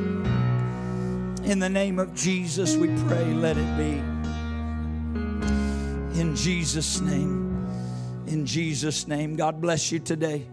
In 1.44 1.58
the 1.58 1.68
name 1.68 1.98
of 1.98 2.14
Jesus, 2.14 2.76
we 2.76 2.88
pray, 3.06 3.24
let 3.34 3.56
it 3.58 3.76
be. 3.76 3.98
In 6.20 6.34
Jesus' 6.36 7.00
name. 7.00 7.66
In 8.26 8.46
Jesus' 8.46 9.06
name. 9.08 9.34
God 9.36 9.60
bless 9.60 9.90
you 9.90 9.98
today. 9.98 10.46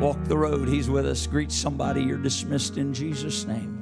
Walk 0.00 0.22
the 0.24 0.38
road. 0.38 0.68
He's 0.68 0.88
with 0.88 1.06
us. 1.06 1.26
Greet 1.26 1.52
somebody. 1.52 2.02
You're 2.02 2.18
dismissed 2.18 2.76
in 2.76 2.94
Jesus' 2.94 3.44
name. 3.44 3.81